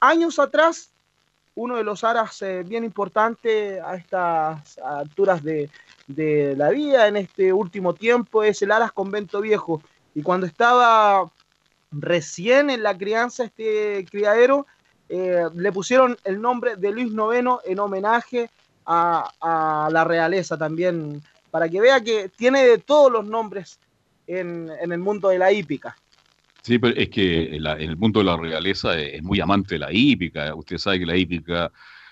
Años 0.00 0.38
atrás, 0.38 0.94
uno 1.60 1.76
de 1.76 1.84
los 1.84 2.04
aras 2.04 2.40
eh, 2.40 2.62
bien 2.66 2.84
importantes 2.84 3.82
a 3.82 3.94
estas 3.94 4.78
alturas 4.78 5.42
de, 5.44 5.68
la 6.56 6.70
vida 6.70 7.06
en 7.06 7.18
este 7.18 7.52
último 7.52 7.94
tiempo 7.94 8.42
es 8.42 8.62
el 8.62 8.72
Aras 8.72 8.92
Convento 8.92 9.42
Viejo. 9.42 9.82
Y 10.14 10.22
cuando 10.22 10.46
estaba 10.46 11.30
recién 11.92 12.70
en 12.70 12.82
la 12.82 12.96
crianza 12.96 13.44
este 13.44 14.06
criadero, 14.10 14.66
eh, 15.08 15.44
le 15.54 15.70
pusieron 15.70 16.16
el 16.24 16.40
nombre 16.40 16.76
de 16.76 16.90
Luis 16.92 17.12
IX 17.12 17.58
en 17.66 17.78
homenaje 17.78 18.50
a, 18.86 19.30
a 19.40 19.90
la 19.92 20.02
realeza 20.04 20.56
también, 20.56 21.22
para 21.50 21.68
que 21.68 21.80
vea 21.80 22.00
que 22.00 22.30
tiene 22.30 22.64
de 22.64 22.78
todos 22.78 23.12
los 23.12 23.26
nombres 23.26 23.78
en, 24.26 24.70
en 24.80 24.92
el 24.92 24.98
mundo 24.98 25.28
de 25.28 25.38
la 25.38 25.52
hípica. 25.52 25.94
Sí, 26.62 26.78
pero 26.78 26.94
es 26.96 27.08
que 27.08 27.56
la- 27.60 27.74
el 27.74 27.96
mundo 27.96 28.20
de 28.20 28.26
la 28.26 28.36
realeza 28.36 28.98
es, 28.98 29.14
es 29.14 29.22
muy 29.22 29.40
amante 29.40 29.74
de 29.76 29.78
la 29.80 29.92
hípica. 29.92 30.54
Usted 30.54 30.78
sabe 30.78 31.00
que 31.00 31.06
la 31.06 31.16
hípica 31.16 31.70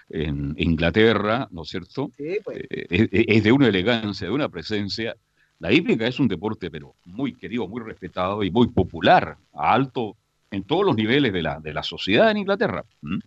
en 0.09 0.55
Inglaterra, 0.57 1.49
¿no 1.51 1.63
es 1.63 1.69
cierto? 1.69 2.11
Sí, 2.17 2.39
pues. 2.43 2.59
Eh, 2.71 2.87
es, 2.91 3.09
es 3.13 3.45
de 3.45 3.53
una 3.53 3.69
elegancia, 3.69 4.27
de 4.27 4.33
una 4.33 4.49
presencia. 4.49 5.15
La 5.59 5.73
hípica 5.73 6.07
es 6.07 6.19
un 6.19 6.29
deporte, 6.29 6.71
pero 6.71 6.95
muy 7.05 7.35
querido, 7.35 7.67
muy 7.69 7.83
respetado 7.83 8.43
y 8.43 8.51
muy 8.51 8.69
popular, 8.69 9.37
a 9.55 9.75
alto 9.75 10.17
en 10.51 10.65
todos 10.65 10.85
los 10.87 10.97
niveles 10.97 11.33
de 11.33 11.43
la, 11.43 11.61
de 11.61 11.75
la 11.75 11.83
sociedad 11.83 12.31
en 12.31 12.39
Inglaterra. 12.39 12.85
¿Mm? 13.03 13.19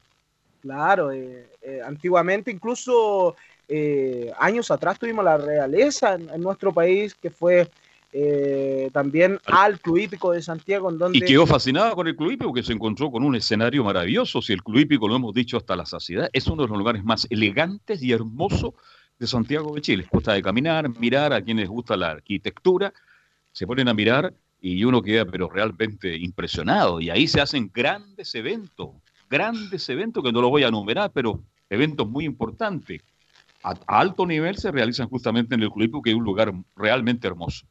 Claro, 0.62 1.12
eh, 1.12 1.48
eh, 1.62 1.82
antiguamente 1.86 2.52
incluso 2.52 3.36
eh, 3.68 4.32
años 4.40 4.70
atrás 4.70 5.00
tuvimos 5.00 5.26
la 5.26 5.38
realeza 5.38 6.14
en, 6.14 6.30
en 6.30 6.42
nuestro 6.42 6.72
país 6.72 7.16
que 7.16 7.30
fue 7.32 7.68
eh, 8.14 8.90
también 8.92 9.40
al 9.46 9.80
Club 9.80 10.00
Hípico 10.00 10.32
de 10.34 10.42
Santiago 10.42 10.90
en 10.90 10.98
donde 10.98 11.18
Y 11.18 11.22
quedó 11.22 11.48
fascinada 11.48 11.96
con 11.96 12.08
el 12.08 12.16
Club 12.16 12.32
Hípico, 12.32 12.54
que 12.54 12.64
se 12.64 12.74
encontró 12.74 13.10
con 13.10 13.24
un 13.24 13.36
escenario 13.36 13.84
maravilloso. 13.86 14.42
Si 14.42 14.52
el 14.52 14.62
Club 14.62 14.80
Hípico, 14.80 15.08
lo 15.08 15.16
hemos 15.16 15.34
dicho 15.34 15.56
hasta 15.56 15.76
la 15.76 15.86
saciedad, 15.86 16.30
es 16.34 16.46
uno 16.48 16.64
de 16.64 16.70
los 16.70 16.78
lugares 16.78 17.04
más 17.06 17.26
elegantes 17.30 18.04
y 18.04 18.12
hermosos 18.12 18.74
de 19.18 19.28
Santiago 19.28 19.74
de 19.76 19.82
Chile. 19.82 20.08
Costa 20.12 20.34
de 20.34 20.42
caminar, 20.42 20.90
mirar 21.00 21.32
a 21.32 21.42
quienes 21.42 21.70
gusta 21.70 21.96
la 21.96 22.12
arquitectura, 22.12 22.94
se 23.54 23.66
ponen 23.66 23.88
a 23.88 23.94
mirar 23.94 24.34
y 24.60 24.84
uno 24.84 25.02
queda 25.02 25.24
pero 25.26 25.50
realmente 25.50 26.18
impresionado. 26.18 27.00
Y 27.00 27.10
ahí 27.10 27.28
se 27.28 27.40
hacen 27.40 27.72
grandes 27.74 28.36
eventos, 28.36 28.90
grandes 29.30 29.88
eventos 29.88 30.22
que 30.22 30.34
no 30.34 30.42
los 30.42 30.50
voy 30.50 30.64
a 30.64 30.68
enumerar, 30.68 31.12
pero 31.14 31.42
eventos 31.70 32.10
muy 32.10 32.26
importantes. 32.26 33.02
A, 33.64 33.72
a 33.88 34.00
alto 34.00 34.26
nivel 34.26 34.58
se 34.58 34.70
realizan 34.70 35.08
justamente 35.08 35.56
en 35.56 35.62
el 35.62 35.70
Club 35.70 35.84
Hípico, 35.84 36.02
que 36.02 36.10
es 36.10 36.16
un 36.16 36.26
lugar 36.26 36.52
realmente 36.76 37.26
hermoso. 37.26 37.66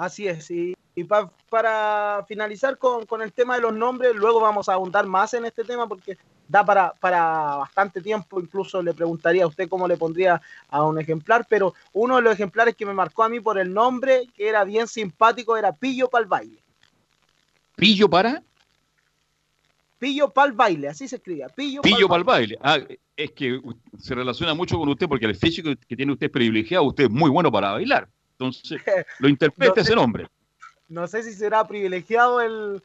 Así 0.00 0.26
es, 0.26 0.50
y, 0.50 0.74
y 0.94 1.04
pa- 1.04 1.30
para 1.50 2.24
finalizar 2.26 2.78
con, 2.78 3.04
con 3.04 3.20
el 3.20 3.34
tema 3.34 3.56
de 3.56 3.60
los 3.60 3.74
nombres, 3.74 4.14
luego 4.14 4.40
vamos 4.40 4.66
a 4.70 4.72
abundar 4.72 5.06
más 5.06 5.34
en 5.34 5.44
este 5.44 5.62
tema 5.62 5.86
porque 5.86 6.16
da 6.48 6.64
para, 6.64 6.94
para 6.94 7.56
bastante 7.56 8.00
tiempo, 8.00 8.40
incluso 8.40 8.82
le 8.82 8.94
preguntaría 8.94 9.44
a 9.44 9.46
usted 9.46 9.68
cómo 9.68 9.86
le 9.86 9.98
pondría 9.98 10.40
a 10.70 10.84
un 10.84 10.98
ejemplar, 10.98 11.46
pero 11.50 11.74
uno 11.92 12.16
de 12.16 12.22
los 12.22 12.32
ejemplares 12.32 12.74
que 12.76 12.86
me 12.86 12.94
marcó 12.94 13.24
a 13.24 13.28
mí 13.28 13.40
por 13.40 13.58
el 13.58 13.74
nombre, 13.74 14.26
que 14.34 14.48
era 14.48 14.64
bien 14.64 14.88
simpático, 14.88 15.54
era 15.54 15.70
Pillo 15.70 16.08
Pal 16.08 16.24
Baile. 16.24 16.62
Pillo 17.76 18.08
para 18.08 18.42
Pillo 19.98 20.30
Pal 20.30 20.52
Baile, 20.52 20.88
así 20.88 21.08
se 21.08 21.16
escribía. 21.16 21.50
Pillo, 21.50 21.82
Pillo 21.82 22.08
Pal 22.08 22.24
para 22.24 22.38
el 22.40 22.56
baile. 22.56 22.58
Ah, 22.62 22.78
es 23.14 23.32
que 23.32 23.60
se 23.98 24.14
relaciona 24.14 24.54
mucho 24.54 24.78
con 24.78 24.88
usted 24.88 25.06
porque 25.06 25.26
el 25.26 25.36
físico 25.36 25.68
que 25.86 25.94
tiene 25.94 26.12
usted 26.12 26.28
es 26.28 26.32
privilegiado, 26.32 26.84
usted 26.84 27.04
es 27.04 27.10
muy 27.10 27.28
bueno 27.28 27.52
para 27.52 27.72
bailar. 27.72 28.08
Entonces, 28.40 28.80
lo 29.18 29.28
interpreta 29.28 29.74
No 29.74 29.74
sé. 29.74 29.80
ese 29.82 29.94
nombre. 29.94 30.26
No 30.88 31.06
sé 31.06 31.22
si 31.22 31.34
será 31.34 31.66
privilegiado 31.66 32.40
el, 32.40 32.82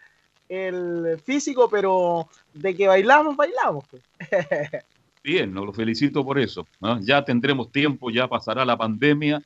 el 0.49 1.19
físico, 1.23 1.69
pero 1.69 2.29
de 2.53 2.75
que 2.75 2.87
bailamos, 2.87 3.35
bailamos. 3.35 3.85
Pues. 3.89 4.03
Bien, 5.23 5.51
no 5.51 5.65
lo 5.65 5.73
felicito 5.73 6.23
por 6.23 6.37
eso. 6.37 6.67
¿no? 6.79 6.99
Ya 7.01 7.23
tendremos 7.23 7.71
tiempo, 7.71 8.11
ya 8.11 8.27
pasará 8.27 8.63
la 8.65 8.77
pandemia 8.77 9.41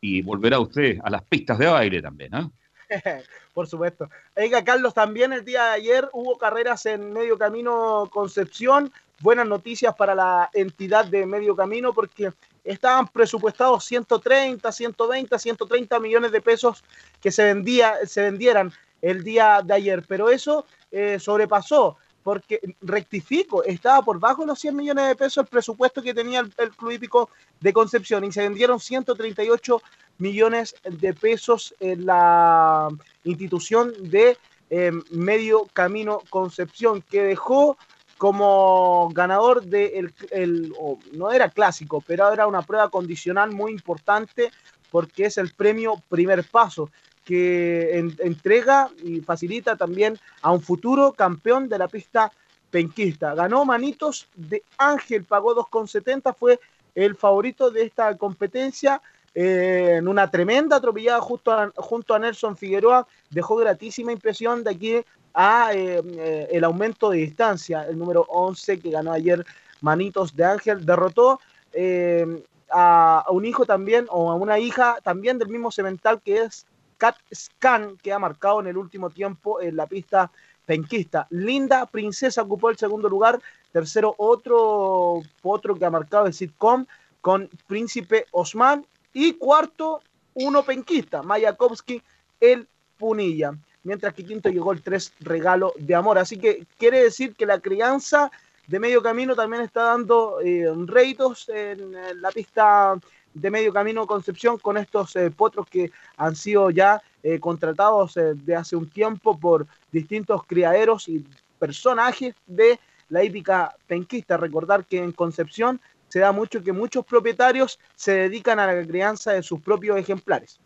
y 0.00 0.20
volverá 0.20 0.58
usted 0.58 0.98
a 1.02 1.08
las 1.08 1.22
pistas 1.22 1.58
de 1.58 1.66
baile 1.68 2.02
también. 2.02 2.34
¿ah? 2.34 2.50
Por 3.54 3.66
supuesto. 3.66 4.10
Oiga, 4.36 4.62
Carlos, 4.64 4.92
también 4.92 5.32
el 5.32 5.44
día 5.44 5.64
de 5.66 5.70
ayer 5.70 6.08
hubo 6.12 6.36
carreras 6.36 6.84
en 6.86 7.12
Medio 7.12 7.38
Camino 7.38 8.10
Concepción. 8.12 8.92
Buenas 9.20 9.46
noticias 9.46 9.94
para 9.94 10.14
la 10.14 10.50
entidad 10.52 11.06
de 11.06 11.24
Medio 11.24 11.54
Camino 11.54 11.92
porque 11.94 12.32
estaban 12.64 13.08
presupuestados 13.08 13.84
130, 13.84 14.70
120, 14.70 15.38
130 15.38 16.00
millones 16.00 16.32
de 16.32 16.40
pesos 16.40 16.82
que 17.20 17.30
se, 17.30 17.44
vendía, 17.44 17.94
se 18.06 18.22
vendieran 18.22 18.72
el 19.00 19.24
día 19.24 19.62
de 19.64 19.74
ayer. 19.74 20.04
Pero 20.06 20.30
eso 20.30 20.66
eh, 20.90 21.18
sobrepasó 21.18 21.96
porque, 22.22 22.60
rectifico, 22.80 23.64
estaba 23.64 24.02
por 24.02 24.20
bajo 24.20 24.46
los 24.46 24.58
100 24.60 24.76
millones 24.76 25.08
de 25.08 25.16
pesos 25.16 25.44
el 25.44 25.48
presupuesto 25.48 26.02
que 26.02 26.14
tenía 26.14 26.40
el, 26.40 26.52
el 26.58 26.70
Club 26.70 26.92
Hípico 26.92 27.30
de 27.60 27.72
Concepción 27.72 28.22
y 28.24 28.30
se 28.30 28.42
vendieron 28.42 28.78
138 28.78 29.82
millones 30.18 30.76
de 30.84 31.14
pesos 31.14 31.74
en 31.80 32.06
la 32.06 32.88
institución 33.24 33.92
de 33.98 34.38
eh, 34.70 34.90
Medio 35.10 35.66
Camino 35.74 36.22
Concepción, 36.30 37.02
que 37.02 37.22
dejó 37.22 37.76
como 38.22 39.10
ganador 39.12 39.64
de 39.64 39.98
el, 39.98 40.14
el- 40.30 40.72
no 41.12 41.32
era 41.32 41.48
clásico, 41.48 42.04
pero 42.06 42.32
era 42.32 42.46
una 42.46 42.62
prueba 42.62 42.88
condicional 42.88 43.50
muy 43.50 43.72
importante 43.72 44.52
porque 44.92 45.24
es 45.24 45.38
el 45.38 45.50
premio 45.50 46.00
primer 46.08 46.44
paso 46.44 46.88
que 47.24 47.98
en- 47.98 48.16
entrega 48.20 48.88
y 49.04 49.18
facilita 49.22 49.74
también 49.74 50.20
a 50.40 50.52
un 50.52 50.60
futuro 50.62 51.10
campeón 51.14 51.68
de 51.68 51.78
la 51.78 51.88
pista 51.88 52.32
penquista. 52.70 53.34
Ganó 53.34 53.64
Manitos 53.64 54.28
de 54.36 54.62
Ángel, 54.78 55.24
pagó 55.24 55.52
2,70, 55.52 56.32
fue 56.32 56.60
el 56.94 57.16
favorito 57.16 57.72
de 57.72 57.82
esta 57.82 58.16
competencia 58.16 59.02
eh, 59.34 59.96
en 59.98 60.06
una 60.06 60.30
tremenda 60.30 60.76
atropellada 60.76 61.20
justo 61.20 61.72
junto 61.74 62.14
a 62.14 62.20
Nelson 62.20 62.56
Figueroa, 62.56 63.04
dejó 63.30 63.56
gratísima 63.56 64.12
impresión 64.12 64.62
de 64.62 64.70
aquí 64.70 65.04
a 65.34 65.72
eh, 65.72 66.02
eh, 66.04 66.48
el 66.50 66.64
aumento 66.64 67.10
de 67.10 67.18
distancia. 67.18 67.86
El 67.88 67.98
número 67.98 68.22
11 68.28 68.80
que 68.80 68.90
ganó 68.90 69.12
ayer 69.12 69.44
Manitos 69.80 70.34
de 70.36 70.44
Ángel 70.44 70.84
derrotó 70.84 71.40
eh, 71.72 72.44
a, 72.70 73.24
un 73.30 73.44
hijo 73.44 73.66
también 73.66 74.06
o 74.10 74.30
a 74.30 74.34
una 74.34 74.58
hija 74.58 74.98
también 75.02 75.38
del 75.38 75.48
mismo 75.48 75.70
cemental 75.70 76.20
que 76.22 76.42
es 76.42 76.66
Cat 76.98 77.16
Scan, 77.34 77.96
que 77.96 78.12
ha 78.12 78.18
marcado 78.18 78.60
en 78.60 78.68
el 78.68 78.76
último 78.76 79.10
tiempo 79.10 79.60
en 79.60 79.76
la 79.76 79.86
pista 79.86 80.30
penquista. 80.64 81.26
Linda 81.30 81.86
Princesa 81.86 82.42
ocupó 82.42 82.70
el 82.70 82.78
segundo 82.78 83.08
lugar. 83.08 83.40
Tercero, 83.72 84.14
otro, 84.18 85.22
otro 85.42 85.74
que 85.74 85.84
ha 85.84 85.90
marcado 85.90 86.26
el 86.26 86.34
sitcom 86.34 86.86
con 87.20 87.48
Príncipe 87.66 88.26
Osman. 88.30 88.86
Y 89.12 89.34
cuarto, 89.34 90.00
uno 90.34 90.62
penquista, 90.62 91.22
Mayakovsky, 91.22 92.02
el 92.40 92.66
Punilla. 92.96 93.52
Mientras 93.84 94.14
que 94.14 94.24
quinto 94.24 94.48
llegó 94.48 94.72
el 94.72 94.82
tres 94.82 95.12
regalo 95.20 95.72
de 95.76 95.94
amor. 95.94 96.18
Así 96.18 96.38
que 96.38 96.66
quiere 96.78 97.02
decir 97.02 97.34
que 97.34 97.46
la 97.46 97.60
crianza 97.60 98.30
de 98.66 98.78
medio 98.78 99.02
camino 99.02 99.34
también 99.34 99.62
está 99.62 99.82
dando 99.84 100.40
eh, 100.40 100.66
en, 100.68 102.20
la 102.20 102.30
pista 102.30 102.96
de 103.34 103.50
medio 103.50 103.72
camino 103.72 104.06
Concepción 104.06 104.58
con 104.58 104.76
estos 104.76 105.16
eh, 105.16 105.30
potros 105.30 105.66
que 105.68 105.90
han 106.16 106.36
sido 106.36 106.70
ya 106.70 107.02
eh, 107.22 107.38
contratados 107.38 108.16
eh, 108.16 108.34
de 108.34 108.56
hace 108.56 108.76
un 108.76 108.88
tiempo 108.88 109.38
por 109.38 109.66
distintos 109.90 110.44
criaderos 110.44 111.08
y 111.08 111.24
personajes 111.58 112.34
de 112.46 112.78
la 113.08 113.22
hípica 113.24 113.74
penquista. 113.86 114.36
Recordar 114.36 114.84
que 114.84 114.98
en 114.98 115.12
Concepción 115.12 115.80
se 116.08 116.20
da 116.20 116.32
mucho 116.32 116.62
que 116.62 116.72
muchos 116.72 117.04
propietarios 117.04 117.78
se 117.94 118.12
dedican 118.12 118.58
a 118.58 118.66
la 118.66 118.86
crianza 118.86 119.32
de 119.32 119.42
sus 119.42 119.60
propios 119.60 119.98
ejemplares. 119.98 120.60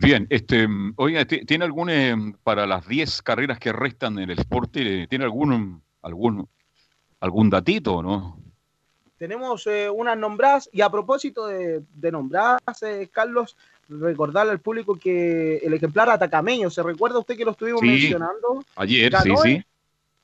Bien, 0.00 0.26
este, 0.30 0.68
oiga, 0.96 1.24
¿ti- 1.24 1.44
¿tiene 1.44 1.64
algún, 1.64 1.90
eh, 1.90 2.14
para 2.44 2.66
las 2.66 2.86
10 2.86 3.20
carreras 3.20 3.58
que 3.58 3.72
restan 3.72 4.16
en 4.20 4.30
el 4.30 4.36
deporte, 4.36 5.08
tiene 5.08 5.24
algún, 5.24 5.82
algún, 6.02 6.48
algún 7.18 7.50
datito 7.50 7.96
o 7.96 8.02
no? 8.02 8.38
Tenemos 9.18 9.66
eh, 9.66 9.90
unas 9.90 10.16
nombradas 10.16 10.70
y 10.72 10.82
a 10.82 10.88
propósito 10.88 11.48
de, 11.48 11.82
de 11.92 12.12
nombradas, 12.12 12.60
eh, 12.82 13.08
Carlos, 13.12 13.56
recordarle 13.88 14.52
al 14.52 14.60
público 14.60 14.96
que 14.96 15.56
el 15.56 15.74
ejemplar 15.74 16.08
atacameño, 16.10 16.70
¿se 16.70 16.82
recuerda 16.84 17.18
usted 17.18 17.36
que 17.36 17.44
lo 17.44 17.50
estuvimos 17.50 17.80
Sí, 17.80 17.88
mencionando? 17.88 18.64
Ayer, 18.76 19.10
Ganó 19.10 19.42
sí, 19.42 19.48
el- 19.48 19.56
sí. 19.56 19.64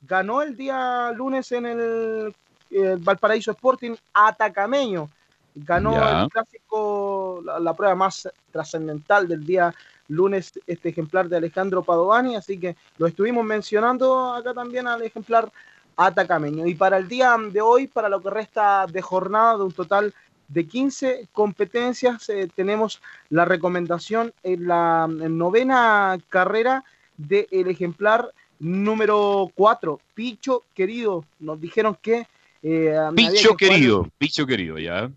ganó 0.03 0.43
el 0.43 0.57
día 0.57 1.11
lunes 1.17 1.51
en 1.51 1.67
el, 1.67 2.35
eh, 2.71 2.97
Valparaíso 3.01 3.51
Sporting 3.51 3.97
Atacameño. 4.13 5.09
Ganó 5.55 5.93
Ya. 5.93 6.23
el 6.25 6.31
clásico, 6.31 7.41
la, 7.45 7.59
la 7.61 7.75
prueba 7.75 7.95
más 7.95 8.29
trascendental 8.51 9.29
del 9.29 9.45
día 9.45 9.75
lunes, 10.09 10.53
este 10.67 10.91
ejemplar 10.91 11.29
de 11.29 11.37
Alejandro 11.37 11.83
Padovani, 11.83 12.37
así 12.37 12.59
que 12.59 12.77
lo 12.99 13.07
estuvimos 13.07 13.45
mencionando 13.45 14.33
acá 14.35 14.53
también 14.53 14.87
al 14.87 15.03
ejemplar 15.03 15.51
atacameño. 15.97 16.67
Y 16.67 16.75
para 16.75 16.97
el 16.99 17.09
día 17.09 17.37
de 17.51 17.61
hoy, 17.61 17.87
para 17.87 18.09
lo 18.09 18.21
que 18.21 18.31
resta 18.31 18.87
de 18.87 19.01
jornada 19.01 19.57
de 19.57 19.63
un 19.63 19.73
total 19.73 20.13
de 20.49 20.67
15 20.67 21.29
competencias, 21.33 22.29
eh, 22.29 22.49
tenemos 22.55 23.01
la 23.31 23.45
recomendación 23.45 24.33
en 24.43 24.67
la 24.67 25.07
en 25.09 25.39
novena 25.39 26.19
carrera 26.29 26.85
del 27.17 27.69
ejemplar 27.69 28.31
número 28.59 29.51
4, 29.55 30.01
Picho 30.15 30.65
Querido. 30.75 31.25
Nos 31.39 31.61
dijeron 31.61 31.97
que... 32.01 32.27
eh, 32.63 32.97
Picho 33.15 33.57
que 33.57 33.69
querido, 33.69 34.09
picho 34.19 34.47
querido, 34.47 34.79
ya. 34.79 35.11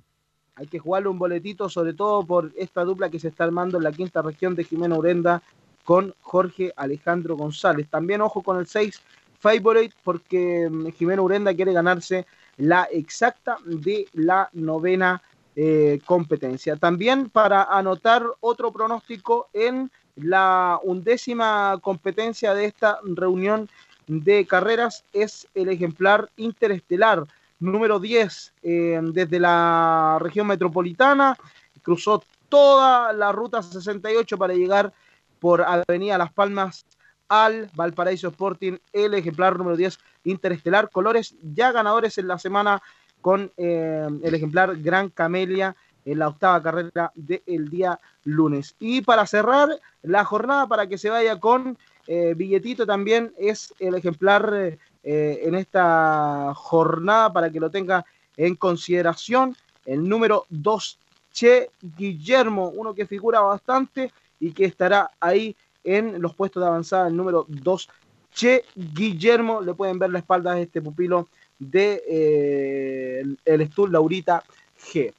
Hay 0.58 0.68
que 0.68 0.80
jugarle 0.80 1.10
un 1.10 1.20
boletito, 1.20 1.70
sobre 1.70 1.94
todo 1.94 2.26
por 2.26 2.52
esta 2.58 2.84
dupla 2.84 3.10
que 3.10 3.20
se 3.20 3.28
está 3.28 3.44
armando 3.44 3.78
en 3.78 3.84
la 3.84 3.92
quinta 3.92 4.24
región 4.24 4.56
de 4.56 4.64
Jimena 4.64 4.98
Urenda 4.98 5.42
con 5.84 6.14
Jorge 6.22 6.74
Alejandro 6.76 7.38
González. 7.38 7.88
También 7.90 8.22
ojo 8.22 8.42
con 8.42 8.58
el 8.58 8.66
6 8.68 9.02
Favorite, 9.40 9.96
porque 10.04 10.68
mm, 10.70 10.88
Jimena 10.90 11.22
Urenda 11.22 11.54
quiere 11.54 11.74
ganarse 11.74 12.26
la 12.58 12.88
exacta 12.92 13.58
de 13.66 14.08
la 14.14 14.50
novena 14.54 15.22
eh, 15.56 16.00
competencia. 16.06 16.76
También 16.76 17.30
para 17.30 17.64
anotar 17.64 18.24
otro 18.40 18.72
pronóstico 18.72 19.50
en 19.54 19.92
la 20.16 20.80
undécima 20.84 21.78
competencia 21.82 22.56
de 22.56 22.66
esta 22.66 23.00
reunión 23.04 23.70
de 24.08 24.46
carreras 24.48 25.04
es 25.14 25.48
el 25.54 25.70
ejemplar 25.70 26.30
interestelar 26.38 27.28
número 27.60 28.00
10 28.00 28.54
eh, 28.64 29.00
desde 29.04 29.40
la 29.40 30.18
región 30.20 30.48
metropolitana, 30.48 31.38
cruzó 31.82 32.24
toda 32.50 33.14
la 33.14 33.32
ruta 33.32 33.62
68 33.62 34.38
para 34.38 34.54
llegar 34.54 34.94
por 35.40 35.62
Avenida 35.62 36.18
Las 36.18 36.32
Palmas 36.32 36.86
al 37.30 37.70
Valparaíso 37.76 38.30
Sporting, 38.30 38.78
el 38.94 39.14
ejemplar 39.14 39.58
número 39.58 39.76
10 39.76 39.98
interestelar, 40.24 40.90
colores 40.90 41.36
ya 41.42 41.72
ganadores 41.72 42.18
en 42.18 42.28
la 42.28 42.40
semana 42.40 42.82
con 43.22 43.52
eh, 43.58 44.08
el 44.24 44.34
ejemplar 44.34 44.78
Gran 44.82 45.10
Camelia 45.10 45.76
en 46.06 46.20
la 46.20 46.30
octava 46.30 46.64
carrera 46.64 47.12
del 47.16 47.70
día 47.70 48.00
lunes. 48.24 48.76
Y 48.80 49.02
para 49.02 49.26
cerrar 49.28 49.70
la 50.04 50.24
jornada, 50.24 50.68
para 50.68 50.88
que 50.88 50.98
se 50.98 51.10
vaya 51.10 51.38
con 51.38 51.78
eh, 52.08 52.34
billetito 52.36 52.86
también, 52.86 53.34
es 53.38 53.74
el 53.80 53.96
ejemplar 53.96 54.78
eh, 55.10 55.48
en 55.48 55.56
esta 55.56 56.52
jornada, 56.54 57.32
para 57.32 57.50
que 57.50 57.62
lo 57.62 57.72
tenga 57.72 58.06
en 58.36 58.56
consideración, 58.56 59.56
el 59.86 60.06
número 60.06 60.46
2, 60.50 61.00
Che 61.32 61.70
Guillermo, 61.82 62.74
uno 62.76 62.94
que 62.94 63.06
figura 63.06 63.40
bastante 63.40 64.12
y 64.38 64.52
que 64.52 64.66
estará 64.66 65.12
ahí 65.22 65.56
en 65.86 66.22
los 66.22 66.36
puestos 66.36 66.62
de 66.62 66.68
avanzada, 66.68 67.08
el 67.08 67.16
número 67.16 67.46
2, 67.48 67.90
Che 68.34 68.66
Guillermo, 68.76 69.62
le 69.62 69.76
pueden 69.76 69.98
ver 69.98 70.10
la 70.10 70.20
espalda 70.20 70.56
de 70.56 70.64
este 70.64 70.82
pupilo 70.82 71.30
de 71.58 72.04
eh, 72.06 73.36
el 73.46 73.72
Stur 73.72 73.90
Laurita 73.90 74.44
G. 74.78 75.14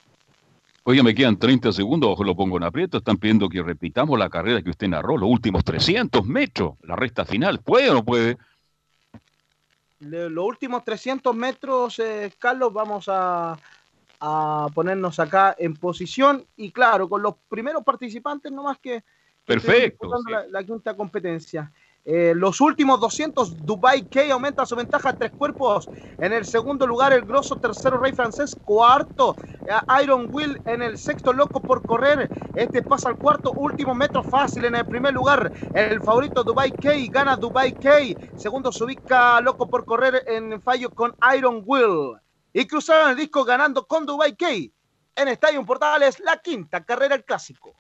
Oye, 0.85 1.03
me 1.03 1.15
quedan 1.15 1.39
30 1.39 1.73
segundos, 1.73 2.11
ojo, 2.11 2.25
lo 2.25 2.37
pongo 2.37 2.59
en 2.59 2.65
aprieto. 2.65 2.99
Están 2.99 3.17
pidiendo 3.17 3.49
que 3.49 3.63
repitamos 3.63 4.19
la 4.19 4.29
carrera 4.29 4.61
que 4.61 4.69
usted 4.69 4.89
narró, 4.89 5.17
los 5.17 5.31
últimos 5.31 5.65
300 5.65 6.27
metros, 6.27 6.75
la 6.83 6.95
recta 6.95 7.25
final. 7.25 7.61
¿Puede 7.61 7.89
o 7.89 7.95
no 7.95 8.05
puede? 8.05 8.37
Los 10.01 10.45
últimos 10.45 10.85
300 10.85 11.35
metros, 11.35 11.99
eh, 11.99 12.33
Carlos, 12.39 12.73
vamos 12.73 13.07
a, 13.09 13.59
a 14.21 14.69
ponernos 14.75 15.19
acá 15.19 15.57
en 15.59 15.75
posición 15.75 16.47
y 16.57 16.71
claro, 16.71 17.09
con 17.09 17.23
los 17.23 17.35
primeros 17.49 17.83
participantes 17.83 18.53
nomás 18.53 18.79
que, 18.79 19.01
que 19.01 19.05
Perfecto, 19.45 20.09
la 20.51 20.63
quinta 20.65 20.97
competencia. 20.97 21.73
Eh, 22.11 22.33
los 22.35 22.63
últimos 22.63 23.01
200, 23.01 23.67
Dubai 23.67 24.09
K 24.09 24.33
aumenta 24.33 24.65
su 24.65 24.75
ventaja 24.75 25.11
a 25.11 25.13
tres 25.13 25.31
cuerpos. 25.31 25.91
En 26.17 26.33
el 26.33 26.47
segundo 26.47 26.87
lugar, 26.87 27.13
el 27.13 27.21
grosso 27.21 27.57
tercero, 27.57 27.99
Rey 27.99 28.15
Francés. 28.15 28.57
Cuarto, 28.65 29.37
eh, 29.43 30.03
Iron 30.03 30.27
Will 30.33 30.59
en 30.65 30.81
el 30.81 30.97
sexto, 30.97 31.35
loco 31.35 31.61
por 31.61 31.87
correr. 31.87 32.31
Este 32.55 32.83
pasa 32.83 33.11
al 33.11 33.19
cuarto, 33.19 33.53
último 33.53 33.95
metro 33.95 34.23
fácil 34.23 34.65
en 34.65 34.77
el 34.77 34.87
primer 34.87 35.13
lugar. 35.13 35.53
El 35.75 36.01
favorito 36.01 36.43
Dubai 36.43 36.71
K 36.73 36.95
gana 37.11 37.37
Dubai 37.37 37.75
K. 37.75 37.91
Segundo 38.37 38.73
se 38.73 38.85
ubica 38.85 39.39
loco 39.43 39.69
por 39.69 39.85
correr 39.85 40.25
en 40.29 40.63
fallo 40.63 40.89
con 40.89 41.15
Iron 41.37 41.63
Will. 41.67 42.17
Y 42.55 42.67
cruzaron 42.67 43.11
el 43.11 43.17
disco 43.17 43.45
ganando 43.45 43.87
con 43.87 44.07
Dubai 44.07 44.35
K. 44.35 44.47
En 45.15 45.29
Estadio 45.29 45.63
Portales, 45.63 46.21
la 46.21 46.39
quinta 46.39 46.83
carrera 46.87 47.17
del 47.17 47.27
clásico. 47.27 47.75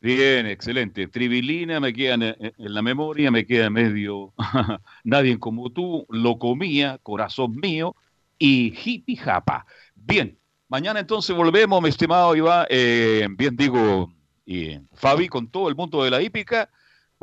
Bien, 0.00 0.46
excelente. 0.46 1.08
Tribilina 1.08 1.80
me 1.80 1.92
queda 1.92 2.14
en 2.14 2.52
la 2.56 2.82
memoria, 2.82 3.30
me 3.30 3.46
queda 3.46 3.70
medio 3.70 4.34
Nadie 5.04 5.38
como 5.38 5.70
tú, 5.70 6.06
lo 6.10 6.38
comía, 6.38 6.98
corazón 7.02 7.56
mío 7.56 7.96
y 8.38 8.74
hippie 8.76 9.16
japa. 9.16 9.66
Bien, 9.94 10.38
mañana 10.68 11.00
entonces 11.00 11.34
volvemos, 11.34 11.82
mi 11.82 11.88
estimado 11.88 12.36
Iván, 12.36 12.66
eh, 12.68 13.26
bien 13.30 13.56
digo, 13.56 14.12
y 14.44 14.78
Fabi, 14.92 15.28
con 15.28 15.50
todo 15.50 15.68
el 15.68 15.74
mundo 15.74 16.04
de 16.04 16.10
la 16.10 16.22
hípica, 16.22 16.70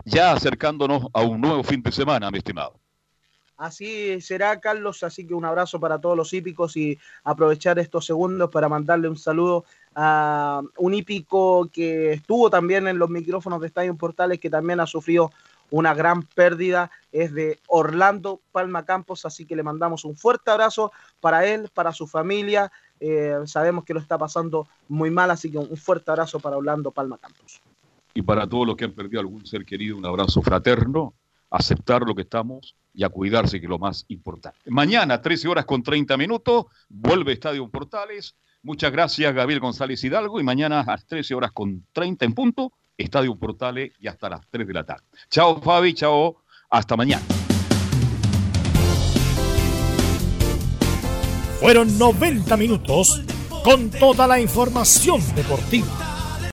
ya 0.03 0.33
acercándonos 0.33 1.07
a 1.13 1.21
un 1.21 1.39
nuevo 1.39 1.63
fin 1.63 1.81
de 1.81 1.91
semana, 1.91 2.31
mi 2.31 2.39
estimado. 2.39 2.79
Así 3.55 4.19
será, 4.19 4.59
Carlos. 4.59 5.03
Así 5.03 5.25
que 5.25 5.33
un 5.33 5.45
abrazo 5.45 5.79
para 5.79 6.01
todos 6.01 6.17
los 6.17 6.33
hípicos 6.33 6.75
y 6.75 6.99
aprovechar 7.23 7.79
estos 7.79 8.05
segundos 8.05 8.49
para 8.49 8.67
mandarle 8.67 9.07
un 9.07 9.15
saludo 9.15 9.65
a 9.95 10.61
un 10.77 10.93
hípico 10.93 11.69
que 11.71 12.13
estuvo 12.13 12.49
también 12.49 12.87
en 12.87 12.97
los 12.97 13.09
micrófonos 13.09 13.61
de 13.61 13.67
Estadio 13.67 13.95
Portales, 13.95 14.39
que 14.39 14.49
también 14.49 14.79
ha 14.79 14.87
sufrido 14.87 15.31
una 15.69 15.93
gran 15.93 16.23
pérdida. 16.23 16.91
Es 17.11 17.33
de 17.33 17.59
Orlando 17.67 18.41
Palma 18.51 18.85
Campos. 18.85 19.25
Así 19.25 19.45
que 19.45 19.55
le 19.55 19.63
mandamos 19.63 20.05
un 20.05 20.15
fuerte 20.15 20.51
abrazo 20.51 20.91
para 21.19 21.45
él, 21.45 21.69
para 21.73 21.91
su 21.91 22.07
familia. 22.07 22.71
Eh, 22.99 23.35
sabemos 23.45 23.83
que 23.83 23.93
lo 23.93 23.99
está 23.99 24.17
pasando 24.17 24.67
muy 24.87 25.09
mal, 25.09 25.31
así 25.31 25.51
que 25.51 25.57
un 25.57 25.77
fuerte 25.77 26.11
abrazo 26.11 26.39
para 26.39 26.57
Orlando 26.57 26.91
Palma 26.91 27.17
Campos. 27.17 27.61
Y 28.13 28.21
para 28.21 28.47
todos 28.47 28.67
los 28.67 28.75
que 28.75 28.85
han 28.85 28.93
perdido 28.93 29.19
algún 29.19 29.45
ser 29.45 29.65
querido, 29.65 29.97
un 29.97 30.05
abrazo 30.05 30.41
fraterno, 30.41 31.15
aceptar 31.49 32.03
lo 32.03 32.13
que 32.13 32.21
estamos 32.21 32.75
y 32.93 33.03
a 33.03 33.09
cuidarse, 33.09 33.59
que 33.59 33.65
es 33.65 33.69
lo 33.69 33.79
más 33.79 34.05
importante. 34.09 34.59
Mañana, 34.67 35.21
13 35.21 35.47
horas 35.47 35.65
con 35.65 35.81
30 35.81 36.15
minutos, 36.17 36.65
vuelve 36.89 37.33
Estadio 37.33 37.67
Portales. 37.67 38.35
Muchas 38.63 38.93
gracias, 38.93 39.33
Gabriel 39.35 39.59
González 39.59 40.01
Hidalgo. 40.03 40.39
Y 40.39 40.43
mañana 40.43 40.79
a 40.79 40.85
las 40.85 41.05
13 41.05 41.35
horas 41.35 41.51
con 41.51 41.85
30 41.91 42.23
en 42.23 42.33
punto, 42.33 42.71
Estadio 42.97 43.35
Portales 43.35 43.91
y 43.99 44.07
hasta 44.07 44.29
las 44.29 44.47
3 44.49 44.65
de 44.65 44.73
la 44.73 44.85
tarde. 44.85 45.03
Chao, 45.29 45.61
Fabi, 45.61 45.93
chao, 45.93 46.37
hasta 46.69 46.95
mañana. 46.95 47.23
Fueron 51.59 51.97
90 51.97 52.55
minutos 52.55 53.21
con 53.65 53.89
toda 53.89 54.27
la 54.27 54.39
información 54.39 55.21
deportiva. 55.35 56.12